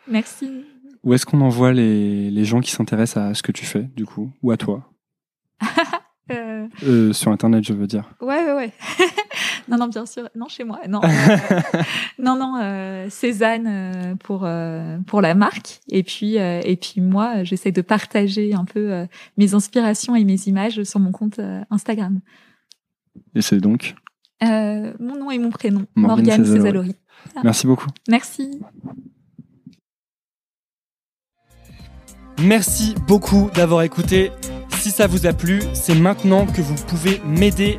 Merci. 0.09 0.65
Où 1.05 1.15
est-ce 1.15 1.27
qu'on 1.27 1.41
envoie 1.41 1.73
les, 1.73 2.31
les 2.31 2.45
gens 2.45 2.61
qui 2.61 2.71
s'intéressent 2.71 3.31
à 3.31 3.35
ce 3.35 3.43
que 3.43 3.53
tu 3.53 3.65
fais, 3.65 3.89
du 3.97 4.05
coup, 4.05 4.31
ou 4.43 4.51
à 4.51 4.57
toi? 4.57 4.91
Euh... 6.31 6.69
Euh, 6.85 7.13
Sur 7.13 7.33
Internet, 7.33 7.65
je 7.65 7.73
veux 7.73 7.89
dire. 7.89 8.09
Ouais, 8.21 8.45
ouais, 8.45 8.55
ouais. 8.55 8.73
non, 9.69 9.77
non, 9.77 9.89
bien 9.89 10.07
sûr. 10.07 10.29
Non, 10.35 10.49
chez 10.49 10.65
moi. 10.65 10.81
Non, 10.89 11.01
euh, 11.03 11.09
non, 12.19 12.37
non. 12.37 12.57
Euh, 12.61 13.07
Cézanne 13.11 13.67
euh, 13.67 14.15
pour 14.17 14.49
pour 15.07 15.21
la 15.21 15.35
marque. 15.35 15.81
Et 15.89 16.03
puis 16.03 16.37
et 16.37 16.79
puis 16.81 17.01
moi, 17.01 17.45
j'essaie 17.45 17.73
de 17.73 17.83
partager 17.83 18.55
un 18.55 18.65
peu 18.65 19.07
mes 19.37 19.55
inspirations 19.55 20.17
et 20.17 20.25
mes 20.25 20.41
images 20.47 20.83
sur 20.85 21.01
mon 21.01 21.13
compte 21.13 21.41
Instagram. 21.71 22.21
Et 23.35 23.43
c'est 23.43 23.61
donc 23.61 23.95
Mon 24.43 25.17
nom 25.17 25.31
et 25.31 25.39
mon 25.39 25.51
prénom, 25.51 25.87
Morgane 25.95 26.45
Césalori. 26.45 26.95
Merci 27.43 27.67
beaucoup. 27.67 27.89
Merci. 28.09 28.61
Merci 32.41 32.95
beaucoup 33.07 33.51
d'avoir 33.55 33.83
écouté. 33.83 34.33
Si 34.71 34.91
ça 34.91 35.07
vous 35.07 35.27
a 35.27 35.33
plu, 35.33 35.63
c'est 35.75 35.95
maintenant 35.95 36.45
que 36.45 36.61
vous 36.61 36.75
pouvez 36.87 37.21
m'aider. 37.25 37.79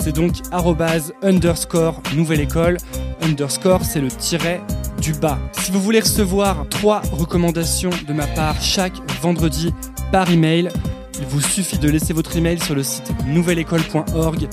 C'est 0.00 0.12
donc 0.12 0.32
underscore 1.22 2.02
nouvelle 2.16 2.40
école. 2.40 2.78
Underscore, 3.22 3.84
c'est 3.84 4.00
le 4.00 4.08
tiret 4.08 4.60
du 5.00 5.12
bas. 5.12 5.38
Si 5.52 5.70
vous 5.70 5.80
voulez 5.80 6.00
recevoir 6.00 6.66
trois 6.70 7.02
recommandations 7.12 7.90
de 8.08 8.12
ma 8.12 8.26
part 8.26 8.60
chaque 8.62 8.94
vendredi 9.20 9.74
par 10.10 10.30
email, 10.30 10.70
il 11.20 11.26
vous 11.26 11.42
suffit 11.42 11.78
de 11.78 11.88
laisser 11.90 12.14
votre 12.14 12.34
email 12.36 12.58
sur 12.58 12.74
le 12.74 12.82
site 12.82 13.12
nouvelleécole.org. 13.26 14.48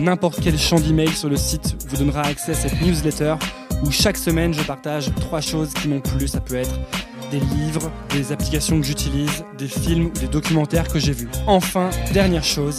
N'importe 0.00 0.40
quel 0.40 0.58
champ 0.58 0.78
d'email 0.78 1.10
sur 1.10 1.28
le 1.28 1.36
site 1.36 1.76
vous 1.88 1.96
donnera 1.96 2.22
accès 2.22 2.52
à 2.52 2.54
cette 2.54 2.80
newsletter 2.80 3.34
où 3.82 3.90
chaque 3.90 4.16
semaine 4.16 4.54
je 4.54 4.62
partage 4.62 5.10
trois 5.20 5.40
choses 5.40 5.72
qui 5.74 5.88
m'ont 5.88 6.00
plu. 6.00 6.28
Ça 6.28 6.40
peut 6.40 6.56
être 6.56 6.78
des 7.30 7.40
livres, 7.40 7.90
des 8.10 8.30
applications 8.30 8.80
que 8.80 8.86
j'utilise, 8.86 9.44
des 9.58 9.68
films 9.68 10.06
ou 10.06 10.18
des 10.18 10.28
documentaires 10.28 10.86
que 10.86 11.00
j'ai 11.00 11.12
vus. 11.12 11.28
Enfin, 11.46 11.90
dernière 12.12 12.44
chose, 12.44 12.78